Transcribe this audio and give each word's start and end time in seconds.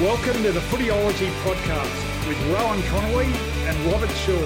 Welcome 0.00 0.42
to 0.42 0.52
the 0.52 0.60
Footyology 0.60 1.30
Podcast 1.42 2.28
with 2.28 2.38
Rowan 2.52 2.82
Connolly 2.82 3.32
and 3.64 3.90
Robert 3.90 4.10
Shaw. 4.10 4.38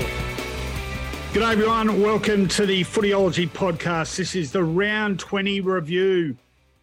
Good 1.33 1.43
G'day, 1.43 1.53
everyone. 1.55 2.01
Welcome 2.01 2.47
to 2.47 2.67
the 2.67 2.85
Footyology 2.85 3.49
Podcast. 3.49 4.15
This 4.15 4.37
is 4.37 4.53
the 4.53 4.63
round 4.63 5.19
20 5.19 5.61
review. 5.61 6.37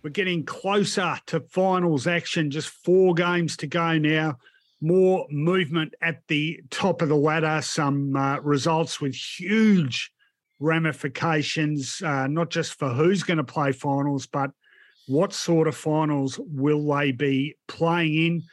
We're 0.03 0.09
getting 0.09 0.44
closer 0.44 1.17
to 1.27 1.39
finals 1.39 2.08
action, 2.08 2.52
just 2.52 2.67
four 2.67 3.13
games 3.13 3.55
to 3.58 3.67
go 3.67 3.98
now. 3.98 4.38
More 4.81 5.27
movement 5.31 5.94
at 6.02 6.27
the 6.27 6.59
top 6.70 7.02
of 7.02 7.08
the 7.08 7.16
ladder, 7.16 7.61
some 7.61 8.17
uh, 8.17 8.41
results 8.41 8.99
with 8.99 9.16
huge 9.16 10.11
ramifications, 10.59 12.02
uh, 12.02 12.27
not 12.27 12.49
just 12.49 12.77
for 12.77 12.89
who's 12.89 13.23
going 13.23 13.38
to 13.38 13.45
play 13.45 13.72
finals, 13.72 14.27
but 14.27 14.52
what 15.07 15.34
sort 15.34 15.67
of 15.67 15.75
finals 15.75 16.39
will 16.39 16.85
they 16.85 17.11
be 17.11 17.55
playing 17.67 18.16
in? 18.16 18.43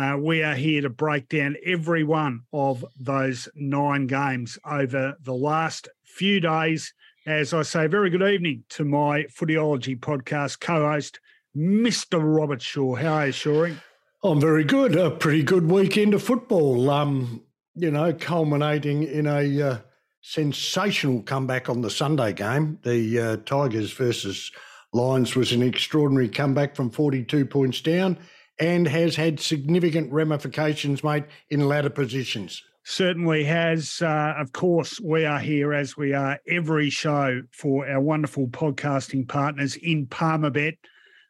Uh, 0.00 0.16
we 0.16 0.42
are 0.42 0.54
here 0.54 0.82
to 0.82 0.90
break 0.90 1.28
down 1.28 1.56
every 1.64 2.04
one 2.04 2.40
of 2.52 2.84
those 3.00 3.48
nine 3.54 4.06
games 4.06 4.58
over 4.70 5.16
the 5.22 5.34
last 5.34 5.88
few 6.04 6.38
days. 6.38 6.92
As 7.26 7.52
I 7.52 7.62
say, 7.62 7.86
very 7.86 8.10
good 8.10 8.22
evening 8.22 8.64
to 8.70 8.84
my 8.84 9.24
Footyology 9.24 9.98
podcast 9.98 10.60
co 10.60 10.92
host, 10.92 11.18
Mr. 11.56 12.20
Robert 12.22 12.62
Shaw. 12.62 12.94
How 12.94 13.14
are 13.14 13.26
you, 13.26 13.32
Shawrey? 13.32 13.76
I'm 14.22 14.40
very 14.40 14.64
good. 14.64 14.94
A 14.96 15.10
pretty 15.10 15.42
good 15.42 15.70
weekend 15.70 16.14
of 16.14 16.22
football. 16.22 16.88
Um, 16.90 17.42
you 17.74 17.90
know, 17.90 18.12
culminating 18.12 19.02
in 19.02 19.26
a 19.26 19.62
uh, 19.62 19.78
sensational 20.20 21.22
comeback 21.22 21.68
on 21.68 21.80
the 21.80 21.90
Sunday 21.90 22.32
game. 22.32 22.78
The 22.82 23.20
uh, 23.20 23.36
Tigers 23.44 23.92
versus 23.92 24.52
Lions 24.96 25.36
was 25.36 25.52
an 25.52 25.62
extraordinary 25.62 26.28
comeback 26.28 26.74
from 26.74 26.90
42 26.90 27.44
points 27.44 27.82
down 27.82 28.18
and 28.58 28.88
has 28.88 29.14
had 29.14 29.38
significant 29.38 30.10
ramifications, 30.10 31.04
mate, 31.04 31.24
in 31.50 31.68
ladder 31.68 31.90
positions. 31.90 32.62
Certainly 32.84 33.44
has. 33.44 34.00
Uh, 34.00 34.34
of 34.38 34.52
course, 34.52 34.98
we 34.98 35.26
are 35.26 35.38
here 35.38 35.74
as 35.74 35.96
we 35.96 36.14
are 36.14 36.38
every 36.48 36.88
show 36.88 37.42
for 37.52 37.86
our 37.86 38.00
wonderful 38.00 38.48
podcasting 38.48 39.28
partners 39.28 39.76
in 39.76 40.06
Palmerbet. 40.06 40.78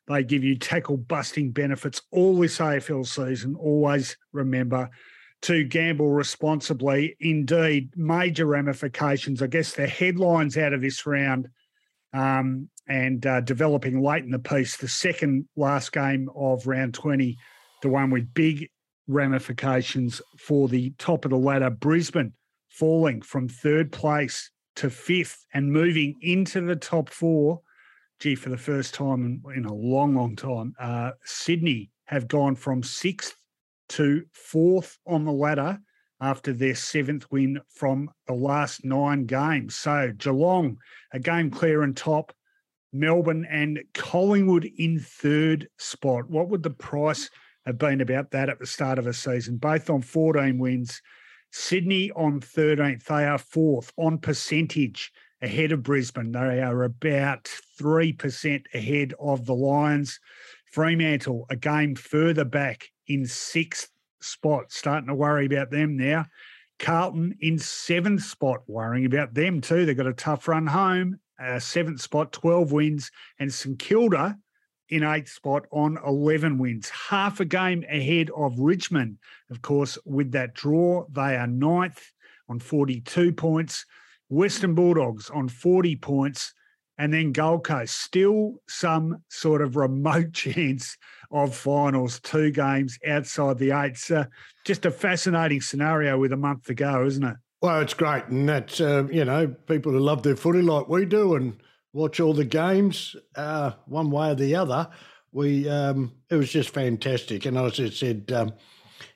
They 0.06 0.22
give 0.22 0.44
you 0.44 0.56
tackle 0.56 0.98
busting 0.98 1.50
benefits 1.50 2.02
all 2.12 2.38
this 2.38 2.58
AFL 2.58 3.06
season. 3.06 3.56
Always 3.56 4.16
remember 4.32 4.90
to 5.42 5.64
gamble 5.64 6.10
responsibly. 6.10 7.16
Indeed, 7.18 7.90
major 7.96 8.46
ramifications. 8.46 9.42
I 9.42 9.48
guess 9.48 9.72
the 9.72 9.88
headlines 9.88 10.56
out 10.56 10.72
of 10.72 10.82
this 10.82 11.04
round 11.04 11.48
um, 12.12 12.68
and 12.88 13.26
uh, 13.26 13.40
developing 13.40 14.00
late 14.00 14.24
in 14.24 14.30
the 14.30 14.38
piece, 14.38 14.76
the 14.76 14.88
second 14.88 15.48
last 15.56 15.92
game 15.92 16.28
of 16.34 16.66
round 16.66 16.94
20, 16.94 17.36
the 17.82 17.88
one 17.88 18.10
with 18.10 18.32
big 18.34 18.70
ramifications 19.08 20.20
for 20.38 20.68
the 20.68 20.90
top 20.98 21.24
of 21.24 21.30
the 21.30 21.36
ladder, 21.36 21.70
Brisbane 21.70 22.32
falling 22.68 23.22
from 23.22 23.48
third 23.48 23.90
place 23.90 24.50
to 24.76 24.90
fifth 24.90 25.46
and 25.54 25.72
moving 25.72 26.14
into 26.20 26.60
the 26.60 26.76
top 26.76 27.08
four. 27.08 27.60
Gee, 28.20 28.34
for 28.34 28.50
the 28.50 28.56
first 28.56 28.94
time 28.94 29.42
in, 29.54 29.64
a 29.64 29.74
long, 29.74 30.14
long 30.14 30.36
time, 30.36 30.74
uh, 30.78 31.12
Sydney 31.24 31.90
have 32.06 32.28
gone 32.28 32.54
from 32.54 32.82
sixth 32.82 33.34
to 33.90 34.24
fourth 34.32 34.98
on 35.06 35.24
the 35.24 35.32
ladder 35.32 35.78
after 36.20 36.52
their 36.52 36.74
seventh 36.74 37.30
win 37.30 37.60
from 37.68 38.10
the 38.26 38.32
last 38.32 38.84
nine 38.84 39.26
games. 39.26 39.76
So 39.76 40.12
Geelong, 40.16 40.78
a 41.12 41.18
game 41.18 41.50
clear 41.50 41.82
and 41.82 41.96
top, 41.96 42.32
Melbourne 42.98 43.46
and 43.50 43.80
Collingwood 43.94 44.70
in 44.76 44.98
third 44.98 45.68
spot. 45.78 46.28
What 46.30 46.48
would 46.48 46.62
the 46.62 46.70
price 46.70 47.30
have 47.64 47.78
been 47.78 48.00
about 48.00 48.30
that 48.30 48.48
at 48.48 48.58
the 48.58 48.66
start 48.66 48.98
of 48.98 49.06
a 49.06 49.12
season? 49.12 49.56
Both 49.56 49.90
on 49.90 50.02
14 50.02 50.58
wins. 50.58 51.00
Sydney 51.50 52.10
on 52.12 52.40
13th. 52.40 53.04
They 53.04 53.24
are 53.24 53.38
fourth 53.38 53.92
on 53.96 54.18
percentage 54.18 55.12
ahead 55.42 55.72
of 55.72 55.82
Brisbane. 55.82 56.32
They 56.32 56.60
are 56.60 56.82
about 56.82 57.44
3% 57.80 58.64
ahead 58.74 59.14
of 59.18 59.46
the 59.46 59.54
Lions. 59.54 60.20
Fremantle, 60.72 61.46
a 61.50 61.56
game 61.56 61.94
further 61.94 62.44
back 62.44 62.90
in 63.06 63.26
sixth 63.26 63.90
spot. 64.20 64.72
Starting 64.72 65.08
to 65.08 65.14
worry 65.14 65.46
about 65.46 65.70
them 65.70 65.96
now. 65.96 66.26
Carlton 66.78 67.34
in 67.40 67.58
seventh 67.58 68.22
spot, 68.22 68.60
worrying 68.66 69.06
about 69.06 69.34
them 69.34 69.60
too. 69.60 69.86
They've 69.86 69.96
got 69.96 70.06
a 70.06 70.12
tough 70.12 70.46
run 70.48 70.66
home, 70.66 71.18
uh, 71.42 71.58
seventh 71.58 72.00
spot, 72.00 72.32
12 72.32 72.72
wins, 72.72 73.10
and 73.38 73.52
St 73.52 73.78
Kilda 73.78 74.36
in 74.88 75.02
eighth 75.02 75.30
spot 75.30 75.66
on 75.72 75.98
11 76.06 76.58
wins, 76.58 76.88
half 76.88 77.40
a 77.40 77.44
game 77.44 77.84
ahead 77.90 78.30
of 78.36 78.58
Richmond. 78.58 79.18
Of 79.50 79.62
course, 79.62 79.98
with 80.04 80.32
that 80.32 80.54
draw, 80.54 81.06
they 81.10 81.36
are 81.36 81.46
ninth 81.46 82.00
on 82.48 82.60
42 82.60 83.32
points. 83.32 83.84
Western 84.28 84.74
Bulldogs 84.74 85.30
on 85.30 85.48
40 85.48 85.96
points. 85.96 86.52
And 86.98 87.12
then 87.12 87.32
Gold 87.32 87.64
Coast, 87.64 88.00
still 88.00 88.54
some 88.68 89.22
sort 89.28 89.60
of 89.60 89.76
remote 89.76 90.32
chance 90.32 90.96
of 91.30 91.54
finals, 91.54 92.20
two 92.20 92.50
games 92.50 92.98
outside 93.06 93.58
the 93.58 93.72
eight. 93.72 93.98
So 93.98 94.24
just 94.64 94.86
a 94.86 94.90
fascinating 94.90 95.60
scenario 95.60 96.18
with 96.18 96.32
a 96.32 96.38
month 96.38 96.64
to 96.64 96.74
go, 96.74 97.04
isn't 97.04 97.24
it? 97.24 97.36
Well, 97.66 97.80
it's 97.80 97.94
great. 97.94 98.26
And 98.26 98.48
that's, 98.48 98.80
uh, 98.80 99.08
you 99.10 99.24
know, 99.24 99.48
people 99.48 99.90
who 99.90 99.98
love 99.98 100.22
their 100.22 100.36
footy 100.36 100.62
like 100.62 100.88
we 100.88 101.04
do 101.04 101.34
and 101.34 101.60
watch 101.92 102.20
all 102.20 102.32
the 102.32 102.44
games 102.44 103.16
uh, 103.34 103.72
one 103.86 104.12
way 104.12 104.30
or 104.30 104.34
the 104.36 104.54
other. 104.54 104.88
We 105.32 105.68
um, 105.68 106.12
It 106.30 106.36
was 106.36 106.52
just 106.52 106.70
fantastic. 106.70 107.44
And 107.44 107.58
as 107.58 107.80
I 107.80 107.88
said, 107.88 108.30
um, 108.32 108.52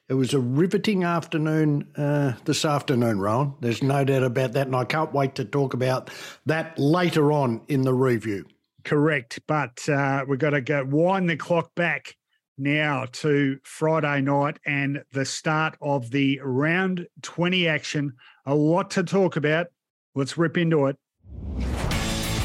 it 0.09 0.15
was 0.15 0.35
a 0.35 0.41
riveting 0.41 1.05
afternoon 1.05 1.93
uh, 1.97 2.33
this 2.45 2.65
afternoon, 2.65 3.21
Rowan. 3.21 3.55
There's 3.61 3.85
no 3.85 4.03
doubt 4.03 4.25
about 4.25 4.55
that. 4.55 4.67
And 4.67 4.75
I 4.75 4.85
can't 4.85 5.15
wait 5.15 5.37
to 5.37 5.45
talk 5.45 5.73
about 5.73 6.11
that 6.47 6.77
later 6.77 7.31
on 7.31 7.61
in 7.69 7.83
the 7.83 7.95
review. 7.95 8.47
Correct. 8.83 9.39
But 9.47 9.89
uh, 9.89 10.25
we've 10.27 10.41
got 10.41 10.51
to 10.51 10.61
go 10.61 10.85
wind 10.85 11.31
the 11.31 11.37
clock 11.37 11.73
back 11.77 12.17
now 12.61 13.07
to 13.13 13.59
Friday 13.65 14.21
night 14.21 14.59
and 14.67 15.03
the 15.13 15.25
start 15.25 15.77
of 15.81 16.11
the 16.11 16.41
round 16.45 17.07
20 17.23 17.67
action. 17.67 18.13
A 18.47 18.55
lot 18.55 18.91
to 18.93 19.03
talk 19.03 19.37
about. 19.37 19.69
Let's 20.15 20.37
rip 20.37 20.59
into 20.59 20.87
it. 20.87 20.97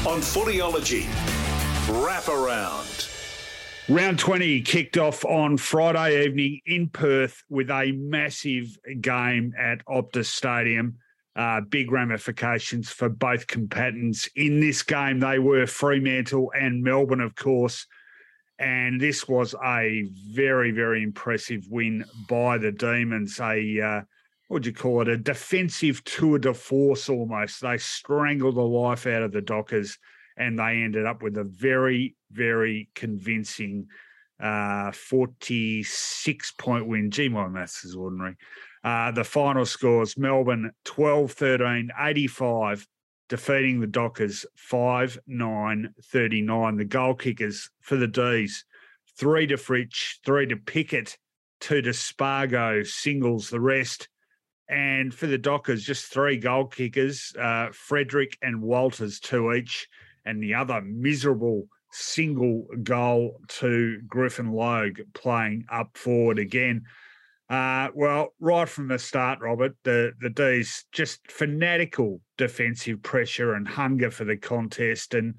On 0.06 0.20
Footyology, 0.20 1.06
wrap 2.04 2.28
around. 2.28 3.08
Round 3.88 4.18
20 4.18 4.62
kicked 4.62 4.96
off 4.96 5.24
on 5.24 5.56
Friday 5.58 6.24
evening 6.24 6.60
in 6.66 6.88
Perth 6.88 7.44
with 7.48 7.70
a 7.70 7.92
massive 7.92 8.76
game 9.00 9.52
at 9.56 9.84
Optus 9.86 10.26
Stadium. 10.26 10.96
Uh, 11.36 11.60
big 11.60 11.92
ramifications 11.92 12.90
for 12.90 13.08
both 13.08 13.46
combatants. 13.46 14.28
In 14.34 14.58
this 14.58 14.82
game, 14.82 15.20
they 15.20 15.38
were 15.38 15.66
Fremantle 15.66 16.50
and 16.58 16.82
Melbourne, 16.82 17.20
of 17.20 17.34
course. 17.34 17.86
And 18.58 19.00
this 19.00 19.28
was 19.28 19.54
a 19.64 20.04
very, 20.30 20.70
very 20.70 21.02
impressive 21.02 21.64
win 21.70 22.04
by 22.28 22.58
the 22.58 22.72
Demons. 22.72 23.38
A, 23.38 23.80
uh, 23.80 24.00
what 24.48 24.58
would 24.58 24.66
you 24.66 24.72
call 24.72 25.02
it? 25.02 25.08
A 25.08 25.16
defensive 25.16 26.02
tour 26.04 26.38
de 26.38 26.54
force 26.54 27.08
almost. 27.08 27.60
They 27.60 27.76
strangled 27.78 28.56
the 28.56 28.62
life 28.62 29.06
out 29.06 29.22
of 29.22 29.32
the 29.32 29.42
Dockers 29.42 29.98
and 30.36 30.58
they 30.58 30.82
ended 30.82 31.06
up 31.06 31.22
with 31.22 31.36
a 31.38 31.44
very, 31.44 32.14
very 32.30 32.88
convincing 32.94 33.88
uh, 34.40 34.92
46 34.92 36.52
point 36.52 36.86
win. 36.86 37.10
Gee, 37.10 37.28
my 37.28 37.48
maths 37.48 37.84
is 37.84 37.96
ordinary. 37.96 38.36
Uh, 38.84 39.10
the 39.10 39.24
final 39.24 39.64
scores 39.66 40.16
Melbourne 40.16 40.70
12 40.84 41.32
13, 41.32 41.90
85, 41.98 42.86
defeating 43.28 43.80
the 43.80 43.86
Dockers 43.86 44.46
5 44.56 45.18
9 45.26 45.94
39. 46.02 46.76
The 46.76 46.84
goal 46.84 47.14
kickers 47.14 47.70
for 47.80 47.96
the 47.96 48.08
D's 48.08 48.64
three 49.18 49.46
to 49.46 49.56
Fritsch, 49.56 50.18
three 50.24 50.46
to 50.46 50.56
Pickett, 50.56 51.16
two 51.60 51.82
to 51.82 51.92
Spargo, 51.92 52.82
singles 52.82 53.50
the 53.50 53.60
rest. 53.60 54.08
And 54.68 55.14
for 55.14 55.26
the 55.26 55.38
Dockers, 55.38 55.84
just 55.84 56.06
three 56.06 56.36
goal 56.36 56.66
kickers, 56.66 57.32
uh, 57.40 57.68
Frederick 57.72 58.36
and 58.42 58.60
Walters, 58.60 59.20
two 59.20 59.52
each 59.52 59.88
and 60.24 60.42
the 60.42 60.54
other 60.54 60.82
miserable 60.82 61.68
single 61.92 62.66
goal 62.82 63.40
to 63.48 64.00
Griffin 64.06 64.52
Logue 64.52 64.98
playing 65.14 65.64
up 65.70 65.96
forward 65.96 66.38
again. 66.38 66.84
Uh, 67.48 67.88
well, 67.94 68.34
right 68.40 68.68
from 68.68 68.88
the 68.88 68.98
start, 68.98 69.38
Robert, 69.40 69.76
the 69.84 70.12
the 70.20 70.30
D's 70.30 70.84
just 70.90 71.30
fanatical 71.30 72.20
defensive 72.36 73.02
pressure 73.02 73.54
and 73.54 73.66
hunger 73.66 74.10
for 74.10 74.24
the 74.24 74.36
contest, 74.36 75.14
and 75.14 75.34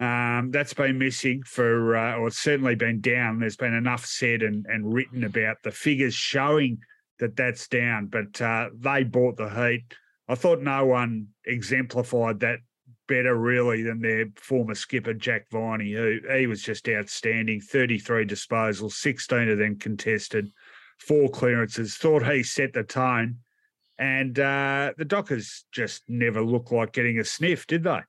um, 0.00 0.50
that's 0.50 0.74
been 0.74 0.98
missing 0.98 1.42
for, 1.44 1.96
uh, 1.96 2.16
or 2.16 2.30
certainly 2.30 2.74
been 2.74 3.00
down. 3.00 3.38
There's 3.38 3.56
been 3.56 3.74
enough 3.74 4.04
said 4.04 4.42
and, 4.42 4.66
and 4.66 4.92
written 4.92 5.24
about 5.24 5.58
the 5.62 5.70
figures 5.70 6.14
showing 6.14 6.78
that 7.20 7.36
that's 7.36 7.68
down, 7.68 8.06
but 8.06 8.40
uh, 8.40 8.70
they 8.76 9.04
bought 9.04 9.36
the 9.36 9.48
heat. 9.48 9.84
I 10.28 10.34
thought 10.34 10.60
no 10.60 10.86
one 10.86 11.28
exemplified 11.44 12.40
that 12.40 12.58
better 13.06 13.36
really 13.36 13.82
than 13.82 14.00
their 14.00 14.26
former 14.36 14.74
skipper 14.74 15.14
Jack 15.14 15.46
Viney, 15.50 15.92
who 15.92 16.18
he 16.36 16.46
was 16.46 16.62
just 16.62 16.88
outstanding. 16.88 17.60
33 17.60 18.24
disposals, 18.24 18.92
16 18.92 19.48
of 19.48 19.58
them 19.58 19.78
contested 19.78 20.50
four 20.98 21.28
clearances. 21.28 21.96
Thought 21.96 22.26
he 22.26 22.42
set 22.42 22.72
the 22.72 22.82
tone, 22.82 23.36
and 23.98 24.38
uh, 24.38 24.92
the 24.96 25.04
Dockers 25.04 25.64
just 25.72 26.02
never 26.08 26.42
looked 26.42 26.72
like 26.72 26.92
getting 26.92 27.18
a 27.18 27.24
sniff, 27.24 27.66
did 27.66 27.84
they? 27.84 28.00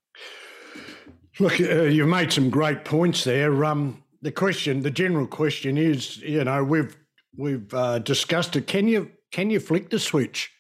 Look, 1.40 1.60
uh, 1.60 1.84
you 1.84 2.06
made 2.06 2.32
some 2.32 2.50
great 2.50 2.86
points 2.86 3.24
there. 3.24 3.66
Um, 3.66 4.04
the 4.22 4.32
question, 4.32 4.82
the 4.82 4.92
general 4.92 5.28
question 5.28 5.78
is, 5.78 6.18
you 6.18 6.44
know, 6.44 6.64
we've 6.64 6.98
we've 7.38 7.74
uh, 7.74 8.00
discussed 8.00 8.56
it. 8.56 8.68
Can 8.68 8.88
you 8.88 9.12
can 9.32 9.50
you 9.50 9.60
flick 9.60 9.90
the 9.90 10.00
switch? 10.00 10.52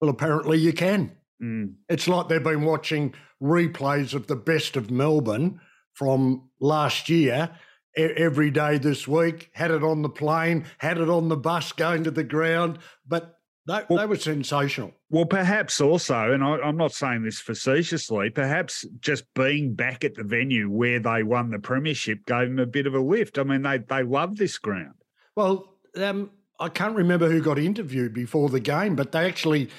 Well, 0.00 0.10
apparently 0.10 0.58
you 0.58 0.72
can. 0.72 1.16
Mm. 1.42 1.74
It's 1.88 2.08
like 2.08 2.28
they've 2.28 2.42
been 2.42 2.64
watching 2.64 3.14
replays 3.42 4.14
of 4.14 4.26
the 4.26 4.36
best 4.36 4.76
of 4.76 4.90
Melbourne 4.90 5.60
from 5.94 6.48
last 6.60 7.08
year 7.08 7.50
every 7.96 8.50
day 8.50 8.78
this 8.78 9.08
week, 9.08 9.50
had 9.52 9.70
it 9.70 9.82
on 9.82 10.02
the 10.02 10.08
plane, 10.08 10.64
had 10.78 10.98
it 10.98 11.10
on 11.10 11.28
the 11.28 11.36
bus 11.36 11.72
going 11.72 12.04
to 12.04 12.10
the 12.10 12.24
ground, 12.24 12.78
but 13.06 13.39
they, 13.66 13.82
well, 13.88 13.98
they 13.98 14.06
were 14.06 14.16
sensational. 14.16 14.92
Well, 15.10 15.26
perhaps 15.26 15.80
also, 15.80 16.32
and 16.32 16.42
I, 16.42 16.66
am 16.66 16.76
not 16.76 16.92
saying 16.92 17.22
this 17.22 17.40
facetiously, 17.40 18.30
perhaps 18.30 18.86
just 19.00 19.24
being 19.34 19.74
back 19.74 20.04
at 20.04 20.14
the 20.14 20.24
venue 20.24 20.70
where 20.70 20.98
they 20.98 21.22
won 21.22 21.50
the 21.50 21.58
premiership 21.58 22.24
gave 22.26 22.48
them 22.48 22.58
a 22.58 22.66
bit 22.66 22.86
of 22.86 22.94
a 22.94 23.00
lift. 23.00 23.38
I 23.38 23.42
mean, 23.42 23.62
they 23.62 23.78
they 23.78 24.02
love 24.02 24.36
this 24.36 24.58
ground. 24.58 24.94
Well, 25.36 25.76
um, 25.96 26.30
I 26.58 26.68
can't 26.68 26.96
remember 26.96 27.28
who 27.30 27.40
got 27.40 27.58
interviewed 27.58 28.14
before 28.14 28.48
the 28.48 28.60
game, 28.60 28.96
but 28.96 29.12
they 29.12 29.26
actually, 29.26 29.70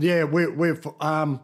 yeah, 0.00 0.24
we're, 0.24 0.52
we're 0.52 0.80
um, 1.00 1.40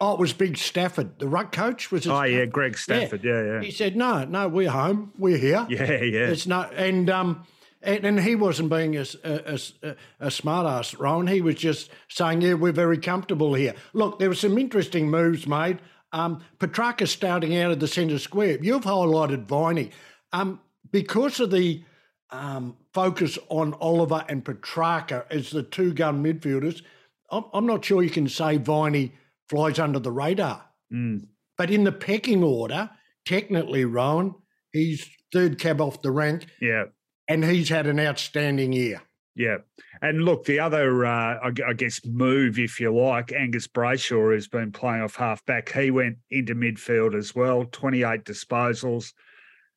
Oh, 0.00 0.12
it 0.14 0.18
was 0.18 0.32
Big 0.32 0.58
Stafford, 0.58 1.18
the 1.18 1.28
ruck 1.28 1.52
coach. 1.52 1.92
Was 1.92 2.04
it? 2.04 2.10
Oh 2.10 2.22
yeah, 2.24 2.46
Greg 2.46 2.76
Stafford. 2.76 3.22
Yeah. 3.22 3.42
yeah, 3.42 3.52
yeah. 3.52 3.60
He 3.62 3.70
said, 3.70 3.96
"No, 3.96 4.24
no, 4.24 4.48
we're 4.48 4.70
home. 4.70 5.12
We're 5.16 5.38
here. 5.38 5.66
Yeah, 5.70 6.02
yeah. 6.02 6.28
It's 6.28 6.46
not." 6.46 6.74
And 6.74 7.08
um, 7.08 7.46
and, 7.84 8.04
and 8.04 8.20
he 8.20 8.34
wasn't 8.34 8.70
being 8.70 8.96
a, 8.96 9.04
a, 9.22 9.58
a, 9.82 9.96
a 10.20 10.30
smart 10.30 10.66
ass, 10.66 10.94
Rowan. 10.94 11.26
He 11.26 11.40
was 11.40 11.56
just 11.56 11.90
saying, 12.08 12.40
"Yeah, 12.40 12.54
we're 12.54 12.72
very 12.72 12.98
comfortable 12.98 13.54
here." 13.54 13.74
Look, 13.92 14.18
there 14.18 14.28
were 14.28 14.34
some 14.34 14.58
interesting 14.58 15.10
moves 15.10 15.46
made. 15.46 15.80
Um, 16.12 16.44
Petracca 16.58 17.08
starting 17.08 17.56
out 17.56 17.72
of 17.72 17.80
the 17.80 17.88
centre 17.88 18.18
square. 18.18 18.58
You've 18.60 18.84
highlighted 18.84 19.46
Viney. 19.46 19.90
Um, 20.32 20.60
because 20.90 21.40
of 21.40 21.50
the 21.50 21.82
um, 22.30 22.76
focus 22.92 23.38
on 23.48 23.74
Oliver 23.74 24.24
and 24.28 24.44
Petracca 24.44 25.24
as 25.30 25.50
the 25.50 25.62
two 25.62 25.92
gun 25.92 26.22
midfielders, 26.22 26.82
I'm, 27.30 27.44
I'm 27.52 27.66
not 27.66 27.84
sure 27.84 28.02
you 28.02 28.10
can 28.10 28.28
say 28.28 28.58
Viney 28.58 29.12
flies 29.48 29.78
under 29.78 29.98
the 29.98 30.12
radar. 30.12 30.64
Mm. 30.92 31.26
But 31.58 31.70
in 31.70 31.84
the 31.84 31.92
pecking 31.92 32.42
order, 32.42 32.90
technically, 33.24 33.84
Rowan, 33.84 34.34
he's 34.72 35.08
third 35.32 35.58
cab 35.58 35.80
off 35.80 36.02
the 36.02 36.10
rank. 36.10 36.46
Yeah. 36.60 36.84
And 37.28 37.44
he's 37.44 37.68
had 37.68 37.86
an 37.86 38.00
outstanding 38.00 38.72
year. 38.72 39.02
Yeah. 39.34 39.58
And 40.00 40.24
look, 40.24 40.44
the 40.44 40.60
other, 40.60 41.06
uh, 41.06 41.38
I, 41.42 41.72
guess, 41.72 42.04
move, 42.04 42.58
if 42.58 42.78
you 42.78 42.94
like, 42.94 43.32
Angus 43.32 43.66
Brayshaw 43.66 44.32
has 44.34 44.46
been 44.46 44.70
playing 44.70 45.02
off 45.02 45.16
half 45.16 45.44
back. 45.44 45.72
He 45.72 45.90
went 45.90 46.18
into 46.30 46.54
midfield 46.54 47.16
as 47.16 47.34
well, 47.34 47.64
28 47.72 48.24
disposals. 48.24 49.12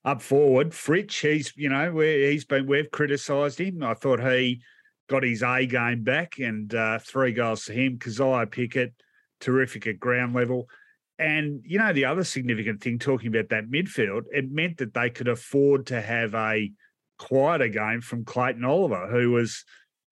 Up 0.05 0.21
forward, 0.21 0.71
Fritsch, 0.71 1.21
he's, 1.21 1.51
you 1.57 1.69
know, 1.69 1.97
he's 1.99 2.45
been, 2.45 2.67
we've 2.67 2.91
criticised 2.91 3.59
him. 3.59 3.83
I 3.83 3.93
thought 3.93 4.21
he 4.21 4.61
got 5.09 5.23
his 5.23 5.41
A 5.41 5.65
game 5.65 6.03
back 6.03 6.39
and 6.39 6.73
uh, 6.73 6.99
three 6.99 7.33
goals 7.33 7.65
to 7.65 7.73
him. 7.73 7.97
Kysaiah 7.97 8.49
Pickett, 8.49 8.93
terrific 9.41 9.87
at 9.87 9.99
ground 9.99 10.35
level. 10.35 10.69
And, 11.19 11.61
you 11.65 11.79
know, 11.79 11.93
the 11.93 12.05
other 12.05 12.23
significant 12.23 12.81
thing 12.81 12.99
talking 12.99 13.29
about 13.29 13.49
that 13.49 13.69
midfield, 13.69 14.23
it 14.31 14.51
meant 14.51 14.77
that 14.77 14.93
they 14.93 15.09
could 15.09 15.27
afford 15.27 15.87
to 15.87 15.99
have 15.99 16.35
a 16.35 16.71
quieter 17.17 17.67
game 17.67 18.01
from 18.01 18.25
Clayton 18.25 18.65
Oliver, 18.65 19.07
who 19.07 19.31
was 19.31 19.63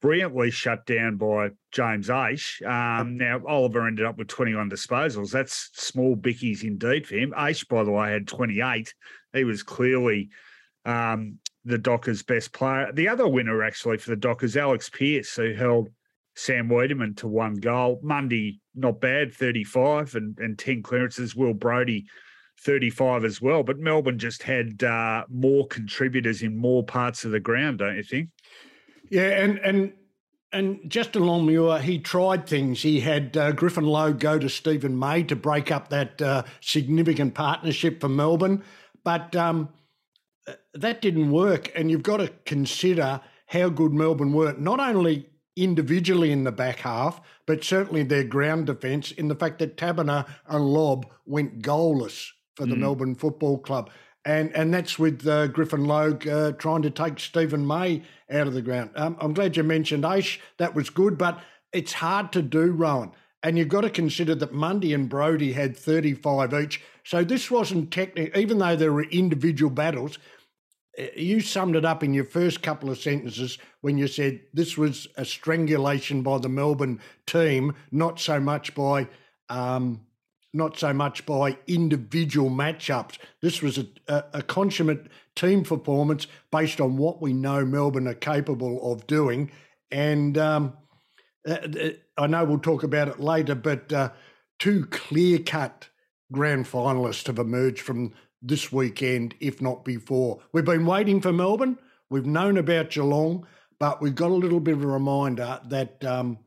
brilliantly 0.02 0.52
shut 0.52 0.86
down 0.86 1.18
by 1.18 1.50
James 1.72 2.10
Aish. 2.10 2.62
Um, 2.66 3.18
now, 3.18 3.42
Oliver 3.48 3.88
ended 3.88 4.06
up 4.06 4.18
with 4.18 4.28
21 4.28 4.70
disposals. 4.70 5.32
That's 5.32 5.72
small 5.74 6.16
bickies 6.16 6.64
indeed 6.64 7.08
for 7.08 7.16
him. 7.16 7.34
Aish, 7.36 7.68
by 7.68 7.84
the 7.84 7.92
way, 7.92 8.12
had 8.12 8.28
28. 8.28 8.94
He 9.34 9.44
was 9.44 9.64
clearly 9.64 10.30
um, 10.86 11.40
the 11.64 11.78
Dockers' 11.78 12.24
best 12.24 12.54
player. 12.54 12.92
The 12.94 13.10
other 13.10 13.28
winner, 13.28 13.64
actually, 13.64 13.98
for 13.98 14.12
the 14.12 14.16
Dockers, 14.16 14.56
Alex 14.56 14.90
Pearce, 14.90 15.36
who 15.36 15.54
held 15.54 15.90
Sam 16.36 16.70
Weideman 16.70 17.18
to 17.18 17.28
one 17.28 17.56
goal. 17.56 18.00
Mundy, 18.04 18.62
not 18.76 19.02
bad, 19.02 19.34
35 19.34 20.16
and, 20.16 20.38
and 20.40 20.60
10 20.60 20.84
clearances. 20.84 21.36
Will 21.36 21.54
Brodie, 21.54 22.06
35 22.60 23.26
as 23.26 23.42
well. 23.42 23.64
But 23.64 23.80
Melbourne 23.80 24.20
just 24.20 24.44
had 24.44 24.84
uh, 24.84 25.26
more 25.30 25.68
contributors 25.68 26.42
in 26.42 26.58
more 26.58 26.84
parts 26.84 27.26
of 27.26 27.32
the 27.32 27.40
ground, 27.40 27.80
don't 27.80 27.98
you 27.98 28.04
think? 28.04 28.30
Yeah, 29.10 29.30
and 29.42 29.60
and 29.60 29.94
and 30.52 30.80
Justin 30.90 31.26
Longmuir, 31.26 31.80
he 31.80 32.00
tried 32.00 32.48
things. 32.48 32.82
He 32.82 33.02
had 33.02 33.36
uh, 33.36 33.52
Griffin 33.52 33.86
Logue 33.86 34.20
go 34.20 34.40
to 34.40 34.50
Steven 34.50 34.98
May 34.98 35.24
to 35.24 35.36
break 35.36 35.70
up 35.70 35.90
that 35.90 36.22
uh, 36.22 36.44
significant 36.62 37.34
partnership 37.34 38.00
for 38.00 38.08
Melbourne, 38.10 38.64
but 39.04 39.36
um, 39.36 39.70
that 40.74 41.02
didn't 41.02 41.32
work. 41.32 41.72
And 41.76 41.92
you've 41.92 42.04
got 42.04 42.18
to 42.18 42.30
consider 42.46 43.20
how 43.48 43.70
good 43.70 43.94
Melbourne 43.94 44.34
were, 44.34 44.54
not 44.54 44.80
only 44.80 45.30
individually 45.56 46.32
in 46.32 46.44
the 46.44 46.52
back 46.52 46.80
half, 46.80 47.22
but 47.46 47.64
certainly 47.64 48.04
their 48.04 48.24
ground 48.24 48.66
defence 48.68 49.12
in 49.12 49.28
the 49.28 49.36
fact 49.36 49.60
that 49.60 49.78
Taberner 49.78 50.26
and 50.48 50.66
Lobb 50.66 51.06
went 51.26 51.62
goalless 51.62 52.30
for 52.56 52.66
the 52.66 52.76
mm. 52.76 52.80
Melbourne 52.80 53.16
Football 53.16 53.60
Club. 53.60 53.90
And 54.26 54.56
and 54.56 54.74
that's 54.74 54.98
with 54.98 55.26
uh, 55.28 55.48
Griffin 55.48 55.86
Logue 55.86 56.28
uh, 56.28 56.54
trying 56.54 56.82
to 56.82 56.90
take 56.90 57.20
Steven 57.20 57.66
May 57.66 58.02
out 58.32 58.48
of 58.48 58.54
the 58.54 58.62
ground. 58.62 58.90
Um, 58.96 59.18
I'm 59.20 59.34
glad 59.34 59.56
you 59.56 59.64
mentioned 59.64 60.04
Aish. 60.04 60.40
That 60.58 60.74
was 60.74 60.90
good, 60.90 61.18
but 61.18 61.40
it's 61.72 61.94
hard 61.94 62.32
to 62.32 62.42
do, 62.42 62.72
Rowan. 62.72 63.12
And 63.44 63.60
you've 63.60 63.70
got 63.70 63.82
to 63.82 63.92
consider 63.92 64.34
that 64.34 64.54
Mundy 64.54 64.94
and 64.94 65.08
Brodie 65.08 65.54
had 65.54 65.78
35 65.78 66.54
each. 66.56 66.82
So 67.04 67.24
this 67.24 67.52
wasn't 67.52 67.92
technical, 67.92 68.40
even 68.40 68.58
though 68.58 68.76
there 68.76 68.92
were 68.92 69.04
individual 69.04 69.70
battles, 69.70 70.18
you 71.16 71.42
summed 71.42 71.76
it 71.76 71.86
up 71.86 72.04
in 72.04 72.14
your 72.14 72.24
first 72.24 72.62
couple 72.62 72.90
of 72.90 72.98
sentences 72.98 73.58
when 73.82 73.98
you 73.98 74.08
said 74.08 74.42
this 74.54 74.78
was 74.78 75.08
a 75.18 75.26
strangulation 75.26 76.22
by 76.22 76.38
the 76.38 76.50
Melbourne 76.50 77.00
team, 77.28 77.76
not 77.92 78.20
so 78.20 78.40
much 78.40 78.74
by 78.74 79.08
um, 79.50 80.02
not 80.56 80.78
so 80.78 80.94
much 80.94 81.26
by 81.26 81.58
individual 81.68 82.50
matchups. 82.50 83.18
This 83.42 83.62
was 83.62 83.78
a, 83.78 83.88
a, 84.08 84.24
a, 84.34 84.42
consummate 84.42 85.08
team 85.36 85.64
performance 85.64 86.28
based 86.52 86.80
on 86.80 86.98
what 86.98 87.22
we 87.22 87.34
know 87.34 87.66
Melbourne 87.66 88.08
are 88.08 88.14
capable 88.14 88.92
of 88.92 89.06
doing. 89.06 89.52
And 89.92 90.38
um, 90.38 90.74
uh, 91.48 91.52
uh, 91.52 91.90
I 92.18 92.28
know 92.28 92.46
we'll 92.46 92.60
talk 92.60 92.84
about 92.84 93.08
it 93.08 93.20
later, 93.20 93.56
but 93.56 93.92
uh, 93.92 94.12
two 94.58 94.86
clear 94.86 95.40
cut 95.40 95.90
grand 96.32 96.66
finalists 96.66 97.28
have 97.28 97.40
emerged 97.40 97.82
from 97.82 98.14
this 98.42 98.72
weekend, 98.72 99.36
if 99.40 99.62
not 99.62 99.84
before. 99.86 100.40
We've 100.54 100.66
been 100.66 100.86
waiting 100.86 101.22
for 101.22 101.34
Melbourne. 101.34 101.78
We've 102.10 102.26
known 102.26 102.58
about 102.58 102.92
Geelong, 102.92 103.46
but 103.80 104.02
we've 104.02 104.16
got 104.16 104.32
a 104.32 104.36
little 104.36 104.60
bit 104.60 104.76
of 104.76 104.84
a 104.84 104.88
reminder 104.88 105.60
that 105.68 106.04
um, 106.06 106.40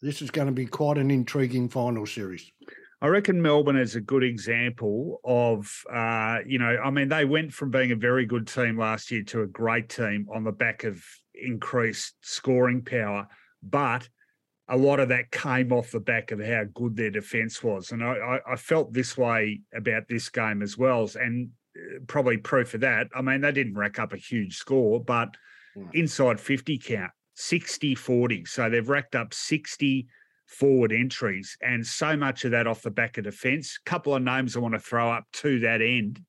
this 0.00 0.22
is 0.22 0.30
going 0.30 0.46
to 0.46 0.52
be 0.52 0.66
quite 0.66 0.98
an 0.98 1.10
intriguing 1.10 1.68
final 1.68 2.06
series. 2.06 2.50
I 3.02 3.08
reckon 3.08 3.42
Melbourne 3.42 3.76
is 3.76 3.96
a 3.96 4.00
good 4.00 4.22
example 4.22 5.20
of, 5.24 5.68
uh, 5.92 6.38
you 6.46 6.60
know, 6.60 6.78
I 6.82 6.88
mean, 6.90 7.08
they 7.08 7.24
went 7.24 7.52
from 7.52 7.72
being 7.72 7.90
a 7.90 7.96
very 7.96 8.24
good 8.26 8.46
team 8.46 8.78
last 8.78 9.10
year 9.10 9.24
to 9.24 9.42
a 9.42 9.46
great 9.48 9.88
team 9.88 10.28
on 10.32 10.44
the 10.44 10.52
back 10.52 10.84
of 10.84 11.04
increased 11.34 12.14
scoring 12.20 12.84
power, 12.84 13.26
but 13.60 14.08
a 14.68 14.76
lot 14.76 15.00
of 15.00 15.08
that 15.08 15.32
came 15.32 15.72
off 15.72 15.90
the 15.90 15.98
back 15.98 16.30
of 16.30 16.38
how 16.38 16.62
good 16.74 16.96
their 16.96 17.10
defence 17.10 17.60
was. 17.60 17.90
And 17.90 18.04
I, 18.04 18.38
I, 18.48 18.54
felt 18.54 18.92
this 18.92 19.18
way 19.18 19.62
about 19.74 20.06
this 20.08 20.28
game 20.28 20.62
as 20.62 20.78
well. 20.78 21.10
And 21.20 21.50
uh, 21.76 21.98
probably 22.06 22.36
proof 22.36 22.72
of 22.74 22.82
that. 22.82 23.08
I 23.16 23.20
mean, 23.20 23.40
they 23.40 23.50
didn't 23.50 23.74
rack 23.74 23.98
up 23.98 24.12
a 24.12 24.16
huge 24.16 24.56
score, 24.56 25.02
but 25.02 25.36
yeah. 25.74 25.82
inside 25.92 26.38
50 26.38 26.78
count, 26.78 27.10
60 27.34 27.96
40. 27.96 28.44
So 28.44 28.70
they've 28.70 28.88
racked 28.88 29.16
up 29.16 29.34
60 29.34 30.06
forward 30.52 30.92
entries 30.92 31.56
and 31.60 31.86
so 31.86 32.16
much 32.16 32.44
of 32.44 32.50
that 32.50 32.66
off 32.66 32.82
the 32.82 32.90
back 32.90 33.18
of 33.18 33.24
defence. 33.24 33.78
A 33.84 33.90
couple 33.90 34.14
of 34.14 34.22
names 34.22 34.56
I 34.56 34.60
want 34.60 34.74
to 34.74 34.80
throw 34.80 35.10
up 35.10 35.24
to 35.34 35.60
that 35.60 35.80
end. 35.82 36.20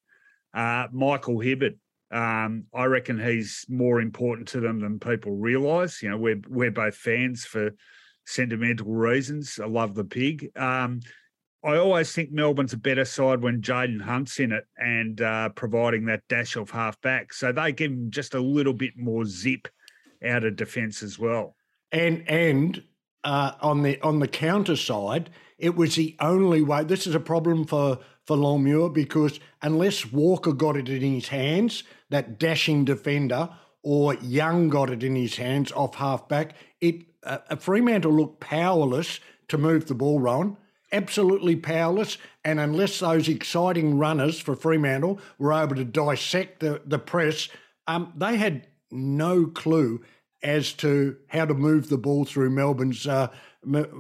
Uh, 0.54 0.88
Michael 0.92 1.40
Hibbert. 1.40 1.78
um, 2.12 2.66
I 2.74 2.86
reckon 2.86 3.20
he's 3.20 3.66
more 3.68 4.00
important 4.00 4.48
to 4.50 4.60
them 4.60 4.80
than 4.80 5.00
people 5.00 5.34
realise. 5.34 6.02
You 6.02 6.10
know, 6.10 6.18
we're 6.18 6.42
we're 6.48 6.72
both 6.72 6.96
fans 6.96 7.44
for 7.44 7.72
sentimental 8.26 8.88
reasons. 8.88 9.60
I 9.62 9.68
love 9.68 9.96
the 9.96 10.06
pig. 10.06 10.50
Um, 10.56 11.02
I 11.66 11.78
always 11.78 12.12
think 12.12 12.32
Melbourne's 12.32 12.74
a 12.74 12.78
better 12.78 13.06
side 13.06 13.42
when 13.42 13.62
Jayden 13.62 14.02
Hunt's 14.02 14.40
in 14.40 14.52
it 14.52 14.66
and 14.78 15.22
uh, 15.22 15.50
providing 15.50 16.06
that 16.06 16.28
dash 16.28 16.56
of 16.56 16.70
half 16.70 17.00
back. 17.02 17.34
So 17.34 17.52
they 17.52 17.72
give 17.72 17.92
him 17.92 18.12
just 18.12 18.34
a 18.34 18.40
little 18.40 18.74
bit 18.74 18.94
more 18.98 19.26
zip 19.26 19.68
out 20.24 20.44
of 20.44 20.56
defence 20.56 21.02
as 21.02 21.18
well. 21.18 21.56
And 21.92 22.30
and 22.30 22.84
uh, 23.24 23.54
on 23.62 23.84
the 23.84 24.00
on 24.02 24.20
the 24.20 24.28
counter 24.28 24.76
side, 24.76 25.30
it 25.58 25.76
was 25.76 25.96
the 25.96 26.16
only 26.20 26.62
way. 26.62 26.84
This 26.84 27.08
is 27.08 27.16
a 27.16 27.20
problem 27.20 27.66
for 27.66 28.00
for 28.26 28.38
Longmuir 28.38 28.90
because 28.90 29.40
unless 29.62 30.12
Walker 30.12 30.54
got 30.54 30.78
it 30.78 30.90
in 30.90 31.02
his 31.02 31.28
hands, 31.28 31.84
that 32.10 32.40
dashing 32.40 32.86
defender, 32.86 33.50
or 33.82 34.16
Young 34.16 34.70
got 34.70 34.90
it 34.90 35.04
in 35.04 35.16
his 35.16 35.36
hands 35.36 35.72
off 35.72 35.96
half 35.96 36.28
back, 36.28 36.56
it 36.80 37.04
uh, 37.24 37.56
Fremantle 37.58 38.14
looked 38.14 38.40
powerless 38.40 39.20
to 39.50 39.58
move 39.58 39.88
the 39.88 39.96
ball, 39.96 40.20
Rowan 40.20 40.58
absolutely 40.94 41.56
powerless. 41.56 42.18
And 42.46 42.60
unless 42.60 43.00
those 43.00 43.28
exciting 43.28 43.98
runners 43.98 44.40
for 44.40 44.56
Fremantle 44.56 45.20
were 45.38 45.52
able 45.52 45.76
to 45.76 45.84
dissect 45.84 46.60
the, 46.62 46.82
the 46.86 47.00
press, 47.00 47.50
um, 47.88 48.14
they 48.16 48.38
had 48.38 48.68
no 48.92 49.48
clue 49.48 50.02
as 50.44 50.74
to 50.74 51.18
how 51.28 51.46
to 51.46 51.54
move 51.54 51.90
the 51.90 51.98
ball 51.98 52.26
through 52.26 52.50
Melbourne's 52.50 53.08
uh, 53.08 53.28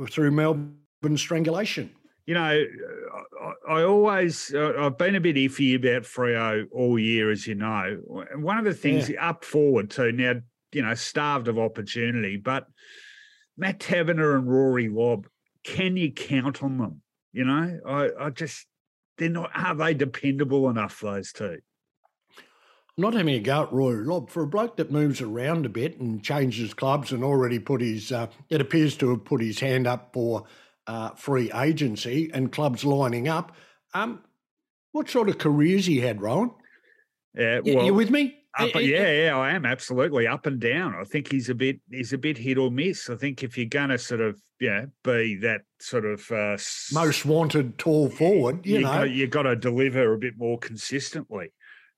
through 0.09 0.31
Melbourne's 0.31 1.21
strangulation. 1.21 1.91
You 2.25 2.35
know, 2.35 2.41
I, 2.41 3.53
I 3.69 3.83
always 3.83 4.53
uh, 4.53 4.73
I've 4.77 4.97
been 4.97 5.15
a 5.15 5.21
bit 5.21 5.35
iffy 5.35 5.75
about 5.75 6.03
Freo 6.03 6.65
all 6.71 6.99
year, 6.99 7.31
as 7.31 7.47
you 7.47 7.55
know. 7.55 7.97
One 8.35 8.57
of 8.57 8.65
the 8.65 8.73
things 8.73 9.09
yeah. 9.09 9.29
up 9.29 9.43
forward 9.43 9.89
too 9.89 10.11
now, 10.11 10.35
you 10.71 10.81
know, 10.81 10.93
starved 10.93 11.47
of 11.47 11.59
opportunity, 11.59 12.37
but 12.37 12.67
Matt 13.57 13.79
Taberner 13.79 14.35
and 14.35 14.49
Rory 14.49 14.89
Lobb 14.89 15.27
can 15.63 15.97
you 15.97 16.11
count 16.11 16.61
on 16.61 16.77
them? 16.77 17.01
You 17.31 17.45
know, 17.45 17.79
I, 17.85 18.09
I 18.19 18.29
just 18.29 18.67
they're 19.17 19.29
not 19.29 19.51
are 19.55 19.75
they 19.75 19.93
dependable 19.93 20.69
enough, 20.69 20.99
those 21.01 21.31
two? 21.31 21.59
Not 22.95 23.15
having 23.15 23.33
a 23.33 23.39
go 23.39 23.63
at 23.63 23.73
Rory 23.73 24.05
Lobb 24.05 24.29
for 24.29 24.43
a 24.43 24.47
bloke 24.47 24.77
that 24.77 24.91
moves 24.91 25.19
around 25.19 25.65
a 25.65 25.69
bit 25.69 25.99
and 25.99 26.23
changes 26.23 26.75
clubs 26.75 27.11
and 27.11 27.23
already 27.23 27.57
put 27.57 27.81
his 27.81 28.11
uh, 28.11 28.27
it 28.49 28.61
appears 28.61 28.95
to 28.97 29.09
have 29.09 29.25
put 29.25 29.41
his 29.41 29.59
hand 29.59 29.87
up 29.87 30.11
for 30.13 30.43
uh, 30.85 31.09
free 31.11 31.51
agency 31.53 32.29
and 32.33 32.51
clubs 32.51 32.85
lining 32.85 33.27
up. 33.27 33.55
Um, 33.95 34.21
what 34.91 35.09
sort 35.09 35.29
of 35.29 35.39
careers 35.39 35.87
he 35.87 36.01
had, 36.01 36.21
Rowan? 36.21 36.51
Yeah, 37.35 37.61
well, 37.65 37.85
you 37.85 37.95
with 37.95 38.11
me? 38.11 38.39
Up, 38.59 38.69
yeah, 38.75 39.11
yeah, 39.11 39.35
I 39.35 39.53
am 39.53 39.65
absolutely 39.65 40.27
up 40.27 40.45
and 40.45 40.59
down. 40.59 40.93
I 40.93 41.03
think 41.03 41.31
he's 41.31 41.49
a 41.49 41.55
bit 41.55 41.79
he's 41.89 42.13
a 42.13 42.19
bit 42.19 42.37
hit 42.37 42.59
or 42.59 42.69
miss. 42.69 43.09
I 43.09 43.15
think 43.15 43.41
if 43.41 43.57
you're 43.57 43.65
gonna 43.65 43.97
sort 43.97 44.21
of 44.21 44.39
yeah 44.59 44.85
be 45.03 45.35
that 45.37 45.61
sort 45.79 46.05
of 46.05 46.29
uh, 46.29 46.57
most 46.93 47.25
wanted 47.25 47.79
tall 47.79 48.09
forward, 48.11 48.63
you, 48.63 48.75
you 48.75 48.81
know, 48.81 48.89
got, 48.89 49.09
you 49.09 49.25
got 49.25 49.43
to 49.43 49.55
deliver 49.55 50.13
a 50.13 50.19
bit 50.19 50.37
more 50.37 50.59
consistently. 50.59 51.51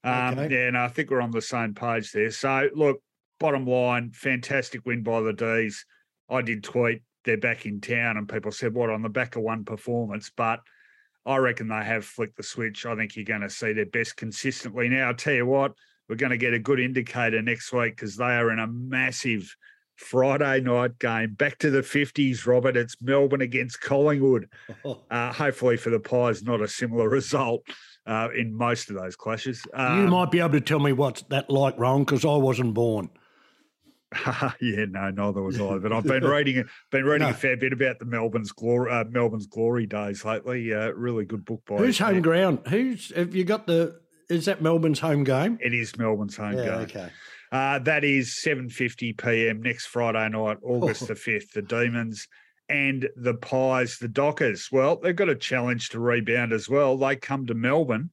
Um, 0.06 0.38
okay. 0.38 0.54
Yeah, 0.54 0.68
and 0.68 0.78
I 0.78 0.88
think 0.88 1.10
we're 1.10 1.22
on 1.22 1.32
the 1.32 1.42
same 1.42 1.74
page 1.74 2.12
there. 2.12 2.32
So 2.32 2.70
look, 2.74 3.02
bottom 3.40 3.66
line, 3.66 4.12
fantastic 4.12 4.86
win 4.86 5.04
by 5.04 5.22
the 5.22 5.34
D's. 5.34 5.86
I 6.30 6.42
did 6.42 6.64
tweet 6.64 7.02
they're 7.24 7.38
back 7.38 7.66
in 7.66 7.82
town, 7.82 8.18
and 8.18 8.30
people 8.30 8.52
said, 8.52 8.74
"What 8.74 8.92
on 8.92 9.02
the 9.02 9.10
back 9.10 9.36
of 9.36 9.42
one 9.42 9.66
performance?" 9.66 10.32
But 10.36 10.60
I 11.26 11.38
reckon 11.38 11.68
they 11.68 11.84
have 11.84 12.06
flicked 12.06 12.38
the 12.38 12.44
switch. 12.44 12.86
I 12.86 12.96
think 12.96 13.16
you're 13.16 13.26
going 13.26 13.42
to 13.42 13.50
see 13.50 13.74
their 13.74 13.88
best 13.88 14.16
consistently. 14.16 14.88
Now, 14.90 15.08
I'll 15.08 15.16
tell 15.16 15.34
you 15.34 15.46
what 15.46 15.74
we're 16.08 16.16
going 16.16 16.30
to 16.30 16.38
get 16.38 16.54
a 16.54 16.60
good 16.60 16.80
indicator 16.80 17.42
next 17.42 17.74
week 17.74 17.96
because 17.96 18.16
they 18.16 18.26
are 18.26 18.52
in 18.52 18.60
a 18.60 18.68
massive 18.68 19.56
Friday 19.96 20.62
night 20.62 21.00
game. 21.00 21.34
Back 21.34 21.58
to 21.60 21.72
the 21.72 21.82
50s, 21.82 22.46
Robert. 22.46 22.78
It's 22.78 22.96
Melbourne 23.02 23.42
against 23.42 23.82
Collingwood. 23.82 24.48
Uh, 25.10 25.32
hopefully 25.32 25.78
for 25.78 25.90
the 25.90 26.00
Pies, 26.00 26.44
not 26.44 26.62
a 26.62 26.68
similar 26.68 27.08
result 27.20 27.62
uh, 28.06 28.30
in 28.36 28.56
most 28.56 28.90
of 28.90 28.96
those 28.96 29.16
clashes. 29.16 29.66
Um, 29.74 30.04
you 30.04 30.08
might 30.08 30.32
be 30.32 30.40
able 30.40 30.52
to 30.52 30.62
tell 30.62 30.80
me 30.80 30.94
what's 30.94 31.24
that 31.24 31.50
like, 31.50 31.78
wrong 31.78 32.04
because 32.04 32.26
I 32.26 32.36
wasn't 32.36 32.74
born. 32.74 33.10
yeah, 34.62 34.86
no, 34.88 35.10
neither 35.10 35.42
was 35.42 35.60
I. 35.60 35.78
But 35.78 35.92
I've 35.92 36.04
been 36.06 36.24
reading 36.24 36.64
been 36.92 37.06
reading 37.06 37.28
no. 37.28 37.32
a 37.32 37.34
fair 37.34 37.58
bit 37.58 37.74
about 37.74 38.00
the 38.00 38.06
Melbourne's 38.06 38.52
glory 38.52 38.92
uh, 38.92 39.04
Melbourne's 39.06 39.48
glory 39.48 39.86
days 39.88 40.24
lately. 40.24 40.74
Uh, 40.74 40.92
really 40.92 41.26
good 41.26 41.44
book 41.44 41.64
by 41.66 41.78
who's 41.78 42.00
home 42.00 42.22
ground. 42.22 42.60
Who's 42.68 43.14
have 43.16 43.36
you 43.36 43.44
got 43.44 43.68
the 43.68 44.00
is 44.30 44.46
that 44.46 44.62
Melbourne's 44.62 45.00
home 45.00 45.24
game? 45.24 45.58
It 45.62 45.74
is 45.74 45.98
Melbourne's 45.98 46.38
home 46.38 46.58
yeah, 46.58 46.66
game. 46.66 46.74
Okay. 46.74 47.10
Uh, 47.52 47.80
that 47.80 48.04
is 48.04 48.38
7.50 48.44 49.18
p.m. 49.18 49.62
next 49.62 49.86
Friday 49.86 50.28
night, 50.30 50.58
August 50.64 51.08
the 51.08 51.14
5th. 51.14 51.52
The 51.52 51.62
Demons 51.62 52.28
and 52.70 53.08
the 53.16 53.36
Pies, 53.36 53.98
the 53.98 54.08
Dockers. 54.08 54.70
Well, 54.72 54.98
they've 54.98 55.16
got 55.16 55.30
a 55.30 55.36
challenge 55.36 55.90
to 55.90 56.00
rebound 56.00 56.54
as 56.54 56.68
well. 56.68 56.98
They 56.98 57.16
come 57.16 57.46
to 57.48 57.54
Melbourne 57.54 58.12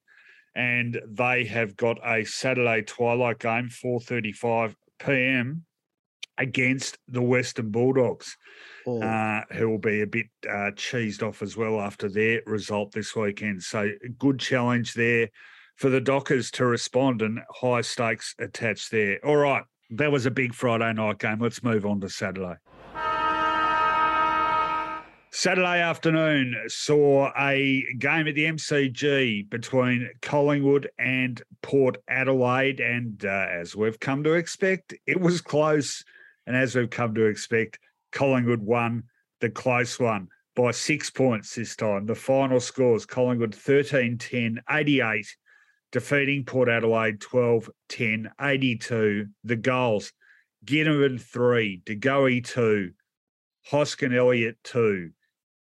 and 0.54 1.00
they 1.06 1.44
have 1.47 1.76
got 1.76 1.99
a 2.04 2.25
Saturday 2.25 2.82
twilight 2.82 3.38
game, 3.38 3.68
4.35 3.68 4.75
p.m. 4.99 5.64
against 6.37 6.99
the 7.09 7.23
Western 7.23 7.71
Bulldogs. 7.71 8.37
Oh. 8.85 9.00
Uh, 9.00 9.42
who 9.52 9.68
will 9.68 9.78
be 9.78 10.00
a 10.02 10.06
bit 10.06 10.26
uh, 10.44 10.73
cheesed 10.75 11.23
off 11.23 11.40
as 11.40 11.56
well 11.56 11.80
after 11.80 12.09
their 12.09 12.42
result 12.47 12.90
this 12.90 13.14
weekend. 13.14 13.62
So, 13.62 13.90
good 14.18 14.40
challenge 14.40 14.94
there 14.94 15.28
for 15.76 15.88
the 15.88 16.00
Dockers 16.00 16.50
to 16.52 16.66
respond 16.66 17.23
and 17.23 17.38
high 17.49 17.82
stakes 17.82 18.35
attached 18.40 18.90
there. 18.90 19.25
All 19.25 19.37
right, 19.37 19.62
that 19.90 20.11
was 20.11 20.26
a 20.26 20.32
big 20.32 20.52
Friday 20.52 20.92
night 20.92 21.21
game. 21.21 21.38
Let's 21.38 21.62
move 21.62 21.87
on 21.87 22.00
to 22.00 22.09
Saturday. 22.09 22.56
Saturday 25.34 25.80
afternoon 25.80 26.54
saw 26.68 27.32
a 27.38 27.86
game 27.98 28.28
at 28.28 28.34
the 28.34 28.44
MCG 28.44 29.48
between 29.48 30.10
Collingwood 30.20 30.90
and 30.98 31.42
Port 31.62 31.96
Adelaide. 32.06 32.80
And 32.80 33.24
uh, 33.24 33.46
as 33.50 33.74
we've 33.74 33.98
come 33.98 34.22
to 34.24 34.34
expect, 34.34 34.92
it 35.06 35.18
was 35.18 35.40
close. 35.40 36.04
And 36.46 36.54
as 36.54 36.74
we've 36.74 36.90
come 36.90 37.14
to 37.14 37.24
expect, 37.24 37.78
Collingwood 38.12 38.60
won 38.60 39.04
the 39.40 39.48
close 39.48 39.98
one 39.98 40.28
by 40.54 40.70
six 40.70 41.08
points 41.08 41.54
this 41.54 41.76
time. 41.76 42.04
The 42.04 42.14
final 42.14 42.60
scores 42.60 43.06
Collingwood 43.06 43.54
13 43.54 44.18
10, 44.18 44.60
88 44.70 45.36
defeating 45.92 46.44
Port 46.44 46.68
Adelaide 46.68 47.22
12 47.22 47.70
10, 47.88 48.30
82. 48.38 49.28
The 49.44 49.56
goals 49.56 50.12
Ginnivan 50.66 51.18
3, 51.18 51.80
DeGoey 51.86 52.44
2, 52.44 52.92
Hoskin 53.70 54.14
Elliott 54.14 54.58
2, 54.64 55.10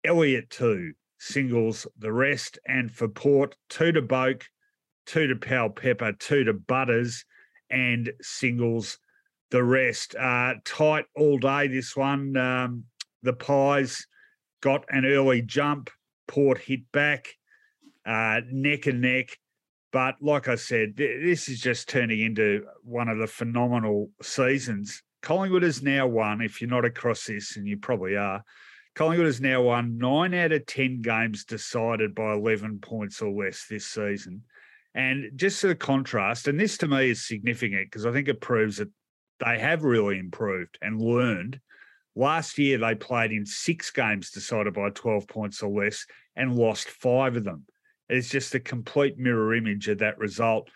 Elliott 0.04 0.50
2, 0.50 0.92
singles 1.18 1.86
the 1.98 2.12
rest. 2.12 2.58
And 2.66 2.90
for 2.90 3.08
Port, 3.08 3.54
2 3.70 3.92
to 3.92 4.02
Boak, 4.02 4.44
2 5.06 5.26
to 5.28 5.36
Powell-Pepper, 5.36 6.12
2 6.18 6.44
to 6.44 6.52
Butters, 6.52 7.24
and 7.70 8.12
singles 8.20 8.98
the 9.50 9.62
rest. 9.62 10.14
Uh, 10.14 10.54
tight 10.64 11.06
all 11.16 11.38
day, 11.38 11.68
this 11.68 11.96
one. 11.96 12.36
Um, 12.36 12.84
the 13.22 13.32
Pies 13.32 14.06
got 14.62 14.84
an 14.88 15.04
early 15.04 15.42
jump. 15.42 15.90
Port 16.26 16.58
hit 16.58 16.90
back, 16.92 17.28
uh, 18.06 18.40
neck 18.50 18.86
and 18.86 19.00
neck. 19.00 19.36
But 19.92 20.16
like 20.20 20.46
I 20.46 20.54
said, 20.54 20.96
this 20.96 21.48
is 21.48 21.60
just 21.60 21.88
turning 21.88 22.20
into 22.20 22.64
one 22.84 23.08
of 23.08 23.18
the 23.18 23.26
phenomenal 23.26 24.10
seasons. 24.22 25.02
Collingwood 25.22 25.64
has 25.64 25.82
now 25.82 26.06
won, 26.06 26.40
if 26.40 26.60
you're 26.60 26.70
not 26.70 26.84
across 26.84 27.24
this, 27.24 27.56
and 27.56 27.66
you 27.66 27.76
probably 27.76 28.16
are, 28.16 28.44
Collingwood 28.94 29.26
has 29.26 29.40
now 29.40 29.62
won 29.62 29.98
nine 29.98 30.34
out 30.34 30.52
of 30.52 30.66
10 30.66 31.00
games 31.02 31.44
decided 31.44 32.14
by 32.14 32.32
11 32.32 32.80
points 32.80 33.22
or 33.22 33.30
less 33.30 33.66
this 33.68 33.86
season. 33.86 34.42
And 34.94 35.30
just 35.36 35.62
the 35.62 35.74
contrast, 35.74 36.48
and 36.48 36.58
this 36.58 36.76
to 36.78 36.88
me 36.88 37.10
is 37.10 37.26
significant 37.26 37.86
because 37.86 38.04
I 38.04 38.12
think 38.12 38.28
it 38.28 38.40
proves 38.40 38.78
that 38.78 38.90
they 39.38 39.58
have 39.58 39.84
really 39.84 40.18
improved 40.18 40.78
and 40.82 41.00
learned. 41.00 41.60
Last 42.16 42.58
year, 42.58 42.76
they 42.78 42.96
played 42.96 43.30
in 43.30 43.46
six 43.46 43.90
games 43.90 44.30
decided 44.30 44.74
by 44.74 44.90
12 44.90 45.28
points 45.28 45.62
or 45.62 45.70
less 45.70 46.04
and 46.34 46.56
lost 46.56 46.88
five 46.88 47.36
of 47.36 47.44
them. 47.44 47.64
It's 48.08 48.28
just 48.28 48.54
a 48.56 48.60
complete 48.60 49.16
mirror 49.16 49.54
image 49.54 49.86
of 49.88 49.98
that 49.98 50.18
result. 50.18 50.68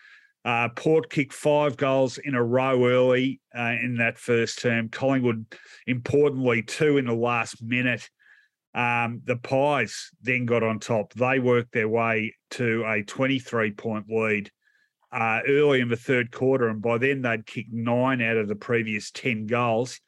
Uh, 0.44 0.68
Port 0.68 1.08
kicked 1.08 1.32
five 1.32 1.76
goals 1.76 2.18
in 2.18 2.34
a 2.34 2.42
row 2.42 2.86
early 2.86 3.40
uh, 3.56 3.74
in 3.82 3.96
that 3.96 4.18
first 4.18 4.60
term. 4.60 4.90
Collingwood, 4.90 5.46
importantly, 5.86 6.62
two 6.62 6.98
in 6.98 7.06
the 7.06 7.14
last 7.14 7.62
minute. 7.62 8.08
Um, 8.74 9.22
the 9.24 9.36
Pies 9.36 10.10
then 10.20 10.44
got 10.44 10.62
on 10.62 10.80
top. 10.80 11.14
They 11.14 11.38
worked 11.38 11.72
their 11.72 11.88
way 11.88 12.34
to 12.52 12.84
a 12.86 13.02
23 13.02 13.70
point 13.72 14.06
lead 14.08 14.50
uh, 15.12 15.40
early 15.48 15.80
in 15.80 15.88
the 15.88 15.96
third 15.96 16.30
quarter. 16.30 16.68
And 16.68 16.82
by 16.82 16.98
then, 16.98 17.22
they'd 17.22 17.46
kicked 17.46 17.72
nine 17.72 18.20
out 18.20 18.36
of 18.36 18.48
the 18.48 18.56
previous 18.56 19.10
10 19.12 19.46
goals. 19.46 20.00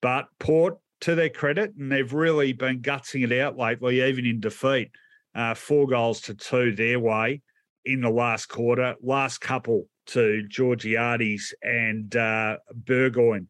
But 0.00 0.28
Port, 0.38 0.78
to 1.00 1.14
their 1.14 1.28
credit, 1.28 1.74
and 1.76 1.92
they've 1.92 2.12
really 2.12 2.54
been 2.54 2.80
gutsing 2.80 3.30
it 3.30 3.38
out 3.38 3.58
lately, 3.58 4.00
even 4.02 4.24
in 4.24 4.40
defeat 4.40 4.90
uh, 5.34 5.54
four 5.54 5.86
goals 5.86 6.22
to 6.22 6.34
two 6.34 6.74
their 6.74 6.98
way. 6.98 7.42
In 7.84 8.00
the 8.00 8.10
last 8.10 8.46
quarter. 8.46 8.94
Last 9.02 9.38
couple 9.38 9.86
to 10.06 10.46
Georgiades 10.48 11.54
and 11.62 12.14
uh, 12.14 12.58
Burgoyne 12.74 13.48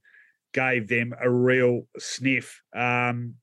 gave 0.53 0.89
them 0.89 1.15
a 1.21 1.31
real 1.31 1.87
sniff. 1.99 2.63
Um, 2.75 3.35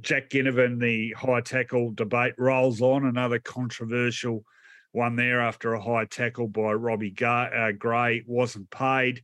Jack 0.00 0.30
Ginnivan, 0.30 0.80
the 0.80 1.12
high 1.12 1.40
tackle 1.40 1.92
debate 1.92 2.34
rolls 2.38 2.80
on. 2.80 3.04
Another 3.04 3.38
controversial 3.38 4.44
one 4.92 5.16
there 5.16 5.40
after 5.40 5.74
a 5.74 5.82
high 5.82 6.04
tackle 6.04 6.48
by 6.48 6.72
Robbie 6.72 7.14
uh, 7.22 7.72
Gray 7.72 8.22
wasn't 8.26 8.70
paid. 8.70 9.22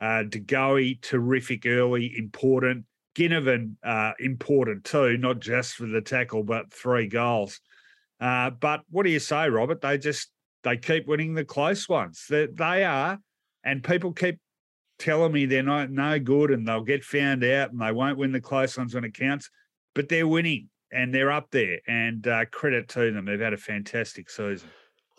Uh, 0.00 0.24
DeGoey, 0.28 1.00
terrific 1.00 1.66
early, 1.66 2.16
important. 2.16 2.84
Ginnivan, 3.16 3.76
uh, 3.82 4.12
important 4.20 4.84
too, 4.84 5.16
not 5.16 5.40
just 5.40 5.74
for 5.74 5.86
the 5.86 6.02
tackle, 6.02 6.42
but 6.42 6.70
three 6.72 7.08
goals. 7.08 7.60
Uh, 8.20 8.50
but 8.50 8.82
what 8.90 9.04
do 9.04 9.10
you 9.10 9.18
say, 9.18 9.48
Robert? 9.48 9.80
They 9.80 9.96
just 9.96 10.30
they 10.66 10.76
keep 10.76 11.06
winning 11.06 11.34
the 11.34 11.44
close 11.44 11.88
ones. 11.88 12.26
They, 12.28 12.46
they 12.46 12.84
are, 12.84 13.20
and 13.62 13.84
people 13.84 14.12
keep 14.12 14.40
telling 14.98 15.30
me 15.30 15.46
they're 15.46 15.62
not 15.62 15.90
no 15.90 16.18
good 16.18 16.50
and 16.50 16.66
they'll 16.66 16.82
get 16.82 17.04
found 17.04 17.44
out 17.44 17.70
and 17.70 17.80
they 17.80 17.92
won't 17.92 18.18
win 18.18 18.32
the 18.32 18.40
close 18.40 18.76
ones 18.76 18.92
when 18.92 19.04
it 19.04 19.14
counts. 19.14 19.48
But 19.94 20.08
they're 20.08 20.26
winning 20.26 20.68
and 20.90 21.14
they're 21.14 21.30
up 21.30 21.52
there. 21.52 21.78
And 21.86 22.26
uh, 22.26 22.46
credit 22.46 22.88
to 22.90 23.12
them, 23.12 23.26
they've 23.26 23.38
had 23.38 23.52
a 23.52 23.58
fantastic 23.58 24.28
season. 24.28 24.68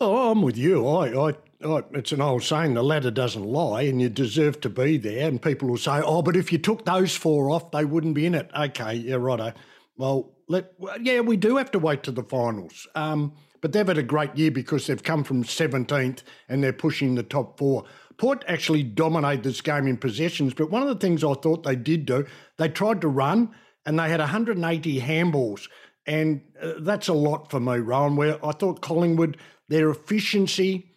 Oh, 0.00 0.30
I'm 0.30 0.42
with 0.42 0.58
you. 0.58 0.86
I, 0.86 1.30
I, 1.30 1.34
I, 1.64 1.82
it's 1.94 2.12
an 2.12 2.20
old 2.20 2.44
saying: 2.44 2.74
the 2.74 2.84
ladder 2.84 3.10
doesn't 3.10 3.42
lie, 3.42 3.82
and 3.82 4.00
you 4.00 4.08
deserve 4.08 4.60
to 4.60 4.68
be 4.68 4.96
there. 4.96 5.26
And 5.26 5.42
people 5.42 5.68
will 5.68 5.76
say, 5.76 6.00
"Oh, 6.04 6.22
but 6.22 6.36
if 6.36 6.52
you 6.52 6.58
took 6.58 6.84
those 6.84 7.16
four 7.16 7.50
off, 7.50 7.72
they 7.72 7.84
wouldn't 7.84 8.14
be 8.14 8.24
in 8.24 8.36
it." 8.36 8.48
Okay, 8.56 8.94
yeah, 8.94 9.16
righto. 9.16 9.52
Well, 9.96 10.36
let 10.46 10.72
yeah, 11.00 11.18
we 11.18 11.36
do 11.36 11.56
have 11.56 11.72
to 11.72 11.80
wait 11.80 12.04
to 12.04 12.12
the 12.12 12.22
finals. 12.22 12.86
Um, 12.94 13.32
but 13.60 13.72
they've 13.72 13.86
had 13.86 13.98
a 13.98 14.02
great 14.02 14.36
year 14.36 14.50
because 14.50 14.86
they've 14.86 15.02
come 15.02 15.24
from 15.24 15.44
17th 15.44 16.22
and 16.48 16.62
they're 16.62 16.72
pushing 16.72 17.14
the 17.14 17.22
top 17.22 17.58
four. 17.58 17.84
Port 18.16 18.44
actually 18.48 18.82
dominated 18.82 19.44
this 19.44 19.60
game 19.60 19.86
in 19.86 19.96
possessions, 19.96 20.54
but 20.54 20.70
one 20.70 20.82
of 20.82 20.88
the 20.88 20.96
things 20.96 21.22
I 21.22 21.34
thought 21.34 21.62
they 21.62 21.76
did 21.76 22.06
do, 22.06 22.26
they 22.56 22.68
tried 22.68 23.00
to 23.02 23.08
run 23.08 23.54
and 23.86 23.98
they 23.98 24.08
had 24.08 24.20
180 24.20 25.00
handballs. 25.00 25.68
And 26.06 26.42
uh, 26.60 26.72
that's 26.80 27.08
a 27.08 27.14
lot 27.14 27.50
for 27.50 27.60
me, 27.60 27.78
Rowan, 27.78 28.16
where 28.16 28.44
I 28.44 28.52
thought 28.52 28.80
Collingwood, 28.80 29.36
their 29.68 29.90
efficiency 29.90 30.94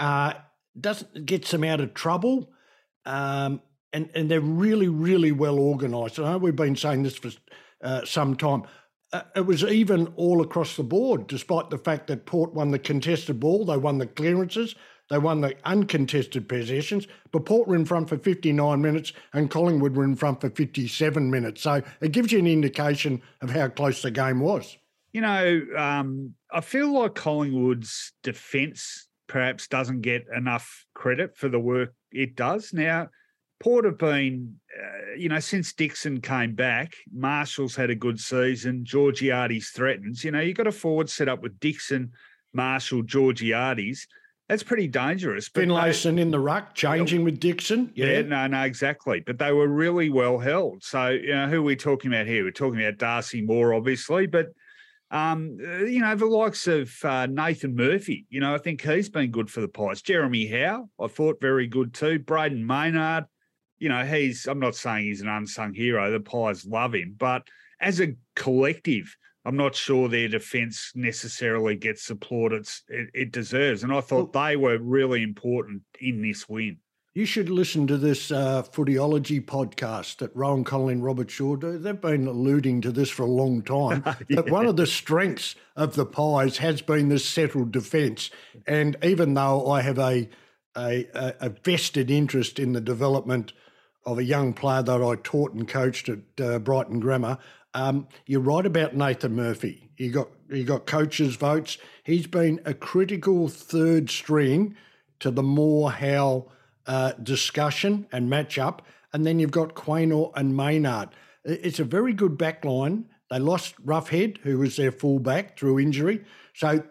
uh, 0.00 0.34
doesn't 0.78 1.26
gets 1.26 1.50
them 1.50 1.64
out 1.64 1.80
of 1.80 1.94
trouble. 1.94 2.50
Um, 3.06 3.60
and, 3.92 4.10
and 4.14 4.30
they're 4.30 4.40
really, 4.40 4.88
really 4.88 5.30
well 5.30 5.58
organised. 5.58 6.18
I 6.18 6.32
know 6.32 6.38
we've 6.38 6.56
been 6.56 6.74
saying 6.74 7.04
this 7.04 7.16
for 7.16 7.30
uh, 7.80 8.04
some 8.04 8.34
time. 8.36 8.64
Uh, 9.14 9.22
it 9.36 9.46
was 9.46 9.62
even 9.62 10.08
all 10.16 10.42
across 10.42 10.74
the 10.76 10.82
board, 10.82 11.28
despite 11.28 11.70
the 11.70 11.78
fact 11.78 12.08
that 12.08 12.26
Port 12.26 12.52
won 12.52 12.72
the 12.72 12.80
contested 12.80 13.38
ball, 13.38 13.64
they 13.64 13.76
won 13.76 13.98
the 13.98 14.08
clearances, 14.08 14.74
they 15.08 15.18
won 15.18 15.40
the 15.40 15.54
uncontested 15.64 16.48
possessions, 16.48 17.06
but 17.30 17.46
Port 17.46 17.68
were 17.68 17.76
in 17.76 17.84
front 17.84 18.08
for 18.08 18.18
59 18.18 18.82
minutes 18.82 19.12
and 19.32 19.48
Collingwood 19.48 19.94
were 19.94 20.02
in 20.02 20.16
front 20.16 20.40
for 20.40 20.50
57 20.50 21.30
minutes. 21.30 21.62
So 21.62 21.80
it 22.00 22.10
gives 22.10 22.32
you 22.32 22.40
an 22.40 22.48
indication 22.48 23.22
of 23.40 23.50
how 23.50 23.68
close 23.68 24.02
the 24.02 24.10
game 24.10 24.40
was. 24.40 24.76
You 25.12 25.20
know, 25.20 25.62
um, 25.76 26.34
I 26.50 26.60
feel 26.60 26.92
like 26.92 27.14
Collingwood's 27.14 28.14
defence 28.24 29.06
perhaps 29.28 29.68
doesn't 29.68 30.00
get 30.00 30.24
enough 30.34 30.86
credit 30.92 31.36
for 31.36 31.48
the 31.48 31.60
work 31.60 31.94
it 32.10 32.34
does. 32.34 32.72
Now, 32.72 33.10
Port 33.64 33.86
have 33.86 33.96
been, 33.96 34.56
uh, 34.78 35.14
you 35.16 35.30
know, 35.30 35.40
since 35.40 35.72
Dixon 35.72 36.20
came 36.20 36.54
back, 36.54 36.92
Marshall's 37.10 37.74
had 37.74 37.88
a 37.88 37.94
good 37.94 38.20
season. 38.20 38.84
Georgiades 38.84 39.70
threatens. 39.70 40.22
You 40.22 40.32
know, 40.32 40.40
you've 40.40 40.58
got 40.58 40.66
a 40.66 40.72
forward 40.72 41.08
set 41.08 41.30
up 41.30 41.42
with 41.42 41.58
Dixon, 41.60 42.12
Marshall, 42.52 43.04
Georgiades. 43.04 44.06
That's 44.50 44.62
pretty 44.62 44.86
dangerous. 44.86 45.48
Finlayson 45.48 46.18
in 46.18 46.30
the 46.30 46.38
ruck, 46.38 46.74
changing 46.74 47.20
yeah, 47.20 47.24
with 47.24 47.40
Dixon. 47.40 47.90
Yeah. 47.94 48.06
yeah. 48.06 48.22
no, 48.22 48.46
no, 48.48 48.64
exactly. 48.64 49.22
But 49.24 49.38
they 49.38 49.52
were 49.52 49.68
really 49.68 50.10
well 50.10 50.38
held. 50.38 50.82
So, 50.82 51.08
you 51.08 51.34
know, 51.34 51.48
who 51.48 51.60
are 51.60 51.62
we 51.62 51.74
talking 51.74 52.12
about 52.12 52.26
here? 52.26 52.44
We're 52.44 52.50
talking 52.50 52.82
about 52.82 52.98
Darcy 52.98 53.40
Moore, 53.40 53.72
obviously, 53.72 54.26
but 54.26 54.48
um, 55.10 55.56
uh, 55.66 55.84
you 55.84 56.00
know, 56.00 56.14
the 56.14 56.26
likes 56.26 56.66
of 56.66 56.92
uh, 57.02 57.26
Nathan 57.26 57.74
Murphy, 57.74 58.26
you 58.28 58.40
know, 58.40 58.54
I 58.54 58.58
think 58.58 58.82
he's 58.82 59.08
been 59.08 59.30
good 59.30 59.50
for 59.50 59.62
the 59.62 59.68
Pies. 59.68 60.02
Jeremy 60.02 60.48
Howe, 60.48 60.90
I 61.00 61.06
thought 61.06 61.40
very 61.40 61.66
good 61.66 61.94
too. 61.94 62.18
Brayden 62.18 62.64
Maynard, 62.64 63.24
you 63.84 63.90
know, 63.90 64.02
he's, 64.02 64.46
I'm 64.46 64.60
not 64.60 64.74
saying 64.74 65.04
he's 65.04 65.20
an 65.20 65.28
unsung 65.28 65.74
hero. 65.74 66.10
The 66.10 66.18
Pies 66.18 66.64
love 66.64 66.94
him. 66.94 67.14
But 67.18 67.46
as 67.80 68.00
a 68.00 68.14
collective, 68.34 69.14
I'm 69.44 69.58
not 69.58 69.74
sure 69.74 70.08
their 70.08 70.26
defence 70.26 70.90
necessarily 70.94 71.76
gets 71.76 72.06
the 72.06 72.14
support 72.14 72.54
it, 72.54 73.10
it 73.12 73.30
deserves. 73.30 73.82
And 73.82 73.92
I 73.92 74.00
thought 74.00 74.34
well, 74.34 74.46
they 74.46 74.56
were 74.56 74.78
really 74.78 75.22
important 75.22 75.82
in 76.00 76.22
this 76.22 76.48
win. 76.48 76.78
You 77.12 77.26
should 77.26 77.50
listen 77.50 77.86
to 77.88 77.98
this 77.98 78.30
uh, 78.30 78.62
footyology 78.62 79.44
podcast 79.44 80.16
that 80.16 80.34
Rowan 80.34 80.64
Connolly 80.64 80.94
and 80.94 81.04
Robert 81.04 81.30
Shaw 81.30 81.56
do. 81.56 81.76
They've 81.76 82.00
been 82.00 82.26
alluding 82.26 82.80
to 82.80 82.90
this 82.90 83.10
for 83.10 83.24
a 83.24 83.26
long 83.26 83.60
time. 83.60 84.02
yeah. 84.06 84.14
But 84.36 84.50
one 84.50 84.64
of 84.64 84.78
the 84.78 84.86
strengths 84.86 85.56
of 85.76 85.94
the 85.94 86.06
Pies 86.06 86.56
has 86.56 86.80
been 86.80 87.10
this 87.10 87.28
settled 87.28 87.70
defence. 87.70 88.30
And 88.66 88.96
even 89.02 89.34
though 89.34 89.70
I 89.70 89.82
have 89.82 89.98
a, 89.98 90.30
a, 90.74 91.06
a 91.14 91.50
vested 91.50 92.10
interest 92.10 92.58
in 92.58 92.72
the 92.72 92.80
development 92.80 93.52
of 94.06 94.18
a 94.18 94.24
young 94.24 94.52
player 94.52 94.82
that 94.82 95.02
I 95.02 95.16
taught 95.22 95.52
and 95.52 95.66
coached 95.66 96.08
at 96.08 96.18
uh, 96.40 96.58
Brighton 96.58 97.00
Grammar. 97.00 97.38
Um, 97.74 98.06
you're 98.26 98.40
right 98.40 98.64
about 98.64 98.94
Nathan 98.94 99.34
Murphy. 99.34 99.90
He 99.96 100.08
got 100.08 100.28
he 100.50 100.64
got 100.64 100.86
coaches' 100.86 101.36
votes. 101.36 101.78
He's 102.04 102.26
been 102.26 102.60
a 102.64 102.74
critical 102.74 103.48
third 103.48 104.10
string 104.10 104.76
to 105.20 105.30
the 105.30 105.42
Moore 105.42 105.90
Howe 105.90 106.46
uh, 106.86 107.12
discussion 107.12 108.06
and 108.12 108.30
matchup. 108.30 108.80
And 109.12 109.24
then 109.24 109.38
you've 109.38 109.50
got 109.50 109.74
Quaynor 109.74 110.32
and 110.34 110.56
Maynard. 110.56 111.10
It's 111.44 111.80
a 111.80 111.84
very 111.84 112.12
good 112.12 112.36
back 112.36 112.64
line. 112.64 113.06
They 113.30 113.38
lost 113.38 113.84
Roughead, 113.84 114.38
who 114.38 114.58
was 114.58 114.76
their 114.76 114.92
fullback 114.92 115.58
through 115.58 115.78
injury. 115.78 116.24
So 116.54 116.84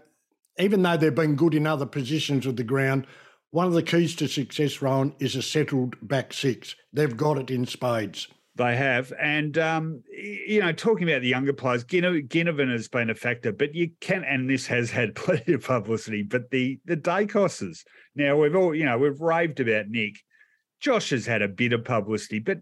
even 0.58 0.82
though 0.84 0.98
they've 0.98 1.14
been 1.14 1.36
good 1.36 1.54
in 1.54 1.68
other 1.68 1.86
positions 1.86 2.46
of 2.46 2.56
the 2.56 2.64
ground, 2.64 3.08
one 3.54 3.68
of 3.68 3.74
the 3.74 3.84
keys 3.84 4.16
to 4.16 4.28
success, 4.28 4.82
Rowan, 4.82 5.14
is 5.20 5.36
a 5.36 5.42
settled 5.44 5.96
back 6.02 6.34
six. 6.34 6.76
They've 6.92 7.16
got 7.16 7.38
it 7.38 7.52
in 7.52 7.68
spades. 7.68 8.28
They 8.56 8.76
have. 8.76 9.14
And, 9.22 9.56
um, 9.60 10.02
you 10.12 10.60
know, 10.60 10.72
talking 10.72 11.08
about 11.08 11.22
the 11.22 11.28
younger 11.28 11.54
players, 11.54 11.84
Ginnivan 11.84 12.72
has 12.72 12.88
been 12.88 13.12
a 13.12 13.16
factor, 13.16 13.52
but 13.52 13.76
you 13.76 13.92
can, 14.02 14.24
and 14.24 14.50
this 14.50 14.66
has 14.66 14.90
had 14.90 15.14
plenty 15.16 15.54
of 15.54 15.66
publicity, 15.66 16.24
but 16.24 16.50
the, 16.50 16.80
the 16.86 16.98
Daicoses. 16.98 17.84
Now, 18.16 18.38
we've 18.38 18.56
all, 18.56 18.74
you 18.74 18.86
know, 18.86 18.98
we've 18.98 19.22
raved 19.22 19.60
about 19.60 19.88
Nick. 19.88 20.16
Josh 20.80 21.12
has 21.12 21.28
had 21.28 21.44
a 21.44 21.48
bit 21.48 21.74
of 21.74 21.86
publicity, 21.86 22.40
but 22.40 22.58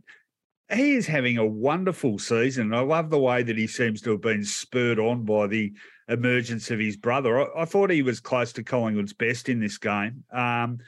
he 0.74 0.96
is 0.96 1.08
having 1.08 1.38
a 1.38 1.46
wonderful 1.46 2.20
season. 2.20 2.74
I 2.74 2.82
love 2.82 3.10
the 3.10 3.18
way 3.18 3.44
that 3.44 3.58
he 3.58 3.68
seems 3.68 4.02
to 4.02 4.12
have 4.12 4.22
been 4.22 4.44
spurred 4.44 5.00
on 5.00 5.24
by 5.24 5.48
the 5.48 5.72
emergence 6.12 6.70
of 6.72 6.80
his 6.80 6.98
brother. 6.98 7.40
I, 7.40 7.62
I 7.62 7.66
thought 7.66 7.90
he 7.90 8.02
was 8.02 8.20
close 8.20 8.54
to 8.54 8.64
Collingwood's 8.64 9.14
best 9.14 9.50
in 9.50 9.60
this 9.60 9.78
game. 9.78 10.24
Um, 10.32 10.80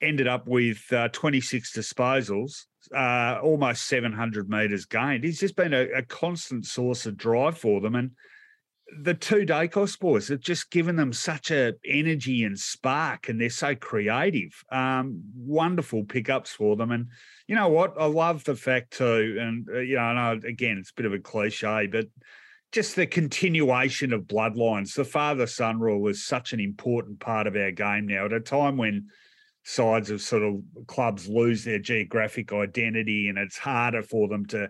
ended 0.00 0.26
up 0.26 0.46
with 0.46 0.92
uh, 0.92 1.08
26 1.08 1.72
disposals, 1.72 2.64
uh, 2.94 3.40
almost 3.42 3.86
700 3.86 4.48
metres 4.48 4.84
gained. 4.84 5.24
He's 5.24 5.40
just 5.40 5.56
been 5.56 5.72
a, 5.72 5.88
a, 5.96 6.02
constant 6.02 6.66
source 6.66 7.06
of 7.06 7.16
drive 7.16 7.56
for 7.56 7.80
them. 7.80 7.94
And 7.94 8.10
the 9.02 9.14
two 9.14 9.46
Daicos 9.46 9.98
boys 9.98 10.28
have 10.28 10.40
just 10.40 10.70
given 10.70 10.96
them 10.96 11.12
such 11.12 11.50
a 11.50 11.72
energy 11.86 12.44
and 12.44 12.58
spark, 12.58 13.28
and 13.28 13.40
they're 13.40 13.50
so 13.50 13.74
creative. 13.74 14.52
Um, 14.70 15.22
wonderful 15.34 16.04
pickups 16.04 16.50
for 16.52 16.76
them. 16.76 16.90
And 16.90 17.08
you 17.46 17.54
know 17.54 17.68
what? 17.68 17.94
I 17.98 18.06
love 18.06 18.44
the 18.44 18.56
fact 18.56 18.92
too, 18.92 19.38
and 19.40 19.66
uh, 19.68 19.78
you 19.78 19.96
know, 19.96 20.02
I 20.02 20.34
know 20.34 20.40
again 20.46 20.78
it's 20.78 20.90
a 20.90 20.94
bit 20.94 21.06
of 21.06 21.14
a 21.14 21.18
cliche, 21.18 21.88
but 21.90 22.06
just 22.74 22.96
the 22.96 23.06
continuation 23.06 24.12
of 24.12 24.22
bloodlines. 24.22 24.94
The 24.94 25.04
father 25.04 25.46
son 25.46 25.78
rule 25.78 26.08
is 26.08 26.26
such 26.26 26.52
an 26.52 26.58
important 26.58 27.20
part 27.20 27.46
of 27.46 27.54
our 27.54 27.70
game 27.70 28.08
now 28.08 28.24
at 28.24 28.32
a 28.32 28.40
time 28.40 28.76
when 28.76 29.06
sides 29.62 30.10
of 30.10 30.20
sort 30.20 30.42
of 30.42 30.60
clubs 30.88 31.28
lose 31.28 31.62
their 31.62 31.78
geographic 31.78 32.52
identity 32.52 33.28
and 33.28 33.38
it's 33.38 33.56
harder 33.56 34.02
for 34.02 34.26
them 34.26 34.44
to 34.46 34.68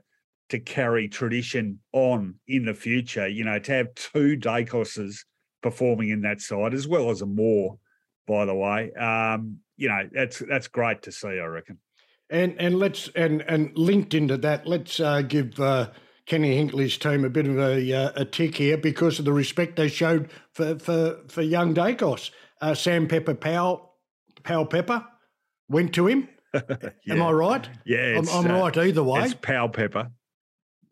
to 0.50 0.60
carry 0.60 1.08
tradition 1.08 1.80
on 1.92 2.34
in 2.46 2.66
the 2.66 2.74
future. 2.74 3.26
You 3.26 3.44
know, 3.44 3.58
to 3.58 3.72
have 3.72 3.94
two 3.94 4.36
Daicoses 4.36 5.20
performing 5.62 6.10
in 6.10 6.20
that 6.20 6.42
side 6.42 6.74
as 6.74 6.86
well 6.86 7.08
as 7.08 7.22
a 7.22 7.26
Moore, 7.26 7.78
by 8.28 8.44
the 8.44 8.54
way. 8.54 8.92
Um, 8.92 9.60
you 9.78 9.88
know, 9.88 10.06
that's 10.12 10.40
that's 10.40 10.68
great 10.68 11.00
to 11.04 11.12
see, 11.12 11.40
I 11.40 11.46
reckon. 11.46 11.78
And 12.28 12.54
and 12.58 12.78
let's 12.78 13.08
and 13.16 13.40
and 13.48 13.72
linked 13.78 14.12
into 14.12 14.36
that, 14.36 14.66
let's 14.66 15.00
uh, 15.00 15.22
give 15.22 15.58
uh, 15.58 15.88
Kenny 16.26 16.56
Hinkley's 16.56 16.96
team 16.96 17.24
a 17.24 17.28
bit 17.28 17.46
of 17.46 17.58
a, 17.58 17.92
uh, 17.92 18.12
a 18.16 18.24
tick 18.24 18.56
here 18.56 18.78
because 18.78 19.18
of 19.18 19.24
the 19.24 19.32
respect 19.32 19.76
they 19.76 19.88
showed 19.88 20.30
for 20.52 20.78
for, 20.78 21.20
for 21.28 21.42
young 21.42 21.74
Daicos. 21.74 22.30
Uh, 22.60 22.74
Sam 22.74 23.08
Pepper 23.08 23.34
Powell, 23.34 23.94
Powell 24.42 24.66
Pepper 24.66 25.04
went 25.68 25.92
to 25.94 26.06
him. 26.06 26.28
yeah. 26.54 26.60
Am 27.10 27.22
I 27.22 27.30
right? 27.30 27.68
Yeah, 27.84 28.18
I'm, 28.18 28.28
I'm 28.28 28.50
uh, 28.50 28.60
right 28.60 28.76
either 28.76 29.02
way. 29.02 29.22
It's 29.22 29.34
Powell 29.34 29.68
Pepper. 29.68 30.10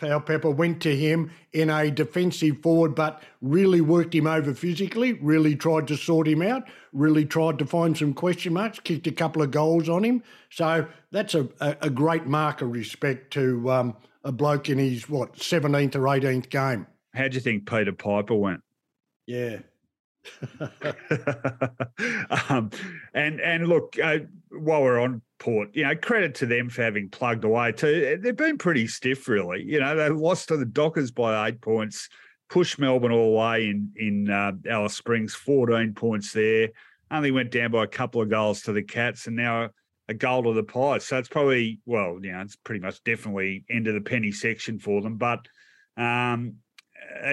Powell-Pepper 0.03 0.51
went 0.51 0.83
to 0.83 0.97
him 0.97 1.31
in 1.53 1.71
a 1.71 1.89
defensive 1.89 2.59
forward, 2.61 2.95
but 2.97 3.23
really 3.41 3.81
worked 3.81 4.15
him 4.15 4.27
over 4.27 4.53
physically, 4.53 5.13
really 5.15 5.55
tried 5.55 5.87
to 5.89 5.97
sort 5.97 6.27
him 6.27 6.43
out, 6.43 6.65
really 6.93 7.25
tried 7.25 7.59
to 7.61 7.67
find 7.67 7.97
some 7.97 8.13
question 8.13 8.53
marks, 8.53 8.81
kicked 8.81 9.07
a 9.07 9.13
couple 9.13 9.43
of 9.43 9.53
goals 9.53 9.89
on 9.89 10.03
him. 10.03 10.25
So 10.51 10.89
that's 11.13 11.37
a, 11.37 11.49
a, 11.61 11.77
a 11.83 11.91
great 11.91 12.27
mark 12.27 12.63
of 12.63 12.73
respect 12.73 13.33
to 13.35 13.71
um, 13.71 13.97
a 14.25 14.33
bloke 14.33 14.69
in 14.69 14.79
his, 14.79 15.09
what, 15.09 15.35
17th 15.35 15.97
or 15.97 16.01
18th 16.01 16.49
game. 16.49 16.87
How 17.15 17.29
do 17.29 17.35
you 17.35 17.41
think 17.41 17.69
Peter 17.69 17.93
Piper 17.93 18.35
went? 18.35 18.63
Yeah. 19.27 19.59
um, 22.49 22.71
and 23.13 23.41
and 23.41 23.67
look, 23.67 23.97
uh, 24.03 24.19
while 24.51 24.83
we're 24.83 25.01
on 25.01 25.21
Port, 25.39 25.71
you 25.73 25.83
know, 25.83 25.97
credit 25.97 26.37
to 26.37 26.47
them 26.47 26.69
for 26.69 26.83
having 26.83 27.09
plugged 27.09 27.45
away 27.45 27.73
too. 27.73 28.19
They've 28.23 28.37
been 28.37 28.59
pretty 28.59 28.87
stiff, 28.87 29.27
really. 29.29 29.65
You 29.65 29.81
know, 29.81 29.97
they 29.97 30.09
lost 30.09 30.49
to 30.49 30.57
the 30.57 30.65
Dockers 30.65 31.11
by 31.11 31.49
eight 31.49 31.61
points, 31.61 32.09
pushed 32.49 32.79
Melbourne 32.79 33.13
all 33.13 33.33
the 33.33 33.39
way 33.39 33.69
in 33.69 33.91
in 33.97 34.31
uh, 34.31 34.53
Alice 34.71 34.95
Springs, 34.95 35.35
fourteen 35.35 35.95
points 35.95 36.33
there. 36.33 36.69
Only 37.11 37.33
went 37.33 37.51
down 37.51 37.73
by 37.73 37.85
a 37.85 37.89
couple 37.89 38.23
of 38.23 38.31
goals 38.31 38.63
to 38.63 38.73
the 38.73 38.83
Cats, 38.83 39.27
and 39.27 39.37
now 39.37 39.71
a 40.13 40.15
goal 40.15 40.45
to 40.45 40.53
the 40.53 40.63
Pies. 40.63 41.05
So 41.05 41.19
it's 41.19 41.29
probably 41.29 41.81
well, 41.87 42.19
you 42.23 42.33
know, 42.33 42.41
it's 42.41 42.57
pretty 42.57 42.81
much 42.81 43.03
definitely 43.03 43.65
end 43.69 43.89
of 43.89 43.95
the 43.95 44.01
penny 44.01 44.31
section 44.31 44.79
for 44.79 45.01
them. 45.01 45.17
But 45.17 45.41
um, 45.97 46.57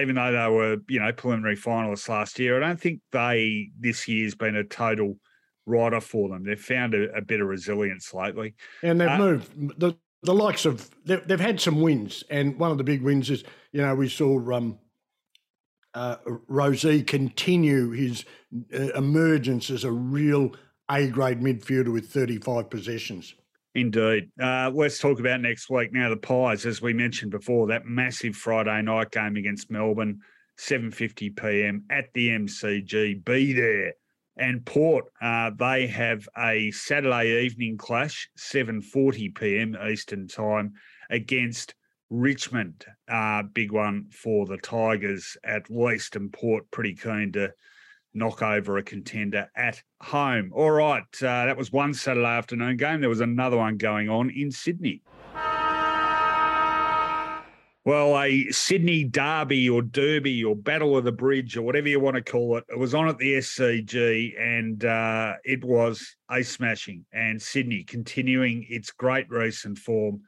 even 0.00 0.16
though 0.16 0.32
they 0.32 0.48
were, 0.48 0.78
you 0.88 1.00
know, 1.00 1.12
preliminary 1.12 1.56
finalists 1.56 2.08
last 2.08 2.38
year, 2.38 2.56
I 2.56 2.66
don't 2.66 2.80
think 2.80 3.00
they 3.12 3.70
this 3.78 4.08
year's 4.08 4.34
been 4.34 4.56
a 4.56 4.64
total 4.64 5.16
writer 5.66 6.00
for 6.00 6.28
them. 6.28 6.44
They've 6.44 6.60
found 6.60 6.94
a, 6.94 7.14
a 7.14 7.20
bit 7.20 7.40
of 7.40 7.46
resilience 7.46 8.12
lately, 8.12 8.54
and 8.82 9.00
they've 9.00 9.08
uh, 9.08 9.18
moved 9.18 9.80
the 9.80 9.96
the 10.22 10.34
likes 10.34 10.66
of 10.66 10.90
they've, 11.04 11.26
they've, 11.26 11.40
had 11.40 11.60
some 11.60 11.80
wins, 11.80 12.24
and 12.30 12.58
one 12.58 12.70
of 12.70 12.78
the 12.78 12.84
big 12.84 13.02
wins 13.02 13.30
is 13.30 13.44
you 13.72 13.80
know 13.80 13.94
we 13.94 14.08
saw 14.08 14.52
um, 14.52 14.78
uh, 15.94 16.16
Rozee 16.48 17.06
continue 17.06 17.90
his 17.90 18.24
uh, 18.74 18.92
emergence 18.94 19.70
as 19.70 19.84
a 19.84 19.92
real 19.92 20.52
A 20.90 21.08
grade 21.08 21.40
midfielder 21.40 21.92
with 21.92 22.10
thirty 22.10 22.38
five 22.38 22.68
possessions. 22.68 23.34
Indeed. 23.76 24.30
Uh, 24.40 24.70
let's 24.74 24.98
talk 24.98 25.20
about 25.20 25.40
next 25.40 25.70
week. 25.70 25.92
Now, 25.92 26.08
the 26.08 26.16
Pies, 26.16 26.66
as 26.66 26.82
we 26.82 26.92
mentioned 26.92 27.30
before, 27.30 27.68
that 27.68 27.86
massive 27.86 28.34
Friday 28.34 28.82
night 28.82 29.12
game 29.12 29.36
against 29.36 29.70
Melbourne, 29.70 30.18
7.50 30.58 31.36
p.m. 31.36 31.84
at 31.88 32.06
the 32.12 32.30
MCG. 32.30 33.24
Be 33.24 33.52
there. 33.52 33.94
And 34.36 34.66
Port, 34.66 35.04
uh, 35.22 35.50
they 35.56 35.86
have 35.86 36.28
a 36.36 36.72
Saturday 36.72 37.44
evening 37.44 37.76
clash, 37.76 38.28
7.40 38.38 39.34
p.m. 39.36 39.76
Eastern 39.88 40.26
Time, 40.26 40.72
against 41.08 41.74
Richmond. 42.08 42.84
Uh, 43.08 43.44
big 43.44 43.70
one 43.70 44.06
for 44.10 44.46
the 44.46 44.56
Tigers 44.56 45.36
at 45.44 45.70
least. 45.70 46.16
And 46.16 46.32
Port 46.32 46.68
pretty 46.72 46.94
keen 46.94 47.30
to 47.32 47.52
knock 48.14 48.42
over 48.42 48.78
a 48.78 48.82
contender 48.82 49.50
at 49.56 49.82
home. 50.02 50.50
All 50.54 50.70
right, 50.70 51.02
uh, 51.22 51.46
that 51.46 51.56
was 51.56 51.72
one 51.72 51.94
Saturday 51.94 52.26
afternoon 52.26 52.76
game. 52.76 53.00
There 53.00 53.08
was 53.08 53.20
another 53.20 53.56
one 53.56 53.76
going 53.76 54.08
on 54.08 54.30
in 54.30 54.50
Sydney. 54.50 55.02
Well, 57.82 58.20
a 58.20 58.50
Sydney 58.50 59.04
derby 59.04 59.70
or 59.70 59.80
derby 59.80 60.44
or 60.44 60.54
battle 60.54 60.98
of 60.98 61.04
the 61.04 61.12
bridge 61.12 61.56
or 61.56 61.62
whatever 61.62 61.88
you 61.88 61.98
want 61.98 62.16
to 62.16 62.22
call 62.22 62.58
it. 62.58 62.64
It 62.68 62.78
was 62.78 62.94
on 62.94 63.08
at 63.08 63.16
the 63.16 63.38
SCG 63.38 64.38
and 64.38 64.84
uh, 64.84 65.34
it 65.44 65.64
was 65.64 66.14
a 66.30 66.42
smashing. 66.42 67.06
And 67.12 67.40
Sydney 67.40 67.84
continuing 67.84 68.66
its 68.68 68.90
great 68.90 69.30
recent 69.30 69.78
form 69.78 70.20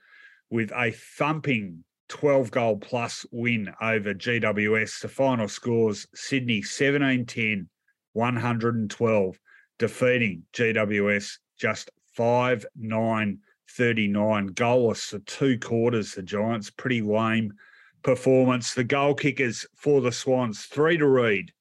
with 0.48 0.72
a 0.74 0.92
thumping 0.92 1.84
12 2.08 2.50
goal 2.50 2.76
plus 2.78 3.26
win 3.32 3.72
over 3.80 4.14
GWS. 4.14 5.00
The 5.00 5.08
final 5.08 5.46
scores 5.46 6.06
Sydney 6.14 6.62
17 6.62 7.26
10, 7.26 7.68
112, 8.12 9.38
defeating 9.78 10.42
GWS 10.52 11.38
just 11.58 11.90
5 12.14 12.66
9 12.76 13.38
39. 13.70 14.50
Goalless 14.50 15.08
for 15.08 15.18
two 15.20 15.58
quarters, 15.58 16.12
the 16.12 16.22
Giants. 16.22 16.70
Pretty 16.70 17.00
lame 17.00 17.52
performance. 18.02 18.74
The 18.74 18.84
goal 18.84 19.14
kickers 19.14 19.66
for 19.76 20.00
the 20.00 20.12
Swans 20.12 20.64
three 20.64 20.98
to 20.98 21.06
Reid, 21.06 21.52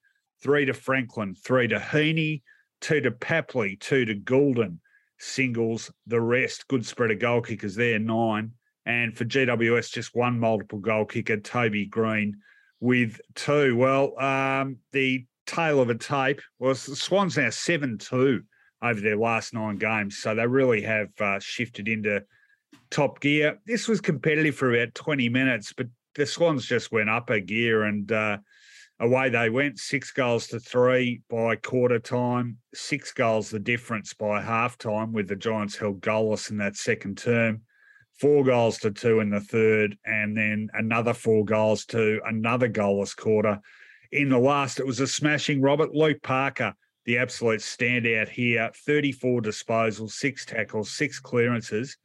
three 0.41 0.65
to 0.65 0.73
Franklin, 0.73 1.35
three 1.35 1.67
to 1.69 1.79
Heaney, 1.79 2.41
two 2.81 3.01
to 3.01 3.11
Papley, 3.11 3.79
two 3.79 4.05
to 4.05 4.15
Gulden. 4.15 4.79
Singles, 5.19 5.91
the 6.07 6.19
rest. 6.19 6.67
Good 6.67 6.85
spread 6.85 7.11
of 7.11 7.19
goal 7.19 7.41
kickers 7.41 7.75
there, 7.75 7.99
nine. 7.99 8.53
And 8.85 9.15
for 9.15 9.23
GWS, 9.23 9.91
just 9.91 10.15
one 10.15 10.39
multiple 10.39 10.79
goal 10.79 11.05
kicker, 11.05 11.37
Toby 11.37 11.85
Greene, 11.85 12.37
with 12.79 13.21
two. 13.35 13.77
Well, 13.77 14.19
um, 14.19 14.77
the 14.91 15.25
tail 15.45 15.79
of 15.79 15.89
a 15.89 15.95
tape 15.95 16.41
the 16.59 16.75
Swans 16.75 17.37
now 17.37 17.49
7 17.49 17.97
2 17.97 18.41
over 18.81 18.99
their 18.99 19.17
last 19.17 19.53
nine 19.53 19.77
games. 19.77 20.17
So 20.17 20.33
they 20.33 20.47
really 20.47 20.81
have 20.81 21.09
uh, 21.19 21.39
shifted 21.39 21.87
into 21.87 22.23
top 22.89 23.19
gear. 23.19 23.59
This 23.65 23.87
was 23.87 24.01
competitive 24.01 24.55
for 24.55 24.73
about 24.73 24.95
20 24.95 25.29
minutes, 25.29 25.73
but 25.73 25.87
the 26.15 26.25
Swans 26.25 26.65
just 26.65 26.91
went 26.91 27.09
up 27.09 27.29
a 27.29 27.39
gear 27.39 27.83
and 27.83 28.11
uh, 28.11 28.37
away 28.99 29.29
they 29.29 29.49
went. 29.49 29.79
Six 29.79 30.11
goals 30.11 30.47
to 30.47 30.59
three 30.59 31.21
by 31.29 31.55
quarter 31.55 31.99
time, 31.99 32.57
six 32.73 33.11
goals 33.13 33.49
the 33.49 33.59
difference 33.59 34.13
by 34.13 34.41
half 34.41 34.77
time, 34.77 35.13
with 35.13 35.27
the 35.27 35.35
Giants 35.35 35.77
held 35.77 36.01
goalless 36.01 36.49
in 36.49 36.57
that 36.57 36.75
second 36.75 37.17
term. 37.17 37.61
Four 38.19 38.43
goals 38.43 38.77
to 38.79 38.91
two 38.91 39.19
in 39.19 39.31
the 39.31 39.39
third, 39.39 39.97
and 40.05 40.37
then 40.37 40.69
another 40.73 41.13
four 41.13 41.43
goals 41.43 41.85
to 41.87 42.19
another 42.25 42.69
goalless 42.69 43.15
quarter. 43.15 43.59
In 44.11 44.29
the 44.29 44.39
last, 44.39 44.79
it 44.79 44.85
was 44.85 44.99
a 44.99 45.07
smashing 45.07 45.61
Robert 45.61 45.93
Luke 45.93 46.21
Parker 46.21 46.73
the 47.05 47.17
absolute 47.17 47.61
standout 47.61 48.29
here 48.29 48.69
34 48.85 49.41
disposals, 49.41 50.11
six 50.11 50.45
tackles, 50.45 50.91
six 50.91 51.19
clearances, 51.19 51.97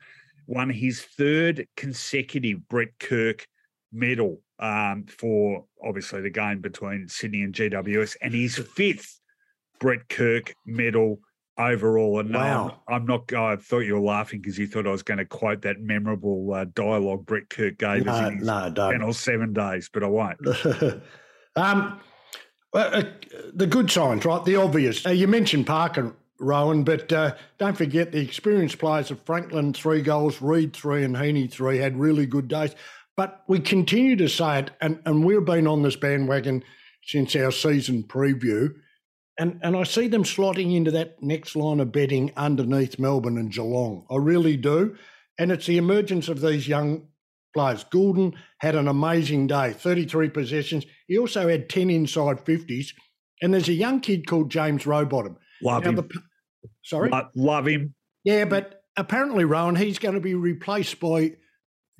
won 0.47 0.71
his 0.71 1.03
third 1.03 1.67
consecutive 1.77 2.67
Brett 2.69 2.99
Kirk 2.99 3.47
medal 3.93 4.41
um, 4.59 5.05
for 5.07 5.65
obviously 5.85 6.23
the 6.23 6.31
game 6.31 6.61
between 6.61 7.09
Sydney 7.09 7.43
and 7.43 7.55
GWS, 7.55 8.17
and 8.23 8.33
his 8.33 8.57
fifth 8.57 9.21
Brett 9.81 10.09
Kirk 10.09 10.55
medal 10.65 11.21
overall. 11.59 12.21
And 12.21 12.33
wow. 12.33 12.81
I'm, 12.89 13.03
I'm 13.03 13.07
not, 13.07 13.33
I 13.35 13.57
thought 13.57 13.81
you 13.81 13.95
were 13.95 14.01
laughing 14.01 14.41
because 14.41 14.59
you 14.59 14.67
thought 14.67 14.87
I 14.87 14.93
was 14.93 15.03
going 15.03 15.19
to 15.19 15.27
quote 15.27 15.63
that 15.63 15.81
memorable 15.81 16.55
uh, 16.55 16.65
dialogue 16.75 17.27
Brett 17.27 17.51
Kirk 17.51 17.77
gave 17.79 18.07
no, 18.07 18.13
us 18.13 18.29
in 18.29 18.39
his 18.39 18.47
no, 18.47 18.73
10 18.75 19.13
seven 19.13 19.53
days, 19.53 19.91
but 19.93 20.03
I 20.03 20.07
won't. 20.07 20.39
um, 21.57 22.01
uh, 22.73 23.03
the 23.55 23.67
good 23.67 23.91
signs, 23.91 24.25
right? 24.25 24.45
The 24.45 24.57
obvious. 24.57 25.05
Uh, 25.07 25.11
you 25.11 25.27
mentioned 25.27 25.67
Parker, 25.67 26.15
Rowan, 26.39 26.85
but 26.85 27.13
uh, 27.13 27.35
don't 27.59 27.77
forget 27.77 28.13
the 28.13 28.21
experienced 28.21 28.79
players 28.79 29.11
of 29.11 29.21
Franklin, 29.23 29.73
three 29.73 30.03
goals, 30.03 30.43
Reid, 30.43 30.75
three, 30.75 31.03
and 31.03 31.17
Heaney, 31.17 31.51
three, 31.51 31.79
had 31.79 31.99
really 31.99 32.27
good 32.27 32.49
days. 32.49 32.75
But 33.17 33.43
we 33.49 33.61
continue 33.61 34.17
to 34.17 34.29
say 34.29 34.59
it, 34.59 34.71
and, 34.81 35.01
and 35.07 35.25
we've 35.25 35.45
been 35.45 35.67
on 35.67 35.83
this 35.83 35.97
bandwagon 35.97 36.63
since 37.03 37.35
our 37.35 37.51
season 37.51 38.03
preview. 38.03 38.75
And, 39.39 39.59
and 39.63 39.77
I 39.77 39.85
see 39.85 40.09
them 40.09 40.25
slotting 40.25 40.75
into 40.75 40.91
that 40.93 41.23
next 41.23 41.57
line 41.57 41.81
of 41.81 41.93
betting 41.93 42.33
underneath 42.37 42.99
Melbourne 42.99 43.39
and 43.39 43.53
Geelong. 43.53 44.07
I 44.11 44.17
really 44.17 44.57
do. 44.57 44.97
And 45.39 45.53
it's 45.53 45.67
the 45.67 45.77
emergence 45.79 46.29
of 46.29 46.41
these 46.41 46.69
young 46.69 47.09
players. 47.57 47.85
Gulden 47.85 48.35
had 48.59 48.75
an 48.75 48.87
amazing 48.87 49.47
day, 49.47 49.73
33 49.73 50.29
possessions. 50.29 50.85
He 51.09 51.19
also 51.19 51.49
had 51.49 51.71
10 51.71 51.89
inside 51.89 52.45
50s. 52.45 52.89
And 53.41 53.53
there's 53.53 53.69
a 53.69 53.75
young 53.75 54.01
kid 54.01 54.27
called 54.27 54.51
James 54.51 54.85
Rowbottom. 54.85 55.37
Love 55.63 55.85
now, 55.85 55.91
him. 55.91 55.97
The, 55.97 56.23
sorry? 56.85 57.11
love 57.35 57.67
him. 57.67 57.95
Yeah, 58.25 58.45
but 58.45 58.83
apparently, 58.97 59.45
Rowan, 59.45 59.75
he's 59.75 59.99
going 59.99 60.15
to 60.17 60.21
be 60.21 60.35
replaced 60.35 61.01
by 61.01 61.37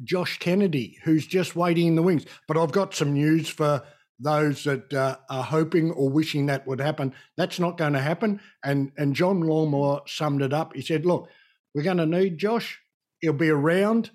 Josh 0.05 0.39
Kennedy, 0.39 0.99
who's 1.05 1.27
just 1.27 1.57
waiting 1.57 1.87
in 1.87 1.95
the 1.95 2.03
wings. 2.03 2.27
But 2.47 2.59
I've 2.59 2.73
got 2.73 2.95
some 2.95 3.15
news 3.15 3.49
for 3.49 3.83
those 4.19 4.65
that 4.65 4.93
uh, 4.93 5.17
are 5.31 5.43
hoping 5.43 5.91
or 5.93 6.11
wishing 6.11 6.47
that 6.47 6.67
would 6.67 6.81
happen. 6.81 7.15
That's 7.37 7.59
not 7.59 7.79
going 7.79 7.95
to 7.95 8.01
happen. 8.01 8.41
And 8.63 8.93
and 8.99 9.15
John 9.15 9.43
Longmire 9.43 10.07
summed 10.09 10.43
it 10.43 10.53
up. 10.53 10.75
He 10.75 10.83
said, 10.83 11.07
"Look, 11.07 11.29
we're 11.75 11.83
going 11.83 11.99
to 11.99 12.07
need 12.07 12.39
Josh. 12.39 12.79
He'll 13.21 13.33
be 13.33 13.51
around. 13.51 14.11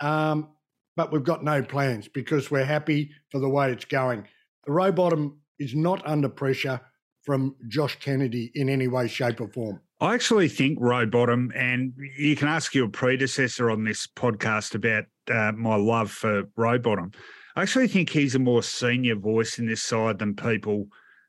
Um, 0.00 0.48
but 0.96 1.12
we've 1.12 1.24
got 1.24 1.44
no 1.44 1.62
plans 1.62 2.08
because 2.08 2.50
we're 2.50 2.64
happy 2.64 3.10
for 3.30 3.38
the 3.38 3.48
way 3.48 3.70
it's 3.70 3.84
going. 3.84 4.26
The 4.64 4.72
Rowbottom 4.72 5.36
is 5.58 5.74
not 5.74 6.06
under 6.06 6.28
pressure 6.28 6.80
from 7.22 7.54
Josh 7.68 7.98
Kennedy 8.00 8.50
in 8.54 8.68
any 8.68 8.88
way, 8.88 9.08
shape, 9.08 9.40
or 9.40 9.48
form. 9.48 9.80
I 10.00 10.14
actually 10.14 10.48
think 10.48 10.80
Rowbottom, 10.80 11.50
and 11.54 11.92
you 12.18 12.34
can 12.34 12.48
ask 12.48 12.74
your 12.74 12.88
predecessor 12.88 13.70
on 13.70 13.84
this 13.84 14.06
podcast 14.06 14.74
about 14.74 15.04
uh, 15.30 15.52
my 15.52 15.76
love 15.76 16.10
for 16.10 16.44
Rowbottom. 16.58 17.14
I 17.54 17.62
actually 17.62 17.88
think 17.88 18.10
he's 18.10 18.34
a 18.34 18.40
more 18.40 18.62
senior 18.62 19.14
voice 19.14 19.58
in 19.58 19.66
this 19.66 19.82
side 19.82 20.18
than 20.18 20.34
people 20.34 20.88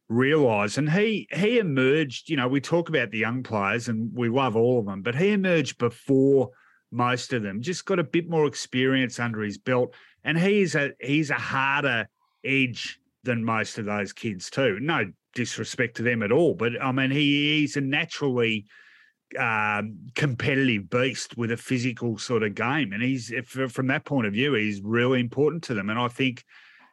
realise. 0.09 0.77
And 0.77 0.89
he 0.89 1.27
he 1.31 1.59
emerged, 1.59 2.29
you 2.29 2.37
know, 2.37 2.47
we 2.47 2.61
talk 2.61 2.89
about 2.89 3.11
the 3.11 3.19
young 3.19 3.43
players 3.43 3.87
and 3.87 4.11
we 4.13 4.29
love 4.29 4.55
all 4.55 4.79
of 4.79 4.85
them, 4.85 5.01
but 5.01 5.15
he 5.15 5.31
emerged 5.31 5.77
before 5.77 6.49
most 6.93 7.33
of 7.33 7.43
them. 7.43 7.61
Just 7.61 7.85
got 7.85 7.99
a 7.99 8.03
bit 8.03 8.29
more 8.29 8.45
experience 8.45 9.19
under 9.19 9.41
his 9.41 9.57
belt, 9.57 9.93
and 10.23 10.37
he's 10.37 10.75
a 10.75 10.91
he's 10.99 11.29
a 11.29 11.35
harder 11.35 12.07
edge 12.43 12.99
than 13.23 13.43
most 13.43 13.77
of 13.77 13.85
those 13.85 14.13
kids 14.13 14.49
too. 14.49 14.79
No 14.81 15.11
disrespect 15.33 15.97
to 15.97 16.03
them 16.03 16.21
at 16.23 16.31
all, 16.31 16.53
but 16.53 16.81
I 16.81 16.91
mean 16.91 17.11
he, 17.11 17.59
he's 17.59 17.75
a 17.75 17.81
naturally 17.81 18.65
um, 19.39 19.97
competitive 20.15 20.89
beast 20.89 21.37
with 21.37 21.51
a 21.51 21.57
physical 21.57 22.17
sort 22.17 22.43
of 22.43 22.55
game, 22.55 22.93
and 22.93 23.01
he's 23.01 23.33
from 23.47 23.87
that 23.87 24.05
point 24.05 24.27
of 24.27 24.33
view, 24.33 24.53
he's 24.53 24.81
really 24.81 25.19
important 25.19 25.63
to 25.63 25.73
them. 25.73 25.89
And 25.89 25.99
I 25.99 26.07
think 26.07 26.43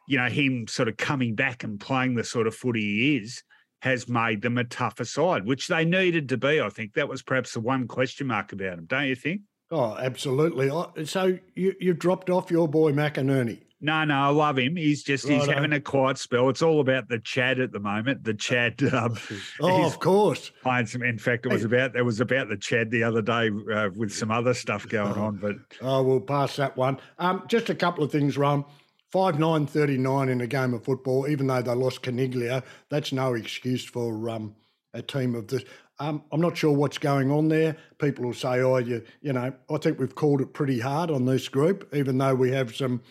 you 0.08 0.18
know 0.18 0.28
him 0.28 0.66
sort 0.66 0.88
of 0.88 0.96
coming 0.96 1.34
back 1.34 1.64
and 1.64 1.78
playing 1.78 2.14
the 2.14 2.24
sort 2.24 2.46
of 2.46 2.54
footy 2.54 2.80
he 2.80 3.16
is 3.16 3.42
has 3.82 4.08
made 4.08 4.42
them 4.42 4.58
a 4.58 4.64
tougher 4.64 5.04
side, 5.04 5.46
which 5.46 5.68
they 5.68 5.84
needed 5.84 6.28
to 6.28 6.36
be. 6.36 6.60
I 6.60 6.68
think 6.68 6.94
that 6.94 7.08
was 7.08 7.22
perhaps 7.22 7.54
the 7.54 7.60
one 7.60 7.88
question 7.88 8.26
mark 8.26 8.52
about 8.52 8.78
him, 8.78 8.84
don't 8.86 9.06
you 9.06 9.14
think? 9.14 9.40
Oh, 9.70 9.96
absolutely. 9.96 10.70
So 11.06 11.38
you 11.54 11.74
you 11.80 11.94
dropped 11.94 12.30
off 12.30 12.50
your 12.50 12.68
boy 12.68 12.92
McInerney. 12.92 13.60
No, 13.82 14.04
no, 14.04 14.14
I 14.14 14.28
love 14.28 14.58
him. 14.58 14.76
He's 14.76 15.02
just 15.02 15.26
he's 15.26 15.46
having 15.46 15.72
a 15.72 15.80
quiet 15.80 16.18
spell. 16.18 16.50
It's 16.50 16.60
all 16.60 16.80
about 16.80 17.08
the 17.08 17.18
Chad 17.18 17.60
at 17.60 17.72
the 17.72 17.80
moment. 17.80 18.24
The 18.24 18.34
Chad. 18.34 18.80
Um, 18.92 19.16
oh, 19.60 19.86
of 19.86 20.00
course. 20.00 20.50
Some, 20.86 21.02
in 21.02 21.18
fact, 21.18 21.46
it 21.46 21.52
was 21.52 21.64
about 21.64 21.96
it 21.96 22.02
was 22.02 22.20
about 22.20 22.48
the 22.48 22.56
Chad 22.56 22.90
the 22.90 23.04
other 23.04 23.22
day 23.22 23.50
uh, 23.72 23.88
with 23.96 24.12
some 24.12 24.30
other 24.30 24.52
stuff 24.52 24.86
going 24.88 25.14
on. 25.14 25.36
But 25.36 25.56
oh, 25.80 26.02
we'll 26.02 26.20
pass 26.20 26.56
that 26.56 26.76
one. 26.76 26.98
Um, 27.18 27.44
just 27.48 27.70
a 27.70 27.74
couple 27.74 28.04
of 28.04 28.12
things, 28.12 28.36
Ron. 28.36 28.64
Five 29.12 29.38
nine 29.38 29.66
thirty 29.66 29.96
nine 29.96 30.28
in 30.28 30.40
a 30.40 30.46
game 30.46 30.74
of 30.74 30.84
football, 30.84 31.28
even 31.28 31.46
though 31.46 31.62
they 31.62 31.74
lost 31.74 32.02
Coniglio, 32.02 32.62
that's 32.90 33.12
no 33.12 33.34
excuse 33.34 33.84
for 33.84 34.28
um, 34.28 34.54
a 34.92 35.02
team 35.02 35.34
of 35.34 35.46
this. 35.46 35.64
Um, 36.00 36.24
I'm 36.32 36.40
not 36.40 36.56
sure 36.56 36.72
what's 36.72 36.96
going 36.96 37.30
on 37.30 37.48
there. 37.48 37.76
People 37.98 38.24
will 38.24 38.34
say, 38.34 38.60
"Oh, 38.60 38.78
you, 38.78 39.04
you 39.20 39.34
know." 39.34 39.52
I 39.70 39.76
think 39.76 40.00
we've 40.00 40.14
called 40.14 40.40
it 40.40 40.54
pretty 40.54 40.80
hard 40.80 41.10
on 41.10 41.26
this 41.26 41.48
group, 41.48 41.94
even 41.94 42.16
though 42.18 42.34
we 42.34 42.50
have 42.52 42.74
some 42.74 43.02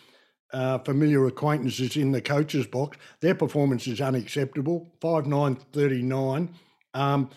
uh, 0.52 0.78
familiar 0.78 1.24
acquaintances 1.26 1.96
in 1.96 2.10
the 2.10 2.20
coaches 2.20 2.66
box. 2.66 2.98
Their 3.20 3.36
performance 3.36 3.86
is 3.86 4.00
unacceptable. 4.00 4.92
Five 5.00 5.26
nine 5.26 5.54
thirty 5.72 6.02
nine. 6.02 6.50
Um, 6.92 7.30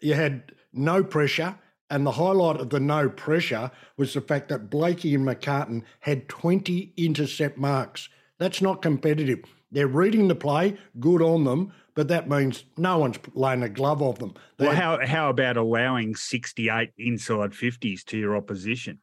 you 0.00 0.14
had 0.14 0.52
no 0.72 1.02
pressure, 1.02 1.56
and 1.90 2.06
the 2.06 2.12
highlight 2.12 2.60
of 2.60 2.70
the 2.70 2.78
no 2.78 3.08
pressure 3.08 3.72
was 3.96 4.14
the 4.14 4.20
fact 4.20 4.48
that 4.50 4.70
Blakey 4.70 5.14
and 5.16 5.26
McCartin 5.26 5.82
had 6.00 6.28
twenty 6.28 6.92
intercept 6.96 7.58
marks. 7.58 8.08
That's 8.38 8.62
not 8.62 8.80
competitive. 8.80 9.42
They're 9.72 9.86
reading 9.86 10.28
the 10.28 10.34
play, 10.34 10.76
good 10.98 11.22
on 11.22 11.44
them, 11.44 11.72
but 11.94 12.08
that 12.08 12.28
means 12.28 12.64
no 12.76 12.98
one's 12.98 13.18
laying 13.34 13.62
a 13.62 13.68
glove 13.68 14.02
off 14.02 14.18
them. 14.18 14.34
They, 14.56 14.66
well, 14.66 14.74
how 14.74 15.06
how 15.06 15.30
about 15.30 15.56
allowing 15.56 16.14
sixty 16.16 16.68
eight 16.68 16.90
inside 16.98 17.54
fifties 17.54 18.04
to 18.04 18.18
your 18.18 18.36
opposition? 18.36 18.98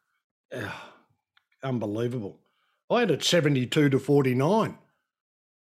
Uh, 0.54 0.70
unbelievable. 1.64 2.40
I 2.90 3.02
had 3.02 3.12
it 3.12 3.24
72 3.24 3.90
to 3.90 4.00
49. 4.00 4.78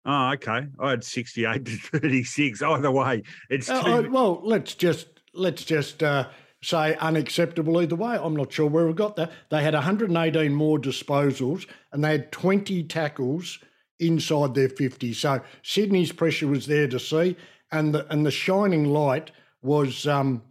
Oh, 0.07 0.31
okay. 0.33 0.67
I 0.79 0.91
had 0.91 1.05
68 1.05 1.65
to 1.65 1.77
36. 1.77 2.63
Either 2.63 2.91
way, 2.91 3.23
it's 3.49 3.69
uh, 3.69 3.83
too... 3.83 3.91
uh, 3.91 4.11
well, 4.11 4.41
let's 4.45 4.75
just 4.75 5.09
let's 5.35 5.65
just 5.65 6.03
uh, 6.03 6.29
say 6.63 6.95
unacceptable 6.97 7.81
either 7.81 7.97
way. 7.97 8.17
I'm 8.21 8.37
not 8.37 8.53
sure 8.53 8.67
where 8.67 8.87
we 8.87 8.93
got 8.93 9.17
that. 9.17 9.31
They 9.51 9.63
had 9.63 9.75
118 9.75 10.55
more 10.55 10.79
disposals 10.79 11.67
and 11.93 12.03
they 12.03 12.13
had 12.13 12.33
20 12.33 12.85
tackles 12.85 13.59
inside 14.01 14.55
their 14.55 14.69
50. 14.69 15.13
So 15.13 15.41
Sydney's 15.63 16.13
pressure 16.13 16.49
was 16.49 16.67
there 16.67 16.89
to 16.89 16.99
see, 16.99 17.37
and 17.71 17.95
the 17.95 18.11
and 18.13 18.27
the 18.27 18.31
shining 18.31 18.87
light 18.87 19.31
was 19.63 20.07
um, 20.07 20.43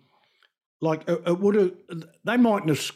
like 0.82 1.08
it, 1.08 1.22
it 1.26 1.40
would 1.40 1.56
have. 1.56 1.74
They 2.24 2.38
mightn't 2.38 2.70
have 2.70 2.92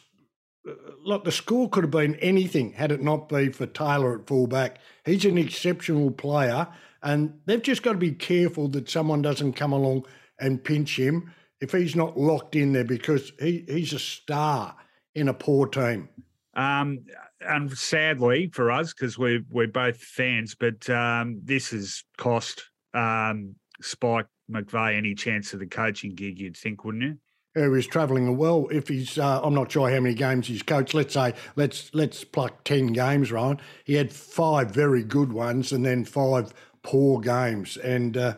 Like 1.06 1.24
the 1.24 1.32
score 1.32 1.70
could 1.70 1.84
have 1.84 1.92
been 1.92 2.16
anything 2.16 2.74
had 2.74 2.92
it 2.92 3.02
not 3.02 3.30
been 3.30 3.52
for 3.54 3.66
Taylor 3.66 4.18
at 4.20 4.28
fullback. 4.28 4.78
He's 5.06 5.26
an 5.26 5.38
exceptional 5.38 6.12
player, 6.12 6.68
and 7.02 7.39
they've 7.46 7.62
just 7.62 7.84
got 7.84 7.94
to 7.94 7.98
be 7.98 8.12
careful 8.12 8.68
that 8.70 8.89
someone 8.89 9.22
doesn't 9.22 9.54
come 9.54 9.74
along 9.74 10.06
and 10.39 10.63
pinch 10.63 10.98
him 10.98 11.34
if 11.62 11.72
he's 11.72 11.96
not 11.96 12.18
locked 12.18 12.56
in 12.56 12.74
there 12.74 12.84
because 12.84 13.32
he, 13.39 13.63
he's 13.68 13.94
a 13.94 14.00
star 14.00 14.76
in 15.16 15.30
a 15.30 15.34
poor 15.34 15.68
team. 15.68 16.10
Um, 16.56 17.06
and 17.47 17.71
sadly 17.77 18.49
for 18.53 18.71
us, 18.71 18.93
because 18.93 19.17
we're 19.17 19.43
we're 19.49 19.67
both 19.67 19.97
fans, 19.97 20.56
but 20.56 20.89
um, 20.89 21.41
this 21.43 21.71
has 21.71 22.03
cost 22.17 22.63
um, 22.93 23.56
Spike 23.82 24.27
McVeigh 24.51 24.97
any 24.97 25.15
chance 25.15 25.53
of 25.53 25.60
the 25.60 25.67
coaching 25.67 26.15
gig. 26.15 26.39
You'd 26.39 26.58
think, 26.58 26.84
wouldn't 26.86 27.03
you? 27.03 27.17
who 27.56 27.75
is 27.75 27.88
travelling 27.88 28.36
well. 28.38 28.67
If 28.71 28.88
he's, 28.88 29.17
uh, 29.17 29.41
I'm 29.43 29.53
not 29.53 29.71
sure 29.71 29.89
how 29.89 29.99
many 29.99 30.15
games 30.15 30.47
he's 30.47 30.63
coached. 30.63 30.93
Let's 30.93 31.13
say 31.13 31.34
let's 31.56 31.93
let's 31.93 32.23
pluck 32.23 32.63
ten 32.63 32.88
games, 32.88 33.32
Ryan. 33.32 33.60
He 33.84 33.93
had 33.93 34.12
five 34.12 34.71
very 34.71 35.03
good 35.03 35.32
ones 35.32 35.71
and 35.71 35.86
then 35.86 36.06
five 36.06 36.53
poor 36.82 37.19
games, 37.19 37.77
and 37.77 38.17
uh, 38.17 38.36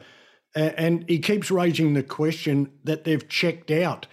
and 0.55 1.05
he 1.07 1.19
keeps 1.19 1.49
raising 1.49 1.93
the 1.93 2.03
question 2.03 2.71
that 2.83 3.03
they've 3.03 3.27
checked 3.27 3.71
out. 3.71 4.07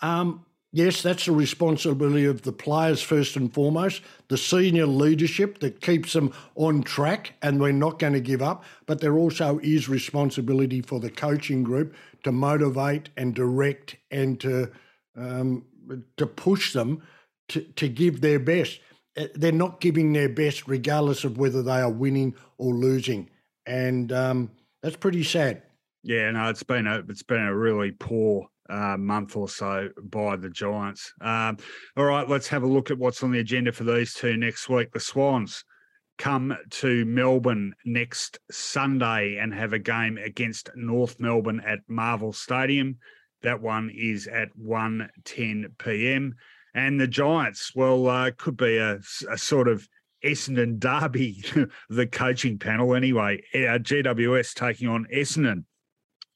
Um, 0.00 0.44
yes, 0.72 1.02
that's 1.02 1.26
the 1.26 1.32
responsibility 1.32 2.24
of 2.24 2.42
the 2.42 2.52
players 2.52 3.02
first 3.02 3.36
and 3.36 3.52
foremost, 3.52 4.02
the 4.28 4.36
senior 4.36 4.86
leadership 4.86 5.60
that 5.60 5.80
keeps 5.80 6.12
them 6.12 6.32
on 6.54 6.82
track, 6.82 7.34
and 7.42 7.60
we're 7.60 7.72
not 7.72 7.98
going 7.98 8.12
to 8.12 8.20
give 8.20 8.42
up. 8.42 8.64
But 8.86 9.00
there 9.00 9.16
also 9.16 9.58
is 9.62 9.88
responsibility 9.88 10.80
for 10.80 11.00
the 11.00 11.10
coaching 11.10 11.62
group 11.62 11.94
to 12.24 12.32
motivate 12.32 13.10
and 13.16 13.34
direct 13.34 13.96
and 14.10 14.40
to 14.40 14.70
um, 15.16 15.64
to 16.16 16.26
push 16.26 16.72
them 16.72 17.02
to, 17.48 17.62
to 17.62 17.88
give 17.88 18.20
their 18.20 18.38
best. 18.38 18.80
Uh, 19.16 19.26
they're 19.34 19.52
not 19.52 19.80
giving 19.80 20.12
their 20.12 20.28
best 20.28 20.68
regardless 20.68 21.24
of 21.24 21.38
whether 21.38 21.62
they 21.62 21.80
are 21.80 21.90
winning 21.90 22.34
or 22.58 22.74
losing, 22.74 23.28
and 23.66 24.12
um, 24.12 24.50
that's 24.82 24.96
pretty 24.96 25.24
sad. 25.24 25.62
Yeah, 26.04 26.30
no, 26.30 26.48
it's 26.48 26.62
been 26.62 26.86
a 26.86 27.02
it's 27.08 27.22
been 27.22 27.42
a 27.42 27.56
really 27.56 27.90
poor 27.90 28.48
uh, 28.68 28.96
month 28.96 29.36
or 29.36 29.48
so 29.48 29.88
by 30.02 30.36
the 30.36 30.50
Giants. 30.50 31.12
Um, 31.20 31.58
all 31.96 32.04
right, 32.04 32.28
let's 32.28 32.48
have 32.48 32.62
a 32.62 32.66
look 32.66 32.90
at 32.90 32.98
what's 32.98 33.22
on 33.22 33.32
the 33.32 33.40
agenda 33.40 33.72
for 33.72 33.84
these 33.84 34.14
two 34.14 34.36
next 34.36 34.68
week. 34.68 34.92
The 34.92 35.00
Swans 35.00 35.64
come 36.18 36.56
to 36.70 37.04
Melbourne 37.04 37.74
next 37.84 38.38
Sunday 38.50 39.38
and 39.40 39.54
have 39.54 39.72
a 39.72 39.78
game 39.78 40.18
against 40.18 40.70
North 40.74 41.18
Melbourne 41.20 41.62
at 41.66 41.78
Marvel 41.88 42.32
Stadium. 42.32 42.98
That 43.42 43.62
one 43.62 43.90
is 43.96 44.26
at 44.26 44.48
1.10 44.60 45.78
p.m. 45.78 46.34
And 46.74 47.00
the 47.00 47.06
Giants, 47.06 47.72
well, 47.74 48.08
uh, 48.08 48.32
could 48.36 48.56
be 48.56 48.76
a, 48.78 48.98
a 49.30 49.38
sort 49.38 49.68
of 49.68 49.88
Essendon 50.24 50.78
derby, 50.78 51.44
the 51.88 52.06
coaching 52.06 52.58
panel 52.58 52.94
anyway. 52.94 53.42
Uh, 53.54 53.78
GWS 53.78 54.54
taking 54.54 54.88
on 54.88 55.06
Essendon 55.14 55.64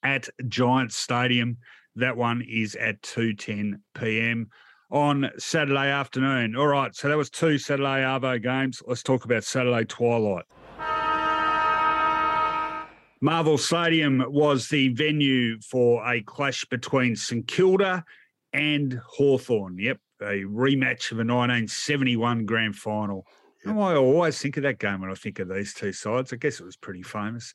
at 0.02 0.28
Giants 0.48 0.96
Stadium. 0.96 1.58
That 1.96 2.16
one 2.16 2.42
is 2.48 2.74
at 2.76 3.02
2.10 3.02 3.74
p.m 3.94 4.48
on 4.92 5.30
Saturday 5.38 5.88
afternoon. 5.88 6.54
All 6.54 6.66
right, 6.66 6.94
so 6.94 7.08
that 7.08 7.16
was 7.16 7.30
two 7.30 7.56
Saturday 7.56 8.02
Arvo 8.02 8.40
games. 8.40 8.82
Let's 8.86 9.02
talk 9.02 9.24
about 9.24 9.42
Saturday 9.42 9.86
Twilight. 9.86 10.44
Marvel 13.22 13.56
Stadium 13.56 14.22
was 14.28 14.68
the 14.68 14.88
venue 14.88 15.58
for 15.60 16.06
a 16.06 16.22
clash 16.22 16.64
between 16.66 17.16
St 17.16 17.46
Kilda 17.46 18.04
and 18.52 19.00
Hawthorn. 19.06 19.78
Yep, 19.78 19.98
a 20.20 20.42
rematch 20.42 21.10
of 21.10 21.18
a 21.18 21.24
1971 21.24 22.44
grand 22.44 22.76
final. 22.76 23.24
Yep. 23.64 23.76
I 23.76 23.94
always 23.94 24.38
think 24.42 24.56
of 24.58 24.64
that 24.64 24.78
game 24.78 25.00
when 25.00 25.10
I 25.10 25.14
think 25.14 25.38
of 25.38 25.48
these 25.48 25.72
two 25.72 25.92
sides. 25.92 26.32
I 26.32 26.36
guess 26.36 26.60
it 26.60 26.64
was 26.64 26.76
pretty 26.76 27.02
famous. 27.02 27.54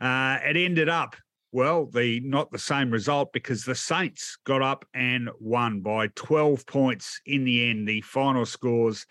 Uh, 0.00 0.38
it 0.44 0.56
ended 0.56 0.90
up 0.90 1.16
well, 1.56 1.86
the 1.86 2.20
not 2.20 2.52
the 2.52 2.58
same 2.58 2.90
result 2.90 3.32
because 3.32 3.64
the 3.64 3.74
Saints 3.74 4.36
got 4.44 4.60
up 4.60 4.84
and 4.92 5.30
won 5.40 5.80
by 5.80 6.08
12 6.08 6.66
points 6.66 7.18
in 7.24 7.44
the 7.44 7.70
end. 7.70 7.88
The 7.88 8.02
final 8.02 8.44
scores 8.44 9.06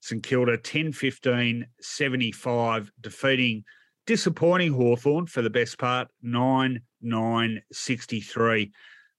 St 0.00 0.22
Kilda 0.22 0.58
10 0.58 0.92
15 0.92 1.66
75, 1.80 2.92
defeating 3.00 3.64
disappointing 4.06 4.74
Hawthorn 4.74 5.26
for 5.26 5.42
the 5.42 5.50
best 5.50 5.76
part 5.76 6.06
9 6.22 6.80
9 7.02 7.62
63. 7.72 8.70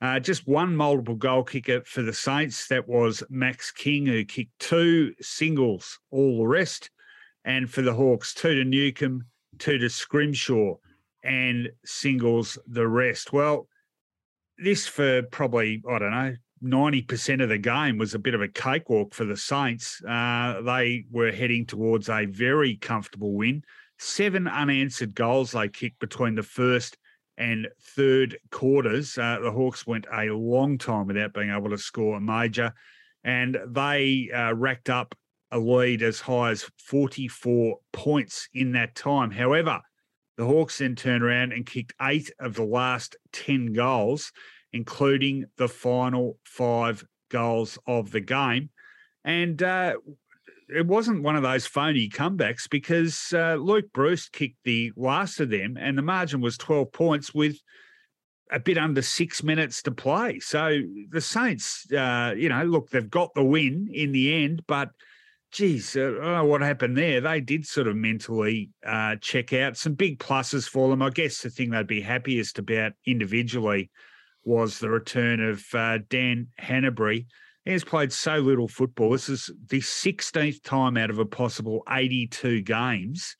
Uh, 0.02 0.20
just 0.22 0.48
one 0.48 0.74
multiple 0.74 1.16
goal 1.16 1.44
kicker 1.44 1.82
for 1.82 2.02
the 2.02 2.14
Saints. 2.14 2.70
That 2.70 2.88
was 2.88 3.22
Max 3.30 3.72
King, 3.72 4.06
who 4.06 4.24
kicked 4.24 4.58
two 4.58 5.14
singles, 5.20 6.00
all 6.12 6.38
the 6.38 6.48
rest. 6.48 6.92
And 7.44 7.70
for 7.70 7.82
the 7.82 7.94
Hawks, 7.94 8.34
two 8.34 8.56
to 8.56 8.64
Newcombe, 8.64 9.26
two 9.58 9.80
to 9.80 9.90
Scrimshaw 9.90 10.76
and 11.24 11.70
singles 11.86 12.58
the 12.68 12.88
rest. 12.88 13.34
Well, 13.34 13.68
this 14.58 14.88
for 14.88 15.24
probably, 15.24 15.82
I 15.90 16.00
don't 16.00 16.12
know, 16.12 16.36
90% 16.64 17.42
of 17.42 17.50
the 17.50 17.58
game 17.58 17.98
was 17.98 18.14
a 18.14 18.20
bit 18.20 18.34
of 18.34 18.42
a 18.42 18.48
cakewalk 18.48 19.14
for 19.14 19.26
the 19.26 19.38
Saints. 19.38 20.02
Uh, 20.04 20.62
they 20.62 21.06
were 21.10 21.32
heading 21.32 21.66
towards 21.66 22.10
a 22.10 22.26
very 22.26 22.76
comfortable 22.76 23.34
win. 23.34 23.64
Seven 23.98 24.48
unanswered 24.48 25.16
goals 25.16 25.52
they 25.52 25.70
kicked 25.70 26.00
between 26.00 26.36
the 26.36 26.44
first 26.44 26.98
and 27.38 27.68
third 27.96 28.38
quarters. 28.52 29.18
Uh, 29.18 29.40
the 29.42 29.52
Hawks 29.52 29.88
went 29.88 30.06
a 30.12 30.26
long 30.26 30.78
time 30.78 31.08
without 31.08 31.34
being 31.34 31.50
able 31.50 31.70
to 31.70 31.78
score 31.78 32.18
a 32.18 32.22
major. 32.22 32.74
and 33.24 33.58
they 33.68 34.30
uh, 34.34 34.54
racked 34.54 34.90
up 34.90 35.16
a 35.52 35.60
lead 35.60 36.02
as 36.04 36.20
high 36.20 36.52
as 36.52 36.70
44 36.78 37.78
points 37.92 38.48
in 38.54 38.74
that 38.74 38.96
time. 38.96 39.32
However, 39.32 39.82
the 40.40 40.46
Hawks 40.46 40.78
then 40.78 40.96
turned 40.96 41.22
around 41.22 41.52
and 41.52 41.66
kicked 41.66 41.94
eight 42.02 42.32
of 42.40 42.54
the 42.54 42.64
last 42.64 43.18
10 43.34 43.74
goals, 43.74 44.32
including 44.72 45.44
the 45.58 45.68
final 45.68 46.38
five 46.46 47.04
goals 47.30 47.78
of 47.86 48.12
the 48.12 48.22
game. 48.22 48.70
And 49.26 49.62
uh, 49.62 49.96
it 50.70 50.88
wasn't 50.88 51.24
one 51.24 51.36
of 51.36 51.44
those 51.44 51.68
phony 51.68 52.08
comebacks 52.08 52.70
because 52.70 53.34
uh, 53.34 53.56
Luke 53.56 53.92
Breust 53.92 54.32
kicked 54.32 54.64
the 54.64 54.94
last 54.96 55.42
of 55.42 55.50
them, 55.50 55.76
and 55.78 55.98
the 55.98 56.04
margin 56.04 56.40
was 56.40 56.58
12 56.58 56.90
points 56.94 57.34
with 57.34 57.58
a 58.50 58.62
bit 58.62 58.78
under 58.78 59.02
six 59.02 59.44
minutes 59.44 59.82
to 59.82 59.92
play. 59.92 60.40
So 60.40 60.80
the 61.10 61.20
Saints, 61.20 61.86
uh, 61.92 62.34
you 62.38 62.48
know, 62.48 62.64
look, 62.64 62.92
they've 62.92 63.10
got 63.10 63.34
the 63.34 63.44
win 63.44 63.90
in 63.92 64.14
the 64.14 64.42
end, 64.46 64.64
but 64.68 64.92
geez, 65.52 65.96
I 65.96 66.00
don't 66.00 66.22
know 66.22 66.46
what 66.46 66.62
happened 66.62 66.98
there. 66.98 67.22
They 67.22 67.42
did 67.42 67.66
sort 67.66 67.88
of 67.88 67.96
mentally 67.96 68.70
uh, 68.86 69.16
check 69.22 69.54
out. 69.54 69.78
Some 69.78 69.94
big 69.94 70.20
pluses 70.20 70.68
for 70.68 70.90
them. 70.90 71.02
I 71.02 71.10
guess 71.10 71.42
the 71.42 71.50
thing 71.50 71.72
they'd 71.72 71.88
be 71.88 72.02
happiest 72.02 72.60
about 72.60 72.94
individually 73.06 73.90
was 74.44 74.80
the 74.80 74.90
return 74.90 75.40
of 75.42 75.64
uh, 75.74 76.00
Dan 76.10 76.48
Hannebery. 76.62 77.26
He 77.66 77.72
has 77.72 77.84
played 77.84 78.12
so 78.12 78.38
little 78.38 78.68
football. 78.68 79.12
This 79.12 79.30
is 79.30 79.52
the 79.68 79.82
16th 79.82 80.64
time 80.64 80.98
out 80.98 81.10
of 81.10 81.20
a 81.20 81.26
possible 81.26 81.84
82 81.90 82.62
games 82.62 83.36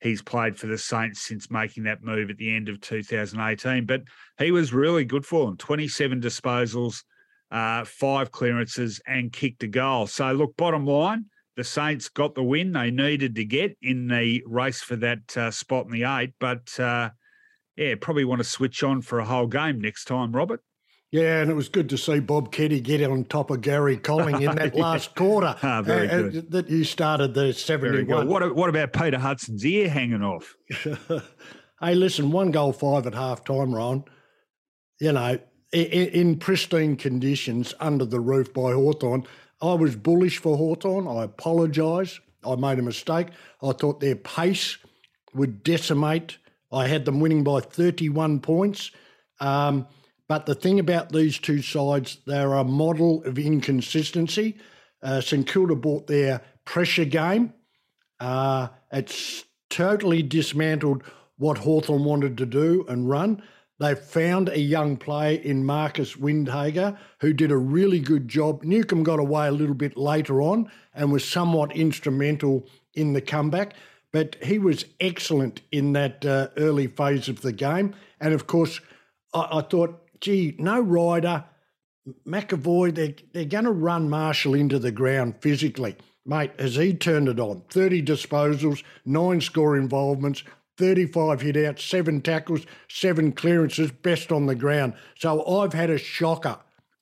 he's 0.00 0.22
played 0.22 0.56
for 0.56 0.66
the 0.66 0.78
Saints 0.78 1.22
since 1.26 1.50
making 1.50 1.84
that 1.84 2.02
move 2.02 2.30
at 2.30 2.38
the 2.38 2.54
end 2.54 2.68
of 2.68 2.80
2018. 2.80 3.86
But 3.86 4.02
he 4.38 4.50
was 4.50 4.72
really 4.72 5.04
good 5.04 5.26
for 5.26 5.46
them 5.46 5.56
27 5.56 6.20
disposals, 6.20 7.02
uh, 7.50 7.84
five 7.84 8.30
clearances, 8.30 9.00
and 9.06 9.32
kicked 9.32 9.62
a 9.62 9.68
goal. 9.68 10.06
So, 10.06 10.30
look, 10.32 10.56
bottom 10.56 10.86
line, 10.86 11.26
the 11.58 11.64
Saints 11.64 12.08
got 12.08 12.36
the 12.36 12.42
win 12.42 12.70
they 12.70 12.92
needed 12.92 13.34
to 13.34 13.44
get 13.44 13.76
in 13.82 14.06
the 14.06 14.44
race 14.46 14.80
for 14.80 14.94
that 14.94 15.36
uh, 15.36 15.50
spot 15.50 15.86
in 15.86 15.90
the 15.90 16.04
eight. 16.04 16.30
But 16.38 16.78
uh, 16.78 17.10
yeah, 17.76 17.96
probably 18.00 18.24
want 18.24 18.38
to 18.38 18.44
switch 18.44 18.84
on 18.84 19.02
for 19.02 19.18
a 19.18 19.24
whole 19.24 19.48
game 19.48 19.80
next 19.80 20.04
time, 20.04 20.30
Robert. 20.30 20.62
Yeah, 21.10 21.40
and 21.40 21.50
it 21.50 21.54
was 21.54 21.68
good 21.68 21.88
to 21.88 21.98
see 21.98 22.20
Bob 22.20 22.52
Keddie 22.52 22.80
get 22.80 23.02
on 23.02 23.24
top 23.24 23.50
of 23.50 23.60
Gary 23.60 23.96
Colling 23.96 24.40
in 24.40 24.54
that 24.54 24.72
yeah. 24.76 24.82
last 24.82 25.16
quarter. 25.16 25.56
Ah, 25.60 25.82
very 25.82 26.08
uh, 26.08 26.22
good. 26.22 26.50
That 26.52 26.70
you 26.70 26.84
started 26.84 27.34
the 27.34 27.52
71. 27.52 28.28
What, 28.28 28.54
what 28.54 28.68
about 28.68 28.92
Peter 28.92 29.18
Hudson's 29.18 29.66
ear 29.66 29.88
hanging 29.88 30.22
off? 30.22 30.54
hey, 31.80 31.94
listen, 31.96 32.30
one 32.30 32.52
goal 32.52 32.72
five 32.72 33.04
at 33.08 33.14
half 33.14 33.42
time, 33.42 33.74
Ron. 33.74 34.04
You 35.00 35.10
know, 35.10 35.40
in, 35.72 35.86
in, 35.86 36.38
pristine 36.38 36.94
conditions 36.94 37.74
under 37.80 38.04
the 38.04 38.20
roof 38.20 38.54
by 38.54 38.74
Hawthorn. 38.74 39.24
I 39.60 39.74
was 39.74 39.96
bullish 39.96 40.38
for 40.38 40.56
Hawthorn. 40.56 41.08
I 41.08 41.24
apologise. 41.24 42.20
I 42.44 42.54
made 42.54 42.78
a 42.78 42.82
mistake. 42.82 43.28
I 43.62 43.72
thought 43.72 44.00
their 44.00 44.16
pace 44.16 44.78
would 45.34 45.62
decimate. 45.62 46.38
I 46.72 46.86
had 46.86 47.04
them 47.04 47.20
winning 47.20 47.44
by 47.44 47.60
31 47.60 48.40
points. 48.40 48.90
Um, 49.40 49.86
but 50.28 50.46
the 50.46 50.54
thing 50.54 50.78
about 50.78 51.10
these 51.10 51.38
two 51.38 51.62
sides, 51.62 52.18
they're 52.26 52.54
a 52.54 52.64
model 52.64 53.24
of 53.24 53.38
inconsistency. 53.38 54.58
Uh, 55.02 55.20
St 55.20 55.46
Kilda 55.46 55.74
bought 55.74 56.06
their 56.06 56.42
pressure 56.64 57.04
game. 57.04 57.54
Uh, 58.20 58.68
it's 58.92 59.44
totally 59.70 60.22
dismantled 60.22 61.02
what 61.36 61.58
Hawthorn 61.58 62.04
wanted 62.04 62.36
to 62.38 62.46
do 62.46 62.84
and 62.88 63.08
run. 63.08 63.42
They 63.80 63.94
found 63.94 64.48
a 64.48 64.58
young 64.58 64.96
player 64.96 65.40
in 65.40 65.64
Marcus 65.64 66.14
Windhager 66.16 66.98
who 67.20 67.32
did 67.32 67.52
a 67.52 67.56
really 67.56 68.00
good 68.00 68.28
job. 68.28 68.64
Newcombe 68.64 69.04
got 69.04 69.20
away 69.20 69.46
a 69.46 69.52
little 69.52 69.74
bit 69.74 69.96
later 69.96 70.42
on 70.42 70.70
and 70.94 71.12
was 71.12 71.26
somewhat 71.26 71.76
instrumental 71.76 72.66
in 72.94 73.12
the 73.12 73.20
comeback, 73.20 73.74
but 74.12 74.36
he 74.42 74.58
was 74.58 74.84
excellent 74.98 75.60
in 75.70 75.92
that 75.92 76.26
uh, 76.26 76.48
early 76.56 76.88
phase 76.88 77.28
of 77.28 77.42
the 77.42 77.52
game. 77.52 77.94
And 78.20 78.34
of 78.34 78.48
course, 78.48 78.80
I, 79.32 79.58
I 79.58 79.62
thought 79.62 80.08
gee, 80.20 80.56
no 80.58 80.80
Ryder, 80.80 81.44
McEvoy, 82.26 82.94
they're, 82.94 83.14
they're 83.32 83.44
going 83.44 83.64
to 83.64 83.70
run 83.70 84.08
Marshall 84.08 84.54
into 84.54 84.78
the 84.78 84.92
ground 84.92 85.36
physically. 85.40 85.96
Mate, 86.24 86.50
as 86.58 86.74
he 86.74 86.92
turned 86.92 87.28
it 87.28 87.40
on, 87.40 87.62
30 87.70 88.02
disposals, 88.02 88.82
nine 89.04 89.40
score 89.40 89.76
involvements, 89.76 90.42
35 90.78 91.40
hit 91.40 91.56
outs, 91.56 91.84
seven 91.84 92.20
tackles, 92.20 92.64
seven 92.88 93.32
clearances, 93.32 93.90
best 93.90 94.32
on 94.32 94.46
the 94.46 94.54
ground. 94.54 94.94
So 95.18 95.44
I've 95.46 95.72
had 95.72 95.90
a 95.90 95.98
shocker. 95.98 96.56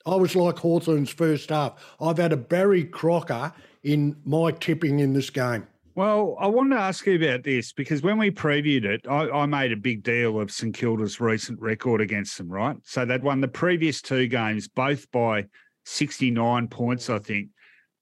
I 0.07 0.15
was 0.15 0.35
like 0.35 0.59
Hawthorn's 0.59 1.11
first 1.11 1.51
half. 1.51 1.75
I've 2.01 2.19
had 2.19 2.33
a 2.33 2.37
Barry 2.37 2.85
Crocker 2.85 3.53
in 3.83 4.17
my 4.25 4.51
tipping 4.51 5.01
in 5.01 5.13
this 5.13 5.31
game. 5.31 5.67
Well, 5.95 6.37
I 6.39 6.47
wanted 6.47 6.77
to 6.77 6.83
ask 6.83 7.07
you 7.07 7.17
about 7.17 7.43
this 7.43 7.73
because 7.73 8.03
when 8.03 8.19
we 8.19 8.31
previewed 8.31 8.85
it, 8.85 9.07
I, 9.09 9.31
I, 9.31 9.47
made 9.47 9.73
a 9.73 9.77
big 9.77 10.03
deal 10.03 10.39
of 10.39 10.51
St 10.51 10.75
Kilda's 10.75 11.21
recent 11.21 11.59
record 11.59 12.03
against 12.03 12.37
them, 12.37 12.51
right? 12.51 12.77
So 12.85 13.07
they'd 13.07 13.23
won 13.23 13.41
the 13.41 13.49
previous 13.49 14.03
two 14.03 14.27
games, 14.27 14.69
both 14.69 15.11
by 15.11 15.47
69 15.87 16.69
points, 16.69 17.09
I 17.09 17.19
think. 17.19 17.49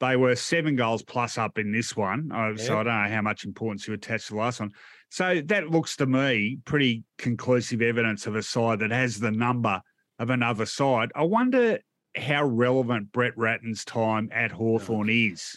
They 0.00 0.16
were 0.16 0.34
seven 0.34 0.74
goals 0.74 1.04
plus 1.04 1.38
up 1.38 1.56
in 1.56 1.70
this 1.70 1.96
one. 1.96 2.32
Oh, 2.34 2.56
so 2.56 2.80
I 2.80 2.82
don't 2.82 3.02
know 3.02 3.14
how 3.14 3.22
much 3.22 3.44
importance 3.44 3.86
you 3.86 3.94
attach 3.94 4.26
to 4.26 4.32
the 4.32 4.40
last 4.40 4.58
one. 4.58 4.72
So 5.14 5.40
that 5.46 5.70
looks 5.70 5.96
to 5.96 6.06
me 6.06 6.58
pretty 6.64 7.04
conclusive 7.18 7.82
evidence 7.82 8.26
of 8.26 8.34
a 8.34 8.42
side 8.42 8.80
that 8.80 8.90
has 8.90 9.20
the 9.20 9.30
number 9.30 9.80
of 10.18 10.30
another 10.30 10.66
side. 10.66 11.12
I 11.14 11.22
wonder 11.22 11.78
how 12.16 12.44
relevant 12.44 13.12
Brett 13.12 13.36
Ratten's 13.36 13.84
time 13.84 14.28
at 14.32 14.50
Hawthorn 14.50 15.08
is 15.08 15.56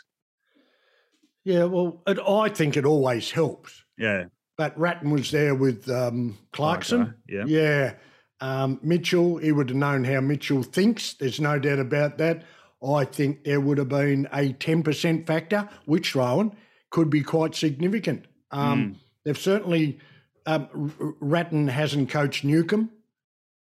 yeah, 1.48 1.64
well, 1.64 2.02
it, 2.06 2.20
I 2.20 2.50
think 2.50 2.76
it 2.76 2.84
always 2.84 3.32
helps. 3.32 3.86
Yeah. 3.98 4.26
But 4.58 4.78
Ratten 4.78 5.12
was 5.12 5.32
there 5.32 5.56
with 5.56 5.90
um, 5.90 6.38
Clarkson. 6.52 7.16
yeah. 7.26 7.46
Yeah. 7.46 7.94
Um, 8.42 8.82
Mitchell, 8.84 9.38
he 9.38 9.54
would 9.54 9.70
have 9.70 9.78
known 9.78 10.04
how 10.04 10.20
Mitchell 10.20 10.62
thinks. 10.62 11.14
There's 11.14 11.40
no 11.40 11.58
doubt 11.58 11.80
about 11.80 12.18
that. 12.18 12.44
I 12.86 13.06
think 13.06 13.46
there 13.46 13.62
would 13.62 13.78
have 13.78 13.88
been 13.88 14.28
a 14.34 14.52
10% 14.52 15.26
factor, 15.26 15.70
which 15.86 16.16
Rowan 16.16 16.52
could 16.90 17.10
be 17.10 17.22
quite 17.22 17.56
significant. 17.56 18.26
Um, 18.52 18.84
mm. 18.84 18.96
They've 19.28 19.38
certainly, 19.38 20.00
um, 20.46 20.94
Ratten 21.20 21.68
hasn't 21.68 22.10
coached 22.10 22.46
Newcombe, 22.46 22.92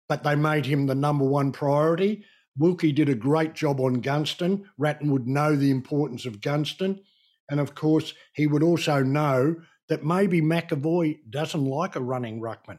but 0.09 0.25
they 0.25 0.35
made 0.35 0.65
him 0.65 0.87
the 0.87 0.95
number 0.95 1.27
one 1.27 1.53
priority. 1.53 2.25
Wilkie 2.57 2.93
did 2.93 3.11
a 3.11 3.15
great 3.15 3.53
job 3.53 3.79
on 3.79 4.01
Gunston. 4.01 4.65
Ratten 4.79 5.11
would 5.11 5.29
know 5.29 5.57
the 5.57 5.71
importance 5.71 6.25
of 6.25 6.41
Gunston. 6.41 7.01
And 7.51 7.61
of 7.61 7.75
course, 7.75 8.15
he 8.33 8.47
would 8.47 8.63
also 8.63 9.03
know 9.03 9.57
that 9.91 10.03
maybe 10.03 10.41
McEvoy 10.41 11.19
doesn't 11.29 11.67
like 11.67 11.95
a 11.95 12.01
running 12.01 12.41
ruckman. 12.41 12.79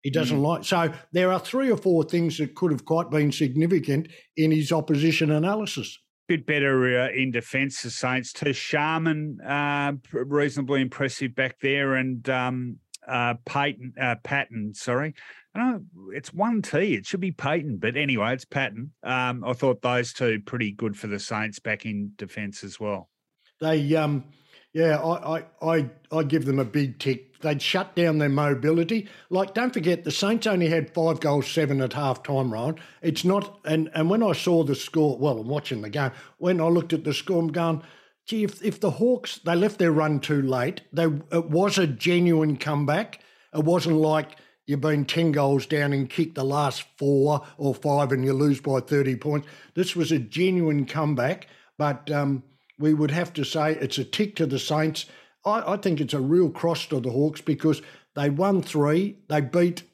He 0.00 0.08
doesn't 0.08 0.38
mm. 0.38 0.42
like. 0.42 0.64
So 0.64 0.90
there 1.12 1.30
are 1.34 1.38
three 1.38 1.70
or 1.70 1.76
four 1.76 2.02
things 2.02 2.38
that 2.38 2.54
could 2.54 2.72
have 2.72 2.86
quite 2.86 3.10
been 3.10 3.30
significant 3.30 4.08
in 4.38 4.52
his 4.52 4.72
opposition 4.72 5.30
analysis. 5.30 5.98
Bit 6.32 6.46
better 6.46 6.98
uh, 6.98 7.08
in 7.10 7.30
defence, 7.30 7.82
the 7.82 7.90
Saints 7.90 8.32
too. 8.32 8.54
Sharman, 8.54 9.38
uh, 9.42 9.92
reasonably 10.14 10.80
impressive 10.80 11.34
back 11.34 11.60
there, 11.60 11.96
and 11.96 12.26
um, 12.30 12.78
uh, 13.06 13.34
Payton, 13.44 13.92
uh, 14.00 14.14
Patton, 14.24 14.72
sorry. 14.72 15.12
I 15.54 15.58
know 15.58 15.82
it's 16.14 16.32
one 16.32 16.62
T. 16.62 16.94
It 16.94 17.04
should 17.04 17.20
be 17.20 17.32
Payton, 17.32 17.76
but 17.76 17.98
anyway, 17.98 18.32
it's 18.32 18.46
Patton. 18.46 18.92
Um, 19.02 19.44
I 19.44 19.52
thought 19.52 19.82
those 19.82 20.14
two 20.14 20.40
pretty 20.40 20.72
good 20.72 20.96
for 20.96 21.06
the 21.06 21.18
Saints 21.18 21.58
back 21.58 21.84
in 21.84 22.12
defence 22.16 22.64
as 22.64 22.80
well. 22.80 23.10
They, 23.60 23.94
um, 23.94 24.24
yeah, 24.72 24.98
I, 24.98 25.38
I, 25.38 25.44
I, 25.60 25.90
I 26.10 26.22
give 26.22 26.46
them 26.46 26.58
a 26.58 26.64
big 26.64 26.98
tick. 26.98 27.40
They'd 27.40 27.60
shut 27.60 27.94
down 27.94 28.18
their 28.18 28.28
mobility. 28.28 29.08
Like, 29.28 29.52
don't 29.52 29.74
forget, 29.74 30.04
the 30.04 30.10
Saints 30.10 30.46
only 30.46 30.68
had 30.68 30.94
five 30.94 31.20
goals, 31.20 31.50
seven 31.50 31.82
at 31.82 31.92
half 31.92 32.22
time, 32.22 32.52
Ryan. 32.52 32.76
It's 33.02 33.24
not, 33.24 33.58
and, 33.64 33.90
and 33.94 34.08
when 34.08 34.22
I 34.22 34.32
saw 34.32 34.62
the 34.62 34.74
score, 34.74 35.18
well, 35.18 35.40
I'm 35.40 35.48
watching 35.48 35.82
the 35.82 35.90
game, 35.90 36.12
when 36.38 36.60
I 36.60 36.68
looked 36.68 36.92
at 36.92 37.04
the 37.04 37.12
score, 37.12 37.40
I'm 37.40 37.52
going, 37.52 37.82
gee, 38.24 38.44
if, 38.44 38.62
if 38.64 38.80
the 38.80 38.92
Hawks, 38.92 39.38
they 39.38 39.54
left 39.54 39.78
their 39.78 39.92
run 39.92 40.20
too 40.20 40.40
late, 40.40 40.82
they, 40.92 41.04
it 41.04 41.50
was 41.50 41.76
a 41.76 41.86
genuine 41.86 42.56
comeback. 42.56 43.20
It 43.52 43.64
wasn't 43.64 43.96
like, 43.96 44.36
you've 44.66 44.80
been 44.80 45.04
10 45.04 45.32
goals 45.32 45.66
down 45.66 45.92
and 45.92 46.08
kicked 46.08 46.36
the 46.36 46.44
last 46.44 46.84
four 46.96 47.44
or 47.58 47.74
five 47.74 48.12
and 48.12 48.24
you 48.24 48.32
lose 48.32 48.60
by 48.60 48.80
30 48.80 49.16
points. 49.16 49.48
This 49.74 49.94
was 49.94 50.12
a 50.12 50.18
genuine 50.18 50.86
comeback, 50.86 51.48
but 51.76 52.10
um, 52.10 52.44
we 52.82 52.92
would 52.92 53.12
have 53.12 53.32
to 53.34 53.44
say 53.44 53.72
it's 53.76 53.98
a 53.98 54.04
tick 54.04 54.34
to 54.36 54.46
the 54.46 54.58
Saints. 54.58 55.06
I, 55.46 55.74
I 55.74 55.76
think 55.76 56.00
it's 56.00 56.14
a 56.14 56.20
real 56.20 56.50
cross 56.50 56.84
to 56.86 57.00
the 57.00 57.10
Hawks 57.10 57.40
because 57.40 57.80
they 58.14 58.28
won 58.28 58.60
three, 58.60 59.16
they 59.28 59.40
beat 59.40 59.84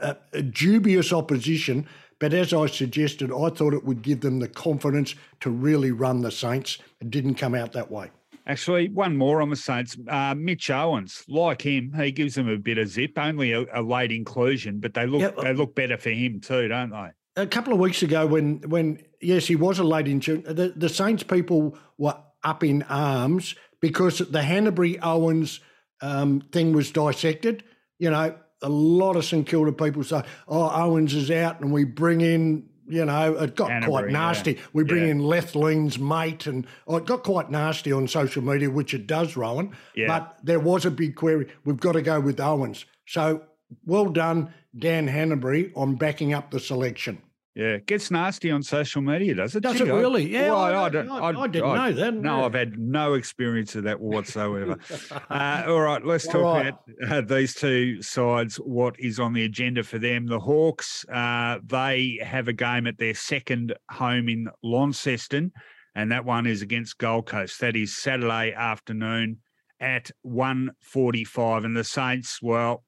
a, 0.00 0.16
a 0.32 0.42
dubious 0.42 1.12
opposition, 1.12 1.86
but 2.18 2.32
as 2.32 2.52
I 2.52 2.66
suggested, 2.66 3.30
I 3.30 3.50
thought 3.50 3.74
it 3.74 3.84
would 3.84 4.02
give 4.02 4.20
them 4.20 4.40
the 4.40 4.48
confidence 4.48 5.14
to 5.40 5.50
really 5.50 5.92
run 5.92 6.22
the 6.22 6.30
Saints. 6.30 6.78
It 7.00 7.10
didn't 7.10 7.34
come 7.34 7.54
out 7.54 7.72
that 7.72 7.90
way. 7.90 8.10
Actually, 8.46 8.88
one 8.88 9.16
more 9.16 9.40
on 9.40 9.50
the 9.50 9.56
Saints. 9.56 9.96
Uh, 10.08 10.34
Mitch 10.34 10.70
Owens, 10.70 11.24
like 11.28 11.62
him, 11.62 11.92
he 11.92 12.10
gives 12.10 12.34
them 12.34 12.48
a 12.48 12.56
bit 12.56 12.78
of 12.78 12.88
zip. 12.88 13.12
Only 13.16 13.52
a, 13.52 13.64
a 13.72 13.82
late 13.82 14.10
inclusion, 14.10 14.80
but 14.80 14.94
they 14.94 15.06
look 15.06 15.36
they 15.42 15.52
look 15.52 15.76
better 15.76 15.96
for 15.96 16.10
him 16.10 16.40
too, 16.40 16.66
don't 16.68 16.90
they? 16.90 17.10
A 17.36 17.46
couple 17.46 17.72
of 17.72 17.78
weeks 17.78 18.02
ago 18.02 18.26
when 18.26 18.60
when 18.68 18.98
yes 19.20 19.46
he 19.46 19.56
was 19.56 19.78
a 19.78 19.84
late 19.84 20.06
injury, 20.06 20.38
the, 20.38 20.74
the 20.76 20.88
Saints 20.88 21.22
people 21.22 21.78
were 21.96 22.16
up 22.44 22.62
in 22.62 22.82
arms 22.84 23.54
because 23.80 24.18
the 24.18 24.40
Hannebery 24.40 24.98
Owens 25.02 25.60
um, 26.02 26.42
thing 26.52 26.72
was 26.74 26.90
dissected. 26.90 27.64
You 27.98 28.10
know, 28.10 28.34
a 28.60 28.68
lot 28.68 29.16
of 29.16 29.24
St 29.24 29.46
Kilda 29.46 29.72
people 29.72 30.04
say, 30.04 30.22
"Oh, 30.46 30.68
Owens 30.70 31.14
is 31.14 31.30
out," 31.30 31.60
and 31.60 31.72
we 31.72 31.84
bring 31.84 32.20
in. 32.20 32.68
You 32.88 33.06
know, 33.06 33.34
it 33.36 33.56
got 33.56 33.70
Hannebery, 33.70 33.86
quite 33.86 34.08
nasty. 34.10 34.52
yeah. 34.54 34.60
We 34.74 34.84
bring 34.84 35.04
Yeah. 35.04 35.12
in 35.12 35.20
Lethlean's 35.20 35.98
mate, 35.98 36.46
and 36.46 36.66
oh, 36.86 36.96
it 36.96 37.06
got 37.06 37.22
quite 37.22 37.48
nasty 37.50 37.92
on 37.92 38.08
social 38.08 38.42
media, 38.42 38.68
which 38.68 38.92
it 38.92 39.06
does, 39.06 39.36
Rowan. 39.36 39.74
Yeah. 39.94 40.08
But 40.08 40.36
there 40.42 40.60
was 40.60 40.84
a 40.84 40.90
big 40.90 41.14
query. 41.14 41.46
We've 41.64 41.80
got 41.80 41.92
to 41.92 42.02
go 42.02 42.20
with 42.20 42.40
Owens. 42.40 42.84
So 43.06 43.44
well 43.86 44.06
done, 44.10 44.52
Dan 44.78 45.06
Hannebery, 45.08 45.72
on 45.76 45.96
backing 45.96 46.32
up 46.32 46.50
the 46.50 46.60
selection. 46.60 47.20
Yeah, 47.54 47.74
it 47.74 47.86
gets 47.86 48.10
nasty 48.10 48.50
on 48.50 48.62
social 48.62 49.02
media, 49.02 49.34
does 49.34 49.54
it? 49.54 49.62
Does 49.62 49.78
it 49.78 49.84
really? 49.84 50.26
Yeah, 50.26 50.48
Well, 50.52 50.56
I- 50.58 50.84
I, 50.84 50.88
don't. 50.88 51.10
I- 51.10 51.38
I 51.42 51.46
didn't 51.48 51.74
know 51.74 51.92
that, 51.92 52.14
No, 52.14 52.38
yeah. 52.38 52.44
I've 52.46 52.54
had 52.54 52.78
no 52.78 53.12
experience 53.12 53.74
of 53.76 53.84
that 53.84 54.00
whatsoever. 54.00 54.78
uh, 55.30 55.64
all 55.66 55.80
right, 55.82 56.02
let's 56.02 56.24
All 56.28 56.32
talk 56.32 56.44
right. 56.64 56.74
about 57.02 57.12
uh, 57.12 57.20
these 57.20 57.52
two 57.54 58.00
sides. 58.00 58.56
What 58.56 58.98
is 58.98 59.20
on 59.20 59.34
the 59.34 59.44
agenda 59.44 59.82
for 59.82 59.98
them? 59.98 60.26
The 60.26 60.40
Hawks. 60.40 61.04
Uh, 61.12 61.58
they 61.66 62.18
have 62.24 62.48
a 62.48 62.54
game 62.54 62.86
at 62.86 62.96
their 62.96 63.12
second 63.14 63.74
home 63.90 64.30
in 64.30 64.48
Launceston, 64.62 65.52
and 65.94 66.10
that 66.10 66.24
one 66.24 66.46
is 66.46 66.62
against 66.62 66.96
Gold 66.96 67.26
Coast. 67.26 67.60
That 67.60 67.76
is 67.76 67.94
Saturday 67.98 68.54
afternoon 68.54 69.40
at 69.78 70.10
1.45. 70.24 71.64
And 71.66 71.76
the 71.76 71.84
Saints, 71.84 72.38
well, 72.40 72.82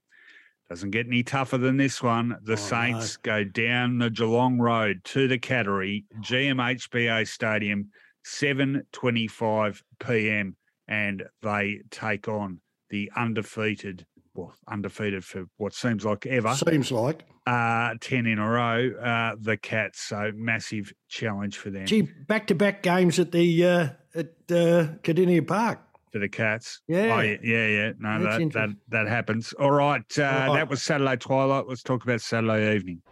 doesn't 0.68 0.90
get 0.90 1.06
any 1.06 1.22
tougher 1.22 1.58
than 1.58 1.76
this 1.76 2.02
one. 2.02 2.30
The 2.44 2.52
Oh, 2.52 2.56
no. 2.56 2.56
Saints 2.56 3.16
go 3.18 3.44
down 3.44 3.98
the 3.98 4.10
Geelong 4.10 4.58
Road 4.58 5.00
to 5.04 5.28
the 5.28 5.38
Cattery, 5.38 6.04
GMHBA 6.20 7.28
Stadium, 7.28 7.90
7.25 8.26 9.82
p.m. 10.06 10.56
And 10.88 11.24
they 11.42 11.80
take 11.90 12.28
on 12.28 12.60
the 12.90 13.10
undefeated, 13.16 14.06
well, 14.34 14.54
undefeated 14.68 15.24
for 15.24 15.44
what 15.56 15.74
seems 15.74 16.04
like 16.04 16.26
ever, 16.26 16.54
Seems 16.54 16.92
like. 16.92 17.24
uh, 17.46 17.94
10 18.00 18.26
in 18.26 18.38
a 18.38 18.48
row, 18.48 18.90
uh, 19.02 19.36
the 19.40 19.56
Cats. 19.56 20.00
So 20.00 20.30
massive 20.34 20.92
challenge 21.08 21.56
for 21.58 21.70
them, 21.70 21.86
Gee, 21.86 22.02
back 22.02 22.46
to 22.48 22.54
back 22.54 22.82
games 22.82 23.18
at 23.18 23.32
the 23.32 23.64
uh, 23.64 23.88
at 24.14 24.26
uh, 24.50 24.92
Kardinia 25.02 25.46
Park. 25.46 25.80
For 26.14 26.20
the 26.20 26.28
Cats. 26.28 26.80
Yeah. 26.86 27.16
Oh, 27.16 27.20
yeah, 27.22 27.36
yeah, 27.42 27.66
yeah. 27.66 27.92
No, 27.98 28.22
That's 28.22 28.38
that, 28.38 28.52
that, 28.52 28.68
that 28.90 29.08
happens. 29.08 29.52
All 29.54 29.72
right. 29.72 30.04
Uh, 30.16 30.22
All 30.22 30.30
right. 30.30 30.54
That 30.54 30.68
was 30.68 30.80
Saturday 30.80 31.16
twilight. 31.16 31.64
Let's 31.66 31.82
talk 31.82 32.04
about 32.04 32.20
Saturday 32.20 32.72
evening. 32.76 33.02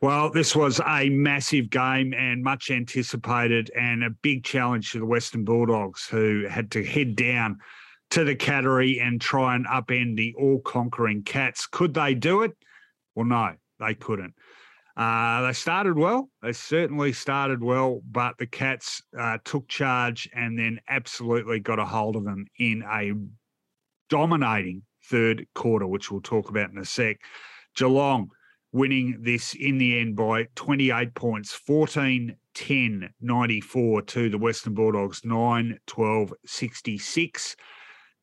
Well, 0.00 0.30
this 0.30 0.56
was 0.56 0.80
a 0.88 1.10
massive 1.10 1.68
game 1.68 2.14
and 2.14 2.42
much 2.42 2.70
anticipated, 2.70 3.70
and 3.78 4.02
a 4.02 4.08
big 4.08 4.44
challenge 4.44 4.92
to 4.92 4.98
the 4.98 5.04
Western 5.04 5.44
Bulldogs, 5.44 6.06
who 6.06 6.46
had 6.48 6.70
to 6.70 6.82
head 6.82 7.16
down 7.16 7.58
to 8.08 8.24
the 8.24 8.34
Cattery 8.34 8.98
and 9.02 9.20
try 9.20 9.54
and 9.54 9.66
upend 9.66 10.16
the 10.16 10.34
all 10.38 10.60
conquering 10.60 11.22
Cats. 11.22 11.66
Could 11.66 11.92
they 11.92 12.14
do 12.14 12.40
it? 12.44 12.52
Well, 13.14 13.26
no, 13.26 13.52
they 13.78 13.92
couldn't. 13.92 14.32
Uh, 15.00 15.46
they 15.46 15.52
started 15.54 15.96
well. 15.96 16.28
They 16.42 16.52
certainly 16.52 17.14
started 17.14 17.64
well, 17.64 18.02
but 18.10 18.36
the 18.36 18.46
Cats 18.46 19.00
uh, 19.18 19.38
took 19.46 19.66
charge 19.66 20.28
and 20.34 20.58
then 20.58 20.78
absolutely 20.90 21.58
got 21.58 21.78
a 21.78 21.86
hold 21.86 22.16
of 22.16 22.24
them 22.24 22.44
in 22.58 22.82
a 22.82 23.12
dominating 24.10 24.82
third 25.06 25.46
quarter, 25.54 25.86
which 25.86 26.10
we'll 26.10 26.20
talk 26.20 26.50
about 26.50 26.68
in 26.68 26.76
a 26.76 26.84
sec. 26.84 27.16
Geelong 27.76 28.28
winning 28.72 29.16
this 29.22 29.54
in 29.54 29.78
the 29.78 29.98
end 29.98 30.16
by 30.16 30.46
28 30.54 31.14
points, 31.14 31.54
14 31.54 32.36
10 32.52 33.08
94 33.22 34.02
to 34.02 34.28
the 34.28 34.36
Western 34.36 34.74
Bulldogs, 34.74 35.22
9 35.24 35.78
12 35.86 36.34
66. 36.44 37.56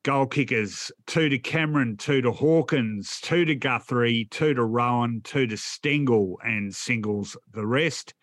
Goal 0.08 0.24
kickers, 0.24 0.90
two 1.06 1.28
to 1.28 1.38
Cameron, 1.38 1.98
two 1.98 2.22
to 2.22 2.32
Hawkins, 2.32 3.20
two 3.20 3.44
to 3.44 3.54
Guthrie, 3.54 4.26
two 4.30 4.54
to 4.54 4.64
Rohan, 4.64 5.20
two 5.22 5.46
to 5.46 5.56
Stengle, 5.56 6.36
and 6.42 6.74
singles 6.74 7.36
the 7.52 7.66
rest. 7.66 8.14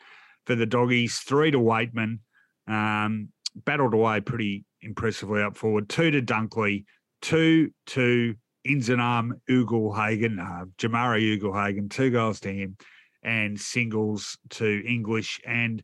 For 0.47 0.55
the 0.55 0.65
doggies, 0.65 1.19
three 1.19 1.51
to 1.51 1.59
Weightman, 1.59 2.21
um, 2.67 3.29
battled 3.55 3.93
away 3.93 4.19
pretty 4.21 4.65
impressively 4.81 5.43
up 5.43 5.57
forward, 5.57 5.87
two 5.87 6.09
to 6.09 6.23
Dunkley, 6.23 6.85
two 7.21 7.69
to 7.85 8.33
Inzanam 8.67 9.33
Ugle-Hagan, 9.47 10.39
uh, 10.39 10.65
Jamarra 10.79 11.21
Ugle-Hagan, 11.21 11.89
two 11.89 12.09
goals 12.09 12.39
to 12.39 12.51
him, 12.51 12.77
and 13.21 13.61
singles 13.61 14.39
to 14.49 14.83
English 14.87 15.39
and 15.45 15.83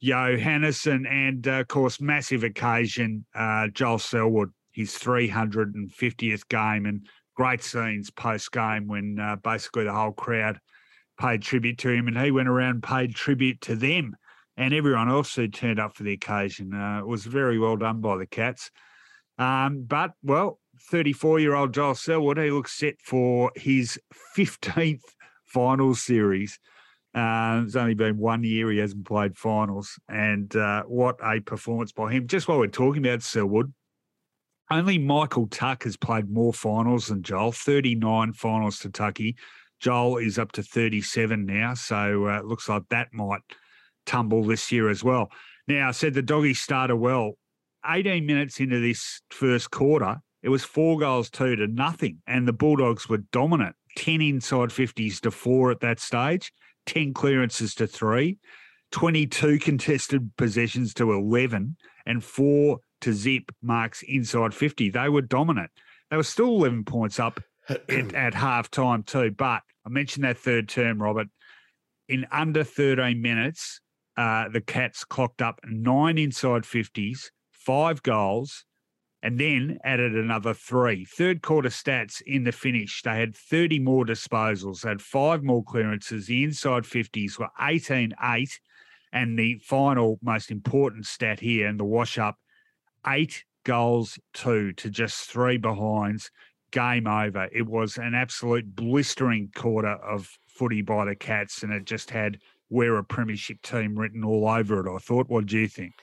Johannisen. 0.00 1.10
And 1.10 1.48
uh, 1.48 1.62
of 1.62 1.66
course, 1.66 2.00
massive 2.00 2.44
occasion, 2.44 3.26
uh, 3.34 3.66
Joel 3.66 3.98
Selwood, 3.98 4.52
his 4.72 4.92
350th 4.94 6.48
game, 6.48 6.86
and 6.86 7.06
great 7.34 7.62
scenes 7.62 8.10
post 8.10 8.52
game 8.52 8.86
when 8.86 9.18
uh, 9.18 9.36
basically 9.36 9.84
the 9.84 9.92
whole 9.92 10.12
crowd 10.12 10.58
paid 11.18 11.42
tribute 11.42 11.78
to 11.78 11.90
him, 11.90 12.08
and 12.08 12.18
he 12.18 12.30
went 12.30 12.48
around 12.48 12.70
and 12.70 12.82
paid 12.82 13.14
tribute 13.14 13.60
to 13.62 13.76
them 13.76 14.16
and 14.56 14.74
everyone 14.74 15.08
else 15.08 15.34
who 15.34 15.48
turned 15.48 15.80
up 15.80 15.96
for 15.96 16.02
the 16.02 16.12
occasion. 16.12 16.74
Uh, 16.74 16.98
it 17.00 17.06
was 17.06 17.24
very 17.24 17.58
well 17.58 17.76
done 17.76 18.00
by 18.00 18.18
the 18.18 18.26
Cats. 18.26 18.70
Um, 19.38 19.84
but, 19.88 20.12
well, 20.22 20.58
34 20.90 21.40
year 21.40 21.54
old 21.54 21.72
Joel 21.72 21.94
Selwood, 21.94 22.36
he 22.36 22.50
looks 22.50 22.76
set 22.76 23.00
for 23.00 23.50
his 23.56 23.98
15th 24.36 25.00
finals 25.46 26.02
series. 26.02 26.58
Uh, 27.14 27.62
it's 27.64 27.74
only 27.74 27.94
been 27.94 28.18
one 28.18 28.44
year 28.44 28.70
he 28.70 28.78
hasn't 28.78 29.06
played 29.06 29.36
finals. 29.36 29.98
And 30.08 30.54
uh, 30.54 30.82
what 30.84 31.16
a 31.24 31.40
performance 31.40 31.92
by 31.92 32.12
him. 32.12 32.26
Just 32.26 32.46
while 32.46 32.58
we're 32.58 32.66
talking 32.66 33.04
about 33.04 33.22
Selwood, 33.22 33.72
only 34.70 34.98
Michael 34.98 35.48
Tuck 35.48 35.84
has 35.84 35.96
played 35.96 36.30
more 36.30 36.52
finals 36.52 37.08
than 37.08 37.22
Joel, 37.22 37.52
39 37.52 38.32
finals 38.32 38.78
to 38.80 38.90
Tucky. 38.90 39.36
Joel 39.80 40.18
is 40.18 40.38
up 40.38 40.52
to 40.52 40.62
37 40.62 41.44
now. 41.44 41.74
So 41.74 42.28
uh, 42.28 42.38
it 42.38 42.44
looks 42.44 42.68
like 42.68 42.82
that 42.90 43.12
might 43.12 43.40
tumble 44.06 44.44
this 44.44 44.70
year 44.70 44.88
as 44.88 45.02
well. 45.02 45.30
Now, 45.66 45.88
I 45.88 45.90
said 45.92 46.14
the 46.14 46.22
doggies 46.22 46.60
started 46.60 46.96
well. 46.96 47.32
18 47.86 48.26
minutes 48.26 48.60
into 48.60 48.80
this 48.80 49.22
first 49.30 49.70
quarter, 49.70 50.20
it 50.42 50.50
was 50.50 50.64
four 50.64 50.98
goals, 50.98 51.30
two 51.30 51.56
to 51.56 51.66
nothing. 51.66 52.18
And 52.26 52.46
the 52.46 52.52
Bulldogs 52.52 53.08
were 53.08 53.18
dominant 53.32 53.74
10 53.96 54.20
inside 54.20 54.68
50s 54.68 55.20
to 55.20 55.30
four 55.30 55.70
at 55.70 55.80
that 55.80 55.98
stage, 55.98 56.52
10 56.86 57.14
clearances 57.14 57.74
to 57.76 57.86
three, 57.86 58.38
22 58.92 59.58
contested 59.58 60.30
possessions 60.36 60.94
to 60.94 61.12
11, 61.12 61.76
and 62.06 62.22
four 62.22 62.78
to 63.00 63.12
zip 63.12 63.50
marks 63.62 64.02
inside 64.02 64.54
50. 64.54 64.90
They 64.90 65.08
were 65.08 65.22
dominant. 65.22 65.70
They 66.10 66.16
were 66.16 66.22
still 66.22 66.48
11 66.48 66.84
points 66.84 67.18
up 67.18 67.40
at, 67.68 68.14
at 68.14 68.34
half 68.34 68.70
time, 68.70 69.02
too. 69.02 69.30
But 69.30 69.62
I 69.86 69.88
mentioned 69.88 70.24
that 70.24 70.38
third 70.38 70.68
term, 70.68 71.02
Robert. 71.02 71.28
In 72.08 72.26
under 72.32 72.64
13 72.64 73.22
minutes, 73.22 73.80
uh, 74.16 74.48
the 74.48 74.60
Cats 74.60 75.04
clocked 75.04 75.40
up 75.40 75.60
nine 75.64 76.18
inside 76.18 76.62
50s, 76.62 77.30
five 77.52 78.02
goals, 78.02 78.64
and 79.22 79.38
then 79.38 79.78
added 79.84 80.14
another 80.14 80.54
three. 80.54 81.04
Third 81.04 81.42
quarter 81.42 81.68
stats 81.68 82.22
in 82.26 82.44
the 82.44 82.52
finish, 82.52 83.02
they 83.02 83.18
had 83.18 83.36
30 83.36 83.78
more 83.80 84.04
disposals, 84.04 84.84
had 84.84 85.02
five 85.02 85.42
more 85.42 85.62
clearances. 85.62 86.26
The 86.26 86.42
inside 86.44 86.84
50s 86.84 87.38
were 87.38 87.50
18 87.60 88.14
8. 88.22 88.60
And 89.12 89.38
the 89.38 89.60
final 89.64 90.18
most 90.22 90.50
important 90.50 91.04
stat 91.04 91.40
here 91.40 91.66
and 91.66 91.78
the 91.78 91.84
wash 91.84 92.16
up 92.16 92.36
eight 93.06 93.44
goals, 93.64 94.18
two 94.32 94.72
to 94.72 94.90
just 94.90 95.30
three 95.30 95.56
behinds. 95.56 96.30
Game 96.70 97.06
over. 97.06 97.48
It 97.52 97.66
was 97.66 97.96
an 97.96 98.14
absolute 98.14 98.76
blistering 98.76 99.50
quarter 99.56 99.94
of 99.94 100.38
footy 100.46 100.82
by 100.82 101.04
the 101.04 101.16
Cats, 101.16 101.62
and 101.62 101.72
it 101.72 101.84
just 101.84 102.10
had 102.10 102.38
we're 102.68 102.96
a 102.96 103.04
premiership 103.04 103.60
team 103.62 103.98
written 103.98 104.24
all 104.24 104.48
over 104.48 104.86
it. 104.86 104.94
I 104.94 104.98
thought. 104.98 105.28
What 105.28 105.46
do 105.46 105.58
you 105.58 105.66
think? 105.66 105.94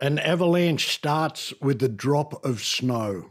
An 0.00 0.18
avalanche 0.18 0.92
starts 0.92 1.52
with 1.60 1.80
the 1.80 1.88
drop 1.88 2.44
of 2.44 2.62
snow. 2.62 3.30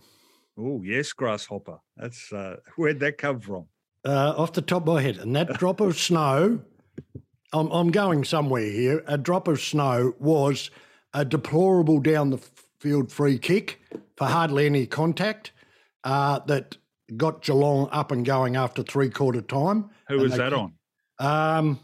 Oh 0.57 0.81
yes, 0.83 1.13
grasshopper. 1.13 1.79
That's 1.95 2.31
uh, 2.33 2.57
where'd 2.75 2.99
that 2.99 3.17
come 3.17 3.39
from? 3.39 3.67
Uh, 4.03 4.33
off 4.35 4.53
the 4.53 4.61
top 4.61 4.83
of 4.83 4.93
my 4.95 5.01
head, 5.01 5.17
and 5.17 5.35
that 5.35 5.53
drop 5.59 5.79
of 5.79 5.97
snow, 5.97 6.61
I'm, 7.53 7.67
I'm 7.71 7.91
going 7.91 8.23
somewhere 8.25 8.63
here. 8.63 9.03
A 9.07 9.17
drop 9.17 9.47
of 9.47 9.61
snow 9.61 10.13
was 10.19 10.71
a 11.13 11.25
deplorable 11.25 11.99
down 11.99 12.29
the 12.29 12.39
field 12.79 13.11
free 13.11 13.37
kick 13.37 13.79
for 14.17 14.25
hardly 14.27 14.65
any 14.65 14.85
contact 14.85 15.51
uh, 16.03 16.39
that 16.47 16.77
got 17.17 17.41
Geelong 17.43 17.89
up 17.91 18.11
and 18.11 18.25
going 18.25 18.55
after 18.55 18.83
three 18.83 19.09
quarter 19.09 19.41
time. 19.41 19.89
Who 20.07 20.19
was 20.19 20.37
that 20.37 20.51
kicked- 20.51 20.55
on? 20.57 20.73
Um, 21.19 21.79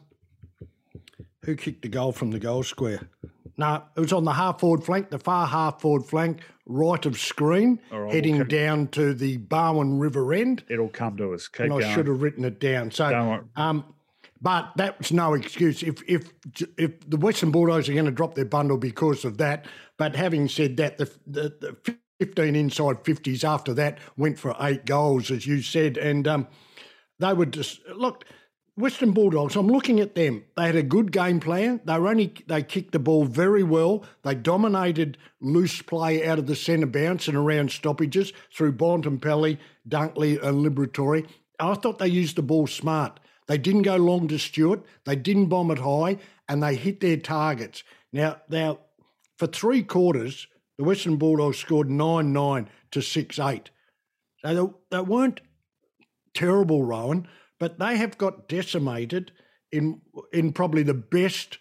who 1.43 1.55
kicked 1.55 1.81
the 1.83 1.87
goal 1.89 2.11
from 2.11 2.31
the 2.31 2.39
goal 2.39 2.63
square? 2.63 3.09
No, 3.57 3.83
it 3.95 3.99
was 3.99 4.13
on 4.13 4.23
the 4.23 4.33
half 4.33 4.59
forward 4.59 4.83
flank, 4.83 5.09
the 5.09 5.17
far 5.19 5.47
half 5.47 5.81
forward 5.81 6.05
flank, 6.05 6.41
right 6.65 7.03
of 7.05 7.17
screen, 7.19 7.79
right, 7.91 8.13
heading 8.13 8.37
we'll 8.37 8.45
down 8.45 8.87
to 8.89 9.13
the 9.13 9.37
Barwon 9.37 9.99
River 9.99 10.33
end. 10.33 10.63
It'll 10.69 10.89
come 10.89 11.17
to 11.17 11.33
us. 11.33 11.47
Keep 11.47 11.61
and 11.61 11.69
going. 11.71 11.83
I 11.85 11.93
should 11.95 12.07
have 12.07 12.21
written 12.21 12.45
it 12.45 12.59
down. 12.59 12.91
So, 12.91 13.09
Don't 13.09 13.27
worry. 13.29 13.41
um, 13.55 13.83
but 14.41 14.71
that's 14.75 15.11
no 15.11 15.33
excuse. 15.33 15.83
If 15.83 16.01
if 16.07 16.31
if 16.77 17.09
the 17.09 17.17
Western 17.17 17.51
Bulldogs 17.51 17.89
are 17.89 17.93
going 17.93 18.05
to 18.05 18.11
drop 18.11 18.35
their 18.35 18.45
bundle 18.45 18.77
because 18.77 19.25
of 19.25 19.37
that, 19.37 19.65
but 19.97 20.15
having 20.15 20.47
said 20.47 20.77
that, 20.77 20.97
the 20.97 21.11
the, 21.25 21.77
the 21.85 21.97
15 22.19 22.55
inside 22.55 23.03
50s 23.03 23.43
after 23.43 23.73
that 23.75 23.99
went 24.17 24.39
for 24.39 24.55
eight 24.59 24.85
goals, 24.85 25.29
as 25.29 25.45
you 25.45 25.61
said, 25.61 25.97
and 25.97 26.27
um, 26.27 26.47
they 27.19 27.33
were 27.33 27.45
just 27.45 27.85
look. 27.89 28.25
Western 28.75 29.09
Bulldogs, 29.09 29.55
I'm 29.55 29.69
looking 29.69 29.99
at 29.99 30.13
them. 30.13 30.43
They 30.55 30.67
had 30.67 30.75
a 30.75 30.83
good 30.83 31.11
game 31.11 31.39
plan. 31.39 31.81
They 31.85 31.97
were 31.97 32.09
only 32.09 32.31
they 32.45 32.61
kicked 32.61 32.91
the 32.91 32.99
ball 32.99 33.25
very 33.25 33.63
well. 33.63 34.05
They 34.21 34.35
dominated 34.35 35.17
loose 35.41 35.81
play 35.81 36.27
out 36.27 36.37
of 36.37 36.45
the 36.45 36.55
centre 36.55 36.85
bounce 36.85 37.27
and 37.27 37.35
around 37.35 37.71
stoppages 37.71 38.33
through 38.53 38.73
Bontempelli, 38.73 39.57
Dunkley, 39.89 40.39
and 40.43 40.63
Liberatore. 40.63 41.27
I 41.59 41.73
thought 41.73 41.97
they 41.97 42.07
used 42.07 42.35
the 42.35 42.43
ball 42.43 42.67
smart. 42.67 43.19
They 43.47 43.57
didn't 43.57 43.83
go 43.83 43.95
long 43.95 44.27
to 44.27 44.37
Stewart. 44.37 44.83
They 45.05 45.15
didn't 45.15 45.47
bomb 45.47 45.71
it 45.71 45.79
high, 45.79 46.17
and 46.49 46.61
they 46.61 46.75
hit 46.75 46.99
their 46.99 47.17
targets. 47.17 47.83
Now, 48.11 48.37
now, 48.49 48.79
for 49.37 49.47
three 49.47 49.83
quarters, 49.83 50.47
the 50.77 50.83
Western 50.83 51.17
Bulldogs 51.17 51.57
scored 51.57 51.89
nine 51.89 52.33
nine 52.33 52.69
to 52.91 53.01
six 53.01 53.39
eight. 53.39 53.69
So 54.39 54.53
they, 54.91 54.97
they 54.97 55.01
weren't 55.01 55.41
terrible, 56.33 56.83
Rowan, 56.83 57.27
but 57.59 57.79
they 57.79 57.97
have 57.97 58.17
got 58.17 58.47
decimated 58.47 59.31
in 59.71 60.01
in 60.33 60.53
probably 60.53 60.83
the 60.83 60.93
best 60.93 61.57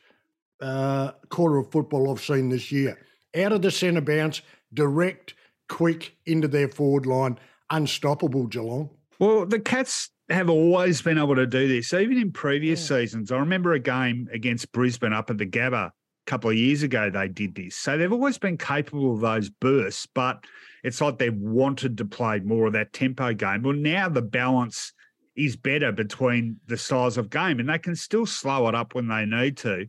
uh, 0.60 1.12
quarter 1.28 1.58
of 1.58 1.70
football 1.70 2.10
I've 2.10 2.20
seen 2.20 2.48
this 2.48 2.72
year. 2.72 2.98
Out 3.36 3.52
of 3.52 3.62
the 3.62 3.70
centre 3.70 4.00
bounce, 4.00 4.42
direct, 4.72 5.34
quick 5.68 6.16
into 6.26 6.48
their 6.48 6.68
forward 6.68 7.06
line, 7.06 7.38
unstoppable 7.70 8.46
Geelong. 8.46 8.90
Well, 9.18 9.46
the 9.46 9.60
Cats 9.60 10.10
have 10.28 10.50
always 10.50 11.00
been 11.02 11.18
able 11.18 11.36
to 11.36 11.46
do 11.46 11.68
this, 11.68 11.92
even 11.92 12.18
in 12.18 12.32
previous 12.32 12.80
yeah. 12.90 12.98
seasons. 12.98 13.30
I 13.30 13.38
remember 13.38 13.72
a 13.72 13.78
game 13.78 14.28
against 14.32 14.72
Brisbane 14.72 15.12
up 15.12 15.30
at 15.30 15.38
the 15.38 15.46
Gabba 15.46 15.90
a 16.26 16.30
couple 16.30 16.50
of 16.50 16.56
years 16.56 16.82
ago, 16.82 17.08
they 17.08 17.28
did 17.28 17.54
this. 17.54 17.76
So 17.76 17.96
they've 17.96 18.12
always 18.12 18.38
been 18.38 18.58
capable 18.58 19.14
of 19.14 19.20
those 19.20 19.48
bursts, 19.48 20.06
but 20.12 20.44
it's 20.82 21.00
like 21.00 21.18
they've 21.18 21.32
wanted 21.32 21.98
to 21.98 22.04
play 22.04 22.40
more 22.40 22.66
of 22.66 22.72
that 22.72 22.92
tempo 22.92 23.32
game. 23.32 23.62
Well, 23.62 23.74
now 23.74 24.08
the 24.08 24.22
balance 24.22 24.92
is 25.36 25.56
better 25.56 25.92
between 25.92 26.58
the 26.66 26.76
styles 26.76 27.16
of 27.16 27.30
game, 27.30 27.60
and 27.60 27.68
they 27.68 27.78
can 27.78 27.94
still 27.94 28.26
slow 28.26 28.66
it 28.68 28.74
up 28.74 28.94
when 28.94 29.06
they 29.06 29.24
need 29.24 29.56
to. 29.58 29.86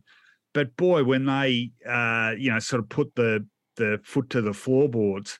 But 0.54 0.76
boy, 0.76 1.04
when 1.04 1.24
they, 1.24 1.72
uh, 1.88 2.34
you 2.38 2.50
know, 2.50 2.58
sort 2.58 2.82
of 2.82 2.88
put 2.88 3.14
the 3.14 3.46
the 3.76 4.00
foot 4.02 4.30
to 4.30 4.40
the 4.40 4.52
floorboards, 4.52 5.38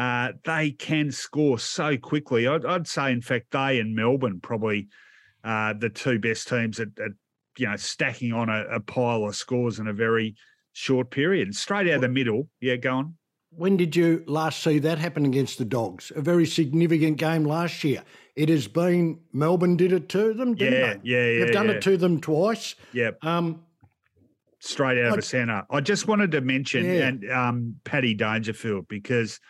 uh, 0.00 0.32
they 0.44 0.70
can 0.70 1.12
score 1.12 1.58
so 1.58 1.94
quickly. 1.98 2.48
I'd, 2.48 2.64
I'd, 2.64 2.88
say, 2.88 3.12
in 3.12 3.20
fact, 3.20 3.50
they 3.50 3.80
and 3.80 3.94
Melbourne 3.94 4.40
probably 4.40 4.88
uh, 5.44 5.74
the 5.74 5.90
two 5.90 6.18
best 6.18 6.48
teams 6.48 6.80
at, 6.80 6.88
at 7.04 7.10
you 7.58 7.68
know 7.68 7.76
stacking 7.76 8.32
on 8.32 8.48
a, 8.48 8.64
a, 8.70 8.80
pile 8.80 9.24
of 9.24 9.36
scores 9.36 9.78
in 9.78 9.88
a 9.88 9.92
very 9.92 10.36
short 10.72 11.10
period, 11.10 11.54
straight 11.54 11.86
out 11.86 11.96
of 11.96 12.00
the 12.00 12.08
middle. 12.08 12.48
Yeah, 12.62 12.76
go 12.76 12.94
on. 12.94 13.14
When 13.50 13.76
did 13.76 13.94
you 13.94 14.24
last 14.26 14.62
see 14.62 14.78
that 14.78 14.96
happen 14.96 15.26
against 15.26 15.58
the 15.58 15.66
Dogs? 15.66 16.10
A 16.16 16.22
very 16.22 16.46
significant 16.46 17.18
game 17.18 17.44
last 17.44 17.84
year. 17.84 18.02
It 18.36 18.48
has 18.48 18.68
been 18.68 19.20
Melbourne 19.34 19.76
did 19.76 19.92
it 19.92 20.08
to 20.10 20.32
them, 20.32 20.54
didn't 20.54 20.80
yeah, 20.80 20.94
they? 20.94 21.00
Yeah, 21.02 21.26
yeah, 21.26 21.44
They've 21.44 21.52
done 21.52 21.66
yeah. 21.66 21.72
it 21.72 21.82
to 21.82 21.98
them 21.98 22.22
twice. 22.22 22.74
Yeah. 22.94 23.10
Um, 23.20 23.64
Straight 24.60 24.98
out 24.98 25.10
of 25.10 25.16
the 25.16 25.22
centre. 25.22 25.66
I 25.68 25.82
just 25.82 26.08
wanted 26.08 26.30
to 26.30 26.40
mention 26.40 26.86
Yeah. 26.86 27.08
and 27.08 27.30
um, 27.30 27.74
Paddy 27.84 28.14
Dangerfield 28.14 28.88
because 28.88 29.40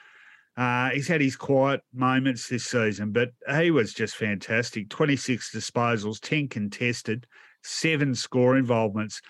uh, 0.60 0.90
he's 0.90 1.08
had 1.08 1.22
his 1.22 1.36
quiet 1.36 1.80
moments 1.94 2.46
this 2.46 2.66
season, 2.66 3.12
but 3.12 3.30
he 3.58 3.70
was 3.70 3.94
just 3.94 4.14
fantastic. 4.14 4.90
26 4.90 5.54
disposals, 5.54 6.20
10 6.20 6.48
contested, 6.48 7.26
seven 7.62 8.14
score 8.14 8.58
involvements, 8.58 9.22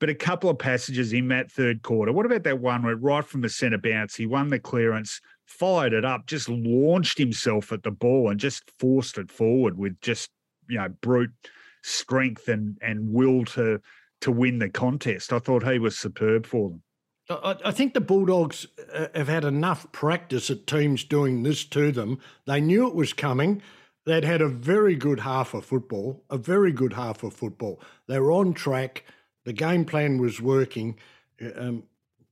but 0.00 0.08
a 0.08 0.14
couple 0.14 0.48
of 0.48 0.58
passages 0.58 1.12
in 1.12 1.28
that 1.28 1.52
third 1.52 1.82
quarter. 1.82 2.10
What 2.10 2.24
about 2.24 2.42
that 2.44 2.60
one 2.60 2.82
where 2.82 2.96
right 2.96 3.22
from 3.22 3.42
the 3.42 3.50
centre 3.50 3.76
bounce, 3.76 4.16
he 4.16 4.24
won 4.24 4.48
the 4.48 4.58
clearance, 4.58 5.20
followed 5.44 5.92
it 5.92 6.06
up, 6.06 6.24
just 6.24 6.48
launched 6.48 7.18
himself 7.18 7.70
at 7.70 7.82
the 7.82 7.90
ball 7.90 8.30
and 8.30 8.40
just 8.40 8.62
forced 8.78 9.18
it 9.18 9.30
forward 9.30 9.76
with 9.76 10.00
just, 10.00 10.30
you 10.70 10.78
know, 10.78 10.88
brute 11.02 11.32
strength 11.82 12.48
and 12.48 12.78
and 12.80 13.12
will 13.12 13.44
to 13.44 13.78
to 14.22 14.32
win 14.32 14.58
the 14.58 14.70
contest. 14.70 15.34
I 15.34 15.38
thought 15.38 15.70
he 15.70 15.78
was 15.78 15.98
superb 15.98 16.46
for 16.46 16.70
them. 16.70 16.82
I, 17.30 17.72
think 17.72 17.92
the 17.92 18.00
Bulldogs 18.00 18.66
uh, 18.92 19.08
have 19.14 19.28
had 19.28 19.44
enough 19.44 19.90
practice 19.92 20.50
at 20.50 20.66
teams 20.66 21.04
doing 21.04 21.42
this 21.42 21.64
to 21.66 21.92
them. 21.92 22.18
They 22.46 22.60
knew 22.60 22.88
it 22.88 22.94
was 22.94 23.12
coming. 23.12 23.60
They'd 24.06 24.24
had 24.24 24.40
a 24.40 24.48
very 24.48 24.94
good 24.94 25.20
half 25.20 25.52
of 25.52 25.66
football, 25.66 26.24
a 26.30 26.38
very 26.38 26.72
good 26.72 26.94
half 26.94 27.22
of 27.22 27.34
football. 27.34 27.80
They 28.06 28.18
were 28.18 28.32
on 28.32 28.54
track. 28.54 29.04
The 29.44 29.52
game 29.52 29.84
plan 29.84 30.18
was 30.18 30.40
working. 30.40 30.96
Um, 31.54 31.82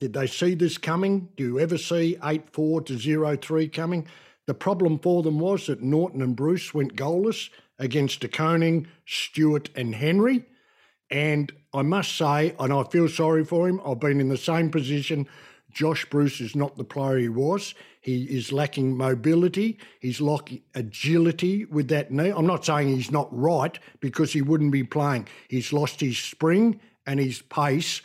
did 0.00 0.14
they 0.14 0.26
see 0.26 0.54
this 0.54 0.78
coming? 0.78 1.28
Do 1.36 1.44
you 1.44 1.60
ever 1.60 1.76
see 1.76 2.16
8 2.24 2.48
4 2.50 2.80
to 2.82 2.98
0 2.98 3.36
3 3.36 3.68
coming? 3.68 4.06
The 4.46 4.54
problem 4.54 4.98
for 4.98 5.22
them 5.22 5.38
was 5.38 5.66
that 5.66 5.82
Naughton 5.82 6.22
and 6.22 6.36
Bruce 6.36 6.72
went 6.72 6.96
goalless 6.96 7.50
against 7.78 8.20
De 8.20 8.28
Koning, 8.28 8.86
Stewart, 9.04 9.68
and 9.74 9.94
Henry. 9.94 10.46
And 11.10 11.52
I 11.72 11.82
must 11.82 12.16
say, 12.16 12.54
and 12.58 12.72
I 12.72 12.82
feel 12.84 13.08
sorry 13.08 13.44
for 13.44 13.68
him, 13.68 13.80
I've 13.84 14.00
been 14.00 14.20
in 14.20 14.28
the 14.28 14.36
same 14.36 14.70
position. 14.70 15.28
Josh 15.72 16.06
Bruce 16.08 16.40
is 16.40 16.56
not 16.56 16.76
the 16.76 16.84
player 16.84 17.18
he 17.18 17.28
was. 17.28 17.74
He 18.00 18.24
is 18.24 18.50
lacking 18.50 18.96
mobility. 18.96 19.78
He's 20.00 20.20
lacking 20.20 20.62
agility 20.74 21.64
with 21.66 21.88
that 21.88 22.10
knee. 22.10 22.30
I'm 22.30 22.46
not 22.46 22.64
saying 22.64 22.88
he's 22.88 23.10
not 23.10 23.28
right 23.30 23.78
because 24.00 24.32
he 24.32 24.42
wouldn't 24.42 24.72
be 24.72 24.84
playing. 24.84 25.28
He's 25.48 25.72
lost 25.72 26.00
his 26.00 26.18
spring 26.18 26.80
and 27.06 27.20
his 27.20 27.42
pace, 27.42 28.00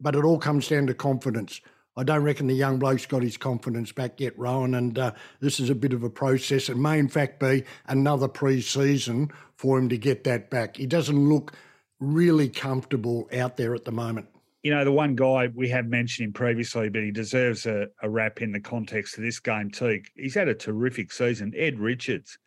but 0.00 0.14
it 0.14 0.24
all 0.24 0.38
comes 0.38 0.68
down 0.68 0.86
to 0.86 0.94
confidence. 0.94 1.60
I 1.98 2.02
don't 2.02 2.22
reckon 2.22 2.46
the 2.46 2.54
young 2.54 2.78
bloke's 2.78 3.06
got 3.06 3.22
his 3.22 3.38
confidence 3.38 3.90
back 3.90 4.20
yet, 4.20 4.38
Rowan, 4.38 4.74
and 4.74 4.98
uh, 4.98 5.12
this 5.40 5.58
is 5.58 5.70
a 5.70 5.74
bit 5.74 5.94
of 5.94 6.02
a 6.02 6.10
process. 6.10 6.68
It 6.68 6.76
may, 6.76 6.98
in 6.98 7.08
fact, 7.08 7.40
be 7.40 7.64
another 7.86 8.28
pre 8.28 8.60
season 8.60 9.30
for 9.56 9.78
him 9.78 9.88
to 9.88 9.96
get 9.96 10.24
that 10.24 10.50
back. 10.50 10.76
He 10.76 10.86
doesn't 10.86 11.28
look 11.28 11.54
really 11.98 12.50
comfortable 12.50 13.28
out 13.32 13.56
there 13.56 13.74
at 13.74 13.86
the 13.86 13.92
moment. 13.92 14.26
You 14.62 14.74
know, 14.74 14.84
the 14.84 14.92
one 14.92 15.14
guy 15.14 15.48
we 15.54 15.68
have 15.70 15.86
mentioned 15.86 16.26
him 16.26 16.32
previously, 16.32 16.90
but 16.90 17.02
he 17.02 17.12
deserves 17.12 17.64
a, 17.64 17.86
a 18.02 18.10
wrap 18.10 18.42
in 18.42 18.52
the 18.52 18.60
context 18.60 19.16
of 19.16 19.24
this 19.24 19.38
game 19.38 19.70
too. 19.70 20.02
He's 20.16 20.34
had 20.34 20.48
a 20.48 20.54
terrific 20.54 21.12
season. 21.12 21.54
Ed 21.56 21.78
Richards. 21.78 22.38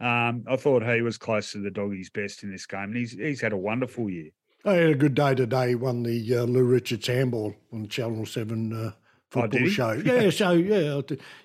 Um, 0.00 0.44
I 0.48 0.56
thought 0.56 0.82
he 0.82 1.02
was 1.02 1.18
close 1.18 1.52
to 1.52 1.58
the 1.58 1.70
doggies' 1.70 2.10
best 2.10 2.42
in 2.42 2.50
this 2.50 2.66
game, 2.66 2.84
and 2.84 2.96
he's 2.96 3.12
he's 3.12 3.40
had 3.40 3.52
a 3.52 3.56
wonderful 3.56 4.08
year. 4.08 4.30
I 4.64 4.74
had 4.74 4.90
a 4.90 4.94
good 4.94 5.14
day 5.14 5.34
today. 5.34 5.70
He 5.70 5.74
won 5.74 6.02
the 6.02 6.36
uh, 6.36 6.42
Lou 6.44 6.64
Richards 6.64 7.06
handball 7.06 7.54
on 7.72 7.86
Channel 7.88 8.24
Seven 8.24 8.72
uh, 8.72 8.92
football 9.30 9.60
Oh, 9.64 9.68
show. 9.68 9.90
Yeah, 10.04 10.30
so 10.30 10.52
yeah, 10.52 11.00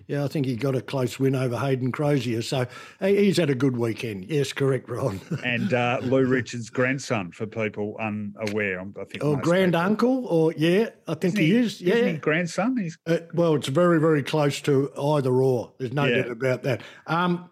yeah, 0.07 0.23
I 0.23 0.27
think 0.29 0.45
he 0.45 0.55
got 0.55 0.73
a 0.75 0.81
close 0.81 1.19
win 1.19 1.35
over 1.35 1.57
Hayden 1.57 1.91
Crozier. 1.91 2.41
So 2.41 2.65
he's 3.01 3.35
had 3.37 3.49
a 3.49 3.55
good 3.55 3.75
weekend. 3.75 4.25
Yes, 4.29 4.53
correct, 4.53 4.89
Ron. 4.89 5.19
And 5.43 5.73
uh, 5.73 5.99
Lou 6.01 6.25
Richards' 6.25 6.69
grandson, 6.69 7.31
for 7.31 7.45
people 7.45 7.97
unaware, 7.99 8.79
I 8.79 9.03
think. 9.05 9.23
or 9.23 9.35
most 9.35 9.43
grand 9.43 9.73
people- 9.73 9.85
uncle, 9.85 10.25
or 10.27 10.53
yeah, 10.55 10.89
I 11.07 11.13
think 11.15 11.33
Isn't 11.33 11.45
he, 11.45 11.55
is. 11.57 11.81
Yeah, 11.81 11.95
he 12.11 12.13
grandson? 12.17 12.77
He's 12.77 12.97
Uh, 13.05 13.17
well, 13.33 13.55
it's 13.55 13.67
very, 13.67 13.99
very 13.99 14.23
close 14.23 14.61
to 14.61 14.91
either 14.97 15.31
or. 15.33 15.73
There's 15.77 15.91
no 15.93 16.05
Yeah. 16.05 16.21
doubt 16.21 16.31
about 16.31 16.63
that. 16.63 16.81
Um, 17.07 17.49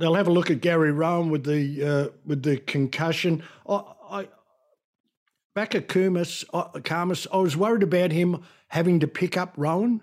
they'll 0.00 0.14
have 0.14 0.26
a 0.26 0.32
look 0.32 0.50
at 0.50 0.60
Gary 0.60 0.90
Rohan 0.90 1.30
with 1.30 1.44
the 1.44 1.84
uh, 1.84 2.08
with 2.26 2.42
the 2.42 2.56
concussion. 2.56 3.42
I, 3.68 3.82
At 5.60 5.88
Kumis, 5.88 6.44
uh, 6.54 7.28
I 7.30 7.36
was 7.36 7.54
worried 7.54 7.82
about 7.82 8.12
him 8.12 8.42
having 8.68 8.98
to 9.00 9.06
pick 9.06 9.36
up 9.36 9.52
Rohan 9.58 10.00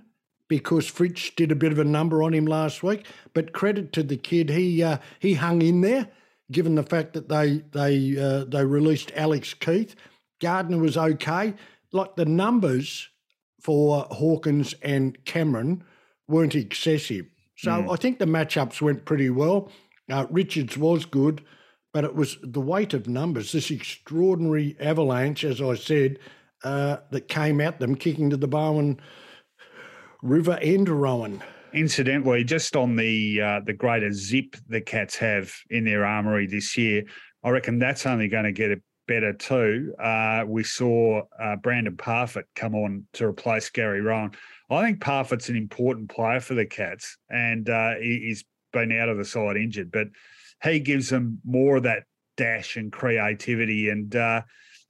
because 0.48 0.90
Fritsch 0.90 1.36
did 1.36 1.52
a 1.52 1.56
bit 1.56 1.72
of 1.72 1.80
a 1.80 1.84
number 1.84 2.22
on 2.22 2.34
him 2.34 2.46
last 2.46 2.84
week. 2.84 3.08
But 3.34 3.54
credit 3.54 3.92
to 3.94 4.04
the 4.04 4.18
kid, 4.18 4.52
he 4.52 4.84
uh, 4.84 5.00
he 5.20 5.34
hung 5.34 5.64
in 5.64 5.82
there. 5.82 6.10
Given 6.52 6.76
the 6.76 6.84
fact 6.84 7.14
that 7.14 7.28
they 7.28 7.64
they 7.72 8.16
uh, 8.22 8.46
they 8.46 8.66
released 8.66 9.12
Alex 9.16 9.56
Keath, 9.56 9.96
Gardner 10.40 10.78
was 10.78 10.96
okay. 10.96 11.56
Like 11.92 12.16
the 12.16 12.26
numbers 12.26 13.10
for 13.60 14.06
Hawkins 14.12 14.76
and 14.84 15.26
Cameron 15.26 15.84
weren't 16.28 16.54
excessive. 16.54 17.26
So 17.58 17.90
I 17.90 17.96
think 17.96 18.20
the 18.20 18.26
matchups 18.26 18.80
went 18.80 19.06
pretty 19.06 19.32
well. 19.32 19.72
Uh, 20.10 20.28
Richards 20.30 20.78
was 20.78 21.06
good, 21.06 21.44
but 21.98 22.04
it 22.04 22.14
was 22.14 22.38
the 22.44 22.62
weight 22.62 22.94
of 22.94 23.08
numbers, 23.08 23.52
this 23.52 23.72
extraordinary 23.72 24.78
avalanche, 24.80 25.44
as 25.44 25.60
I 25.60 25.74
said, 25.74 26.20
uh, 26.64 26.98
that 27.10 27.28
came 27.28 27.60
at 27.60 27.80
them, 27.80 27.96
kicking 27.96 28.30
to 28.30 28.38
the 28.38 28.48
Barwon 28.48 29.00
River 30.22 30.60
and 30.62 30.88
Rowan. 30.88 31.42
Incidentally, 31.74 32.44
just 32.44 32.76
on 32.76 32.98
the 32.98 33.42
uh, 33.42 33.62
the 33.66 33.74
greater 33.74 34.14
zip 34.14 34.58
the 34.70 34.80
Cats 34.80 35.16
have 35.16 35.52
in 35.72 35.86
their 35.86 36.06
armory 36.06 36.46
this 36.46 36.78
year, 36.78 37.04
I 37.44 37.50
reckon 37.50 37.80
that's 37.80 38.06
only 38.06 38.28
going 38.28 38.46
to 38.46 38.52
get 38.52 38.80
better 39.08 39.34
too. 39.34 39.96
Uh, 40.00 40.44
we 40.46 40.64
saw 40.64 41.24
uh, 41.42 41.56
Brandon 41.56 41.98
Parfitt 41.98 42.46
come 42.56 42.76
on 42.76 43.08
to 43.14 43.26
replace 43.26 43.72
Gary 43.72 44.02
Rohan. 44.02 44.34
I 44.70 44.84
think 44.84 45.02
Parfitt's 45.02 45.50
an 45.50 45.56
important 45.56 46.12
player 46.12 46.42
for 46.42 46.54
the 46.54 46.68
Cats, 46.68 47.18
and 47.32 47.68
uh, 47.68 47.96
he, 47.96 48.30
has 48.30 48.44
been 48.72 48.92
out 48.92 49.10
of 49.10 49.18
the 49.18 49.26
side 49.26 49.58
injured, 49.58 49.92
but 49.92 50.10
he 50.64 50.80
gives 50.80 51.10
them 51.10 51.40
more 51.46 51.78
of 51.78 51.84
that 51.84 52.04
dash 52.36 52.78
and 52.78 52.92
creativity. 52.92 53.90
And, 53.90 54.16
uh, 54.16 54.42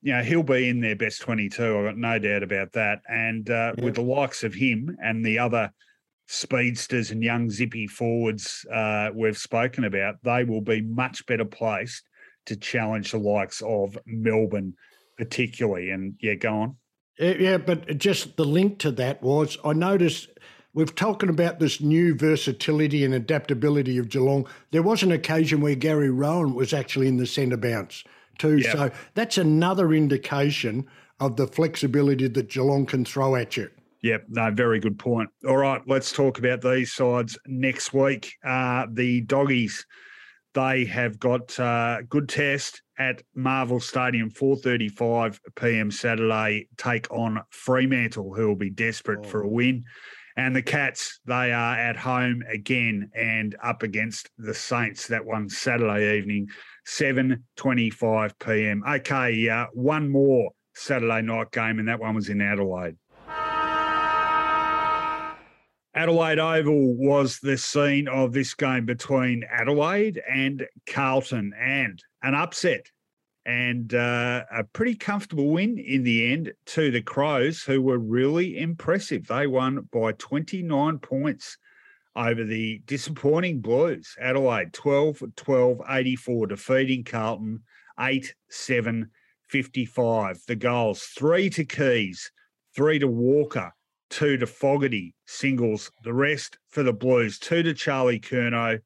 you 0.01 0.13
know, 0.13 0.23
he'll 0.23 0.43
be 0.43 0.69
in 0.69 0.79
their 0.79 0.95
best 0.95 1.21
22. 1.21 1.63
I've 1.63 1.85
got 1.85 1.97
no 1.97 2.19
doubt 2.19 2.43
about 2.43 2.73
that. 2.73 3.01
And 3.09 3.49
uh, 3.49 3.73
yeah. 3.77 3.83
with 3.83 3.95
the 3.95 4.01
likes 4.01 4.43
of 4.43 4.53
him 4.53 4.95
and 5.01 5.25
the 5.25 5.39
other 5.39 5.71
speedsters 6.27 7.11
and 7.11 7.23
young 7.23 7.49
zippy 7.49 7.87
forwards 7.87 8.65
uh, 8.71 9.09
we've 9.13 9.37
spoken 9.37 9.85
about, 9.85 10.15
they 10.23 10.43
will 10.43 10.61
be 10.61 10.81
much 10.81 11.25
better 11.25 11.45
placed 11.45 12.03
to 12.45 12.55
challenge 12.55 13.11
the 13.11 13.17
likes 13.17 13.61
of 13.61 13.97
Melbourne, 14.05 14.73
particularly. 15.17 15.89
And 15.91 16.15
yeah, 16.21 16.35
go 16.35 16.53
on. 16.53 16.75
Yeah, 17.19 17.57
but 17.57 17.97
just 17.97 18.37
the 18.37 18.45
link 18.45 18.79
to 18.79 18.91
that 18.91 19.23
was 19.23 19.57
I 19.65 19.73
noticed 19.73 20.29
we've 20.77 20.93
talking 20.93 21.29
about 21.29 21.57
this 21.57 21.81
new 21.81 22.13
versatility 22.13 23.03
and 23.03 23.15
adaptability 23.15 23.97
of 23.97 24.09
Geelong. 24.09 24.47
There 24.69 24.83
was 24.83 25.01
an 25.01 25.11
occasion 25.11 25.59
where 25.59 25.73
Gary 25.73 26.11
Rohan 26.11 26.53
was 26.53 26.71
actually 26.71 27.07
in 27.07 27.17
the 27.17 27.25
centre 27.25 27.57
bounce 27.57 28.03
too. 28.37 28.59
Yep. 28.59 28.71
So 28.71 28.91
that's 29.15 29.39
another 29.39 29.91
indication 29.91 30.85
of 31.19 31.35
the 31.35 31.47
flexibility 31.47 32.27
that 32.27 32.49
Geelong 32.49 32.85
can 32.85 33.03
throw 33.03 33.35
at 33.35 33.57
you. 33.57 33.71
Yep, 34.03 34.25
no, 34.29 34.51
very 34.51 34.79
good 34.79 34.99
point. 34.99 35.31
All 35.47 35.57
right, 35.57 35.81
let's 35.87 36.11
talk 36.11 36.37
about 36.37 36.61
these 36.61 36.93
sides 36.93 37.39
next 37.47 37.91
week. 37.91 38.31
Uh, 38.45 38.85
the 38.91 39.21
doggies 39.21 39.83
they 40.53 40.85
have 40.85 41.19
got 41.19 41.57
a 41.59 41.63
uh, 41.63 42.01
good 42.07 42.29
test 42.29 42.83
at 42.99 43.21
Marvel 43.35 43.79
Stadium, 43.79 44.31
4.35 44.31 45.39
p.m. 45.55 45.91
Saturday, 45.91 46.67
take 46.77 47.11
on 47.11 47.41
Fremantle, 47.49 48.33
who 48.33 48.47
will 48.47 48.55
be 48.55 48.69
desperate 48.69 49.19
oh. 49.23 49.27
for 49.27 49.41
a 49.41 49.47
win. 49.47 49.83
And 50.37 50.55
the 50.55 50.61
Cats, 50.61 51.19
they 51.25 51.51
are 51.51 51.75
at 51.75 51.97
home 51.97 52.43
again 52.47 53.09
and 53.15 53.55
up 53.63 53.81
against 53.81 54.29
the 54.37 54.53
Saints. 54.53 55.07
That 55.07 55.25
one 55.25 55.49
Saturday 55.49 56.15
evening, 56.15 56.47
7.25 56.85 58.33
p.m. 58.39 58.83
Okay, 58.87 59.49
uh, 59.49 59.65
one 59.73 60.07
more 60.07 60.51
Saturday 60.75 61.23
night 61.23 61.51
game, 61.51 61.79
and 61.79 61.87
that 61.87 61.99
one 61.99 62.13
was 62.13 62.29
in 62.29 62.39
Adelaide. 62.39 62.97
Adelaide 65.95 66.37
Oval 66.37 66.95
was 66.95 67.39
the 67.39 67.57
scene 67.57 68.07
of 68.07 68.31
this 68.31 68.53
game 68.53 68.85
between 68.85 69.43
Adelaide 69.51 70.21
and 70.31 70.67
Carlton, 70.87 71.51
and 71.59 71.99
an 72.21 72.35
upset 72.35 72.85
and 73.47 73.93
uh, 73.93 74.43
a 74.51 74.65
pretty 74.65 74.93
comfortable 74.93 75.47
win 75.47 75.79
in 75.79 76.03
the 76.03 76.33
end 76.33 76.51
to 76.65 76.91
the 76.91 77.01
Crows, 77.01 77.63
who 77.63 77.81
were 77.81 77.97
really 77.97 78.59
impressive. 78.59 79.25
They 79.25 79.47
won 79.47 79.87
by 79.89 80.11
29 80.11 80.99
points 80.99 81.57
over 82.13 82.43
the 82.43 82.81
disappointing 82.85 83.61
Blues. 83.61 84.13
Adelaide 84.19 84.73
12 84.73 85.23
12 85.37 85.81
84, 85.89 86.47
defeating 86.47 87.05
Carlton 87.05 87.63
8 87.97 88.35
7 88.49 89.09
55. 89.47 90.41
The 90.45 90.55
goals 90.57 91.03
three 91.17 91.49
to 91.51 91.63
Keays, 91.63 92.29
three 92.75 92.99
to 92.99 93.07
Walker, 93.07 93.71
two 94.09 94.35
to 94.37 94.45
Fogarty 94.45 95.15
singles, 95.25 95.89
the 96.03 96.13
rest 96.13 96.57
for 96.67 96.83
the 96.83 96.91
Blues, 96.91 97.39
two 97.39 97.63
to 97.63 97.73
Charlie 97.73 98.19
Curnow, 98.19 98.81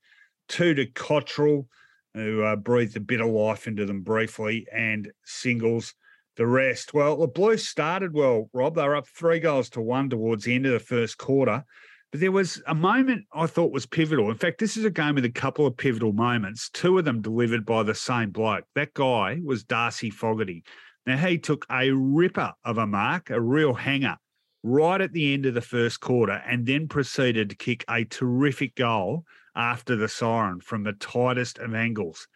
two 0.48 0.76
to 0.76 0.86
Cottrell, 0.86 1.68
who 2.14 2.44
uh, 2.44 2.56
breathed 2.56 2.98
a 2.98 3.02
bit 3.02 3.22
of 3.22 3.28
life 3.28 3.68
into 3.68 3.86
them 3.86 4.02
briefly, 4.02 4.66
and 4.74 5.12
singles. 5.24 5.94
The 6.38 6.48
rest, 6.48 6.94
well, 6.94 7.18
the 7.18 7.28
Blues 7.28 7.68
started 7.68 8.14
well, 8.14 8.50
Rob. 8.54 8.76
They 8.76 8.88
were 8.88 8.96
up 8.96 9.08
three 9.08 9.40
goals 9.40 9.70
to 9.72 9.82
one 9.82 10.10
towards 10.10 10.46
the 10.46 10.56
end 10.56 10.66
of 10.66 10.72
the 10.72 10.80
first 10.80 11.18
quarter. 11.18 11.64
But 12.12 12.22
there 12.22 12.32
was 12.32 12.62
a 12.68 12.76
moment 12.76 13.26
I 13.34 13.48
thought 13.48 13.72
was 13.72 13.86
pivotal. 13.86 14.30
In 14.32 14.38
fact, 14.38 14.60
this 14.60 14.78
is 14.78 14.86
a 14.86 14.90
game 14.90 15.16
with 15.16 15.26
a 15.26 15.30
couple 15.30 15.66
of 15.66 15.78
pivotal 15.78 16.14
moments, 16.14 16.70
two 16.70 16.98
of 16.98 17.06
them 17.06 17.22
delivered 17.22 17.66
by 17.66 17.84
the 17.84 17.96
same 17.96 18.32
bloke. 18.32 18.66
That 18.76 18.94
guy 18.94 19.40
was 19.44 19.64
Darcy 19.64 20.10
Fogarty. 20.10 20.64
Now, 21.06 21.18
he 21.18 21.38
took 21.38 21.66
a 21.70 21.92
ripper 21.92 22.54
of 22.64 22.78
a 22.78 22.88
mark, 22.88 23.30
a 23.30 23.40
real 23.40 23.74
hanger 23.74 24.18
right 24.64 25.02
at 25.02 25.14
the 25.14 25.34
end 25.34 25.46
of 25.46 25.54
the 25.54 25.62
first 25.62 26.00
quarter 26.00 26.42
and 26.48 26.66
then 26.66 26.88
proceeded 26.88 27.50
to 27.50 27.56
kick 27.56 27.84
a 27.90 28.04
terrific 28.06 28.76
goal 28.76 29.26
after 29.56 29.96
the 29.96 30.08
siren 30.08 30.60
from 30.62 30.84
the 30.84 30.94
tightest 30.94 31.60
of 31.60 31.74
angles. 31.74 32.28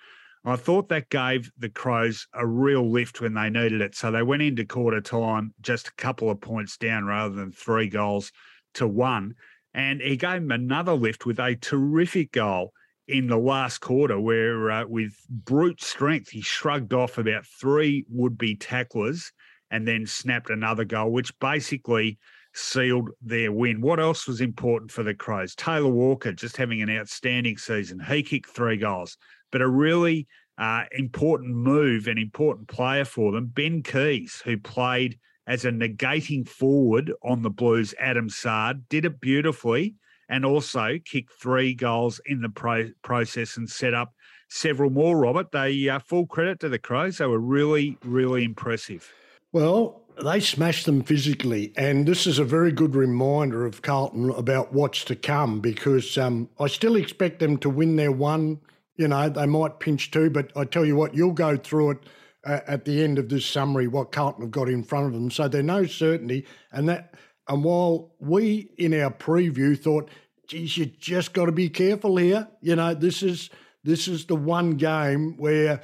I 0.47 0.57
thought 0.57 0.89
that 0.89 1.09
gave 1.09 1.51
the 1.57 1.70
Crows 1.70 2.28
a 2.34 2.45
real 2.45 2.88
lift 2.88 3.20
when 3.20 3.34
they 3.34 3.49
needed 3.49 3.82
it. 3.82 3.95
So 3.95 4.11
they 4.11 4.22
went 4.22 4.43
into 4.43 4.63
quarter 4.63 5.01
time 5.01 5.55
just 5.59 5.88
a 5.88 5.93
couple 5.93 6.30
of 6.30 6.39
points 6.39 6.78
down 6.78 7.05
rather 7.05 7.34
than 7.34 7.51
three 7.51 7.88
goals 7.88 8.32
to 8.76 8.88
one. 8.88 9.34
And 9.74 10.01
he 10.01 10.18
gave 10.18 10.41
them 10.41 10.51
another 10.51 10.93
lift 10.93 11.26
with 11.26 11.39
a 11.39 11.55
terrific 11.55 12.32
goal 12.32 12.74
in 13.07 13.28
the 13.28 13.38
last 13.38 13.80
quarter, 13.80 14.20
where 14.20 14.72
uh, 14.72 14.86
with 14.86 15.13
brute 15.30 15.82
strength, 15.82 16.30
he 16.30 16.41
shrugged 16.41 16.93
off 16.93 17.18
about 17.18 17.45
three 17.45 18.05
would 18.09 18.38
be 18.38 18.55
tacklers 18.55 19.32
and 19.72 19.88
then 19.88 20.05
snapped 20.05 20.49
another 20.49 20.86
goal, 20.86 21.11
which 21.11 21.38
basically 21.39 22.20
sealed 22.56 23.12
their 23.22 23.51
win. 23.51 23.82
What 23.82 23.99
else 23.99 24.28
was 24.28 24.41
important 24.41 24.91
for 24.91 25.03
the 25.03 25.14
Crows? 25.14 25.56
Taylor 25.56 25.89
Walker 25.89 26.32
just 26.32 26.58
having 26.58 26.82
an 26.82 26.89
outstanding 26.89 27.58
season. 27.58 27.99
He 27.99 28.24
kicked 28.24 28.49
three 28.49 28.78
goals, 28.78 29.18
but 29.51 29.62
a 29.62 29.68
really 29.68 30.28
uh, 30.58 30.84
important 30.93 31.53
move 31.53 32.08
and 32.08 32.18
important 32.18 32.68
player 32.68 33.06
for 33.06 33.32
them, 33.32 33.47
Ben 33.47 33.84
Keays, 33.84 34.41
who 34.43 34.58
played 34.58 35.20
as 35.47 35.66
a 35.66 35.70
negating 35.70 36.47
forward 36.47 37.12
on 37.24 37.41
the 37.41 37.49
Blues, 37.49 37.93
Adam 37.99 38.30
Saad 38.30 38.88
did 38.89 39.06
it 39.06 39.20
beautifully 39.20 39.95
and 40.30 40.43
also 40.43 40.97
kicked 41.06 41.34
three 41.39 41.76
goals 41.76 42.20
in 42.26 42.41
the 42.41 42.49
pro- 42.49 42.89
process 43.03 43.58
and 43.58 43.70
set 43.70 43.93
up 43.93 44.14
several 44.49 44.89
more, 44.89 45.18
Robert. 45.18 45.51
They 45.51 45.88
uh, 45.88 45.99
full 45.99 46.26
credit 46.26 46.60
to 46.62 46.70
the 46.70 46.80
Crows. 46.80 47.18
They 47.18 47.28
were 47.28 47.39
really, 47.39 47.97
really 48.03 48.43
impressive. 48.43 49.12
Well, 49.51 50.05
they 50.24 50.39
smashed 50.39 50.86
them 50.86 51.03
physically, 51.03 51.74
and 51.76 52.07
this 52.07 52.26
is 52.26 52.39
a 52.39 52.45
very 52.45 52.72
good 52.72 52.95
reminder 52.95 53.66
of 53.66 53.82
Carlton 53.82 54.30
about 54.32 54.74
what's 54.74 55.03
to 55.05 55.16
come 55.16 55.59
because 55.59 56.18
um, 56.18 56.49
I 56.59 56.68
still 56.68 56.95
expect 56.95 57.39
them 57.39 57.57
to 57.59 57.70
win 57.70 57.95
their 57.95 58.11
one. 58.11 58.59
You 58.95 59.09
know, 59.09 59.30
they 59.30 59.45
might 59.45 59.80
pinch 59.80 60.11
two, 60.11 60.30
but 60.30 60.51
I 60.55 60.63
tell 60.66 60.86
you 60.86 60.95
what, 60.95 61.16
you'll 61.16 61.32
go 61.32 61.57
through 61.57 61.91
it 61.91 61.97
uh, 62.45 62.61
at 62.68 62.86
the 62.86 63.03
end 63.03 63.20
of 63.20 63.30
this 63.30 63.45
summary 63.45 63.88
what 63.88 64.11
Carlton 64.11 64.43
have 64.43 64.51
got 64.51 64.70
in 64.70 64.84
front 64.84 65.07
of 65.07 65.13
them. 65.13 65.30
So 65.32 65.47
there's 65.47 65.66
no 65.66 65.86
certainty, 65.86 66.45
and 66.72 66.88
that. 66.89 67.13
And 67.47 67.63
while 67.63 68.16
we 68.20 68.72
in 68.78 68.99
our 68.99 69.11
preview 69.11 69.78
thought, 69.78 70.09
geez, 70.47 70.78
you 70.78 70.88
just 70.88 71.34
got 71.34 71.45
to 71.45 71.51
be 71.51 71.70
careful 71.70 72.18
here. 72.18 72.47
You 72.61 72.76
know, 72.76 72.93
this 72.95 73.22
is 73.22 73.49
this 73.84 74.07
is 74.07 74.26
the 74.26 74.36
one 74.36 74.72
game 74.72 75.38
where 75.38 75.82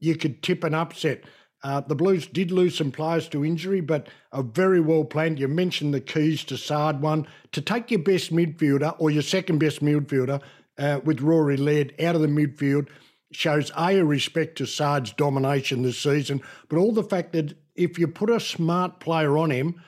you 0.00 0.16
could 0.16 0.42
tip 0.42 0.64
an 0.64 0.74
upset. 0.74 1.24
Uh, 1.62 1.80
the 1.80 1.94
Blues 1.94 2.26
did 2.26 2.50
lose 2.50 2.76
some 2.76 2.90
players 2.90 3.28
to 3.28 3.44
injury, 3.44 3.80
but 3.80 4.08
are 4.32 4.42
very 4.42 4.80
well 4.80 5.04
planned. 5.04 5.38
You 5.38 5.48
mentioned 5.48 5.94
the 5.94 6.00
Keays 6.00 6.44
to 6.46 6.56
Saad 6.56 7.00
one. 7.00 7.26
To 7.52 7.60
take 7.60 7.90
your 7.90 8.00
best 8.00 8.32
midfielder 8.32 8.96
or 8.98 9.10
your 9.10 9.22
second 9.22 9.58
best 9.58 9.80
midfielder 9.80 10.40
uh, 10.78 11.00
with 11.04 11.20
Rory 11.20 11.56
Laird 11.56 11.94
out 12.00 12.16
of 12.16 12.20
the 12.20 12.26
midfield 12.26 12.88
shows 13.30 13.70
A, 13.76 13.98
a 13.98 14.04
respect 14.04 14.58
to 14.58 14.66
Saad's 14.66 15.12
domination 15.12 15.82
this 15.82 15.98
season, 15.98 16.42
but 16.68 16.78
all 16.78 16.92
the 16.92 17.02
fact 17.02 17.32
that 17.32 17.56
if 17.74 17.98
you 17.98 18.06
put 18.06 18.28
a 18.28 18.40
smart 18.40 19.00
player 19.00 19.38
on 19.38 19.50
him, 19.50 19.80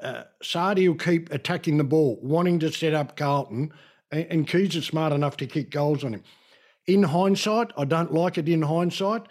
uh, 0.00 0.22
Saad 0.42 0.78
will 0.78 0.94
keep 0.94 1.32
attacking 1.32 1.76
the 1.76 1.84
ball, 1.84 2.18
wanting 2.22 2.58
to 2.60 2.72
set 2.72 2.94
up 2.94 3.16
Carlton, 3.16 3.72
and, 4.10 4.26
and 4.30 4.48
Keays 4.48 4.74
is 4.76 4.86
smart 4.86 5.12
enough 5.12 5.36
to 5.38 5.46
kick 5.46 5.70
goals 5.70 6.04
on 6.04 6.14
him. 6.14 6.22
In 6.86 7.02
hindsight, 7.02 7.72
I 7.76 7.84
don't 7.84 8.14
like 8.14 8.38
it 8.38 8.48
in 8.48 8.62
hindsight 8.62 9.26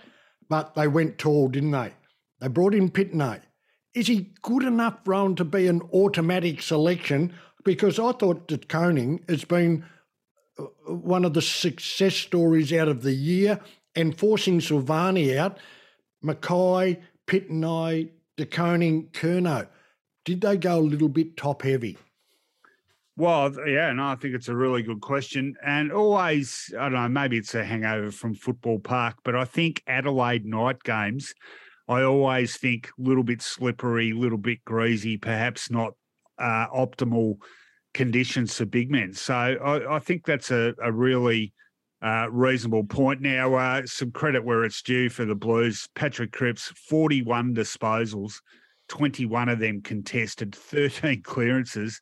but 0.49 0.75
they 0.75 0.87
went 0.87 1.17
tall, 1.17 1.47
didn't 1.47 1.71
they? 1.71 1.93
They 2.39 2.47
brought 2.47 2.73
in 2.73 2.89
Pittonet. 2.89 3.41
Is 3.93 4.07
he 4.07 4.33
good 4.41 4.63
enough, 4.63 4.99
Rohan, 5.05 5.35
to 5.35 5.45
be 5.45 5.67
an 5.67 5.81
automatic 5.93 6.61
selection? 6.61 7.33
Because 7.63 7.99
I 7.99 8.11
thought 8.11 8.47
that 8.49 8.69
Koning 8.69 9.23
has 9.27 9.43
been 9.43 9.85
uh, 10.59 10.63
one 10.85 11.25
of 11.25 11.33
the 11.33 11.41
success 11.41 12.15
stories 12.15 12.71
out 12.71 12.87
of 12.87 13.01
the 13.01 13.13
year 13.13 13.59
and 13.95 14.17
forcing 14.17 14.59
Silvagni 14.59 15.35
out, 15.35 15.57
McKay, 16.23 17.01
Pittonet, 17.25 18.11
De 18.37 18.45
Koning, 18.45 19.09
Curnow. 19.11 19.67
Did 20.23 20.41
they 20.41 20.57
go 20.57 20.77
a 20.77 20.81
little 20.81 21.09
bit 21.09 21.35
top 21.35 21.63
heavy? 21.63 21.97
Well, 23.17 23.51
yeah, 23.67 23.91
no, 23.93 24.05
I 24.09 24.15
think 24.15 24.35
it's 24.35 24.47
a 24.47 24.55
really 24.55 24.83
good 24.83 25.01
question. 25.01 25.55
And 25.65 25.91
always, 25.91 26.71
I 26.77 26.83
don't 26.83 26.93
know, 26.93 27.09
maybe 27.09 27.37
it's 27.37 27.55
a 27.55 27.65
hangover 27.65 28.11
from 28.11 28.35
football 28.35 28.77
park, 28.77 29.15
but 29.23 29.35
I 29.35 29.43
think 29.43 29.81
Adelaide 29.87 30.45
night 30.45 30.83
games, 30.83 31.33
I 31.87 32.03
always 32.03 32.57
think 32.57 32.89
a 32.89 33.01
little 33.01 33.23
bit 33.23 33.41
slippery, 33.41 34.11
a 34.11 34.15
little 34.15 34.37
bit 34.37 34.63
greasy, 34.65 35.17
perhaps 35.17 35.71
not 35.71 35.93
uh, 36.37 36.67
optimal 36.67 37.37
conditions 37.95 38.55
for 38.55 38.65
big 38.65 38.91
men. 38.91 39.13
So 39.13 39.33
I, 39.33 39.95
I 39.95 39.99
think 39.99 40.23
that's 40.25 40.51
a, 40.51 40.75
a 40.81 40.91
really 40.91 41.53
Uh, 41.99 42.27
reasonable 42.29 42.85
point. 42.85 43.21
Now, 43.21 43.55
uh, 43.55 43.81
some 43.85 44.11
credit 44.11 44.45
where 44.45 44.63
it's 44.63 44.83
due 44.83 45.09
for 45.09 45.25
the 45.25 45.33
Blues. 45.33 45.89
Patrick 45.95 46.31
Cripps, 46.31 46.71
41 46.87 47.55
disposals, 47.55 48.35
21 48.87 49.49
of 49.49 49.57
them 49.57 49.81
contested, 49.81 50.53
13 50.53 51.23
clearances. 51.33 51.99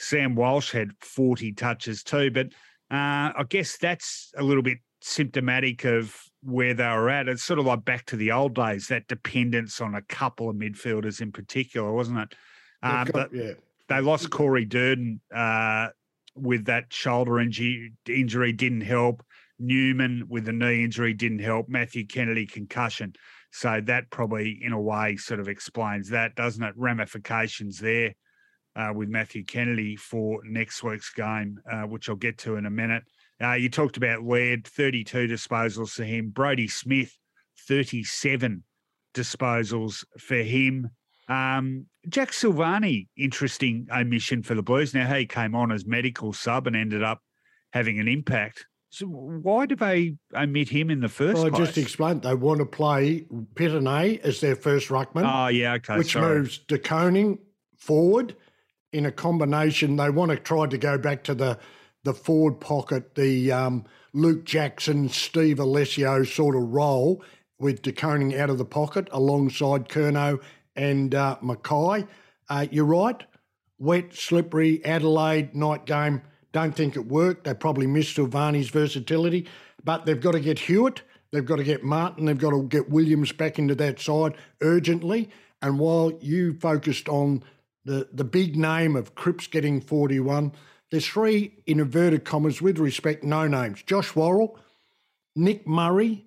Sam 0.00 0.34
Walsh 0.34 0.72
had 0.72 0.92
40 1.02 1.52
touches 1.52 2.02
too. 2.02 2.30
But 2.30 2.46
uh, 2.90 3.36
I 3.36 3.44
guess 3.48 3.76
that's 3.76 4.32
a 4.36 4.42
little 4.42 4.62
bit 4.62 4.78
symptomatic 5.02 5.84
of 5.84 6.16
where 6.42 6.72
they 6.72 6.88
were 6.88 7.10
at. 7.10 7.28
It's 7.28 7.44
sort 7.44 7.58
of 7.58 7.66
like 7.66 7.84
back 7.84 8.06
to 8.06 8.16
the 8.16 8.32
old 8.32 8.54
days, 8.54 8.88
that 8.88 9.08
dependence 9.08 9.78
on 9.80 9.94
a 9.94 10.02
couple 10.02 10.48
of 10.48 10.56
midfielders 10.56 11.20
in 11.20 11.32
particular, 11.32 11.92
wasn't 11.92 12.18
it? 12.18 12.34
Um, 12.82 13.10
but 13.12 13.32
yeah. 13.32 13.52
they 13.88 14.00
lost 14.00 14.30
Corey 14.30 14.64
Durdin 14.64 15.20
uh, 15.34 15.88
with 16.34 16.64
that 16.64 16.90
shoulder 16.90 17.38
injury, 17.38 17.92
injury 18.08 18.52
didn't 18.52 18.80
help. 18.80 19.22
Newman 19.58 20.24
with 20.30 20.46
the 20.46 20.52
knee 20.52 20.82
injury 20.82 21.12
didn't 21.12 21.40
help. 21.40 21.68
Matthew 21.68 22.06
Kennedy 22.06 22.46
concussion. 22.46 23.12
So 23.52 23.82
that 23.84 24.08
probably, 24.08 24.58
in 24.62 24.72
a 24.72 24.80
way, 24.80 25.16
sort 25.16 25.40
of 25.40 25.48
explains 25.48 26.08
that, 26.08 26.36
doesn't 26.36 26.62
it? 26.62 26.72
Ramifications 26.74 27.78
there 27.78 28.14
uh, 28.76 28.92
with 28.94 29.08
Matthew 29.08 29.44
Kennedy 29.44 29.96
for 29.96 30.40
next 30.44 30.82
week's 30.82 31.12
game, 31.12 31.58
uh, 31.70 31.82
which 31.82 32.08
I'll 32.08 32.16
get 32.16 32.38
to 32.38 32.56
in 32.56 32.66
a 32.66 32.70
minute. 32.70 33.02
Uh, 33.42 33.54
you 33.54 33.68
talked 33.68 33.96
about 33.96 34.22
Laird, 34.22 34.66
32 34.66 35.26
disposals 35.26 35.90
for 35.90 36.04
him. 36.04 36.30
Brodie 36.30 36.68
Smith, 36.68 37.16
37 37.66 38.62
disposals 39.14 40.04
for 40.18 40.36
him. 40.36 40.90
Um, 41.28 41.86
Jack 42.08 42.32
Silvagni, 42.32 43.08
interesting 43.16 43.86
omission 43.92 44.42
for 44.42 44.54
the 44.54 44.62
Blues. 44.62 44.94
Now, 44.94 45.12
he 45.14 45.26
came 45.26 45.54
on 45.54 45.72
as 45.72 45.86
medical 45.86 46.32
sub 46.32 46.66
and 46.66 46.76
ended 46.76 47.02
up 47.02 47.20
having 47.72 48.00
an 48.00 48.08
impact. 48.08 48.66
So 48.90 49.06
why 49.06 49.66
do 49.66 49.76
they 49.76 50.16
omit 50.34 50.68
him 50.68 50.90
in 50.90 51.00
the 51.00 51.08
first 51.08 51.34
well, 51.34 51.50
place? 51.50 51.60
I 51.60 51.64
just 51.64 51.78
explained 51.78 52.22
they 52.22 52.34
want 52.34 52.58
to 52.58 52.66
play 52.66 53.24
Pittonet 53.54 54.20
as 54.22 54.40
their 54.40 54.56
first 54.56 54.88
ruckman. 54.88 55.30
Oh, 55.32 55.46
yeah, 55.46 55.74
okay. 55.74 55.96
Which 55.96 56.12
sorry. 56.12 56.40
moves 56.40 56.58
De 56.58 56.76
Koning 56.76 57.38
forward 57.76 58.34
in 58.92 59.06
a 59.06 59.12
combination. 59.12 59.96
They 59.96 60.10
want 60.10 60.30
to 60.30 60.36
try 60.36 60.66
to 60.66 60.78
go 60.78 60.98
back 60.98 61.24
to 61.24 61.34
the 61.34 61.58
the 62.02 62.14
forward 62.14 62.60
pocket, 62.60 63.14
the 63.14 63.52
um, 63.52 63.84
Luke 64.14 64.44
Jackson, 64.44 65.08
Steve 65.10 65.60
Alessio 65.60 66.24
sort 66.24 66.56
of 66.56 66.62
role 66.62 67.22
with 67.58 67.82
De 67.82 67.92
Koning 67.92 68.34
out 68.38 68.48
of 68.48 68.56
the 68.56 68.64
pocket 68.64 69.06
alongside 69.12 69.88
Curnow 69.88 70.42
and 70.76 71.14
uh, 71.14 71.36
McKay. 71.42 72.08
Uh, 72.48 72.66
you're 72.70 72.86
right. 72.86 73.22
Wet, 73.78 74.14
slippery, 74.14 74.82
Adelaide 74.84 75.54
night 75.54 75.84
game. 75.84 76.22
Don't 76.52 76.74
think 76.74 76.96
it 76.96 77.06
worked. 77.06 77.44
They 77.44 77.54
probably 77.54 77.86
missed 77.86 78.16
Silvagni's 78.16 78.70
versatility, 78.70 79.46
but 79.84 80.06
they've 80.06 80.20
got 80.20 80.32
to 80.32 80.40
get 80.40 80.58
Hewett. 80.58 81.02
They've 81.30 81.44
got 81.44 81.56
to 81.56 81.64
get 81.64 81.84
Martin. 81.84 82.24
They've 82.24 82.36
got 82.36 82.50
to 82.50 82.62
get 82.64 82.90
Williams 82.90 83.30
back 83.32 83.58
into 83.58 83.74
that 83.76 84.00
side 84.00 84.36
urgently. 84.62 85.30
And 85.62 85.78
while 85.78 86.12
you 86.20 86.54
focused 86.54 87.08
on 87.08 87.44
the, 87.84 88.08
the 88.12 88.24
big 88.24 88.56
name 88.56 88.96
of 88.96 89.14
Cripps 89.14 89.46
getting 89.46 89.80
41, 89.80 90.52
there's 90.90 91.06
three, 91.06 91.62
in 91.66 91.80
inverted 91.80 92.24
commas, 92.24 92.60
with 92.60 92.78
respect, 92.78 93.24
no 93.24 93.46
names 93.46 93.82
Josh 93.82 94.14
Worrell, 94.14 94.58
Nick 95.36 95.66
Murray, 95.66 96.26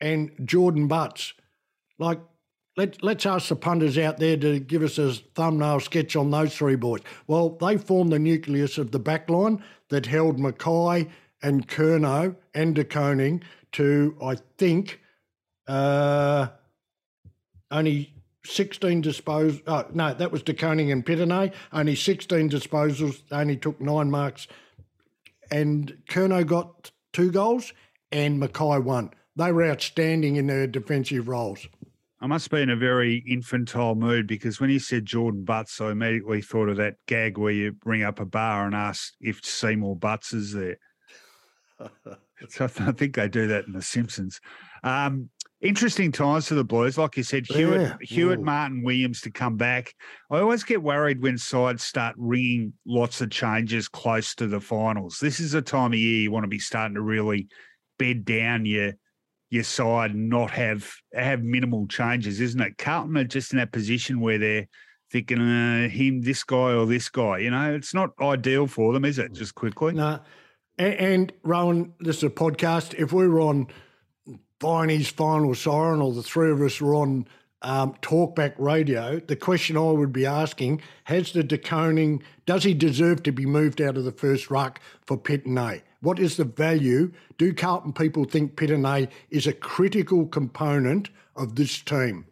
and 0.00 0.30
Jordan 0.44 0.86
Butts. 0.86 1.32
Like, 1.98 2.20
let, 2.76 3.02
let's 3.02 3.24
ask 3.24 3.48
the 3.48 3.56
punters 3.56 3.96
out 3.96 4.18
there 4.18 4.36
to 4.36 4.60
give 4.60 4.82
us 4.82 4.98
a 4.98 5.14
thumbnail 5.14 5.80
sketch 5.80 6.14
on 6.14 6.30
those 6.30 6.54
three 6.54 6.76
boys. 6.76 7.00
Well, 7.26 7.50
they 7.50 7.78
formed 7.78 8.12
the 8.12 8.18
nucleus 8.18 8.76
of 8.76 8.90
the 8.90 9.00
backline 9.00 9.62
that 9.88 10.04
held 10.04 10.38
McKay 10.38 11.08
and 11.42 11.66
Curnow 11.66 12.36
and 12.54 12.74
De 12.74 12.84
Koning 12.84 13.42
to, 13.72 14.16
I 14.22 14.36
think, 14.58 15.00
uh, 15.66 16.48
only 17.70 18.12
16 18.48 19.02
disposals. 19.02 19.62
Oh, 19.66 19.86
no, 19.92 20.14
that 20.14 20.32
was 20.32 20.42
De 20.42 20.54
Koning 20.54 20.90
and 20.90 21.04
Pittonet. 21.04 21.52
Only 21.72 21.94
16 21.94 22.50
disposals. 22.50 23.22
only 23.30 23.56
took 23.56 23.80
nine 23.80 24.10
marks. 24.10 24.46
And 25.50 25.98
Curnow 26.08 26.46
got 26.46 26.90
two 27.12 27.30
goals 27.30 27.72
and 28.10 28.40
McKay 28.40 28.82
one. 28.82 29.10
They 29.36 29.52
were 29.52 29.70
outstanding 29.70 30.36
in 30.36 30.46
their 30.46 30.66
defensive 30.66 31.28
roles. 31.28 31.66
I 32.20 32.26
must 32.26 32.50
be 32.50 32.62
in 32.62 32.70
a 32.70 32.76
very 32.76 33.22
infantile 33.28 33.94
mood 33.94 34.26
because 34.26 34.58
when 34.58 34.70
you 34.70 34.78
said 34.78 35.04
Jordan 35.04 35.44
Butts, 35.44 35.80
I 35.80 35.90
immediately 35.90 36.40
thought 36.40 36.70
of 36.70 36.78
that 36.78 36.94
gag 37.06 37.36
where 37.36 37.52
you 37.52 37.76
ring 37.84 38.02
up 38.02 38.20
a 38.20 38.24
bar 38.24 38.64
and 38.64 38.74
ask 38.74 39.12
if 39.20 39.44
Seymour 39.44 39.96
Butts 39.96 40.32
is 40.32 40.52
there. 40.52 40.78
so 42.48 42.64
I 42.64 42.92
think 42.92 43.16
they 43.16 43.28
do 43.28 43.46
that 43.48 43.66
in 43.66 43.72
The 43.72 43.82
Simpsons. 43.82 44.40
Um, 44.82 45.30
interesting 45.60 46.12
times 46.12 46.48
for 46.48 46.54
the 46.54 46.64
Blues. 46.64 46.98
Like 46.98 47.16
you 47.16 47.22
said, 47.22 47.46
Hewett, 47.46 47.80
yeah. 47.80 47.96
Hewett, 48.00 48.40
Martin, 48.40 48.82
Williams 48.82 49.20
to 49.22 49.30
come 49.30 49.56
back. 49.56 49.94
I 50.30 50.38
always 50.38 50.64
get 50.64 50.82
worried 50.82 51.22
when 51.22 51.38
sides 51.38 51.82
start 51.82 52.14
ringing 52.18 52.72
lots 52.86 53.20
of 53.20 53.30
changes 53.30 53.88
close 53.88 54.34
to 54.36 54.46
the 54.46 54.60
finals. 54.60 55.18
This 55.20 55.40
is 55.40 55.54
a 55.54 55.62
time 55.62 55.92
of 55.92 55.98
year 55.98 56.22
you 56.22 56.30
want 56.30 56.44
to 56.44 56.48
be 56.48 56.58
starting 56.58 56.94
to 56.94 57.02
really 57.02 57.48
bed 57.98 58.24
down 58.24 58.66
your 58.66 58.92
your 59.48 59.62
side 59.62 60.10
and 60.10 60.28
not 60.28 60.50
have 60.50 60.92
have 61.14 61.42
minimal 61.42 61.86
changes, 61.86 62.40
isn't 62.40 62.60
it? 62.60 62.78
Carlton 62.78 63.16
are 63.16 63.24
just 63.24 63.52
in 63.52 63.58
that 63.58 63.72
position 63.72 64.20
where 64.20 64.38
they're 64.38 64.68
thinking 65.12 65.40
uh, 65.40 65.88
him, 65.88 66.20
this 66.20 66.42
guy, 66.42 66.72
or 66.72 66.84
this 66.84 67.08
guy. 67.08 67.38
You 67.38 67.50
know, 67.50 67.74
it's 67.74 67.94
not 67.94 68.10
ideal 68.20 68.66
for 68.66 68.92
them, 68.92 69.04
is 69.04 69.18
it? 69.18 69.32
Just 69.32 69.54
quickly. 69.54 69.94
No. 69.94 70.20
And, 70.78 70.94
and 70.94 71.32
Rowan, 71.42 71.94
this 72.00 72.18
is 72.18 72.24
a 72.24 72.30
podcast. 72.30 72.94
If 72.94 73.12
we 73.12 73.26
were 73.28 73.40
on 73.40 73.68
Viney's 74.60 75.08
Final 75.08 75.54
Siren 75.54 76.00
or 76.00 76.12
the 76.12 76.22
three 76.22 76.50
of 76.50 76.60
us 76.60 76.80
were 76.80 76.94
on 76.94 77.26
um, 77.62 77.94
talkback 78.02 78.54
radio, 78.58 79.18
the 79.18 79.36
question 79.36 79.76
I 79.76 79.90
would 79.90 80.12
be 80.12 80.26
asking 80.26 80.82
has 81.04 81.32
the 81.32 81.42
De 81.42 81.58
Koning, 81.58 82.22
does 82.44 82.64
he 82.64 82.74
deserve 82.74 83.22
to 83.24 83.32
be 83.32 83.46
moved 83.46 83.80
out 83.80 83.96
of 83.96 84.04
the 84.04 84.12
first 84.12 84.50
ruck 84.50 84.80
for 85.06 85.16
Pittonet? 85.16 85.82
What 86.00 86.18
is 86.18 86.36
the 86.36 86.44
value? 86.44 87.12
Do 87.38 87.52
Carlton 87.52 87.92
people 87.92 88.24
think 88.24 88.56
Pittonet 88.56 89.10
is 89.30 89.46
a 89.46 89.52
critical 89.52 90.26
component 90.26 91.10
of 91.34 91.56
this 91.56 91.80
team? 91.80 92.26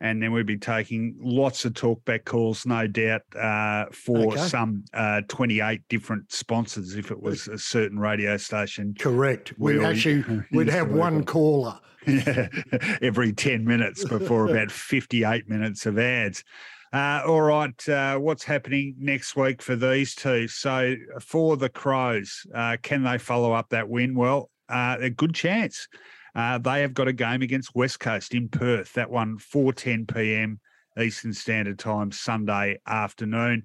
And 0.00 0.22
then 0.22 0.32
we'd 0.32 0.46
be 0.46 0.58
taking 0.58 1.16
lots 1.18 1.64
of 1.64 1.72
talkback 1.72 2.24
calls, 2.24 2.66
no 2.66 2.86
doubt, 2.86 3.22
uh, 3.34 3.86
for 3.92 4.32
okay. 4.32 4.40
some 4.40 4.84
uh, 4.92 5.22
28 5.28 5.82
different 5.88 6.30
sponsors 6.30 6.96
if 6.96 7.10
it 7.10 7.20
was 7.20 7.48
a 7.48 7.58
certain 7.58 7.98
radio 7.98 8.36
station. 8.36 8.94
Correct. 8.98 9.54
We'd 9.58 9.82
actually 9.82 10.24
we'd 10.52 10.68
have 10.68 10.90
one 10.90 11.24
caller. 11.24 11.78
Yeah, 12.06 12.48
every 13.02 13.32
10 13.32 13.64
minutes 13.64 14.04
before 14.04 14.46
about 14.50 14.70
58 14.70 15.48
minutes 15.48 15.86
of 15.86 15.98
ads. 15.98 16.44
Uh, 16.92 17.22
all 17.26 17.42
right, 17.42 17.88
uh, 17.88 18.16
what's 18.16 18.44
happening 18.44 18.94
next 18.98 19.34
week 19.34 19.60
for 19.60 19.74
these 19.74 20.14
two? 20.14 20.46
So 20.46 20.94
for 21.20 21.56
the 21.56 21.68
Crows, 21.68 22.46
uh, 22.54 22.76
can 22.82 23.02
they 23.02 23.18
follow 23.18 23.52
up 23.52 23.70
that 23.70 23.88
win? 23.88 24.14
Well, 24.14 24.50
uh, 24.68 24.96
a 25.00 25.10
good 25.10 25.34
chance. 25.34 25.88
Uh, 26.36 26.58
they 26.58 26.82
have 26.82 26.92
got 26.92 27.08
a 27.08 27.14
game 27.14 27.40
against 27.40 27.74
West 27.74 27.98
Coast 27.98 28.34
in 28.34 28.50
Perth. 28.50 28.92
That 28.92 29.10
one 29.10 29.38
4:10 29.38 30.14
p.m. 30.14 30.60
Eastern 30.98 31.32
Standard 31.32 31.78
Time 31.78 32.12
Sunday 32.12 32.78
afternoon, 32.86 33.62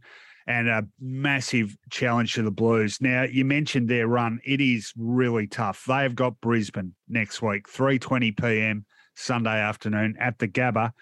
and 0.48 0.70
a 0.70 0.88
massive 0.98 1.76
challenge 1.90 2.34
to 2.36 2.44
the 2.44 2.52
Blues. 2.52 3.02
Now 3.02 3.24
you 3.24 3.44
mentioned 3.44 3.90
their 3.90 4.08
run; 4.08 4.40
it 4.46 4.62
is 4.62 4.94
really 4.96 5.48
tough. 5.48 5.84
They 5.86 6.04
have 6.04 6.16
got 6.16 6.40
Brisbane 6.40 6.96
next 7.10 7.42
week, 7.42 7.68
3:20 7.68 8.42
p.m. 8.42 8.86
Sunday 9.16 9.60
afternoon 9.60 10.16
at 10.18 10.40
the 10.40 10.48
Gabba. 10.48 10.94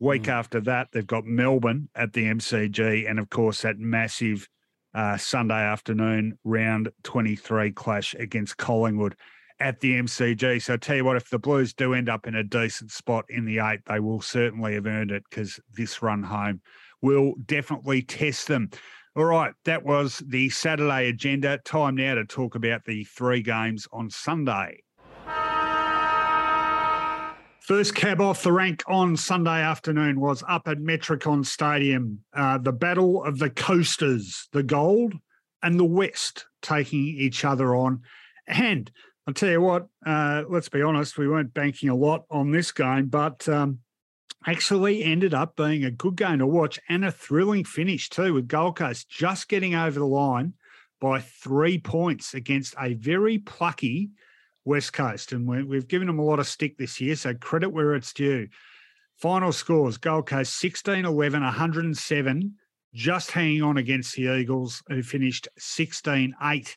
Week 0.00 0.22
mm. 0.22 0.28
after 0.28 0.62
that, 0.62 0.88
they've 0.92 1.06
got 1.06 1.26
Melbourne 1.26 1.90
at 1.94 2.14
the 2.14 2.24
MCG, 2.24 3.08
and 3.08 3.18
of 3.18 3.28
course 3.28 3.62
that 3.62 3.78
massive 3.78 4.48
uh, 4.94 5.18
Sunday 5.18 5.60
afternoon 5.60 6.38
round 6.42 6.88
23 7.02 7.72
clash 7.72 8.14
against 8.14 8.56
Collingwood 8.56 9.14
at 9.60 9.80
the 9.80 9.94
MCG. 9.98 10.62
So 10.62 10.74
I 10.74 10.76
tell 10.76 10.96
you 10.96 11.04
what, 11.04 11.16
if 11.16 11.30
the 11.30 11.38
Blues 11.38 11.72
do 11.72 11.94
end 11.94 12.08
up 12.08 12.26
in 12.26 12.34
a 12.34 12.44
decent 12.44 12.90
spot 12.90 13.24
in 13.28 13.44
the 13.44 13.58
eight, 13.58 13.80
they 13.86 14.00
will 14.00 14.20
certainly 14.20 14.74
have 14.74 14.86
earned 14.86 15.10
it 15.10 15.24
because 15.28 15.58
this 15.76 16.02
run 16.02 16.22
home 16.22 16.60
will 17.02 17.34
definitely 17.46 18.02
test 18.02 18.48
them. 18.48 18.70
All 19.16 19.24
right, 19.24 19.52
that 19.64 19.84
was 19.84 20.22
the 20.26 20.48
Saturday 20.50 21.08
agenda. 21.08 21.58
Time 21.64 21.96
now 21.96 22.14
to 22.14 22.24
talk 22.24 22.54
about 22.54 22.84
the 22.84 23.04
three 23.04 23.42
games 23.42 23.88
on 23.92 24.10
Sunday. 24.10 24.82
First 27.60 27.94
cab 27.94 28.20
off 28.20 28.42
the 28.42 28.52
rank 28.52 28.82
on 28.86 29.14
Sunday 29.14 29.60
afternoon 29.60 30.20
was 30.20 30.42
up 30.48 30.68
at 30.68 30.78
Metricon 30.78 31.44
Stadium. 31.44 32.20
Uh, 32.32 32.56
the 32.56 32.72
battle 32.72 33.22
of 33.24 33.38
the 33.38 33.50
coasters, 33.50 34.48
the 34.52 34.62
gold 34.62 35.14
and 35.62 35.78
the 35.78 35.84
west, 35.84 36.46
taking 36.62 37.00
each 37.00 37.44
other 37.44 37.76
on. 37.76 38.00
And 38.46 38.90
I'll 39.28 39.34
tell 39.34 39.50
you 39.50 39.60
what, 39.60 39.88
uh, 40.06 40.44
let's 40.48 40.70
be 40.70 40.80
honest, 40.80 41.18
we 41.18 41.28
weren't 41.28 41.52
banking 41.52 41.90
a 41.90 41.94
lot 41.94 42.24
on 42.30 42.50
this 42.50 42.72
game, 42.72 43.08
but 43.08 43.46
um, 43.46 43.80
actually 44.46 45.04
ended 45.04 45.34
up 45.34 45.54
being 45.54 45.84
a 45.84 45.90
good 45.90 46.16
game 46.16 46.38
to 46.38 46.46
watch 46.46 46.78
and 46.88 47.04
a 47.04 47.12
thrilling 47.12 47.64
finish 47.64 48.08
too, 48.08 48.32
with 48.32 48.48
Gold 48.48 48.76
Coast 48.76 49.10
just 49.10 49.50
getting 49.50 49.74
over 49.74 49.98
the 49.98 50.06
line 50.06 50.54
by 50.98 51.20
three 51.20 51.78
points 51.78 52.32
against 52.32 52.74
a 52.80 52.94
very 52.94 53.36
plucky 53.36 54.08
West 54.64 54.94
Coast, 54.94 55.32
and 55.32 55.46
we, 55.46 55.62
we've 55.62 55.88
given 55.88 56.06
them 56.06 56.20
a 56.20 56.24
lot 56.24 56.38
of 56.38 56.46
stick 56.46 56.78
this 56.78 56.98
year, 56.98 57.14
so 57.14 57.34
credit 57.34 57.68
where 57.68 57.94
it's 57.94 58.14
due. 58.14 58.48
Final 59.18 59.52
scores 59.52 59.98
Gold 59.98 60.26
Coast 60.26 60.58
16 60.58 61.04
11, 61.04 61.42
107, 61.42 62.54
just 62.94 63.30
hanging 63.30 63.60
on 63.62 63.76
against 63.76 64.16
the 64.16 64.34
Eagles, 64.34 64.82
who 64.88 65.02
finished 65.02 65.48
16 65.58 66.34
8, 66.42 66.76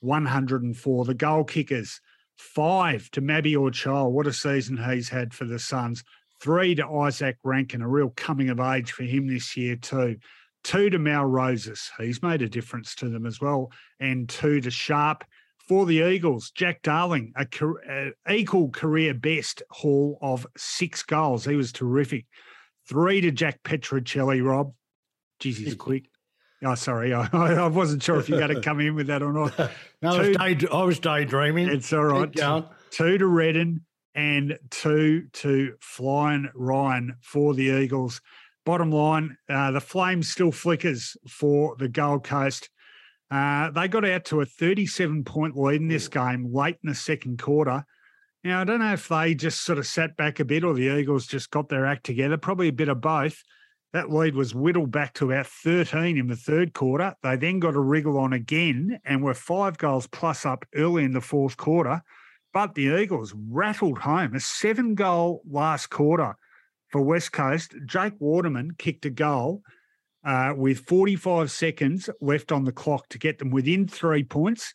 104. 0.00 1.04
The 1.04 1.14
goal 1.14 1.44
kickers, 1.44 2.00
five 2.36 3.10
to 3.12 3.22
Mabior 3.22 3.70
Chol. 3.70 4.10
What 4.10 4.26
a 4.26 4.32
season 4.32 4.76
he's 4.76 5.08
had 5.08 5.34
for 5.34 5.44
the 5.44 5.58
Suns. 5.58 6.02
Three 6.40 6.74
to 6.76 6.84
Izak 6.84 7.36
Rankine, 7.44 7.82
a 7.82 7.88
real 7.88 8.10
coming 8.16 8.48
of 8.48 8.60
age 8.60 8.92
for 8.92 9.04
him 9.04 9.26
this 9.26 9.56
year, 9.56 9.76
too. 9.76 10.16
Two 10.64 10.90
to 10.90 10.98
Mal 10.98 11.24
Rosas. 11.24 11.90
He's 11.98 12.22
made 12.22 12.42
a 12.42 12.48
difference 12.48 12.94
to 12.96 13.08
them 13.08 13.26
as 13.26 13.40
well. 13.40 13.70
And 13.98 14.28
two 14.28 14.60
to 14.60 14.70
Sharp. 14.70 15.24
For 15.68 15.86
the 15.86 16.10
Eagles, 16.10 16.50
Jack 16.50 16.82
Darling, 16.82 17.32
a, 17.36 17.46
a 18.26 18.34
equal 18.34 18.70
career 18.70 19.14
best 19.14 19.62
haul 19.70 20.18
of 20.20 20.44
six 20.56 21.04
goals. 21.04 21.44
He 21.44 21.54
was 21.54 21.70
terrific. 21.70 22.26
Three 22.88 23.20
to 23.20 23.30
Jack 23.30 23.62
Petruccelle, 23.62 24.44
Rob. 24.44 24.72
Jeez, 25.40 25.58
he's 25.58 25.76
quick. 25.76 26.09
Oh, 26.64 26.74
sorry. 26.74 27.14
I, 27.14 27.26
I 27.32 27.66
wasn't 27.68 28.02
sure 28.02 28.18
if 28.18 28.28
you're 28.28 28.38
going 28.38 28.54
to 28.54 28.60
come 28.60 28.80
in 28.80 28.94
with 28.94 29.06
that 29.08 29.22
or 29.22 29.32
not. 29.32 29.58
no, 30.02 30.32
two, 30.32 30.36
I, 30.38 30.50
was 30.50 30.58
day, 30.58 30.68
I 30.72 30.82
was 30.82 30.98
daydreaming. 30.98 31.68
It's 31.68 31.92
all 31.92 32.04
right. 32.04 32.32
Two, 32.32 32.64
two 32.90 33.18
to 33.18 33.26
Redden 33.26 33.84
and 34.14 34.58
two 34.70 35.28
to 35.32 35.74
Flying 35.80 36.48
Ryan 36.54 37.16
for 37.22 37.54
the 37.54 37.80
Eagles. 37.82 38.20
Bottom 38.66 38.90
line, 38.90 39.36
uh, 39.48 39.70
the 39.70 39.80
flame 39.80 40.22
still 40.22 40.52
flickers 40.52 41.16
for 41.28 41.76
the 41.78 41.88
Gold 41.88 42.24
Coast. 42.24 42.68
Uh, 43.30 43.70
they 43.70 43.88
got 43.88 44.04
out 44.04 44.24
to 44.26 44.40
a 44.40 44.44
37 44.44 45.24
point 45.24 45.56
lead 45.56 45.80
in 45.80 45.88
this 45.88 46.08
game 46.08 46.52
late 46.52 46.76
in 46.82 46.90
the 46.90 46.94
second 46.94 47.40
quarter. 47.40 47.84
Now, 48.42 48.60
I 48.60 48.64
don't 48.64 48.80
know 48.80 48.92
if 48.92 49.08
they 49.08 49.34
just 49.34 49.62
sort 49.64 49.78
of 49.78 49.86
sat 49.86 50.16
back 50.16 50.40
a 50.40 50.44
bit 50.44 50.64
or 50.64 50.74
the 50.74 50.98
Eagles 50.98 51.26
just 51.26 51.50
got 51.50 51.68
their 51.68 51.86
act 51.86 52.04
together, 52.04 52.36
probably 52.36 52.68
a 52.68 52.72
bit 52.72 52.88
of 52.88 53.00
both. 53.00 53.42
That 53.92 54.10
lead 54.10 54.36
was 54.36 54.54
whittled 54.54 54.92
back 54.92 55.14
to 55.14 55.32
about 55.32 55.48
13 55.48 56.16
in 56.16 56.28
the 56.28 56.36
third 56.36 56.74
quarter. 56.74 57.14
They 57.22 57.36
then 57.36 57.58
got 57.58 57.74
a 57.74 57.80
wriggle 57.80 58.18
on 58.18 58.32
again 58.32 59.00
and 59.04 59.22
were 59.22 59.34
five 59.34 59.78
goals 59.78 60.06
plus 60.06 60.46
up 60.46 60.64
early 60.76 61.02
in 61.02 61.12
the 61.12 61.20
fourth 61.20 61.56
quarter. 61.56 62.02
But 62.52 62.74
the 62.74 63.00
Eagles 63.00 63.34
rattled 63.34 63.98
home 63.98 64.34
a 64.34 64.40
seven 64.40 64.94
goal 64.94 65.42
last 65.48 65.88
quarter 65.88 66.36
for 66.88 67.00
West 67.00 67.32
Coast. 67.32 67.74
Jake 67.84 68.14
Waterman 68.20 68.72
kicked 68.78 69.06
a 69.06 69.10
goal 69.10 69.62
uh, 70.24 70.52
with 70.56 70.80
45 70.80 71.50
seconds 71.50 72.08
left 72.20 72.52
on 72.52 72.64
the 72.64 72.72
clock 72.72 73.08
to 73.08 73.18
get 73.18 73.38
them 73.38 73.50
within 73.50 73.88
three 73.88 74.22
points. 74.22 74.72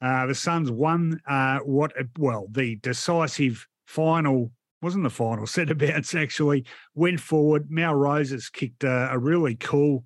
Uh, 0.00 0.26
the 0.26 0.34
Suns 0.34 0.70
won 0.70 1.20
uh, 1.26 1.58
what, 1.60 1.92
well, 2.18 2.46
the 2.50 2.76
decisive 2.76 3.66
final 3.86 4.52
wasn't 4.82 5.04
the 5.04 5.10
final 5.10 5.46
set 5.46 5.70
abouts 5.70 6.14
actually 6.14 6.64
went 6.94 7.20
forward. 7.20 7.70
Mal 7.70 7.94
Rosas 7.94 8.48
kicked 8.48 8.84
a, 8.84 9.10
a 9.12 9.18
really 9.18 9.56
cool 9.56 10.04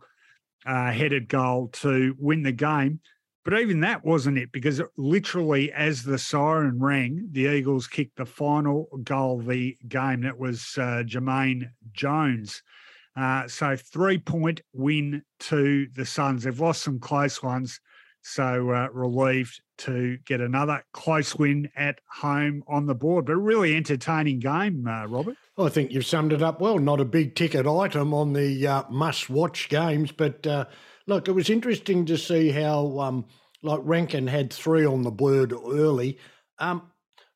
uh, 0.67 0.91
headed 0.91 1.29
goal 1.29 1.69
to 1.69 2.15
win 2.19 2.43
the 2.43 2.53
game. 2.53 3.01
But 3.45 3.59
even 3.59 3.81
that 3.81 4.05
wasn't 4.05 4.39
it 4.39 4.53
because 4.53 4.81
literally 4.97 5.73
as 5.73 6.05
the 6.05 6.19
siren 6.19 6.79
rang, 6.79 7.29
the 7.33 7.47
Eagles 7.47 7.89
kicked 7.89 8.17
the 8.17 8.27
final 8.27 8.89
goal 9.03 9.41
of 9.41 9.47
the 9.47 9.77
game. 9.89 10.21
That 10.23 10.39
was 10.39 10.75
uh, 10.79 11.03
Jamaine 11.05 11.71
Jones. 11.93 12.63
Uh, 13.17 13.49
so 13.49 13.77
three 13.77 14.19
point 14.19 14.61
win 14.73 15.23
to 15.41 15.89
the 15.95 16.07
Suns. 16.07 16.45
They've 16.45 16.61
lost 16.61 16.83
some 16.83 17.01
close 17.01 17.43
ones. 17.43 17.81
So 18.23 18.71
uh, 18.71 18.89
relieved 18.93 19.61
to 19.85 20.19
get 20.25 20.41
another 20.41 20.85
close 20.93 21.35
win 21.35 21.71
at 21.77 22.01
home 22.09 22.63
on 22.69 22.87
the 22.87 22.95
board. 22.95 23.27
But 23.27 23.33
a 23.33 23.37
really 23.37 23.77
entertaining 23.77 24.39
game, 24.39 24.87
uh, 24.87 25.07
Robert. 25.07 25.37
I 25.59 25.69
think 25.69 25.91
you've 25.91 26.07
summed 26.07 26.33
it 26.33 26.43
up 26.43 26.61
well. 26.61 26.79
Not 26.79 27.01
a 27.01 27.05
big 27.05 27.35
ticket 27.35 27.67
item 27.67 28.15
on 28.15 28.33
the 28.33 28.67
uh, 28.67 28.83
must 28.91 29.29
watch 29.29 29.69
games, 29.69 30.13
but 30.13 30.47
uh, 30.47 30.67
look, 31.07 31.29
it 31.29 31.33
was 31.33 31.51
interesting 31.51 32.07
to 32.07 32.17
see 32.17 32.51
how, 32.51 32.99
um, 33.01 33.27
like, 33.63 33.81
Rankine 33.83 34.27
had 34.27 34.53
three 34.53 34.87
on 34.87 35.03
the 35.03 35.11
board 35.11 35.53
early. 35.53 36.19
Um, 36.59 36.91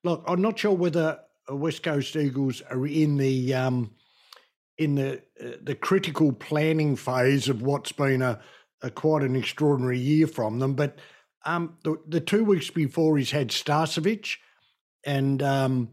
look, 0.04 0.24
I'm 0.26 0.42
not 0.42 0.58
sure 0.58 0.72
whether 0.72 1.18
West 1.48 1.82
Coast 1.82 2.16
Eagles 2.16 2.62
are 2.70 2.86
in 2.86 3.16
the 3.16 3.54
um, 3.54 3.92
in 4.78 4.94
the 4.94 5.22
uh, 5.42 5.56
the 5.62 5.74
critical 5.74 6.32
planning 6.32 6.96
phase 6.96 7.48
of 7.48 7.62
what's 7.62 7.92
been 7.92 8.22
a 8.22 8.40
a, 8.82 8.90
quite 8.90 9.22
an 9.22 9.36
extraordinary 9.36 9.98
year 9.98 10.26
from 10.26 10.58
them. 10.58 10.74
But 10.74 10.98
um, 11.46 11.76
the, 11.84 11.96
the 12.06 12.20
two 12.20 12.44
weeks 12.44 12.70
before, 12.70 13.16
he's 13.16 13.30
had 13.30 13.48
Starcevic, 13.48 14.36
and 15.04 15.42
um, 15.42 15.90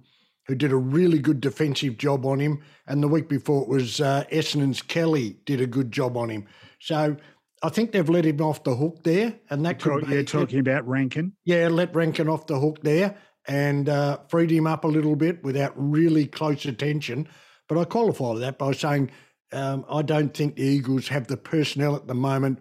who 0.47 0.55
did 0.55 0.71
a 0.71 0.77
really 0.77 1.19
good 1.19 1.39
defensive 1.39 1.97
job 1.97 2.25
on 2.25 2.39
him. 2.39 2.61
And 2.87 3.01
the 3.01 3.07
week 3.07 3.29
before, 3.29 3.61
it 3.63 3.69
was 3.69 4.01
uh, 4.01 4.25
Essendon's 4.31 4.81
Kelly 4.81 5.37
did 5.45 5.61
a 5.61 5.67
good 5.67 5.91
job 5.91 6.17
on 6.17 6.29
him. 6.29 6.45
So 6.79 7.15
I 7.61 7.69
think 7.69 7.91
they've 7.91 8.09
let 8.09 8.25
him 8.25 8.41
off 8.41 8.63
the 8.63 8.75
hook 8.75 9.03
there, 9.03 9.35
and 9.49 9.65
that 9.65 9.79
could 9.79 10.07
you're 10.09 10.23
talking 10.23 10.59
about 10.59 10.87
Rankine. 10.87 11.33
Yeah, 11.45 11.69
let 11.69 11.95
Rankine 11.95 12.27
off 12.27 12.47
the 12.47 12.59
hook 12.59 12.79
there 12.81 13.15
and 13.47 13.87
uh, 13.87 14.19
freed 14.27 14.51
him 14.51 14.67
up 14.67 14.83
a 14.83 14.87
little 14.87 15.15
bit 15.15 15.43
without 15.43 15.73
really 15.75 16.25
close 16.25 16.65
attention. 16.65 17.27
But 17.69 17.77
I 17.77 17.85
qualify 17.85 18.35
that 18.39 18.57
by 18.57 18.73
saying 18.73 19.11
um, 19.51 19.85
I 19.89 20.01
don't 20.01 20.33
think 20.33 20.55
the 20.55 20.63
Eagles 20.63 21.07
have 21.09 21.27
the 21.27 21.37
personnel 21.37 21.95
at 21.95 22.07
the 22.07 22.15
moment 22.15 22.59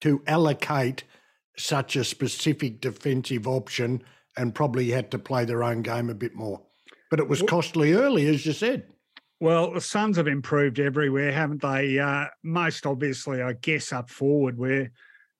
to 0.00 0.22
allocate 0.26 1.04
such 1.56 1.96
a 1.96 2.04
specific 2.04 2.80
defensive 2.80 3.46
option 3.46 4.02
and 4.36 4.54
probably 4.54 4.90
had 4.90 5.10
to 5.12 5.18
play 5.18 5.44
their 5.44 5.62
own 5.62 5.82
game 5.82 6.10
a 6.10 6.14
bit 6.14 6.34
more. 6.34 6.60
But 7.10 7.20
it 7.20 7.28
was 7.28 7.42
costly 7.42 7.92
early, 7.92 8.26
as 8.26 8.44
you 8.44 8.52
said. 8.52 8.84
Well, 9.40 9.72
the 9.72 9.80
Suns 9.80 10.16
have 10.16 10.26
improved 10.26 10.80
everywhere, 10.80 11.30
haven't 11.30 11.62
they? 11.62 11.98
Uh, 11.98 12.26
most 12.42 12.86
obviously, 12.86 13.42
I 13.42 13.52
guess, 13.52 13.92
up 13.92 14.10
forward, 14.10 14.58
where 14.58 14.90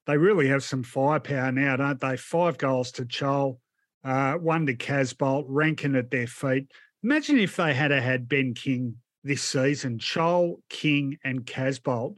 they 0.07 0.17
really 0.17 0.49
have 0.49 0.63
some 0.63 0.83
firepower 0.83 1.51
now, 1.53 1.77
don't 1.77 2.01
they? 2.01 2.17
Five 2.17 2.59
goals 2.59 2.93
to 2.93 3.05
Chol, 3.05 3.59
uh, 4.05 4.35
one 4.35 4.67
to 4.67 4.75
Casboult, 4.75 5.47
Rankine 5.49 5.97
at 5.97 6.11
their 6.11 6.27
feet. 6.27 6.71
Imagine 7.03 7.39
if 7.39 7.57
they 7.57 7.75
had 7.75 7.91
had 7.91 8.29
Ben 8.29 8.55
King 8.55 8.97
this 9.23 9.43
season, 9.43 9.99
Chol, 9.99 10.57
King, 10.69 11.19
and 11.25 11.47
Casboult. 11.47 12.17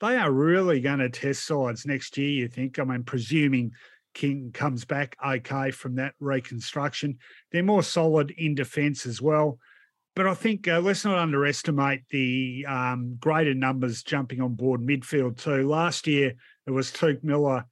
They 0.00 0.16
are 0.16 0.32
really 0.32 0.80
going 0.80 1.00
to 1.00 1.10
test 1.10 1.46
sides 1.46 1.84
next 1.86 2.16
year, 2.16 2.30
you 2.30 2.48
think? 2.48 2.78
I 2.78 2.84
mean, 2.84 3.04
presuming 3.04 3.72
King 4.14 4.50
comes 4.52 4.84
back 4.84 5.16
okay 5.24 5.70
from 5.70 5.96
that 5.96 6.14
reconstruction. 6.20 7.18
They're 7.52 7.62
more 7.62 7.82
solid 7.82 8.30
in 8.30 8.54
defence 8.54 9.06
as 9.06 9.20
well. 9.20 9.58
But 10.16 10.26
I 10.26 10.34
think 10.34 10.66
uh, 10.66 10.80
let's 10.80 11.04
not 11.04 11.18
underestimate 11.18 12.02
the 12.10 12.66
um, 12.68 13.16
greater 13.20 13.54
numbers 13.54 14.02
jumping 14.02 14.40
on 14.40 14.54
board 14.54 14.80
midfield 14.80 15.38
too. 15.38 15.68
Last 15.68 16.06
year 16.06 16.34
it 16.66 16.70
was 16.70 16.90
Touk 16.90 17.22
Miller 17.22 17.64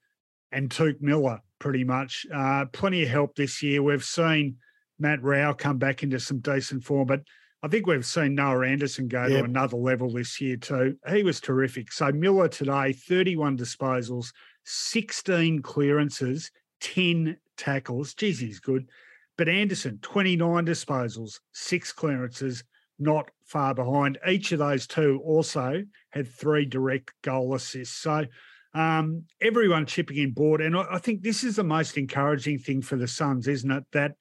and 0.52 0.70
Touk 0.70 1.00
Miller 1.00 1.40
pretty 1.58 1.82
much. 1.82 2.26
Uh, 2.32 2.66
plenty 2.66 3.02
of 3.02 3.08
help 3.08 3.34
this 3.34 3.62
year. 3.62 3.82
We've 3.82 4.04
seen 4.04 4.56
Matt 4.98 5.22
Rowell 5.22 5.54
come 5.54 5.78
back 5.78 6.02
into 6.02 6.20
some 6.20 6.38
decent 6.38 6.84
form, 6.84 7.06
but 7.06 7.22
I 7.62 7.68
think 7.68 7.86
we've 7.86 8.06
seen 8.06 8.34
Noah 8.36 8.66
Anderson 8.66 9.08
go 9.08 9.26
yep. 9.26 9.40
to 9.40 9.44
another 9.44 9.76
level 9.76 10.10
this 10.10 10.40
year 10.40 10.56
too. 10.56 10.96
He 11.10 11.24
was 11.24 11.40
terrific. 11.40 11.90
So 11.90 12.12
Miller 12.12 12.48
today, 12.48 12.92
31 12.92 13.58
disposals, 13.58 14.32
16 14.64 15.62
clearances, 15.62 16.50
10 16.80 17.36
tackles. 17.56 18.14
Geez, 18.14 18.38
he's 18.38 18.60
good. 18.60 18.88
But 19.36 19.48
Anderson, 19.48 19.98
29 20.02 20.66
disposals, 20.66 21.40
six 21.52 21.92
clearances, 21.92 22.62
not 22.98 23.30
far 23.44 23.74
behind. 23.74 24.18
Each 24.28 24.52
of 24.52 24.60
those 24.60 24.86
two 24.86 25.20
also 25.24 25.84
had 26.10 26.28
three 26.28 26.64
direct 26.64 27.12
goal 27.22 27.54
assists. 27.54 27.96
So 27.96 28.26
um, 28.74 29.24
everyone 29.40 29.86
chipping 29.86 30.18
in 30.18 30.32
board. 30.32 30.60
And 30.60 30.76
I, 30.76 30.84
I 30.92 30.98
think 30.98 31.22
this 31.22 31.42
is 31.42 31.56
the 31.56 31.64
most 31.64 31.96
encouraging 31.96 32.58
thing 32.58 32.82
for 32.82 32.96
the 32.96 33.08
Suns, 33.08 33.48
isn't 33.48 33.70
it? 33.70 33.84
That 33.92 34.12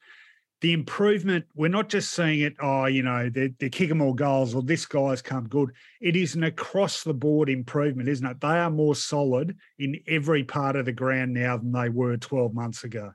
the 0.61 0.73
improvement, 0.73 1.45
we're 1.55 1.67
not 1.67 1.89
just 1.89 2.13
seeing 2.13 2.41
it, 2.41 2.55
oh, 2.59 2.85
you 2.85 3.03
know, 3.03 3.29
they're, 3.29 3.49
they're 3.59 3.69
kicking 3.69 3.97
more 3.99 4.15
goals 4.15 4.55
or 4.55 4.63
this 4.63 4.85
guy's 4.85 5.21
come 5.21 5.47
good. 5.47 5.71
It 6.01 6.15
is 6.15 6.33
an 6.33 6.43
across 6.43 7.03
the 7.03 7.13
board 7.13 7.49
improvement, 7.49 8.09
isn't 8.09 8.25
it? 8.25 8.41
They 8.41 8.47
are 8.47 8.71
more 8.71 8.95
solid 8.95 9.55
in 9.77 9.99
every 10.07 10.43
part 10.43 10.75
of 10.75 10.85
the 10.85 10.91
ground 10.91 11.33
now 11.33 11.57
than 11.57 11.71
they 11.71 11.89
were 11.89 12.17
12 12.17 12.53
months 12.53 12.83
ago. 12.83 13.11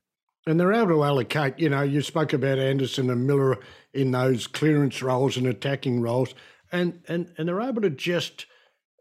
And 0.47 0.59
they're 0.59 0.73
able 0.73 0.89
to 0.89 1.05
allocate, 1.05 1.59
you 1.59 1.69
know, 1.69 1.83
you 1.83 2.01
spoke 2.01 2.33
about 2.33 2.59
Anderson 2.59 3.11
and 3.11 3.27
Miller 3.27 3.59
in 3.93 4.11
those 4.11 4.47
clearance 4.47 5.03
roles 5.03 5.37
and 5.37 5.47
attacking 5.47 6.01
roles, 6.01 6.35
and 6.73 7.01
and 7.07 7.33
and 7.39 7.47
they're 7.47 7.61
able 7.61 7.83
to 7.83 7.91
just 7.91 8.47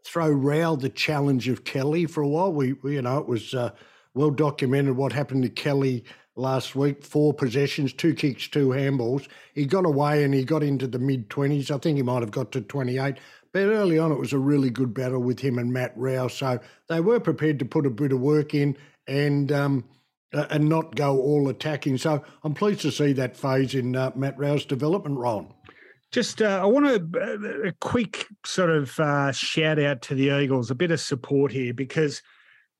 throw 0.06 0.28
round 0.28 0.80
the 0.80 0.88
challenge 0.88 1.48
of 1.48 1.64
Kelly 1.64 2.06
for 2.06 2.22
a 2.22 2.28
while. 2.28 2.52
We, 2.52 2.74
we 2.74 2.94
you 2.94 3.02
know, 3.02 3.18
it 3.18 3.26
was 3.26 3.54
uh, 3.54 3.70
well 4.14 4.30
documented 4.30 4.96
what 4.96 5.12
happened 5.12 5.42
to 5.42 5.48
Kelly 5.48 6.04
last 6.36 6.74
week, 6.74 7.04
four 7.04 7.34
possessions, 7.34 7.92
two 7.92 8.14
kicks, 8.14 8.48
two 8.48 8.68
handballs. 8.68 9.28
He 9.54 9.66
got 9.66 9.86
away 9.86 10.24
and 10.24 10.32
he 10.32 10.44
got 10.44 10.62
into 10.62 10.86
the 10.86 10.98
mid 10.98 11.28
20s. 11.28 11.70
I 11.70 11.78
think 11.78 11.96
he 11.96 12.02
might 12.02 12.22
have 12.22 12.30
got 12.30 12.52
to 12.52 12.60
28. 12.60 13.16
But 13.52 13.60
early 13.60 13.98
on, 13.98 14.12
it 14.12 14.18
was 14.18 14.32
a 14.32 14.38
really 14.38 14.70
good 14.70 14.94
battle 14.94 15.20
with 15.20 15.40
him 15.40 15.58
and 15.58 15.72
Matt 15.72 15.92
Rowell. 15.96 16.30
So 16.30 16.58
they 16.88 17.00
were 17.00 17.20
prepared 17.20 17.58
to 17.58 17.64
put 17.64 17.86
a 17.86 17.90
bit 17.90 18.12
of 18.12 18.20
work 18.20 18.54
in. 18.54 18.76
And 19.06 19.50
um, 19.50 19.84
and 20.32 20.68
not 20.68 20.94
go 20.94 21.20
all 21.20 21.48
attacking. 21.48 21.98
So 21.98 22.22
I'm 22.42 22.54
pleased 22.54 22.80
to 22.82 22.90
see 22.90 23.12
that 23.14 23.36
phase 23.36 23.74
in 23.74 23.94
uh, 23.94 24.12
Matt 24.14 24.38
Rowell's 24.38 24.64
development, 24.64 25.18
Ron. 25.18 25.52
Just, 26.10 26.42
uh, 26.42 26.60
I 26.62 26.66
want 26.66 26.86
to 26.86 27.20
uh, 27.20 27.68
a 27.68 27.72
quick 27.80 28.26
sort 28.44 28.70
of 28.70 28.98
uh, 29.00 29.32
shout 29.32 29.78
out 29.78 30.02
to 30.02 30.14
the 30.14 30.30
Eagles, 30.38 30.70
a 30.70 30.74
bit 30.74 30.90
of 30.90 31.00
support 31.00 31.52
here 31.52 31.72
because 31.72 32.22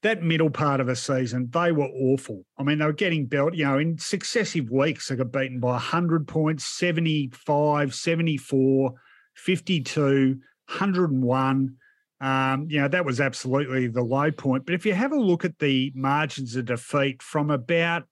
that 0.03 0.23
middle 0.23 0.51
part 0.51 0.81
of 0.81 0.89
the 0.89 0.97
season, 0.97 1.49
they 1.53 1.71
were 1.71 1.87
awful. 1.87 2.45
I 2.59 2.65
mean, 2.65 2.79
they 2.79 2.87
were 2.87 2.93
getting 2.93 3.27
built, 3.27 3.55
you 3.55 3.65
know, 3.65 3.79
in 3.79 3.99
successive 3.99 4.69
weeks, 4.71 5.09
they 5.09 5.17
got 5.17 5.33
beaten 5.33 5.61
by 5.61 5.73
100 5.73 6.27
points, 6.27 6.65
75, 6.67 7.95
74, 7.95 8.95
52, 9.37 10.41
101. 10.67 11.77
Um, 12.21 12.67
you 12.69 12.81
know, 12.81 12.89
that 12.89 13.05
was 13.05 13.21
absolutely 13.21 13.89
the 13.89 14.03
low 14.03 14.31
point. 14.33 14.67
But 14.67 14.75
if 14.75 14.85
you 14.85 14.93
have 14.93 15.13
a 15.13 15.19
look 15.19 15.45
at 15.45 15.59
the 15.59 15.93
margins 15.95 16.57
of 16.57 16.67
defeat 16.67 17.23
from 17.23 17.51
about 17.51 18.05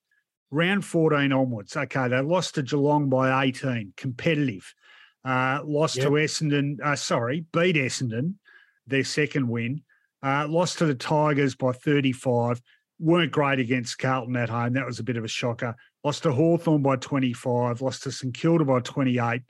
round 0.51 0.85
14 0.85 1.33
onwards, 1.33 1.77
okay, 1.77 2.09
they 2.09 2.21
lost 2.21 2.55
to 2.55 2.63
Geelong 2.63 3.09
by 3.09 3.45
18, 3.45 3.95
competitive. 3.97 4.75
Uh, 5.25 5.61
lost 5.65 5.97
yep. 5.97 6.07
to 6.07 6.13
Essendon, 6.13 6.81
uh, 6.83 6.97
sorry, 6.97 7.45
beat 7.53 7.77
Essendon, 7.77 8.35
their 8.87 9.05
second 9.05 9.49
win. 9.49 9.83
Uh, 10.23 10.47
lost 10.49 10.79
to 10.79 10.87
the 10.87 10.95
Tigers 10.95 11.55
by 11.55 11.73
35. 11.73 12.61
Weren't 12.99 13.33
great 13.33 13.59
against 13.59 13.99
Carlton 13.99 14.37
at 14.37 14.51
home. 14.51 14.75
That 14.75 14.87
was 14.87 14.99
a 14.99 15.05
bit 15.05 15.17
of 15.17 15.25
a 15.25 15.29
shocker. 15.29 15.75
Lost 16.05 16.25
to 16.25 16.33
Hawthorn 16.33 16.83
by 16.83 16.97
25. 16.97 17.81
Lost 17.81 18.03
to 18.03 18.13
St 18.13 18.35
Kilda 18.35 18.65
by 18.65 18.81
28. 18.81 19.43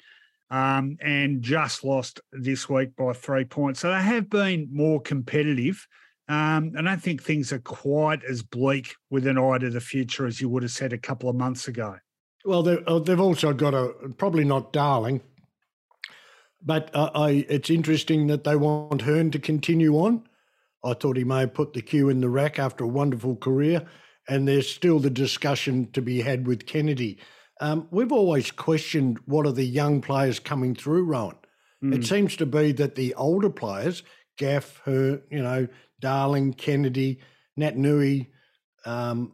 Um, 0.50 0.96
and 1.00 1.42
just 1.42 1.84
lost 1.84 2.20
this 2.32 2.68
week 2.68 2.96
by 2.96 3.12
three 3.12 3.44
points. 3.44 3.80
So 3.80 3.90
they 3.90 4.02
have 4.02 4.28
been 4.28 4.68
more 4.72 5.00
competitive. 5.00 5.86
Um, 6.28 6.72
I 6.78 6.82
don't 6.82 7.02
think 7.02 7.22
things 7.22 7.52
are 7.52 7.60
quite 7.60 8.22
as 8.24 8.42
bleak 8.42 8.94
with 9.10 9.26
an 9.26 9.38
eye 9.38 9.58
to 9.58 9.70
the 9.70 9.80
future 9.80 10.26
as 10.26 10.40
you 10.40 10.48
would 10.48 10.62
have 10.62 10.70
said 10.70 10.92
a 10.92 10.98
couple 10.98 11.28
of 11.28 11.36
months 11.36 11.66
ago. 11.66 11.96
Well, 12.44 12.62
they've 12.62 13.20
also 13.20 13.52
got 13.52 13.74
a 13.74 13.92
probably 14.16 14.44
not 14.44 14.72
Darling, 14.72 15.20
but 16.64 16.90
uh, 16.94 17.10
I, 17.14 17.44
it's 17.48 17.68
interesting 17.68 18.28
that 18.28 18.44
they 18.44 18.56
want 18.56 19.02
Hurn 19.02 19.30
to 19.32 19.38
continue 19.38 19.96
on. 19.96 20.22
I 20.84 20.94
thought 20.94 21.16
he 21.16 21.24
may 21.24 21.40
have 21.40 21.54
put 21.54 21.72
the 21.72 21.82
cue 21.82 22.08
in 22.08 22.20
the 22.20 22.28
rack 22.28 22.58
after 22.58 22.84
a 22.84 22.88
wonderful 22.88 23.36
career, 23.36 23.86
and 24.28 24.46
there's 24.46 24.68
still 24.68 24.98
the 24.98 25.10
discussion 25.10 25.90
to 25.92 26.00
be 26.00 26.22
had 26.22 26.46
with 26.46 26.66
Kennedy. 26.66 27.18
Um, 27.60 27.88
we've 27.90 28.12
always 28.12 28.50
questioned 28.50 29.18
what 29.26 29.46
are 29.46 29.52
the 29.52 29.64
young 29.64 30.00
players 30.00 30.38
coming 30.38 30.74
through, 30.74 31.04
Rowan. 31.04 31.36
Mm. 31.84 31.94
It 31.94 32.06
seems 32.06 32.36
to 32.36 32.46
be 32.46 32.72
that 32.72 32.94
the 32.94 33.14
older 33.14 33.50
players, 33.50 34.02
Gaff, 34.38 34.80
her, 34.84 35.20
you 35.30 35.42
know, 35.42 35.68
Darling, 36.00 36.54
Kennedy, 36.54 37.20
Naitanui, 37.58 38.28
um, 38.86 39.32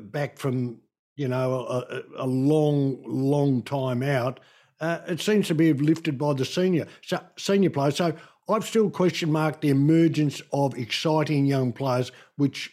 back 0.00 0.38
from 0.38 0.80
you 1.16 1.28
know 1.28 1.66
a, 1.66 2.02
a 2.18 2.26
long, 2.26 3.02
long 3.06 3.62
time 3.62 4.02
out, 4.02 4.40
uh, 4.80 4.98
it 5.08 5.20
seems 5.20 5.48
to 5.48 5.54
be 5.54 5.72
lifted 5.72 6.18
by 6.18 6.34
the 6.34 6.44
senior 6.44 6.86
so, 7.02 7.20
senior 7.38 7.70
players. 7.70 7.96
So 7.96 8.14
I've 8.48 8.64
still 8.64 8.90
question 8.90 9.32
marked 9.32 9.60
the 9.60 9.70
emergence 9.70 10.40
of 10.52 10.76
exciting 10.76 11.46
young 11.46 11.72
players, 11.72 12.12
which 12.36 12.72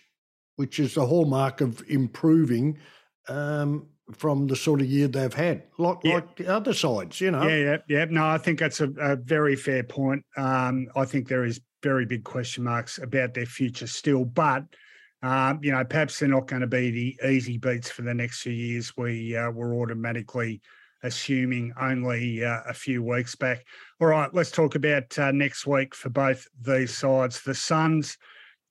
which 0.55 0.79
is 0.79 0.93
the 0.93 1.05
hallmark 1.05 1.61
of 1.61 1.83
improving 1.89 2.77
um, 3.27 3.87
from 4.11 4.45
the 4.47 4.55
sort 4.55 4.81
of 4.81 4.87
year 4.87 5.07
they've 5.07 5.33
had, 5.33 5.63
like 5.77 5.97
yeah. 6.03 6.15
like 6.15 6.35
the 6.35 6.47
other 6.47 6.73
sides, 6.73 7.19
you 7.19 7.31
know. 7.31 7.47
Yeah, 7.47 7.55
yeah, 7.55 7.77
yeah. 7.87 8.05
No, 8.09 8.25
I 8.25 8.37
think 8.37 8.59
that's 8.59 8.81
a, 8.81 8.89
a 8.99 9.15
very 9.15 9.55
fair 9.55 9.83
point. 9.83 10.23
Um, 10.37 10.87
I 10.95 11.05
think 11.05 11.27
there 11.27 11.45
is 11.45 11.59
very 11.81 12.05
big 12.05 12.23
question 12.23 12.63
marks 12.63 12.99
about 12.99 13.33
their 13.33 13.45
future 13.45 13.87
still, 13.87 14.25
but 14.25 14.63
um, 15.23 15.59
you 15.63 15.71
know, 15.71 15.83
perhaps 15.85 16.19
they're 16.19 16.29
not 16.29 16.47
going 16.47 16.61
to 16.61 16.67
be 16.67 16.91
the 16.91 17.29
easy 17.29 17.57
beats 17.57 17.89
for 17.89 18.01
the 18.01 18.13
next 18.13 18.41
few 18.41 18.51
years. 18.51 18.95
We 18.97 19.35
uh, 19.35 19.49
were 19.51 19.73
automatically 19.75 20.61
assuming 21.03 21.73
only 21.79 22.43
uh, 22.43 22.61
a 22.67 22.73
few 22.73 23.03
weeks 23.03 23.35
back. 23.35 23.65
All 24.01 24.07
right, 24.07 24.33
let's 24.33 24.51
talk 24.51 24.75
about 24.75 25.17
uh, 25.19 25.31
next 25.31 25.67
week 25.67 25.93
for 25.93 26.09
both 26.09 26.47
these 26.61 26.97
sides. 26.97 27.41
The 27.41 27.53
Suns, 27.53 28.17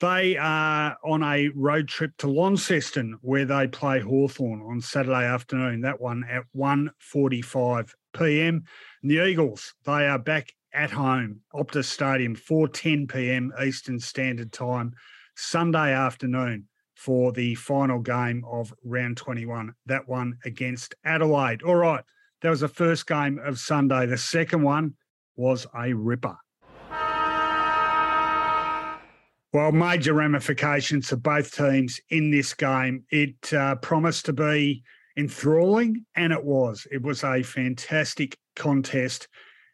they 0.00 0.36
are 0.36 0.96
on 1.04 1.22
a 1.22 1.48
road 1.54 1.88
trip 1.88 2.16
to 2.18 2.28
Launceston 2.28 3.18
where 3.20 3.44
they 3.44 3.68
play 3.68 4.00
Hawthorn 4.00 4.62
on 4.62 4.80
Saturday 4.80 5.24
afternoon. 5.24 5.82
That 5.82 6.00
one 6.00 6.24
at 6.28 6.44
1.45 6.56 7.90
p.m. 8.14 8.64
And 9.02 9.10
the 9.10 9.24
Eagles, 9.26 9.74
they 9.84 10.06
are 10.08 10.18
back 10.18 10.52
at 10.74 10.90
home, 10.90 11.40
Optus 11.54 11.84
Stadium, 11.84 12.34
4.10 12.34 13.12
p.m. 13.12 13.52
Eastern 13.62 14.00
Standard 14.00 14.52
Time, 14.52 14.94
Sunday 15.36 15.92
afternoon 15.92 16.66
for 16.94 17.32
the 17.32 17.54
final 17.56 17.98
game 17.98 18.44
of 18.50 18.72
round 18.84 19.16
21. 19.16 19.74
That 19.86 20.08
one 20.08 20.38
against 20.44 20.94
Adelaide. 21.04 21.62
All 21.62 21.74
right. 21.74 22.04
That 22.42 22.50
was 22.50 22.60
the 22.60 22.68
first 22.68 23.06
game 23.06 23.38
of 23.38 23.58
Sunday. 23.58 24.06
The 24.06 24.18
second 24.18 24.62
one 24.62 24.94
was 25.36 25.66
a 25.76 25.92
ripper. 25.92 26.36
Well, 29.52 29.70
major 29.70 30.14
ramifications 30.14 31.08
for 31.08 31.16
both 31.16 31.54
teams 31.54 32.00
in 32.10 32.30
this 32.30 32.52
game. 32.54 33.04
It 33.10 33.52
uh, 33.52 33.76
promised 33.76 34.24
to 34.26 34.32
be 34.32 34.82
enthralling, 35.16 36.04
and 36.16 36.32
it 36.32 36.42
was. 36.42 36.86
It 36.90 37.02
was 37.02 37.22
a 37.22 37.42
fantastic 37.42 38.36
contest, 38.56 39.28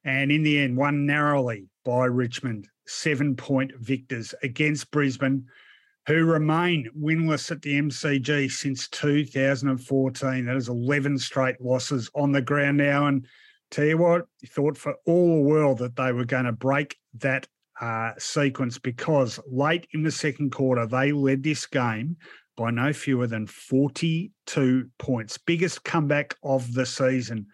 and 0.04 0.30
in 0.30 0.42
the 0.42 0.58
end, 0.58 0.76
won 0.76 1.06
narrowly 1.06 1.68
by 1.84 2.04
Richmond. 2.06 2.68
Seven 2.86 3.36
point 3.36 3.72
victors 3.78 4.34
against 4.42 4.90
Brisbane 4.90 5.46
who 6.09 6.24
remain 6.24 6.88
winless 6.98 7.50
at 7.50 7.61
the 7.61 7.78
MCG 7.78 8.50
since 8.50 8.88
2014. 8.88 10.46
That 10.46 10.56
is 10.56 10.70
11 10.70 11.18
straight 11.18 11.61
losses 11.61 12.11
on 12.14 12.32
the 12.32 12.40
ground 12.40 12.78
now. 12.78 13.09
And 13.09 13.26
tell 13.70 13.84
you 13.84 13.98
what, 13.98 14.26
you 14.40 14.48
thought 14.48 14.78
for 14.78 14.94
all 15.04 15.36
the 15.36 15.42
world 15.42 15.78
that 15.78 15.96
they 15.96 16.12
were 16.12 16.24
going 16.24 16.46
to 16.46 16.52
break 16.52 16.96
that 17.18 17.46
uh, 17.78 18.12
sequence 18.16 18.78
because 18.78 19.38
late 19.46 19.86
in 19.92 20.02
the 20.02 20.11
second 20.11 20.50
quarter, 20.50 20.86
they 20.86 21.12
led 21.12 21.42
this 21.42 21.66
game 21.66 22.16
by 22.56 22.70
no 22.70 22.90
fewer 22.94 23.26
than 23.26 23.46
42 23.46 24.88
points. 24.98 25.36
Biggest 25.36 25.84
comeback 25.84 26.34
of 26.42 26.72
the 26.72 26.86
season, 26.86 27.46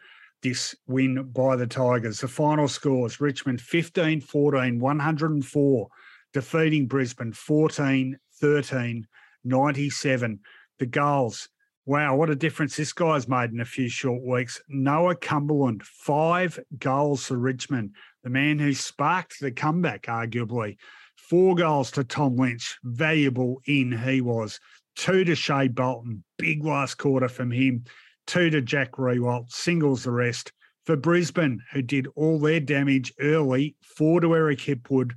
this 0.45 0.77
win 0.87 1.25
by 1.33 1.57
the 1.57 1.67
Tigers. 1.67 2.21
The 2.21 2.29
final 2.29 2.69
scores 2.69 3.21
Richmond 3.21 3.61
15 3.61 4.21
14, 4.21 4.79
104, 4.79 5.89
defeating 6.33 6.87
Brisbane 6.87 7.33
14 7.33 8.17
13, 8.45 9.07
97. 9.45 10.39
The 10.79 10.85
goals. 10.85 11.49
Wow, 11.87 12.17
what 12.17 12.29
a 12.29 12.37
difference 12.37 12.77
this 12.77 12.93
guy's 12.93 13.27
made 13.27 13.53
in 13.53 13.61
a 13.61 13.65
few 13.65 13.89
short 13.89 14.23
weeks. 14.23 14.61
Noah 14.69 15.17
Cumberland, 15.17 15.83
five 15.83 16.61
goals 16.79 17.25
for 17.25 17.39
Richmond, 17.39 17.93
the 18.23 18.29
man 18.29 18.59
who 18.59 18.75
sparked 18.75 19.41
the 19.41 19.51
comeback, 19.51 20.03
arguably. 20.03 20.77
Four 21.17 21.55
goals 21.55 21.91
to 21.93 22.05
Tom 22.05 22.37
Lynch, 22.37 22.77
valuable 22.85 23.63
in 23.65 23.97
he 23.97 24.21
was. 24.21 24.61
Two 24.95 25.25
to 25.25 25.35
Shai 25.35 25.69
Bolton, 25.69 26.23
big 26.37 26.63
last 26.63 26.97
quarter 26.97 27.29
from 27.29 27.51
him. 27.51 27.85
Two 28.27 28.51
to 28.51 28.61
Jack 28.61 28.93
Riewoldt, 28.99 29.53
singles 29.53 30.05
the 30.05 30.11
rest. 30.11 30.53
For 30.85 30.97
Brisbane, 30.97 31.63
who 31.73 31.81
did 31.81 32.09
all 32.15 32.39
their 32.39 32.61
damage 32.61 33.11
early, 33.21 33.75
four 33.81 34.21
to 34.21 34.35
Eric 34.35 34.59
Hipwood, 34.59 35.15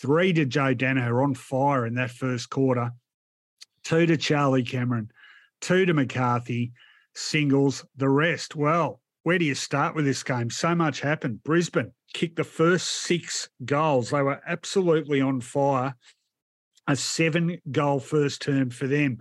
three 0.00 0.32
to 0.32 0.44
Joe 0.44 0.74
Daniher 0.74 1.22
on 1.22 1.34
fire 1.34 1.86
in 1.86 1.94
that 1.94 2.10
first 2.10 2.50
quarter, 2.50 2.92
two 3.84 4.06
to 4.06 4.16
Charlie 4.16 4.62
Cameron, 4.62 5.10
two 5.60 5.86
to 5.86 5.94
McCarthy, 5.94 6.72
singles, 7.14 7.84
the 7.96 8.08
rest. 8.08 8.56
Well, 8.56 9.00
where 9.22 9.38
do 9.38 9.44
you 9.44 9.54
start 9.54 9.94
with 9.94 10.04
this 10.04 10.22
game? 10.22 10.50
So 10.50 10.74
much 10.74 11.00
happened. 11.00 11.42
Brisbane 11.42 11.92
kicked 12.12 12.36
the 12.36 12.44
first 12.44 12.86
six 12.86 13.48
goals. 13.64 14.10
They 14.10 14.22
were 14.22 14.40
absolutely 14.46 15.20
on 15.20 15.40
fire. 15.40 15.96
A 16.86 16.94
seven 16.94 17.60
goal 17.72 17.98
first 17.98 18.42
term 18.42 18.70
for 18.70 18.86
them. 18.86 19.18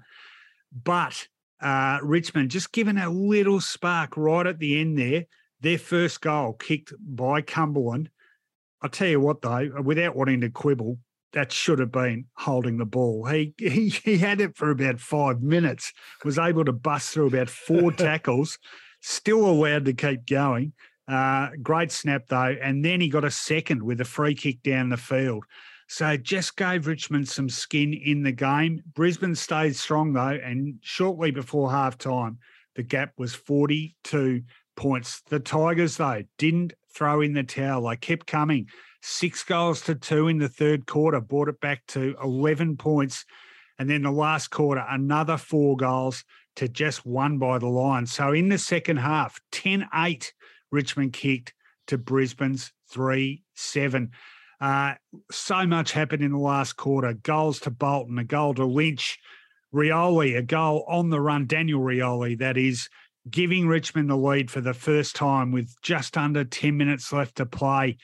But 0.72 1.28
uh, 1.60 2.00
Richmond 2.04 2.52
just 2.52 2.72
given 2.72 2.98
a 2.98 3.10
little 3.10 3.60
spark 3.60 4.18
right 4.18 4.46
at 4.46 4.60
the 4.60 4.80
end 4.80 5.00
there. 5.00 5.26
Their 5.62 5.80
first 5.80 6.22
goal 6.22 6.54
kicked 6.54 6.94
by 7.00 7.42
Cumberland 7.42 8.12
I'll 8.86 8.90
tell 8.90 9.08
you 9.08 9.20
what, 9.20 9.42
though, 9.42 9.82
without 9.82 10.16
wanting 10.16 10.42
to 10.42 10.50
quibble, 10.52 11.00
that 11.34 11.52
should 11.52 11.80
have 11.80 11.92
been 11.92 12.26
holding 12.36 12.78
the 12.78 12.86
ball. 12.86 13.26
He, 13.26 13.52
he 13.58 13.90
he 13.90 14.20
had 14.20 14.40
it 14.40 14.56
for 14.56 14.70
about 14.70 15.00
five 15.00 15.42
minutes, 15.42 15.92
was 16.24 16.38
able 16.38 16.64
to 16.66 16.72
bust 16.72 17.12
through 17.12 17.26
about 17.26 17.50
four 17.50 17.92
tackles, 17.92 18.60
still 19.02 19.44
allowed 19.44 19.86
to 19.86 19.94
keep 19.94 20.28
going. 20.28 20.74
Uh, 21.08 21.50
great 21.64 21.92
snap 21.92 22.28
though, 22.28 22.56
and 22.62 22.86
then 22.86 23.02
he 23.02 23.10
got 23.10 23.26
a 23.26 23.32
second 23.32 23.82
with 23.82 24.02
a 24.02 24.06
free 24.06 24.36
kick 24.36 24.62
down 24.62 24.90
the 24.90 24.98
field. 24.98 25.46
So 25.88 26.16
just 26.16 26.56
gave 26.56 26.86
Richmond 26.86 27.28
some 27.28 27.50
skin 27.50 27.92
in 27.92 28.22
the 28.22 28.32
game. 28.32 28.84
Brisbane 28.94 29.34
stayed 29.34 29.76
strong 29.76 30.14
though, 30.14 30.40
and 30.44 30.76
shortly 30.82 31.32
before 31.32 31.72
half 31.72 31.98
time, 31.98 32.38
the 32.76 32.84
gap 32.84 33.14
was 33.18 33.34
42 33.34 34.44
points. 34.76 35.24
The 35.28 35.40
Tigers, 35.40 35.98
though, 35.98 36.22
didn't 36.38 36.74
throw 36.96 37.22
in 37.22 37.34
the 37.34 37.44
towel. 37.44 37.88
They 37.88 37.98
kept 37.98 38.28
coming. 38.28 38.70
Six 39.02 39.44
goals 39.44 39.82
to 39.82 39.96
two 39.96 40.28
in 40.28 40.40
the 40.40 40.50
third 40.50 40.88
quarter, 40.88 41.22
brought 41.22 41.50
it 41.50 41.60
back 41.60 41.86
to 41.90 42.16
11 42.24 42.78
points. 42.78 43.26
And 43.78 43.90
then 43.90 44.04
the 44.04 44.12
last 44.12 44.50
quarter, 44.50 44.84
another 44.88 45.38
four 45.38 45.76
goals 45.76 46.24
to 46.56 46.68
just 46.68 47.06
one 47.06 47.38
by 47.38 47.60
the 47.60 47.68
line. 47.68 48.06
So 48.06 48.32
in 48.32 48.50
the 48.50 48.58
second 48.58 48.98
half, 48.98 49.40
10 49.52 49.88
8, 49.94 50.34
Richmond 50.72 51.14
kicked 51.14 51.54
to 51.88 51.98
Brisbane's 51.98 52.72
3 52.90 53.44
7. 53.54 54.12
Uh, 54.62 54.94
so 55.32 55.68
much 55.68 55.92
happened 55.92 56.24
in 56.24 56.32
the 56.32 56.38
last 56.38 56.74
quarter. 56.74 57.14
Goals 57.14 57.60
to 57.62 57.72
Bolton, 57.72 58.18
a 58.18 58.24
goal 58.24 58.54
to 58.56 58.66
Lynch, 58.66 59.20
Rioli, 59.74 60.38
a 60.38 60.42
goal 60.42 60.86
on 60.88 61.10
the 61.10 61.20
run, 61.20 61.46
Daniel 61.46 61.82
Rioli, 61.82 62.38
that 62.40 62.58
is, 62.58 62.90
giving 63.30 63.68
Richmond 63.68 64.10
the 64.10 64.16
lead 64.16 64.52
for 64.52 64.62
the 64.62 64.74
first 64.74 65.16
time 65.16 65.52
with 65.52 65.76
just 65.82 66.18
under 66.18 66.44
10 66.44 66.78
minutes 66.78 67.12
left 67.12 67.36
to 67.36 67.46
play. 67.46 67.98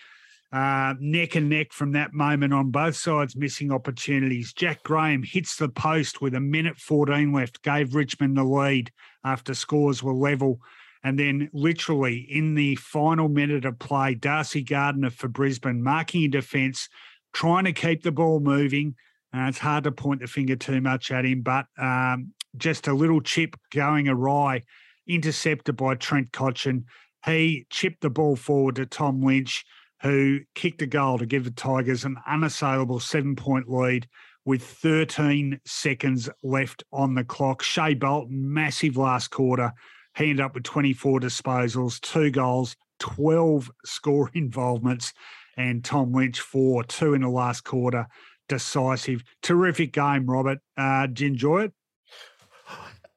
Uh, 0.51 0.95
neck 0.99 1.35
and 1.35 1.47
neck 1.47 1.71
from 1.71 1.93
that 1.93 2.13
moment 2.13 2.53
on, 2.53 2.71
both 2.71 2.95
sides 2.95 3.37
missing 3.37 3.71
opportunities. 3.71 4.51
Jack 4.51 4.83
Graham 4.83 5.23
hits 5.23 5.55
the 5.55 5.69
post 5.69 6.21
with 6.21 6.35
a 6.35 6.41
minute 6.41 6.77
14 6.77 7.31
left, 7.31 7.61
gave 7.61 7.95
Richmond 7.95 8.35
the 8.35 8.43
lead 8.43 8.91
after 9.23 9.53
scores 9.53 10.03
were 10.03 10.13
level. 10.13 10.59
And 11.03 11.17
then, 11.17 11.49
literally, 11.53 12.27
in 12.29 12.53
the 12.53 12.75
final 12.75 13.29
minute 13.29 13.65
of 13.65 13.79
play, 13.79 14.13
Darcy 14.13 14.61
Gardiner 14.61 15.09
for 15.09 15.29
Brisbane 15.29 15.81
marking 15.81 16.23
in 16.23 16.31
defence, 16.31 16.89
trying 17.33 17.63
to 17.63 17.73
keep 17.73 18.03
the 18.03 18.11
ball 18.11 18.39
moving. 18.39 18.95
Uh, 19.33 19.45
it's 19.47 19.57
hard 19.57 19.85
to 19.85 19.91
point 19.91 20.19
the 20.19 20.27
finger 20.27 20.57
too 20.57 20.81
much 20.81 21.11
at 21.11 21.25
him, 21.25 21.41
but 21.41 21.65
um, 21.79 22.33
just 22.57 22.87
a 22.87 22.93
little 22.93 23.21
chip 23.21 23.55
going 23.71 24.09
awry, 24.09 24.63
intercepted 25.07 25.75
by 25.77 25.95
Trent 25.95 26.31
Cotchin. 26.31 26.85
He 27.25 27.65
chipped 27.69 28.01
the 28.01 28.09
ball 28.09 28.35
forward 28.35 28.75
to 28.75 28.85
Tom 28.85 29.21
Lynch 29.21 29.65
who 30.01 30.39
kicked 30.55 30.81
a 30.81 30.87
goal 30.87 31.17
to 31.19 31.25
give 31.25 31.43
the 31.43 31.51
Tigers 31.51 32.05
an 32.05 32.17
unassailable 32.27 32.99
seven 32.99 33.35
point 33.35 33.69
lead 33.69 34.07
with 34.45 34.63
13 34.63 35.59
seconds 35.65 36.29
left 36.43 36.83
on 36.91 37.13
the 37.13 37.23
clock. 37.23 37.61
Shai 37.61 37.93
Bolton, 37.93 38.51
massive 38.51 38.97
last 38.97 39.29
quarter. 39.29 39.71
He 40.17 40.31
ended 40.31 40.43
up 40.43 40.55
with 40.55 40.63
24 40.63 41.19
disposals, 41.19 42.01
two 42.01 42.31
goals, 42.31 42.75
12 42.99 43.71
score 43.85 44.31
involvements, 44.33 45.13
and 45.55 45.83
Tom 45.83 46.11
Lynch 46.11 46.39
four, 46.39 46.83
two 46.83 47.13
in 47.13 47.21
the 47.21 47.29
last 47.29 47.63
quarter. 47.63 48.07
Decisive. 48.49 49.23
Terrific 49.43 49.93
game, 49.93 50.25
Robert. 50.25 50.59
Uh, 50.75 51.07
did 51.07 51.19
you 51.21 51.27
enjoy 51.27 51.63
it? 51.65 51.73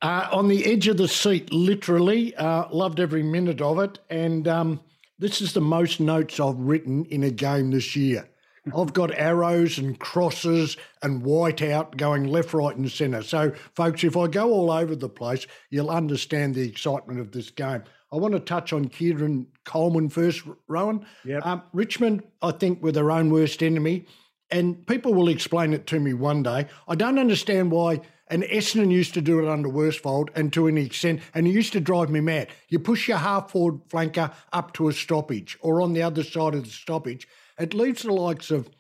Uh, 0.05 0.28
on 0.32 0.48
the 0.48 0.70
edge 0.70 0.86
of 0.86 0.98
the 0.98 1.09
seat, 1.09 1.50
literally. 1.50 2.36
Uh, 2.36 2.68
loved 2.70 3.00
every 3.00 3.22
minute 3.22 3.62
of 3.62 3.78
it. 3.78 3.98
And 4.11 4.46
um, 4.46 4.80
this 5.18 5.40
is 5.40 5.55
the 5.55 5.62
most 5.62 5.98
notes 5.98 6.38
I've 6.38 6.59
written 6.59 7.07
in 7.07 7.22
a 7.22 7.30
game 7.30 7.70
this 7.70 7.96
year. 7.96 8.28
I've 8.76 8.92
got 8.92 9.12
arrows 9.14 9.78
and 9.78 9.98
crosses 9.98 10.76
and 11.02 11.22
white 11.22 11.62
out 11.62 11.96
going 11.96 12.24
left, 12.24 12.52
right, 12.52 12.76
and 12.76 12.90
centre. 12.90 13.22
So, 13.22 13.52
folks, 13.74 14.05
if 14.05 14.14
I 14.14 14.26
go 14.26 14.50
all 14.50 14.70
over 14.70 14.94
the 14.94 15.09
place, 15.09 15.46
you'll 15.70 15.90
understand 15.90 16.55
the 16.55 16.68
excitement 16.68 17.18
of 17.18 17.32
this 17.32 17.50
game. 17.50 17.84
I 18.12 18.16
want 18.16 18.34
to 18.34 18.40
touch 18.40 18.74
on 18.74 18.90
Keidan 18.90 19.46
Coleman 19.64 20.11
first, 20.11 20.42
Rowan. 20.68 21.07
Yep. 21.24 21.46
Um, 21.46 21.62
Richmond, 21.72 22.24
I 22.42 22.50
think, 22.50 22.82
were 22.82 22.92
their 22.92 23.11
own 23.11 23.30
worst 23.30 23.62
enemy. 23.62 24.05
And 24.50 24.86
people 24.86 25.14
will 25.14 25.28
explain 25.28 25.72
it 25.72 25.86
to 25.88 25.98
me 25.98 26.12
one 26.12 26.42
day. 26.42 26.66
I 26.86 26.94
don't 26.94 27.18
understand 27.18 27.70
why 27.70 28.02
and 28.29 28.43
Essendon 28.45 28.91
used 28.91 29.14
to 29.14 29.20
do 29.20 29.41
it 29.41 29.49
under 29.49 29.68
Worsfold 29.68 30.31
and 30.35 30.53
to 30.53 30.66
an 30.66 30.79
extent, 30.79 31.20
and 31.35 31.47
it 31.47 31.51
used 31.51 31.72
to 31.75 31.81
drive 31.81 32.11
me 32.11 32.20
mad. 32.20 32.49
You 32.68 32.79
push 32.79 33.09
your 33.09 33.18
half 33.18 33.51
forward 33.51 33.87
flanker 33.89 34.33
up 34.53 34.72
to 34.75 34.89
a 34.89 34.93
stoppage 34.93 35.59
or 35.61 35.83
on 35.83 35.93
the 35.93 36.03
other 36.03 36.22
side 36.22 36.55
of 36.55 36.64
the 36.64 36.70
stoppage. 36.70 37.29
It 37.59 37.75
leaves 37.75 38.03
the 38.03 38.12
likes 38.12 38.51
of 38.51 38.70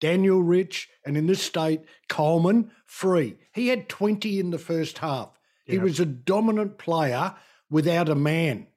Daniel 0.00 0.42
Rich 0.42 0.88
and 1.04 1.16
in 1.16 1.26
this 1.26 1.42
state, 1.42 1.82
Coleman 2.08 2.70
free. 2.84 3.36
He 3.52 3.68
had 3.68 3.88
20 3.88 4.38
in 4.38 4.50
the 4.50 4.58
first 4.58 4.98
half. 4.98 5.30
He 5.64 5.78
was 5.78 5.98
a 5.98 6.06
dominant 6.06 6.78
player 6.78 7.34
without 7.68 8.08
a 8.08 8.14
man. 8.14 8.68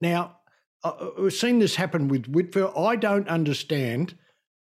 Now, 0.00 0.38
uh, 0.82 0.88
uh, 0.88 1.10
we've 1.18 1.32
seen 1.32 1.58
this 1.58 1.74
happen 1.74 2.08
with 2.08 2.26
Whitfield. 2.26 2.72
I 2.76 2.96
don't 2.96 3.28
understand, 3.28 4.16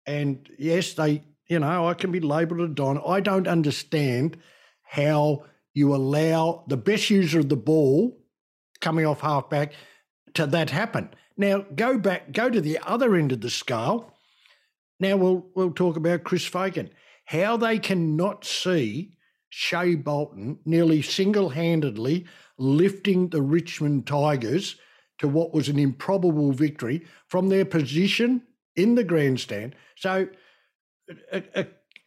and 0.07 0.49
yes, 0.59 0.95
they, 0.95 1.23
you 1.49 1.59
know, 1.59 1.87
I 1.87 1.93
can 1.93 2.11
be 2.11 2.21
labelled 2.21 2.61
a 2.63 2.69
don. 2.69 2.99
I 3.07 3.21
don't 3.21 3.47
understand 3.47 4.39
how 4.97 5.45
you 5.75 5.95
allow 5.95 6.65
the 6.69 6.77
best 6.77 7.11
user 7.11 7.41
of 7.41 7.51
the 7.51 7.57
ball 7.57 8.19
coming 8.81 9.05
off 9.05 9.21
halfback 9.21 9.75
to 10.35 10.47
that 10.47 10.71
happen. 10.71 11.11
Now 11.37 11.67
go 11.75 11.99
back, 11.99 12.33
go 12.33 12.49
to 12.49 12.63
the 12.63 12.79
other 12.85 13.15
end 13.15 13.31
of 13.31 13.43
the 13.43 13.51
scale. 13.51 14.13
Now 14.99 15.17
we'll 15.17 15.47
we'll 15.55 15.73
talk 15.73 15.97
about 15.97 16.25
Chris 16.25 16.47
Fagan. 16.47 16.89
How 17.27 17.59
they 17.59 17.79
cannot 17.79 18.47
see 18.47 19.13
Shai 19.51 19.97
Bolton 19.97 20.59
nearly 20.65 21.03
single-handedly 21.03 22.25
lifting 22.59 23.29
the 23.29 23.43
Richmond 23.43 24.07
Tigers 24.07 24.77
to 25.19 25.29
what 25.29 25.53
was 25.53 25.69
an 25.69 25.79
improbable 25.79 26.53
victory 26.53 27.05
from 27.27 27.49
their 27.49 27.65
position 27.65 28.43
in 28.77 28.95
the 28.95 29.05
grandstand. 29.05 29.75
So 29.97 30.29
a, 31.33 31.43
a 31.55 31.67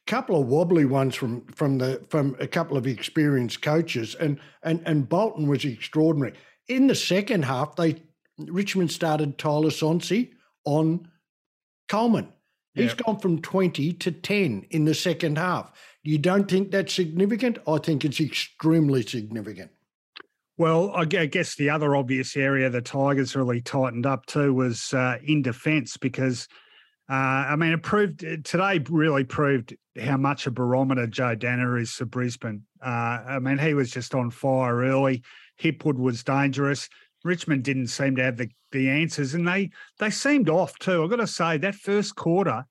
couple 0.10 0.42
of 0.42 0.48
wobbly 0.48 0.86
ones 0.86 1.14
from 1.14 1.46
from 1.46 1.78
the 1.78 2.04
from 2.10 2.36
a 2.40 2.48
couple 2.48 2.76
of 2.76 2.88
experienced 2.88 3.62
coaches, 3.62 4.16
and 4.16 4.40
and 4.64 4.82
and 4.86 5.08
Bolton 5.08 5.48
was 5.48 5.64
extraordinary. 5.64 6.34
In 6.68 6.88
the 6.88 6.96
second 6.96 7.46
half, 7.46 7.76
they 7.76 8.02
Richmond 8.40 8.92
started 8.92 9.38
Tyler 9.38 9.70
Sonsie 9.70 10.32
on 10.66 11.08
Coleman. 11.88 12.34
He's 12.74 12.92
yep. 12.92 12.98
gone 13.06 13.20
from 13.20 13.42
20 13.42 13.94
to 13.94 14.12
10 14.12 14.68
in 14.70 14.86
the 14.86 14.94
second 14.94 15.38
half. 15.38 15.72
You 16.04 16.18
don't 16.18 16.50
think 16.50 16.72
that's 16.72 16.94
significant? 16.94 17.58
I 17.68 17.78
think 17.78 18.06
it's 18.06 18.22
extremely 18.22 19.02
significant. 19.02 19.72
Well, 20.58 20.92
I 20.96 21.06
guess 21.06 21.56
the 21.56 21.70
other 21.70 21.96
obvious 21.96 22.38
area 22.38 22.70
the 22.70 22.82
Tigers 22.82 23.36
really 23.36 23.60
tightened 23.60 24.06
up 24.06 24.26
to 24.28 24.54
was 24.54 24.94
uh, 24.94 25.18
in 25.24 25.44
defence 25.44 25.98
because– 25.98 26.48
I 27.10 27.56
mean, 27.56 27.72
it 27.72 27.82
proved 27.82 28.20
today 28.20 28.80
really 28.90 29.24
proved 29.24 29.76
how 30.00 30.18
much 30.18 30.46
a 30.46 30.52
barometer 30.52 31.08
Joe 31.08 31.36
Daniher 31.36 31.82
is 31.82 31.92
for 31.92 32.06
Brisbane. 32.06 32.64
Uh, 32.84 33.20
I 33.28 33.40
mean, 33.40 33.58
he 33.58 33.74
was 33.74 33.90
just 33.90 34.14
on 34.14 34.30
fire 34.30 34.78
early. 34.78 35.24
Hipwood 35.60 35.98
was 35.98 36.24
dangerous. 36.24 36.88
Richmond 37.24 37.64
didn't 37.64 37.88
seem 37.88 38.16
to 38.16 38.24
have 38.24 38.38
the, 38.38 38.50
the 38.72 38.90
answers, 38.90 39.34
and 39.34 39.48
they 39.48 39.72
they 39.98 40.10
seemed 40.10 40.50
off 40.50 40.78
too. 40.80 41.04
I've 41.04 41.10
got 41.10 41.18
to 41.18 41.28
say 41.28 41.58
that 41.58 41.76
first 41.76 42.16
quarter, 42.16 42.66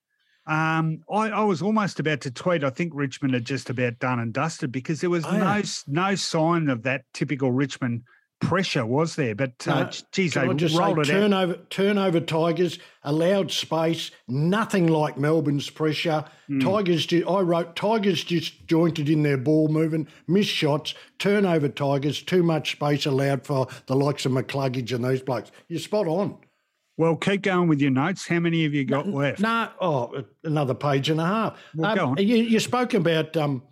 um, 0.47 1.01
I, 1.11 1.29
I, 1.29 1.43
was 1.43 1.61
almost 1.61 2.01
about 2.01 2.23
to 2.23 2.31
tweet. 2.31 2.65
I 2.65 2.71
think 2.71 2.93
Richmond 2.95 3.35
had 3.35 3.45
just 3.45 3.69
about 3.69 3.99
done 3.99 4.21
and 4.21 4.33
dusted 4.33 4.73
because 4.73 5.01
there 5.03 5.11
was 5.11 5.27
oh, 5.27 5.37
no 5.37 5.57
yeah. 5.57 5.63
no 5.87 6.15
sign 6.15 6.71
of 6.71 6.85
that 6.85 7.03
typical 7.13 7.53
Richmond 7.53 8.05
pressure 8.41 8.87
was 8.87 9.17
there. 9.17 9.35
But 9.35 9.67
uh, 9.67 9.85
no, 9.85 9.91
geez, 10.13 10.35
they 10.35 10.55
just 10.55 10.77
rolled 10.77 11.05
say, 11.05 11.13
it 11.13 11.21
turnover, 11.21 11.53
out. 11.55 11.71
Turnover 11.71 12.21
Tigers 12.21 12.79
allowed 13.03 13.51
space, 13.51 14.11
nothing 14.27 14.87
like 14.87 15.19
Melbourne's 15.19 15.71
pressure. 15.71 16.25
Mm. 16.49 16.63
Tigers, 16.63 17.07
I 17.13 17.41
wrote 17.41 17.77
Tigers 17.77 18.25
disjointed 18.25 19.09
in 19.09 19.23
their 19.23 19.39
ball 19.39 19.69
movement, 19.69 20.09
missed 20.27 20.51
shots. 20.51 20.95
Turnover 21.19 21.69
Tigers, 21.69 22.23
too 22.23 22.43
much 22.43 22.73
space 22.73 23.07
allowed 23.07 23.45
for 23.45 23.67
the 23.87 23.97
likes 23.97 24.27
of 24.27 24.33
McCluggage 24.33 24.93
and 24.93 25.05
those 25.05 25.23
blokes. 25.23 25.51
You're 25.69 25.81
spot 25.81 26.07
on. 26.07 26.39
Well, 26.97 27.15
keep 27.15 27.43
going 27.43 27.69
with 27.69 27.81
your 27.81 27.93
notes. 27.93 28.27
How 28.27 28.41
many 28.41 28.65
have 28.65 28.75
you 28.75 28.85
got 28.85 29.07
no, 29.07 29.17
left? 29.17 29.41
No, 29.41 29.71
oh, 29.81 30.25
another 30.43 30.75
page 30.75 31.09
and 31.11 31.21
a 31.21 31.27
half. 31.27 31.59
Well, 31.77 31.91
um, 31.91 31.97
go 31.97 32.07
on. 32.09 32.17
You, 32.19 32.37
you 32.37 32.59
spoke 32.59 32.93
about 32.93 33.37
um, 33.37 33.63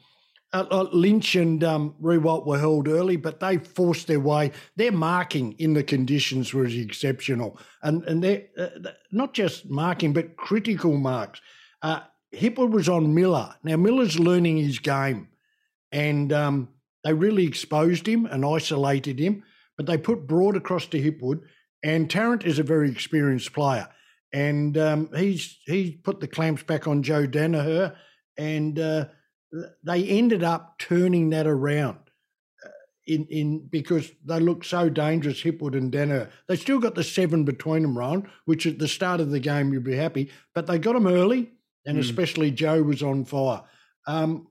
uh, 0.53 0.65
uh, 0.71 0.89
Lynch 0.93 1.35
and 1.35 1.63
um, 1.65 1.95
Riewoldt 2.01 2.47
were 2.47 2.59
held 2.59 2.89
early, 2.89 3.17
but 3.17 3.41
they 3.41 3.59
forced 3.59 4.07
their 4.07 4.21
way. 4.21 4.53
Their 4.77 4.93
marking 4.93 5.53
in 5.59 5.75
the 5.75 5.83
conditions 5.83 6.55
was 6.55 6.75
exceptional, 6.75 7.59
and 7.83 8.05
and 8.05 8.23
they're 8.23 8.45
uh, 8.57 8.91
not 9.11 9.35
just 9.35 9.69
marking, 9.69 10.13
but 10.13 10.37
critical 10.37 10.97
marks. 10.97 11.41
Uh, 11.83 12.01
Hipwood 12.33 12.71
was 12.71 12.89
on 12.89 13.15
Miller. 13.15 13.55
Now 13.65 13.77
Miller's 13.77 14.19
learning 14.19 14.59
his 14.59 14.79
game, 14.79 15.29
and 15.91 16.33
um, 16.33 16.69
they 17.03 17.13
really 17.13 17.45
exposed 17.45 18.07
him 18.07 18.27
and 18.27 18.45
isolated 18.45 19.19
him. 19.19 19.43
But 19.77 19.87
they 19.87 19.99
put 19.99 20.27
broad 20.27 20.57
across 20.57 20.87
to 20.87 21.03
Hipwood, 21.03 21.41
and 21.83 22.09
Tarrant 22.09 22.45
is 22.45 22.59
a 22.59 22.63
very 22.63 22.91
experienced 22.91 23.53
player, 23.53 23.89
and 24.33 24.79
um, 24.79 25.11
he's 25.15 25.59
he's 25.67 25.97
put 25.97 26.21
the 26.21 26.29
clamps 26.29 26.63
back 26.63 26.87
on 26.87 27.03
Joe 27.03 27.27
Daniher, 27.27 27.97
and 28.39 28.79
uh, 28.79 29.07
they 29.83 30.05
ended 30.05 30.43
up 30.43 30.79
turning 30.79 31.31
that 31.31 31.47
around 31.47 31.99
uh, 32.65 32.69
in 33.07 33.27
in 33.27 33.67
because 33.69 34.11
they 34.25 34.41
looked 34.41 34.67
so 34.67 34.89
dangerous, 34.89 35.43
Hipwood 35.43 35.77
and 35.77 35.93
Daniher. 35.93 36.31
They 36.49 36.57
still 36.57 36.79
got 36.79 36.95
the 36.95 37.05
seven 37.05 37.45
between 37.45 37.83
them, 37.83 37.97
Ron, 37.97 38.31
which 38.45 38.67
at 38.67 38.79
the 38.79 38.89
start 38.89 39.21
of 39.21 39.31
the 39.31 39.41
game 39.41 39.73
you'd 39.73 39.85
be 39.85 39.97
happy, 39.97 40.31
but 40.55 40.67
they 40.67 40.79
got 40.79 40.95
them 40.95 41.07
early, 41.07 41.53
and 41.85 41.97
mm. 41.97 42.01
especially 42.01 42.51
Joe 42.51 42.83
was 42.83 43.03
on 43.03 43.25
fire. 43.25 43.63
Um, 44.07 44.49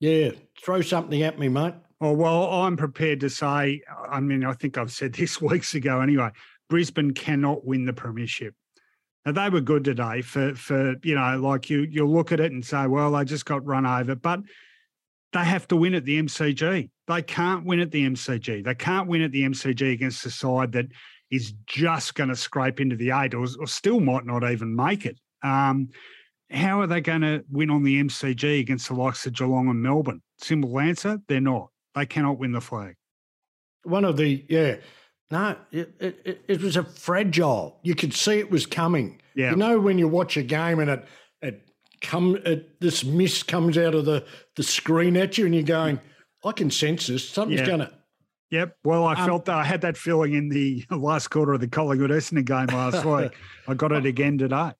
yeah, 0.00 0.30
throw 0.62 0.80
something 0.82 1.22
at 1.22 1.38
me, 1.38 1.48
mate. 1.48 1.74
Oh 2.00 2.12
well, 2.12 2.50
I'm 2.50 2.76
prepared 2.76 3.20
to 3.20 3.30
say. 3.30 3.82
I 4.10 4.20
mean, 4.20 4.44
I 4.44 4.52
think 4.52 4.76
I've 4.76 4.92
said 4.92 5.14
this 5.14 5.40
weeks 5.40 5.74
ago 5.74 6.00
anyway. 6.00 6.30
Brisbane 6.68 7.12
cannot 7.12 7.64
win 7.64 7.84
the 7.84 7.92
premiership. 7.92 8.54
Now, 9.24 9.32
they 9.32 9.48
were 9.48 9.60
good 9.60 9.84
today 9.84 10.22
for 10.22 10.54
for 10.54 10.96
you 11.02 11.14
know, 11.14 11.38
like 11.38 11.70
you 11.70 11.86
you'll 11.90 12.12
look 12.12 12.32
at 12.32 12.40
it 12.40 12.52
and 12.52 12.64
say, 12.64 12.86
well, 12.86 13.12
they 13.12 13.24
just 13.24 13.46
got 13.46 13.64
run 13.64 13.86
over, 13.86 14.14
but 14.14 14.40
they 15.32 15.44
have 15.44 15.66
to 15.68 15.76
win 15.76 15.94
at 15.94 16.04
the 16.04 16.22
MCG. 16.22 16.90
They 17.06 17.22
can't 17.22 17.64
win 17.64 17.80
at 17.80 17.90
the 17.90 18.06
MCG. 18.06 18.64
They 18.64 18.74
can't 18.74 19.08
win 19.08 19.22
at 19.22 19.32
the 19.32 19.42
MCG 19.42 19.92
against 19.92 20.24
a 20.26 20.30
side 20.30 20.72
that 20.72 20.86
is 21.30 21.52
just 21.66 22.14
going 22.14 22.28
to 22.28 22.36
scrape 22.36 22.80
into 22.80 22.96
the 22.96 23.10
eight 23.10 23.34
or, 23.34 23.46
or 23.58 23.66
still 23.66 24.00
might 24.00 24.24
not 24.24 24.48
even 24.48 24.74
make 24.74 25.04
it. 25.04 25.18
Um, 25.42 25.88
how 26.50 26.80
are 26.80 26.86
they 26.86 27.00
going 27.00 27.22
to 27.22 27.44
win 27.50 27.70
on 27.70 27.82
the 27.82 28.02
MCG 28.02 28.60
against 28.60 28.88
the 28.88 28.94
likes 28.94 29.26
of 29.26 29.32
Geelong 29.32 29.68
and 29.68 29.82
Melbourne? 29.82 30.22
Simple 30.38 30.78
answer: 30.78 31.18
they're 31.28 31.40
not. 31.40 31.70
They 31.94 32.06
cannot 32.06 32.38
win 32.38 32.52
the 32.52 32.60
flag. 32.60 32.94
One 33.82 34.04
of 34.04 34.16
the 34.16 34.44
yeah, 34.48 34.76
no, 35.30 35.56
it, 35.72 35.94
it, 36.00 36.42
it 36.48 36.60
was 36.62 36.76
a 36.76 36.84
fragile. 36.84 37.78
You 37.82 37.94
could 37.94 38.14
see 38.14 38.38
it 38.38 38.50
was 38.50 38.66
coming. 38.66 39.20
Yeah. 39.34 39.50
You 39.50 39.56
know 39.56 39.80
when 39.80 39.98
you 39.98 40.06
watch 40.08 40.36
a 40.36 40.42
game 40.42 40.78
and 40.78 40.90
it 40.90 41.04
it 41.42 41.68
come 42.00 42.36
it, 42.44 42.80
this 42.80 43.04
mist 43.04 43.48
comes 43.48 43.76
out 43.78 43.94
of 43.94 44.04
the 44.04 44.24
the 44.56 44.62
screen 44.62 45.16
at 45.16 45.36
you 45.38 45.46
and 45.46 45.54
you're 45.54 45.64
going, 45.64 45.98
I 46.44 46.52
can 46.52 46.70
sense 46.70 47.06
this. 47.08 47.28
Something's 47.28 47.60
Yeah. 47.60 47.66
going 47.66 47.80
to. 47.80 47.92
Yep. 48.50 48.76
Well, 48.84 49.04
I 49.06 49.14
Um, 49.14 49.26
felt 49.26 49.44
that 49.46 49.56
I 49.56 49.64
had 49.64 49.80
that 49.80 49.96
feeling 49.96 50.34
in 50.34 50.48
the 50.50 50.84
last 50.90 51.28
quarter 51.28 51.54
of 51.54 51.60
the 51.60 51.66
Collingwood 51.68 52.10
Essendon 52.10 52.44
game 52.44 52.66
last 52.76 53.04
week. 53.06 53.32
I 53.66 53.74
got 53.74 53.90
it 53.92 54.06
again 54.06 54.38
today. 54.38 54.72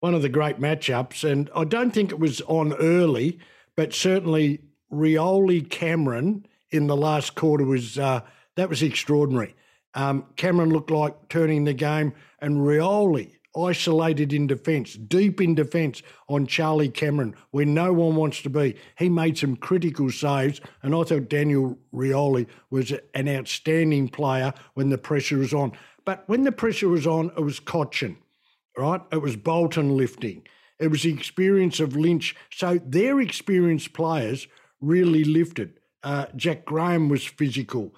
one 0.00 0.14
of 0.14 0.22
the 0.22 0.28
great 0.28 0.58
matchups, 0.60 1.28
and 1.28 1.50
I 1.54 1.64
don't 1.64 1.90
think 1.90 2.12
it 2.12 2.20
was 2.20 2.40
on 2.42 2.72
early, 2.74 3.38
but 3.76 3.92
certainly 3.92 4.60
Rioli 4.92 5.68
Cameron 5.68 6.46
in 6.70 6.86
the 6.86 6.96
last 6.96 7.34
quarter 7.34 7.64
was 7.64 7.98
uh, 7.98 8.20
that 8.56 8.68
was 8.70 8.82
extraordinary. 8.82 9.54
Um, 9.98 10.26
Cameron 10.36 10.70
looked 10.70 10.90
like 10.90 11.28
turning 11.28 11.64
the 11.64 11.74
game, 11.74 12.14
and 12.40 12.58
Rioli 12.58 13.32
isolated 13.56 14.32
in 14.32 14.46
defence, 14.46 14.94
deep 14.94 15.40
in 15.40 15.54
defence 15.54 16.02
on 16.28 16.46
Charlie 16.46 16.88
Cameron, 16.88 17.34
where 17.50 17.66
no 17.66 17.92
one 17.92 18.14
wants 18.14 18.40
to 18.42 18.50
be. 18.50 18.76
He 18.96 19.08
made 19.08 19.36
some 19.36 19.56
critical 19.56 20.10
saves, 20.10 20.60
and 20.82 20.94
I 20.94 21.02
thought 21.02 21.28
Daniel 21.28 21.76
Rioli 21.92 22.46
was 22.70 22.92
an 23.14 23.28
outstanding 23.28 24.08
player 24.08 24.54
when 24.74 24.90
the 24.90 24.98
pressure 24.98 25.38
was 25.38 25.52
on. 25.52 25.72
But 26.04 26.22
when 26.28 26.44
the 26.44 26.52
pressure 26.52 26.88
was 26.88 27.06
on, 27.06 27.32
it 27.36 27.42
was 27.42 27.60
Cotchin 27.60 28.16
right? 28.78 29.00
It 29.12 29.20
was 29.20 29.36
Bolton 29.36 29.96
lifting. 29.96 30.46
It 30.78 30.88
was 30.88 31.02
the 31.02 31.12
experience 31.12 31.80
of 31.80 31.96
Lynch. 31.96 32.36
So 32.52 32.78
their 32.84 33.20
experienced 33.20 33.92
players 33.92 34.46
really 34.80 35.24
lifted. 35.24 35.80
Uh, 36.02 36.26
Jack 36.36 36.64
Graham 36.64 37.08
was 37.08 37.24
physical. 37.24 37.94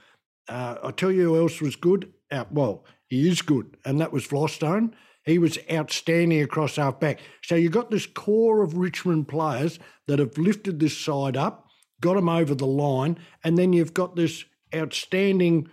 Uh, 0.50 0.76
I 0.82 0.90
tell 0.90 1.12
you 1.12 1.22
who 1.34 1.40
else 1.40 1.60
was 1.60 1.76
good. 1.76 2.12
Uh, 2.30 2.44
well, 2.50 2.84
he 3.06 3.28
is 3.28 3.40
good, 3.40 3.76
and 3.84 4.00
that 4.00 4.12
was 4.12 4.26
Vlastuin. 4.26 4.92
He 5.24 5.38
was 5.38 5.58
outstanding 5.70 6.42
across 6.42 6.76
half 6.76 6.98
back. 6.98 7.20
So 7.42 7.54
you've 7.54 7.72
got 7.72 7.90
this 7.90 8.06
core 8.06 8.62
of 8.62 8.76
Richmond 8.76 9.28
players 9.28 9.78
that 10.08 10.18
have 10.18 10.36
lifted 10.38 10.80
this 10.80 10.96
side 10.96 11.36
up, 11.36 11.66
got 12.00 12.14
them 12.14 12.28
over 12.28 12.54
the 12.54 12.66
line, 12.66 13.18
and 13.44 13.56
then 13.56 13.72
you've 13.72 13.94
got 13.94 14.16
this 14.16 14.44
outstanding. 14.74 15.68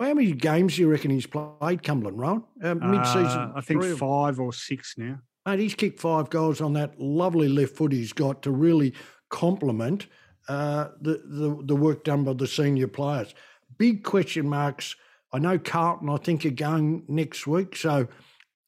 How 0.00 0.14
many 0.14 0.32
games 0.32 0.76
do 0.76 0.82
you 0.82 0.90
reckon 0.90 1.10
he's 1.10 1.26
played, 1.26 1.82
Cumberland, 1.82 2.18
Rowan? 2.18 2.44
Uh, 2.62 2.74
mid-season, 2.74 3.24
Uh, 3.24 3.52
I 3.56 3.60
think 3.60 3.82
three 3.82 3.96
five 3.96 4.40
or 4.40 4.52
six 4.52 4.94
now. 4.96 5.18
Mate, 5.46 5.60
he's 5.60 5.74
kicked 5.74 6.00
five 6.00 6.30
goals 6.30 6.60
on 6.60 6.72
that 6.74 6.98
lovely 6.98 7.48
left 7.48 7.76
foot 7.76 7.92
he's 7.92 8.12
got 8.12 8.42
to 8.42 8.50
really 8.50 8.94
complement 9.28 10.06
uh, 10.48 10.88
the, 11.00 11.22
the 11.24 11.62
the 11.64 11.76
work 11.76 12.04
done 12.04 12.24
by 12.24 12.32
the 12.32 12.46
senior 12.46 12.88
players. 12.88 13.34
Big 13.78 14.02
question 14.02 14.48
marks. 14.48 14.96
I 15.32 15.38
know 15.38 15.58
Carlton. 15.58 16.08
I 16.08 16.16
think 16.16 16.44
are 16.44 16.50
going 16.50 17.04
next 17.08 17.46
week. 17.46 17.76
So, 17.76 18.08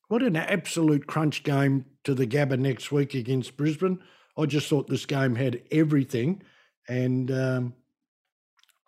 what 0.09 0.23
an 0.23 0.37
absolute 0.37 1.07
crunch 1.07 1.43
game 1.43 1.85
to 2.05 2.15
the 2.15 2.27
Gabba 2.27 2.59
next 2.59 2.93
week 2.93 3.15
against 3.15 3.57
Brisbane. 3.57 4.01
I 4.39 4.47
just 4.47 4.69
thought 4.69 4.89
this 4.89 5.07
game 5.07 5.35
had 5.35 5.63
everything, 5.71 6.43
and 6.89 7.31
um, 7.31 7.75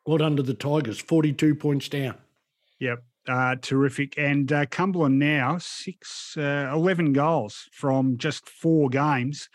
what 0.05 0.23
under 0.23 0.43
the 0.43 0.55
Tigers? 0.55 1.01
Forty-two 1.01 1.55
points 1.55 1.89
down. 1.89 2.17
Yep. 2.79 3.03
Uh, 3.29 3.55
terrific. 3.61 4.19
And 4.19 4.53
uh, 4.53 4.67
Cumberland 4.67 5.19
now, 5.19 5.59
six, 5.59 6.37
uh, 6.37 6.71
11 6.73 7.13
goals 7.13 7.69
from 7.73 8.19
just 8.19 8.49
four 8.49 8.89
games. 8.89 9.49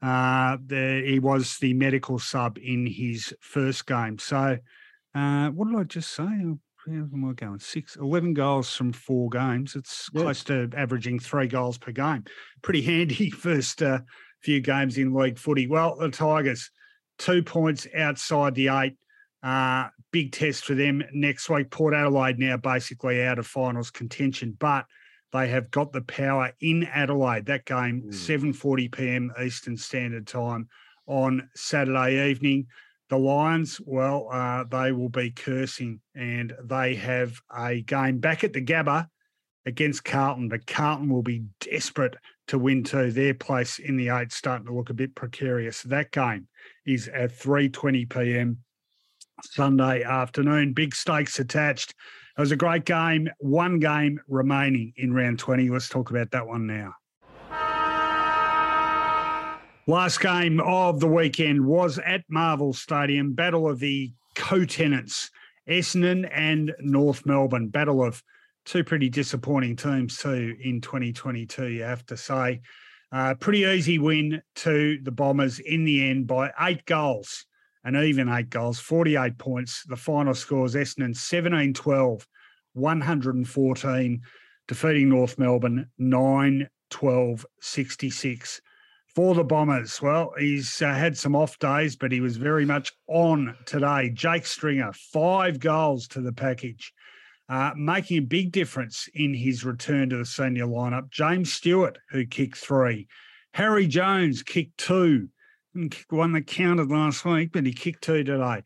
Uh, 0.00 0.56
the, 0.64 1.02
he 1.04 1.18
was 1.18 1.58
the 1.58 1.74
medical 1.74 2.20
sub 2.20 2.58
in 2.58 2.86
his 2.86 3.34
first 3.40 3.86
game. 3.86 4.18
So, 4.18 4.58
uh, 5.18 5.50
what 5.50 5.68
did 5.68 5.78
I 5.78 5.84
just 5.84 6.10
say? 6.14 6.22
Oh, 6.24 6.58
How 6.86 6.92
am 6.92 7.24
I 7.28 7.32
going? 7.34 7.58
Six, 7.58 7.96
11 7.96 8.34
goals 8.34 8.72
from 8.74 8.92
four 8.92 9.28
games. 9.30 9.74
It's 9.76 10.08
Yeah. 10.12 10.22
close 10.22 10.44
to 10.44 10.70
averaging 10.76 11.18
three 11.18 11.46
goals 11.48 11.76
per 11.78 11.92
game. 11.92 12.24
Pretty 12.62 12.82
handy 12.82 13.30
first 13.46 13.82
uh, 13.82 14.00
few 14.42 14.60
games 14.60 14.96
in 14.96 15.12
league 15.12 15.38
footy. 15.38 15.66
Well, 15.66 15.96
the 15.96 16.10
Tigers, 16.10 16.70
two 17.18 17.42
points 17.42 17.86
outside 17.96 18.54
the 18.54 18.68
eight. 18.68 18.96
Uh, 19.42 19.88
big 20.12 20.32
test 20.32 20.64
for 20.64 20.74
them 20.74 21.02
next 21.12 21.48
week. 21.50 21.70
Port 21.70 21.94
Adelaide 21.94 22.38
now 22.38 22.56
basically 22.56 23.22
out 23.22 23.38
of 23.38 23.46
finals 23.46 23.90
contention, 23.90 24.56
but 24.58 24.84
they 25.32 25.46
have 25.48 25.70
got 25.70 25.92
the 25.92 26.00
power 26.02 26.52
in 26.60 26.84
Adelaide. 26.84 27.46
That 27.46 27.64
game, 27.66 28.02
Mm. 28.02 28.12
7:40 28.54 28.88
p.m. 28.90 29.32
Eastern 29.40 29.76
Standard 29.76 30.26
Time 30.26 30.68
on 31.06 31.48
Saturday 31.54 32.30
evening. 32.30 32.66
The 33.08 33.18
Lions, 33.18 33.80
well, 33.84 34.28
uh, 34.30 34.64
they 34.64 34.92
will 34.92 35.08
be 35.08 35.30
cursing, 35.30 36.00
and 36.14 36.54
they 36.62 36.94
have 36.96 37.40
a 37.54 37.80
game 37.80 38.18
back 38.18 38.44
at 38.44 38.52
the 38.52 38.62
Gabba 38.62 39.08
against 39.64 40.04
Carlton. 40.04 40.48
But 40.48 40.66
Carlton 40.66 41.08
will 41.08 41.22
be 41.22 41.44
desperate 41.60 42.16
to 42.48 42.58
win 42.58 42.84
too. 42.84 43.10
Their 43.10 43.34
place 43.34 43.78
in 43.78 43.96
the 43.96 44.10
eight 44.10 44.32
starting 44.32 44.66
to 44.66 44.74
look 44.74 44.90
a 44.90 44.94
bit 44.94 45.14
precarious. 45.14 45.82
That 45.82 46.12
game 46.12 46.48
is 46.86 47.08
at 47.08 47.32
3:20 47.32 48.08
p.m. 48.10 48.58
Sunday 49.42 50.02
afternoon. 50.02 50.74
Big 50.74 50.94
stakes 50.94 51.38
attached. 51.38 51.94
It 52.36 52.40
was 52.40 52.52
a 52.52 52.56
great 52.56 52.84
game. 52.84 53.28
One 53.38 53.78
game 53.78 54.20
remaining 54.28 54.92
in 54.96 55.14
round 55.14 55.38
20. 55.38 55.70
Let's 55.70 55.88
talk 55.88 56.10
about 56.10 56.30
that 56.32 56.46
one 56.46 56.66
now. 56.66 56.94
Last 59.88 60.20
game 60.20 60.60
of 60.60 61.00
the 61.00 61.08
weekend 61.08 61.64
was 61.64 61.98
at 61.98 62.22
Marvel 62.28 62.74
Stadium. 62.74 63.32
Battle 63.32 63.66
of 63.66 63.78
the 63.78 64.12
co-tenants, 64.34 65.30
Essendon 65.66 66.28
and 66.30 66.74
North 66.78 67.24
Melbourne. 67.24 67.68
Battle 67.68 68.04
of 68.04 68.22
two 68.66 68.84
pretty 68.84 69.08
disappointing 69.08 69.76
teams 69.76 70.18
too 70.18 70.54
in 70.62 70.82
2022, 70.82 71.68
you 71.68 71.84
have 71.84 72.04
to 72.04 72.18
say. 72.18 72.60
Uh, 73.10 73.34
pretty 73.36 73.60
easy 73.60 73.98
win 73.98 74.42
to 74.56 74.98
the 75.04 75.10
Bombers 75.10 75.58
in 75.58 75.84
the 75.84 76.10
end 76.10 76.26
by 76.26 76.52
eight 76.60 76.84
goals, 76.84 77.46
and 77.82 77.96
even 77.96 78.28
eight 78.28 78.50
goals, 78.50 78.78
48 78.78 79.38
points. 79.38 79.84
The 79.86 79.96
final 79.96 80.34
scores 80.34 80.74
Essendon 80.74 81.16
17 81.16 81.72
12, 81.72 82.28
114, 82.74 84.20
defeating 84.66 85.08
North 85.08 85.38
Melbourne 85.38 85.88
9 85.96 86.68
12 86.90 87.46
66. 87.62 88.60
For 89.18 89.34
the 89.34 89.42
Bombers, 89.42 90.00
well, 90.00 90.32
he's 90.38 90.80
uh, 90.80 90.94
had 90.94 91.18
some 91.18 91.34
off 91.34 91.58
days, 91.58 91.96
but 91.96 92.12
he 92.12 92.20
was 92.20 92.36
very 92.36 92.64
much 92.64 92.92
on 93.08 93.56
today. 93.64 94.10
Jake 94.10 94.46
Stringer, 94.46 94.92
five 94.92 95.58
goals 95.58 96.06
to 96.10 96.20
the 96.20 96.32
package, 96.32 96.92
uh, 97.48 97.72
making 97.74 98.18
a 98.18 98.22
big 98.22 98.52
difference 98.52 99.08
in 99.14 99.34
his 99.34 99.64
return 99.64 100.10
to 100.10 100.18
the 100.18 100.24
senior 100.24 100.66
lineup. 100.66 101.10
James 101.10 101.52
Stewart, 101.52 101.98
who 102.10 102.26
kicked 102.26 102.58
three. 102.58 103.08
Harry 103.54 103.88
Jones 103.88 104.44
kicked 104.44 104.78
two. 104.78 105.30
One 106.10 106.30
that 106.34 106.46
counted 106.46 106.88
last 106.88 107.24
week, 107.24 107.50
but 107.50 107.66
he 107.66 107.72
kicked 107.72 108.04
two 108.04 108.22
today. 108.22 108.62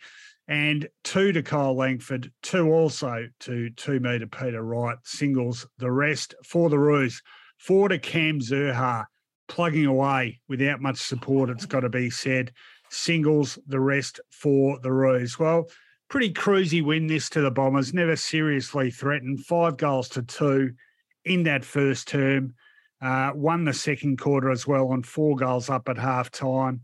And 0.49 0.87
two 1.03 1.33
to 1.33 1.43
Kyle 1.43 1.75
Langford, 1.75 2.31
two 2.43 2.71
also 2.71 3.25
to 3.41 3.71
two 3.71 4.01
metre 4.01 4.27
Peter 4.27 4.63
Wright, 4.63 4.99
singles 5.03 5.67
the 5.79 5.91
rest 5.91 6.35
for 6.45 6.69
the 6.69 6.79
Roos. 6.79 7.23
Four 7.57 7.89
to 7.89 7.99
Cam 7.99 8.41
Zurhaar, 8.41 9.07
plugging 9.49 9.87
away 9.87 10.41
without 10.49 10.81
much 10.81 10.99
support, 10.99 11.51
it's 11.51 11.67
got 11.67 11.81
to 11.81 11.89
be 11.89 12.11
said. 12.11 12.53
Singles 12.91 13.59
the 13.67 13.81
rest 13.81 14.21
for 14.31 14.79
the 14.81 14.93
Roos. 14.93 15.39
Well, 15.39 15.69
pretty 16.09 16.33
cruisy 16.33 16.85
win 16.85 17.07
this 17.07 17.31
to 17.31 17.41
the 17.41 17.51
Bombers, 17.51 17.95
never 17.95 18.17
seriously 18.17 18.91
threatened. 18.91 19.45
Five 19.47 19.79
goals 19.79 20.09
to 20.11 20.23
two 20.23 20.73
in 21.25 21.45
that 21.45 21.65
first 21.65 22.09
term. 22.09 22.55
Uh, 23.01 23.33
won 23.35 23.65
the 23.65 23.73
second 23.73 24.19
quarter 24.19 24.51
as 24.51 24.67
well 24.67 24.89
on 24.89 25.03
four 25.03 25.37
goals 25.37 25.69
up 25.71 25.89
at 25.89 25.99
half 25.99 26.31
time. 26.31 26.83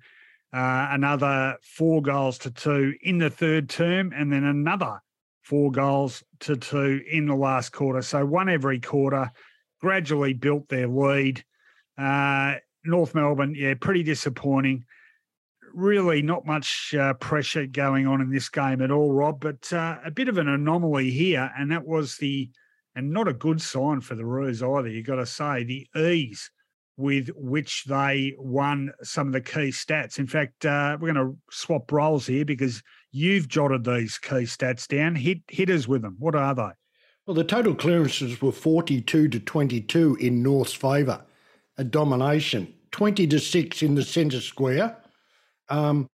Uh, 0.52 0.88
another 0.90 1.56
four 1.62 2.00
goals 2.00 2.38
to 2.38 2.50
two 2.50 2.94
in 3.02 3.18
the 3.18 3.30
third 3.30 3.68
term, 3.68 4.12
and 4.16 4.32
then 4.32 4.44
another 4.44 5.00
four 5.42 5.70
goals 5.70 6.24
to 6.40 6.56
two 6.56 7.02
in 7.10 7.26
the 7.26 7.34
last 7.34 7.70
quarter. 7.70 8.02
So 8.02 8.24
one 8.24 8.48
every 8.48 8.80
quarter, 8.80 9.30
gradually 9.80 10.32
built 10.32 10.68
their 10.68 10.88
lead. 10.88 11.44
Uh, 11.98 12.54
North 12.84 13.14
Melbourne, 13.14 13.54
yeah, 13.56 13.74
pretty 13.80 14.02
disappointing. 14.02 14.84
Really, 15.74 16.22
not 16.22 16.46
much 16.46 16.94
uh, 16.98 17.14
pressure 17.14 17.66
going 17.66 18.06
on 18.06 18.20
in 18.20 18.30
this 18.30 18.48
game 18.48 18.80
at 18.80 18.90
all, 18.90 19.12
Rob. 19.12 19.40
But 19.40 19.72
uh, 19.72 19.98
a 20.04 20.10
bit 20.10 20.28
of 20.28 20.38
an 20.38 20.48
anomaly 20.48 21.10
here, 21.10 21.50
and 21.58 21.70
that 21.72 21.86
was 21.86 22.16
the 22.16 22.50
and 22.94 23.12
not 23.12 23.28
a 23.28 23.32
good 23.32 23.60
sign 23.60 24.00
for 24.00 24.14
the 24.14 24.24
Roos 24.24 24.62
either. 24.62 24.88
You've 24.88 25.06
got 25.06 25.16
to 25.16 25.26
say 25.26 25.62
the 25.62 25.86
ease 26.00 26.50
with 26.96 27.30
which 27.36 27.84
they 27.84 28.34
won 28.38 28.92
some 29.02 29.28
of 29.28 29.32
the 29.32 29.40
key 29.40 29.68
stats. 29.68 30.18
In 30.18 30.26
fact, 30.26 30.66
uh, 30.66 30.98
we're 31.00 31.12
going 31.12 31.26
to 31.26 31.38
swap 31.48 31.90
roles 31.92 32.26
here 32.26 32.44
because 32.44 32.82
you've 33.12 33.46
jotted 33.46 33.84
these 33.84 34.18
key 34.18 34.44
stats 34.44 34.88
down. 34.88 35.14
Hit 35.14 35.38
hitters 35.46 35.86
with 35.86 36.02
them. 36.02 36.16
What 36.18 36.34
are 36.34 36.54
they? 36.56 36.70
Well, 37.24 37.34
the 37.34 37.44
total 37.44 37.74
clearances 37.74 38.42
were 38.42 38.50
42 38.50 39.28
to 39.28 39.38
22 39.38 40.16
in 40.18 40.42
North's 40.42 40.72
favour, 40.72 41.24
a 41.78 41.84
domination. 41.84 42.74
20 42.90 43.26
to 43.28 43.38
6 43.38 43.82
in 43.82 43.94
the 43.94 44.02
centre 44.02 44.40
square. 44.40 44.96
Um, 45.68 46.08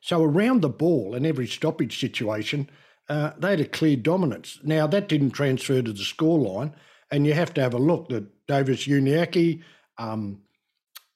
so 0.00 0.22
around 0.22 0.62
the 0.62 0.68
ball 0.68 1.14
in 1.14 1.26
every 1.26 1.46
stoppage 1.46 1.98
situation, 1.98 2.68
uh, 3.08 3.32
they 3.38 3.50
had 3.50 3.60
a 3.60 3.66
clear 3.66 3.96
dominance. 3.96 4.58
Now, 4.62 4.86
that 4.86 5.08
didn't 5.08 5.30
transfer 5.30 5.80
to 5.80 5.92
the 5.92 6.02
scoreline, 6.02 6.72
and 7.10 7.26
you 7.26 7.32
have 7.32 7.54
to 7.54 7.62
have 7.62 7.74
a 7.74 7.78
look 7.78 8.08
that 8.10 8.46
Davies 8.46 8.86
Uniacke, 8.86 9.62
um, 9.96 10.42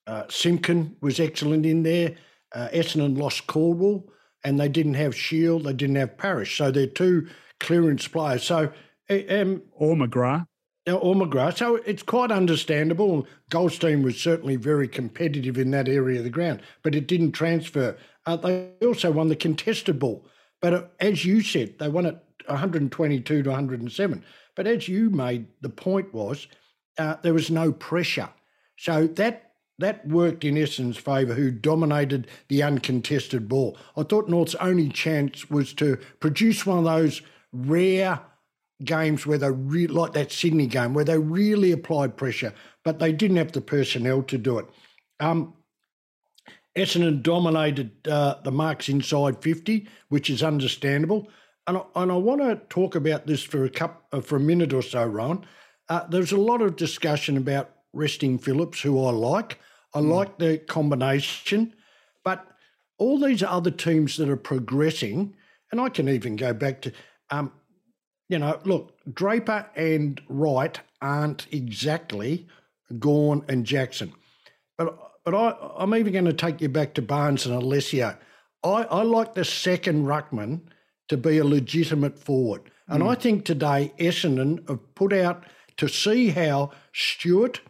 uh, 0.07 0.25
Simpkin 0.29 0.97
was 1.01 1.21
excellent 1.21 1.67
in 1.67 1.83
there. 1.83 2.17
Uh, 2.55 2.69
Essendon 2.73 3.19
lost 3.19 3.47
Caldwell, 3.47 4.05
and 4.45 4.59
they 4.59 4.69
didn't 4.69 4.95
have 4.95 5.15
Shiel, 5.15 5.59
they 5.61 5.73
didn't 5.73 5.97
have 5.97 6.17
Parish. 6.19 6.57
So 6.57 6.71
they're 6.71 6.87
two 6.87 7.29
clearance 7.61 8.09
players. 8.09 8.43
So, 8.43 8.73
um, 9.11 9.63
or 9.73 9.95
McGrath. 9.95 10.47
Or 10.87 11.15
McGrath. 11.15 11.59
So 11.59 11.77
it's 11.77 12.03
quite 12.03 12.33
understandable. 12.33 13.27
Goldstein 13.51 14.03
was 14.03 14.21
certainly 14.21 14.57
very 14.57 14.89
competitive 14.89 15.57
in 15.57 15.71
that 15.71 15.89
area 15.89 16.19
of 16.19 16.25
the 16.25 16.31
ground, 16.31 16.61
but 16.83 16.97
it 16.97 17.07
didn't 17.07 17.33
transfer. 17.33 17.97
Uh, 18.27 18.37
they 18.37 18.71
also 18.83 19.13
won 19.13 19.29
the 19.29 19.37
contested 19.37 20.01
ball. 20.01 20.27
But 20.61 20.75
uh, 20.75 20.85
as 20.99 21.25
you 21.25 21.41
said, 21.41 21.79
they 21.79 21.89
won 21.89 22.07
it 22.07 22.19
122 22.47 23.43
to 23.45 23.49
107. 23.49 24.25
But 24.57 24.67
as 24.67 24.89
you 24.89 25.09
made, 25.11 25.47
the 25.61 25.69
point 25.69 26.13
was 26.13 26.49
uh, 26.99 27.17
there 27.23 27.35
was 27.35 27.51
no 27.51 27.73
pressure. 27.73 28.31
So 28.77 29.07
that 29.07 29.53
that 29.79 30.07
worked 30.07 30.45
in 30.45 30.55
Essendon's 30.57 30.99
favour, 30.99 31.35
who 31.35 31.51
dominated 31.51 32.29
the 32.49 32.63
uncontested 32.63 33.49
ball. 33.49 33.77
I 33.97 34.03
thought 34.03 34.29
North's 34.29 34.55
only 34.57 34.89
chance 34.89 35.51
was 35.51 35.73
to 35.75 35.97
produce 36.21 36.67
one 36.67 36.79
of 36.79 36.85
those 36.85 37.23
rare 37.53 38.21
games 38.85 39.27
where 39.27 39.39
they 39.39 39.51
re- 39.51 39.87
like 39.87 40.13
that 40.13 40.33
Sydney 40.33 40.67
game 40.67 40.95
where 40.95 41.05
they 41.05 41.19
really 41.19 41.73
applied 41.73 42.17
pressure, 42.17 42.53
but 42.85 42.99
they 42.99 43.13
didn't 43.13 43.37
have 43.37 43.53
the 43.53 43.61
personnel 43.61 44.23
to 44.25 44.39
do 44.39 44.59
it. 44.59 44.67
Um, 45.21 45.55
Essendon 46.77 47.23
dominated 47.23 47.91
uh, 48.09 48.37
the 48.43 48.51
marks 48.51 48.89
inside 48.89 49.43
50, 49.43 49.87
which 50.09 50.31
is 50.31 50.43
understandable. 50.43 51.29
And 51.67 51.77
I, 51.77 51.83
and 51.97 52.11
I 52.11 52.17
want 52.17 52.41
to 52.41 52.57
talk 52.71 52.95
about 52.95 53.27
this 53.27 53.43
for 53.43 53.65
a 53.65 53.71
cup, 53.71 54.07
uh, 54.13 54.21
for 54.21 54.37
a 54.37 54.41
minute 54.41 54.73
or 54.73 54.83
so, 54.83 55.05
Ron. 55.05 55.45
Uh, 55.89 56.07
there's 56.09 56.33
a 56.33 56.39
lot 56.39 56.63
of 56.63 56.77
discussion 56.77 57.37
about 57.37 57.71
resting 57.93 58.39
Phillips, 58.39 58.81
who 58.81 59.05
I 59.05 59.11
like. 59.11 59.59
I 59.95 60.01
mm. 60.01 60.09
like 60.09 60.39
the 60.39 60.59
combination, 60.59 61.75
but 62.25 62.47
all 62.99 63.19
these 63.19 63.43
other 63.43 63.71
teams 63.71 64.17
that 64.17 64.29
are 64.29 64.37
progressing, 64.37 65.35
and 65.71 65.81
I 65.81 65.89
can 65.91 66.09
even 66.09 66.37
go 66.37 66.55
back 66.55 66.81
to, 66.83 66.93
um, 67.31 67.53
you 68.33 68.39
know, 68.39 68.59
look, 68.65 68.97
Draper 69.13 69.67
and 69.77 70.19
Wright 70.27 70.81
aren't 71.03 71.47
exactly 71.53 72.49
Gawn 72.99 73.45
and 73.47 73.67
Jackson, 73.67 74.15
but 74.79 74.99
but 75.25 75.35
I, 75.35 75.55
I'm 75.77 75.95
even 75.95 76.15
going 76.15 76.25
to 76.25 76.33
take 76.33 76.61
you 76.61 76.69
back 76.69 76.95
to 76.95 77.03
Barnes 77.03 77.47
and 77.47 77.55
Alessio. 77.55 78.17
I, 78.65 78.85
I 78.85 79.03
like 79.03 79.35
the 79.35 79.45
second 79.45 80.07
ruckman 80.07 80.63
to 81.09 81.17
be 81.17 81.39
a 81.39 81.45
legitimate 81.45 82.19
forward. 82.19 82.63
And 82.89 83.03
mm. 83.03 83.11
I 83.11 83.15
think 83.15 83.45
today 83.45 83.93
Essendon 83.99 84.69
have 84.69 84.95
put 84.97 85.13
out 85.13 85.45
to 85.77 85.87
see 85.89 86.31
how 86.31 86.73
Stewart 86.93 87.61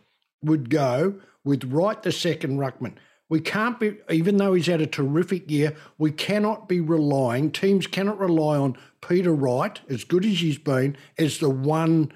would 0.42 0.70
go 0.70 1.20
with 1.44 1.64
Wright 1.64 2.02
the 2.02 2.12
second 2.12 2.58
ruckman. 2.58 2.94
We 3.32 3.40
can't 3.40 3.80
be, 3.80 3.96
even 4.10 4.36
though 4.36 4.52
he's 4.52 4.66
had 4.66 4.82
a 4.82 4.86
terrific 4.86 5.50
year, 5.50 5.74
we 5.96 6.10
cannot 6.10 6.68
be 6.68 6.80
relying, 6.80 7.50
teams 7.50 7.86
cannot 7.86 8.18
rely 8.18 8.58
on 8.58 8.76
Peter 9.00 9.32
Wright, 9.32 9.80
as 9.88 10.04
good 10.04 10.26
as 10.26 10.40
he's 10.40 10.58
been, 10.58 10.98
as 11.16 11.38
the 11.38 11.48
one 11.48 12.12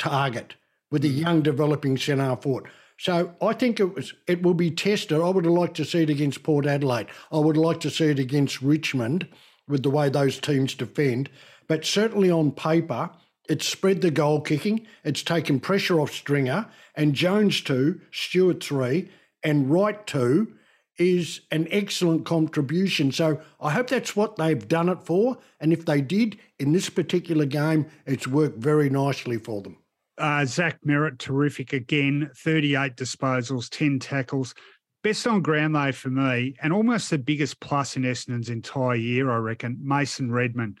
target 0.00 0.56
with 0.90 1.04
a 1.04 1.08
mm. 1.08 1.18
young 1.18 1.42
developing 1.42 1.96
centre 1.96 2.34
forward. 2.34 2.64
So 2.98 3.32
I 3.40 3.52
think 3.52 3.78
it 3.78 3.94
was 3.94 4.12
it 4.26 4.42
will 4.42 4.54
be 4.54 4.72
tested. 4.72 5.20
I 5.20 5.28
would 5.28 5.44
have 5.44 5.54
liked 5.54 5.76
to 5.76 5.84
see 5.84 6.02
it 6.02 6.10
against 6.10 6.42
Port 6.42 6.66
Adelaide. 6.66 7.06
I 7.30 7.38
would 7.38 7.56
like 7.56 7.78
to 7.82 7.90
see 7.90 8.06
it 8.06 8.18
against 8.18 8.60
Richmond 8.60 9.28
with 9.68 9.84
the 9.84 9.90
way 9.90 10.08
those 10.08 10.40
teams 10.40 10.74
defend. 10.74 11.30
But 11.68 11.84
certainly 11.84 12.28
on 12.28 12.50
paper, 12.50 13.10
it's 13.48 13.68
spread 13.68 14.00
the 14.00 14.10
goal 14.10 14.40
kicking. 14.40 14.84
It's 15.04 15.22
taken 15.22 15.60
pressure 15.60 16.00
off 16.00 16.10
Stringer 16.10 16.66
and 16.96 17.14
Jones 17.14 17.60
two, 17.60 18.00
Stewart 18.10 18.64
three, 18.64 19.10
and 19.42 19.70
Wright 19.70 20.06
two 20.06 20.54
is 20.98 21.40
an 21.50 21.66
excellent 21.70 22.26
contribution. 22.26 23.10
So 23.10 23.40
I 23.60 23.70
hope 23.70 23.88
that's 23.88 24.14
what 24.14 24.36
they've 24.36 24.68
done 24.68 24.90
it 24.90 25.02
for. 25.02 25.38
And 25.58 25.72
if 25.72 25.86
they 25.86 26.02
did 26.02 26.38
in 26.58 26.72
this 26.72 26.90
particular 26.90 27.46
game, 27.46 27.86
it's 28.06 28.28
worked 28.28 28.58
very 28.58 28.90
nicely 28.90 29.38
for 29.38 29.62
them. 29.62 29.78
Uh, 30.18 30.44
Zach 30.44 30.78
Merritt, 30.84 31.18
terrific 31.18 31.72
again. 31.72 32.30
38 32.36 32.96
disposals, 32.96 33.70
10 33.70 33.98
tackles. 33.98 34.54
Best 35.02 35.26
on 35.26 35.40
ground, 35.40 35.74
though, 35.74 35.92
for 35.92 36.10
me, 36.10 36.54
and 36.62 36.74
almost 36.74 37.08
the 37.08 37.16
biggest 37.16 37.58
plus 37.60 37.96
in 37.96 38.02
Essendon's 38.02 38.50
entire 38.50 38.96
year, 38.96 39.30
I 39.30 39.38
reckon, 39.38 39.78
Mason 39.82 40.30
Redman. 40.30 40.76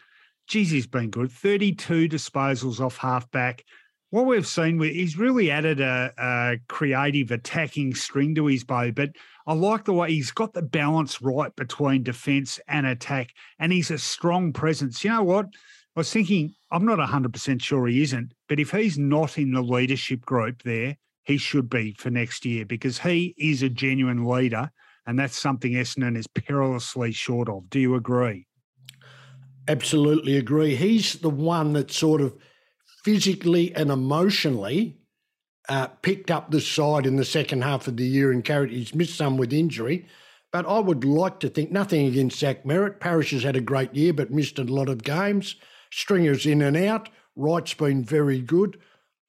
Geez, 0.46 0.70
he's 0.70 0.86
been 0.86 1.08
good. 1.08 1.32
32 1.32 2.06
disposals 2.06 2.80
off 2.80 2.98
halfback. 2.98 3.64
What 4.10 4.26
we've 4.26 4.46
seen, 4.46 4.80
he's 4.80 5.16
really 5.16 5.52
added 5.52 5.80
a, 5.80 6.12
a 6.18 6.58
creative 6.68 7.30
attacking 7.30 7.94
string 7.94 8.34
to 8.34 8.46
his 8.46 8.64
bow, 8.64 8.90
but 8.90 9.10
I 9.46 9.54
like 9.54 9.84
the 9.84 9.92
way 9.92 10.10
he's 10.10 10.32
got 10.32 10.52
the 10.52 10.62
balance 10.62 11.22
right 11.22 11.54
between 11.54 12.02
defence 12.02 12.58
and 12.66 12.86
attack, 12.86 13.32
and 13.60 13.72
he's 13.72 13.92
a 13.92 13.98
strong 13.98 14.52
presence. 14.52 15.04
You 15.04 15.10
know 15.10 15.22
what? 15.22 15.46
I 15.46 16.00
was 16.00 16.12
thinking, 16.12 16.54
I'm 16.72 16.84
not 16.84 16.98
100% 16.98 17.62
sure 17.62 17.86
he 17.86 18.02
isn't, 18.02 18.32
but 18.48 18.58
if 18.58 18.72
he's 18.72 18.98
not 18.98 19.38
in 19.38 19.52
the 19.52 19.62
leadership 19.62 20.22
group 20.22 20.62
there, 20.62 20.96
he 21.22 21.36
should 21.36 21.70
be 21.70 21.94
for 21.94 22.10
next 22.10 22.44
year 22.44 22.64
because 22.64 22.98
he 22.98 23.34
is 23.38 23.62
a 23.62 23.68
genuine 23.68 24.24
leader. 24.24 24.70
And 25.06 25.18
that's 25.18 25.38
something 25.38 25.72
Essendon 25.72 26.16
is 26.16 26.26
perilously 26.26 27.12
short 27.12 27.48
of. 27.48 27.68
Do 27.70 27.80
you 27.80 27.94
agree? 27.94 28.46
Absolutely 29.66 30.36
agree. 30.36 30.74
He's 30.74 31.14
the 31.14 31.30
one 31.30 31.72
that 31.74 31.90
sort 31.90 32.20
of 32.20 32.36
physically 33.04 33.74
and 33.74 33.90
emotionally 33.90 34.98
uh, 35.68 35.86
picked 36.02 36.30
up 36.30 36.50
the 36.50 36.60
side 36.60 37.06
in 37.06 37.16
the 37.16 37.24
second 37.24 37.62
half 37.62 37.86
of 37.86 37.96
the 37.96 38.06
year 38.06 38.32
and 38.32 38.44
carried. 38.44 38.70
He's 38.72 38.94
missed 38.94 39.16
some 39.16 39.36
with 39.36 39.52
injury, 39.52 40.06
but 40.52 40.66
I 40.66 40.78
would 40.78 41.04
like 41.04 41.40
to 41.40 41.48
think 41.48 41.70
nothing 41.70 42.06
against 42.06 42.38
Zach 42.38 42.66
Merritt. 42.66 43.00
Parish 43.00 43.30
has 43.30 43.42
had 43.42 43.56
a 43.56 43.60
great 43.60 43.94
year, 43.94 44.12
but 44.12 44.30
missed 44.30 44.58
a 44.58 44.64
lot 44.64 44.88
of 44.88 45.04
games. 45.04 45.56
Stringer's 45.90 46.46
in 46.46 46.62
and 46.62 46.76
out. 46.76 47.08
Wright's 47.36 47.74
been 47.74 48.04
very 48.04 48.40
good. 48.40 48.78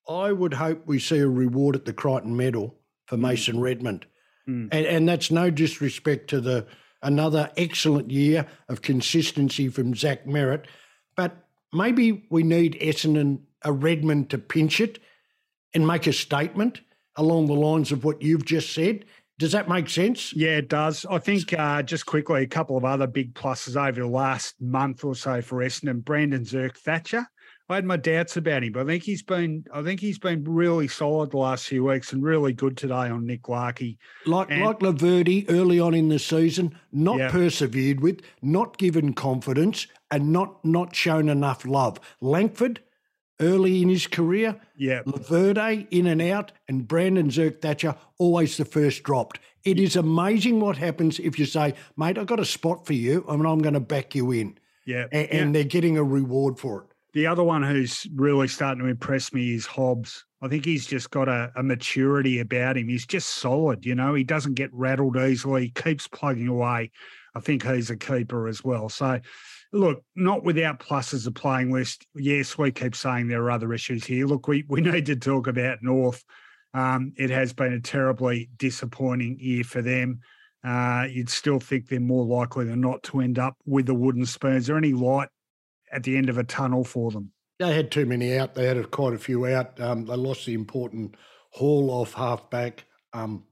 I 0.10 0.32
would 0.32 0.56
hope 0.56 0.84
we 0.86 1.00
see 1.00 1.20
a 1.20 1.28
reward 1.28 1.76
at 1.76 1.86
the 1.86 1.94
Crichton 1.94 2.36
Medal 2.36 2.76
for 3.06 3.16
hmm. 3.16 3.22
Mason 3.24 3.60
Redman. 3.60 4.04
Mm. 4.50 4.70
And, 4.72 4.86
and 4.86 5.08
that's 5.08 5.30
no 5.30 5.52
disrespect 5.52 6.30
to 6.32 6.42
the 6.42 6.66
another 7.04 7.52
excellent 7.58 8.12
year 8.12 8.46
of 8.70 8.82
consistency 8.82 9.70
from 9.70 9.96
Zach 9.96 10.28
Merritt, 10.28 10.68
But 11.16 11.46
maybe 11.74 12.26
we 12.30 12.44
need 12.44 12.78
Essendon 12.80 13.40
a 13.64 13.72
Redman 13.72 14.26
to 14.28 14.38
pinch 14.38 14.80
it 14.80 15.00
and 15.74 15.86
make 15.86 16.08
a 16.08 16.14
statement 16.14 16.82
along 17.16 17.48
the 17.48 17.54
lines 17.54 17.92
of 17.92 18.04
what 18.04 18.22
you've 18.22 18.46
just 18.46 18.74
said. 18.74 19.06
Does 19.40 19.54
that 19.54 19.68
make 19.68 19.90
sense? 19.90 20.34
Yeah, 20.34 20.58
it 20.58 20.70
does. 20.70 21.06
I 21.10 21.18
think 21.18 21.52
uh, 21.54 21.82
just 21.82 22.06
quickly, 22.06 22.44
a 22.44 22.48
couple 22.48 22.78
of 22.78 22.86
other 22.86 23.08
big 23.08 23.34
pluses 23.34 23.76
over 23.76 24.02
the 24.02 24.08
last 24.08 24.62
month 24.62 25.04
or 25.04 25.16
so 25.16 25.42
for 25.42 25.58
Essendon. 25.58 26.04
Brandon 26.04 26.44
Zerk-Thatcher. 26.44 27.26
I 27.72 27.76
had 27.76 27.86
my 27.86 27.98
doubts 27.98 28.36
about 28.36 28.64
him, 28.64 28.74
but 28.74 28.82
I 28.82 28.86
think 28.86 29.04
he's 29.04 29.24
been 29.24 29.66
I 29.74 29.82
think 29.82 30.02
he's 30.02 30.20
been 30.20 30.44
really 30.44 30.90
solid 30.90 31.32
the 31.32 31.38
last 31.38 31.68
few 31.68 31.86
weeks 31.86 32.12
and 32.12 32.22
really 32.22 32.52
good 32.52 32.76
today 32.76 32.94
on 32.94 33.26
Nick 33.26 33.48
Larkey. 33.48 33.98
Like 34.26 34.52
and, 34.52 34.62
like 34.62 34.80
Laverde 34.80 35.46
early 35.50 35.80
on 35.80 35.94
in 35.94 36.10
the 36.10 36.20
season, 36.20 36.78
not 36.92 37.18
yeah. 37.18 37.32
persevered 37.32 38.02
with, 38.02 38.22
not 38.42 38.78
given 38.78 39.14
confidence, 39.14 39.88
and 40.12 40.34
not 40.34 40.64
not 40.66 40.94
shown 40.94 41.30
enough 41.30 41.66
love. 41.66 42.00
Langford 42.20 42.82
early 43.42 43.82
in 43.82 43.90
his 43.90 44.08
career. 44.08 44.60
Yeah. 44.78 45.02
Laverde 45.04 45.88
in 45.92 46.08
and 46.08 46.22
out, 46.22 46.52
and 46.68 46.88
Brandon 46.88 47.30
Zerk-Thatcher 47.30 47.96
always 48.18 48.58
the 48.58 48.66
first 48.66 49.04
dropped. 49.04 49.40
It 49.64 49.80
is 49.80 49.96
amazing 49.96 50.60
what 50.60 50.78
happens 50.78 51.20
if 51.20 51.38
you 51.38 51.46
say, 51.46 51.74
mate, 51.98 52.18
I've 52.18 52.26
got 52.26 52.40
a 52.40 52.46
spot 52.46 52.86
for 52.86 52.94
you 52.94 53.26
and 53.28 53.46
I'm 53.46 53.60
going 53.60 53.76
to 53.76 53.80
back 53.80 54.16
you 54.16 54.32
in. 54.32 54.58
Yeah. 54.86 55.06
And, 55.12 55.30
and 55.30 55.56
they're 55.56 55.64
getting 55.64 55.98
a 55.98 56.04
reward 56.04 56.60
for 56.60 56.82
it. 56.82 56.88
The 57.14 57.28
other 57.28 57.44
one 57.44 57.62
who's 57.62 58.08
really 58.16 58.48
starting 58.48 58.84
to 58.84 58.90
impress 58.90 59.34
me 59.34 59.54
is 59.54 59.66
Hobbs. 59.66 60.26
I 60.42 60.48
think 60.48 60.66
he's 60.66 60.88
just 60.88 61.12
got 61.12 61.28
a, 61.28 61.52
a, 61.56 61.62
maturity 61.62 62.40
about 62.40 62.78
him. 62.78 62.88
He's 62.88 63.06
just 63.06 63.30
solid, 63.30 63.86
you 63.86 63.94
know. 63.94 64.16
He 64.16 64.24
doesn't 64.24 64.56
get 64.56 64.74
rattled 64.74 65.18
easily. 65.18 65.66
He 65.66 65.70
keeps 65.70 66.08
plugging 66.08 66.48
away. 66.48 66.92
I 67.36 67.40
think 67.42 67.64
he's 67.64 67.90
a 67.90 67.98
keeper 67.98 68.48
as 68.48 68.64
well. 68.64 68.90
So, 68.90 69.20
look, 69.72 70.04
not 70.16 70.44
without 70.44 70.80
pluses 70.80 71.28
of 71.28 71.34
playing 71.34 71.72
list. 71.72 72.06
Yes, 72.16 72.58
we 72.58 72.72
keep 72.72 72.96
saying 72.96 73.28
there 73.28 73.44
are 73.44 73.52
other 73.52 73.74
issues 73.74 74.06
here. 74.06 74.26
Look, 74.26 74.48
we 74.48 74.66
we 74.68 74.82
need 74.82 75.06
to 75.08 75.16
talk 75.16 75.48
about 75.48 75.80
North. 75.82 76.24
Um, 76.74 77.14
it 77.18 77.30
has 77.30 77.54
been 77.54 77.74
a 77.74 77.82
terribly 77.82 78.50
disappointing 78.58 79.38
year 79.40 79.64
for 79.64 79.82
them. 79.82 80.22
Uh, 80.64 81.08
you'd 81.10 81.30
still 81.30 81.60
think 81.60 81.88
they're 81.88 82.00
more 82.00 82.26
likely 82.26 82.66
than 82.66 82.82
not 82.82 83.02
to 83.04 83.20
end 83.20 83.40
up 83.40 83.58
with 83.66 83.88
the 83.88 83.96
wooden 83.96 84.26
spoon. 84.26 84.56
Is 84.56 84.68
there 84.68 84.78
any 84.78 84.94
light 84.94 85.30
at 85.92 86.04
the 86.04 86.16
end 86.16 86.30
of 86.30 86.38
a 86.38 86.44
tunnel 86.44 86.84
for 86.84 87.12
them? 87.12 87.32
They 87.60 87.74
had 87.76 87.92
too 87.92 88.06
many 88.06 88.38
out. 88.38 88.56
They 88.56 88.68
had 88.68 88.92
quite 88.92 89.14
a 89.14 89.18
few 89.18 89.48
out. 89.48 89.80
Um, 89.80 90.06
they 90.06 90.16
lost 90.16 90.46
the 90.46 90.54
important 90.54 91.16
haul 91.50 91.90
off 91.90 92.14
halfback. 92.14 92.86
Um, 93.14 93.44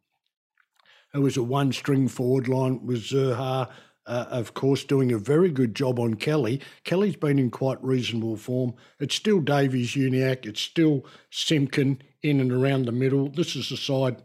it 1.13 1.19
was 1.19 1.37
a 1.37 1.43
one 1.43 1.71
string 1.71 2.07
forward 2.07 2.47
line 2.47 2.85
with 2.85 3.03
Zurhaar, 3.03 3.69
uh, 4.09 4.25
of 4.31 4.55
course, 4.55 4.83
doing 4.83 5.11
a 5.11 5.19
very 5.19 5.51
good 5.51 5.75
job 5.75 5.99
on 5.99 6.15
Kelly. 6.15 6.61
Kelly's 6.83 7.15
been 7.15 7.37
in 7.37 7.51
quite 7.51 7.81
reasonable 7.83 8.37
form. 8.37 8.73
It's 8.99 9.13
still 9.13 9.39
Davies 9.39 9.91
Uniacke. 9.91 10.47
It's 10.47 10.61
still 10.61 11.05
Simpkin 11.29 12.01
in 12.23 12.39
and 12.39 12.51
around 12.51 12.85
the 12.85 12.91
middle. 12.91 13.29
This 13.29 13.55
is 13.55 13.71
a 13.71 13.77
side 13.77 14.23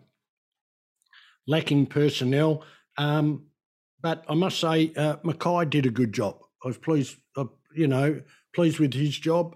lacking 1.46 1.86
personnel. 1.86 2.64
Um, 2.96 3.46
but 4.00 4.24
I 4.26 4.34
must 4.34 4.58
say, 4.58 4.92
uh, 4.96 5.16
McKay 5.16 5.68
did 5.68 5.84
a 5.84 5.90
good 5.90 6.14
job. 6.14 6.38
I 6.64 6.68
was 6.68 6.78
pleased, 6.78 7.18
uh, 7.36 7.44
you 7.74 7.86
know, 7.86 8.22
pleased 8.54 8.78
with 8.78 8.94
his 8.94 9.18
job. 9.18 9.54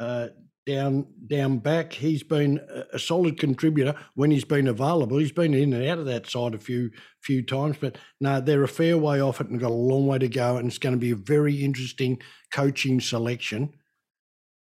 Uh, 0.00 0.28
down 0.68 1.06
down 1.26 1.58
back, 1.58 1.94
he's 1.94 2.22
been 2.22 2.60
a 2.92 2.98
solid 2.98 3.38
contributor 3.38 3.94
when 4.14 4.30
he's 4.30 4.44
been 4.44 4.68
available. 4.68 5.16
He's 5.16 5.32
been 5.32 5.54
in 5.54 5.72
and 5.72 5.88
out 5.88 5.98
of 5.98 6.04
that 6.04 6.28
side 6.28 6.54
a 6.54 6.58
few 6.58 6.90
few 7.22 7.42
times, 7.42 7.78
but 7.80 7.96
no, 8.20 8.40
they're 8.40 8.62
a 8.62 8.68
fair 8.68 8.98
way 8.98 9.20
off 9.20 9.40
it 9.40 9.48
and 9.48 9.58
got 9.58 9.70
a 9.70 9.74
long 9.74 10.06
way 10.06 10.18
to 10.18 10.28
go. 10.28 10.58
And 10.58 10.68
it's 10.68 10.78
going 10.78 10.94
to 10.94 11.00
be 11.00 11.10
a 11.10 11.16
very 11.16 11.64
interesting 11.64 12.20
coaching 12.52 13.00
selection 13.00 13.72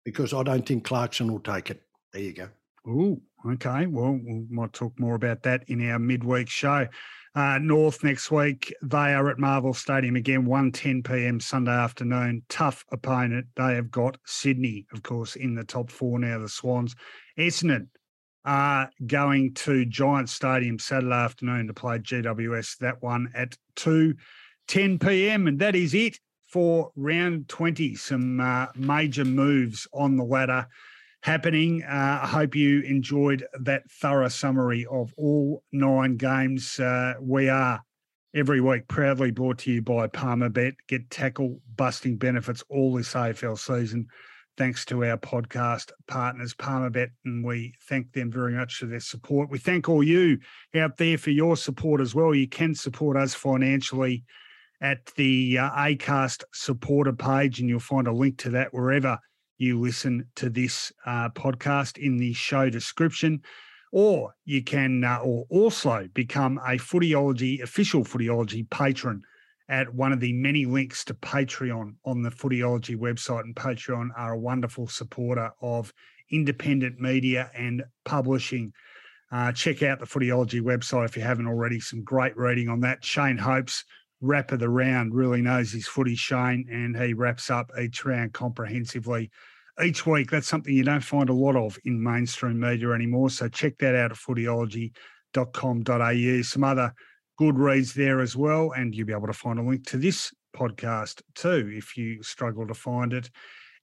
because 0.06 0.34
I 0.34 0.44
don't 0.44 0.65
think 0.65 0.84
Clarkson 0.84 1.32
will 1.32 1.40
take 1.40 1.72
it. 1.72 1.82
There 2.14 2.22
you 2.22 2.34
go. 2.34 2.49
Oh, 2.88 3.19
okay. 3.53 3.88
Well, 3.88 4.19
we 4.24 4.45
might 4.52 4.74
talk 4.74 4.99
more 4.99 5.15
about 5.15 5.44
that 5.44 5.64
in 5.68 5.90
our 5.90 5.98
midweek 5.98 6.48
show. 6.48 6.88
Uh, 7.38 7.59
North 7.59 8.03
next 8.03 8.31
week, 8.31 8.73
they 8.81 9.14
are 9.14 9.30
at 9.30 9.38
Marvel 9.38 9.72
Stadium 9.72 10.15
again, 10.15 10.47
1.10 10.47 11.05
p.m. 11.05 11.39
Sunday 11.39 11.69
afternoon. 11.69 12.41
Tough 12.49 12.84
opponent. 12.91 13.45
They 13.55 13.76
have 13.76 13.91
got 13.91 14.18
Sydney, 14.26 14.88
of 14.91 15.03
course, 15.03 15.35
in 15.35 15.53
the 15.53 15.64
top 15.64 15.91
four 15.91 16.18
now, 16.18 16.39
the 16.39 16.49
Swans. 16.49 16.95
Essendon 17.38 17.89
are 18.43 18.89
going 19.05 19.53
to 19.53 19.85
Giant 19.85 20.30
Stadium 20.30 20.80
Saturday 20.80 21.14
afternoon 21.14 21.68
to 21.68 21.76
play 21.76 21.99
GWS, 21.99 22.80
that 22.80 23.03
one 23.03 23.30
at 23.35 23.55
2.10 23.76 24.99
p.m. 24.99 25.45
And 25.45 25.59
that 25.59 25.76
is 25.76 25.93
it 25.93 26.19
for 26.47 26.89
round 26.95 27.49
20. 27.49 27.93
Some 27.93 28.39
uh, 28.39 28.65
major 28.76 29.26
moves 29.26 29.88
on 29.93 30.18
the 30.18 30.23
ladder 30.23 30.68
happening. 31.23 31.84
Uh, 31.84 32.19
I 32.23 32.27
hope 32.27 32.56
you 32.56 32.81
enjoyed 32.81 33.45
that 33.61 33.89
thorough 33.89 34.30
summary 34.30 34.85
of 34.89 35.14
all 35.18 35.64
nine 35.72 36.18
games. 36.18 36.80
Uh, 36.80 37.15
we 37.19 37.49
are 37.49 37.81
every 38.34 38.61
week 38.61 38.88
proudly 38.88 39.31
brought 39.31 39.60
to 39.60 39.72
you 39.72 39.81
by 39.81 40.07
Palmerbet. 40.07 40.76
Get 40.88 41.10
tackle 41.10 41.60
busting 41.76 42.18
benefits 42.18 42.64
all 42.69 42.94
this 42.94 43.14
AFL 43.14 43.57
season. 43.57 44.07
Thanks 44.57 44.85
to 44.85 45.06
our 45.06 45.18
podcast 45.18 45.91
partners, 46.07 46.56
Palmerbet, 46.56 47.10
and 47.26 47.45
we 47.45 47.76
thank 47.88 48.11
them 48.14 48.31
very 48.31 48.53
much 48.53 48.76
for 48.76 48.88
their 48.88 48.99
support. 48.99 49.52
We 49.52 49.60
thank 49.60 49.88
all 49.88 50.03
you 50.03 50.39
out 50.76 50.98
there 50.98 51.18
for 51.18 51.30
your 51.30 51.56
support 51.56 52.02
as 52.02 52.15
well. 52.15 52.34
You 52.34 52.48
can 52.48 52.73
support 52.73 53.18
us 53.18 53.35
financially 53.35 54.23
at 54.81 55.06
the 55.15 55.60
uh, 55.60 55.69
ACAST 55.72 56.44
supporter 56.53 57.14
page, 57.14 57.60
and 57.60 57.69
you'll 57.69 57.80
find 57.80 58.07
a 58.07 58.11
link 58.11 58.39
to 58.39 58.49
that 58.52 58.73
wherever 58.73 59.19
you 59.57 59.79
listen 59.79 60.27
to 60.35 60.49
this 60.49 60.91
uh, 61.05 61.29
podcast 61.29 61.97
in 61.97 62.17
the 62.17 62.34
show 62.34 62.69
description. 62.69 63.41
Or 63.91 64.34
you 64.45 64.63
can 64.63 65.03
uh, 65.03 65.19
or 65.23 65.45
also 65.49 66.07
become 66.13 66.57
a 66.59 66.77
Footyology, 66.77 67.61
official 67.61 68.03
Footyology 68.03 68.69
patron 68.69 69.21
at 69.69 69.93
one 69.93 70.13
of 70.13 70.19
the 70.19 70.34
many 70.34 70.65
links 70.65 71.03
to 71.05 71.13
Patreon 71.13 71.95
on 72.05 72.21
the 72.21 72.29
Footyology 72.29 72.97
website. 72.97 73.41
And 73.41 73.55
Patreon 73.55 74.09
are 74.15 74.34
a 74.34 74.39
wonderful 74.39 74.88
supporter 74.88 75.51
of 75.61 75.93
independent 76.31 76.99
media 76.99 77.49
and 77.55 77.84
publishing. 78.05 78.73
Uh, 79.31 79.51
check 79.51 79.84
out 79.84 79.99
the 79.99 80.05
Footyology 80.05 80.61
website 80.61 81.05
if 81.05 81.17
you 81.17 81.23
haven't 81.23 81.47
already. 81.47 81.79
Some 81.79 82.03
great 82.03 82.38
reading 82.38 82.69
on 82.69 82.81
that. 82.81 83.03
Shane 83.03 83.38
Hopes, 83.38 83.84
wrap 84.22 84.52
of 84.52 84.60
the 84.60 84.69
round, 84.69 85.14
really 85.14 85.41
knows 85.41 85.72
his 85.72 85.88
footy, 85.88 86.15
Shane, 86.15 86.68
and 86.72 86.98
he 86.98 87.14
wraps 87.14 87.49
up 87.49 87.72
each 87.80 88.06
round 88.06 88.34
comprehensively 88.34 89.30
each 89.84 90.06
week. 90.06 90.31
That's 90.31 90.48
something 90.48 90.73
you 90.73 90.84
don't 90.84 91.02
find 91.02 91.30
a 91.30 91.34
lot 91.34 91.56
of 91.56 91.77
in 91.85 92.02
mainstream 92.02 92.60
media 92.60 92.91
anymore. 92.91 93.30
So 93.30 93.48
check 93.48 93.77
that 93.80 93.95
out 93.95 94.11
at 94.11 94.18
footyology.com.au. 94.18 96.41
Some 96.41 96.64
other 96.64 96.94
good 97.38 97.57
reads 97.57 97.94
there 97.94 98.19
as 98.19 98.35
well. 98.35 98.73
And 98.76 98.95
you'll 98.95 99.07
be 99.07 99.14
able 99.14 99.27
to 99.27 99.34
find 99.34 99.60
a 99.60 99.64
link 99.64 99.85
to 99.88 99.98
this 99.98 100.34
podcast 100.56 101.22
too 101.35 101.69
if 101.73 101.98
you 101.98 102.23
struggle 102.23 102.65
to 102.68 102.73
find 102.73 103.14
it 103.14 103.30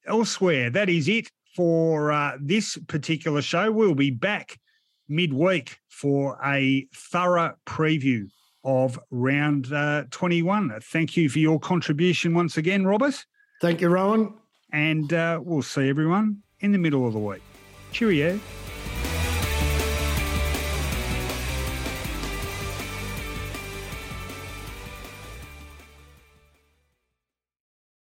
elsewhere. 0.07 0.71
That 0.71 0.89
is 0.89 1.09
it 1.09 1.31
for 1.55 2.11
uh, 2.11 2.37
this 2.41 2.79
particular 2.89 3.43
show. 3.43 3.71
We'll 3.71 3.95
be 3.95 4.11
back 4.11 4.59
midweek 5.09 5.79
for 5.89 6.39
a 6.45 6.87
thorough 6.95 7.55
preview 7.67 8.27
of 8.65 8.99
round 9.11 9.73
uh, 9.73 10.05
21. 10.11 10.81
Thank 10.83 11.17
you 11.17 11.29
for 11.29 11.39
your 11.39 11.61
contribution 11.61 12.35
once 12.35 12.57
again, 12.57 12.87
Robert. 12.87 13.25
Thank 13.61 13.81
you, 13.81 13.89
Rowan. 13.89 14.35
And 14.73 15.13
uh, 15.13 15.41
we'll 15.43 15.63
see 15.63 15.89
everyone 15.89 16.43
in 16.61 16.73
the 16.73 16.79
middle 16.79 17.07
of 17.07 17.13
the 17.13 17.19
week. 17.19 17.43
Cheerio. 17.93 18.41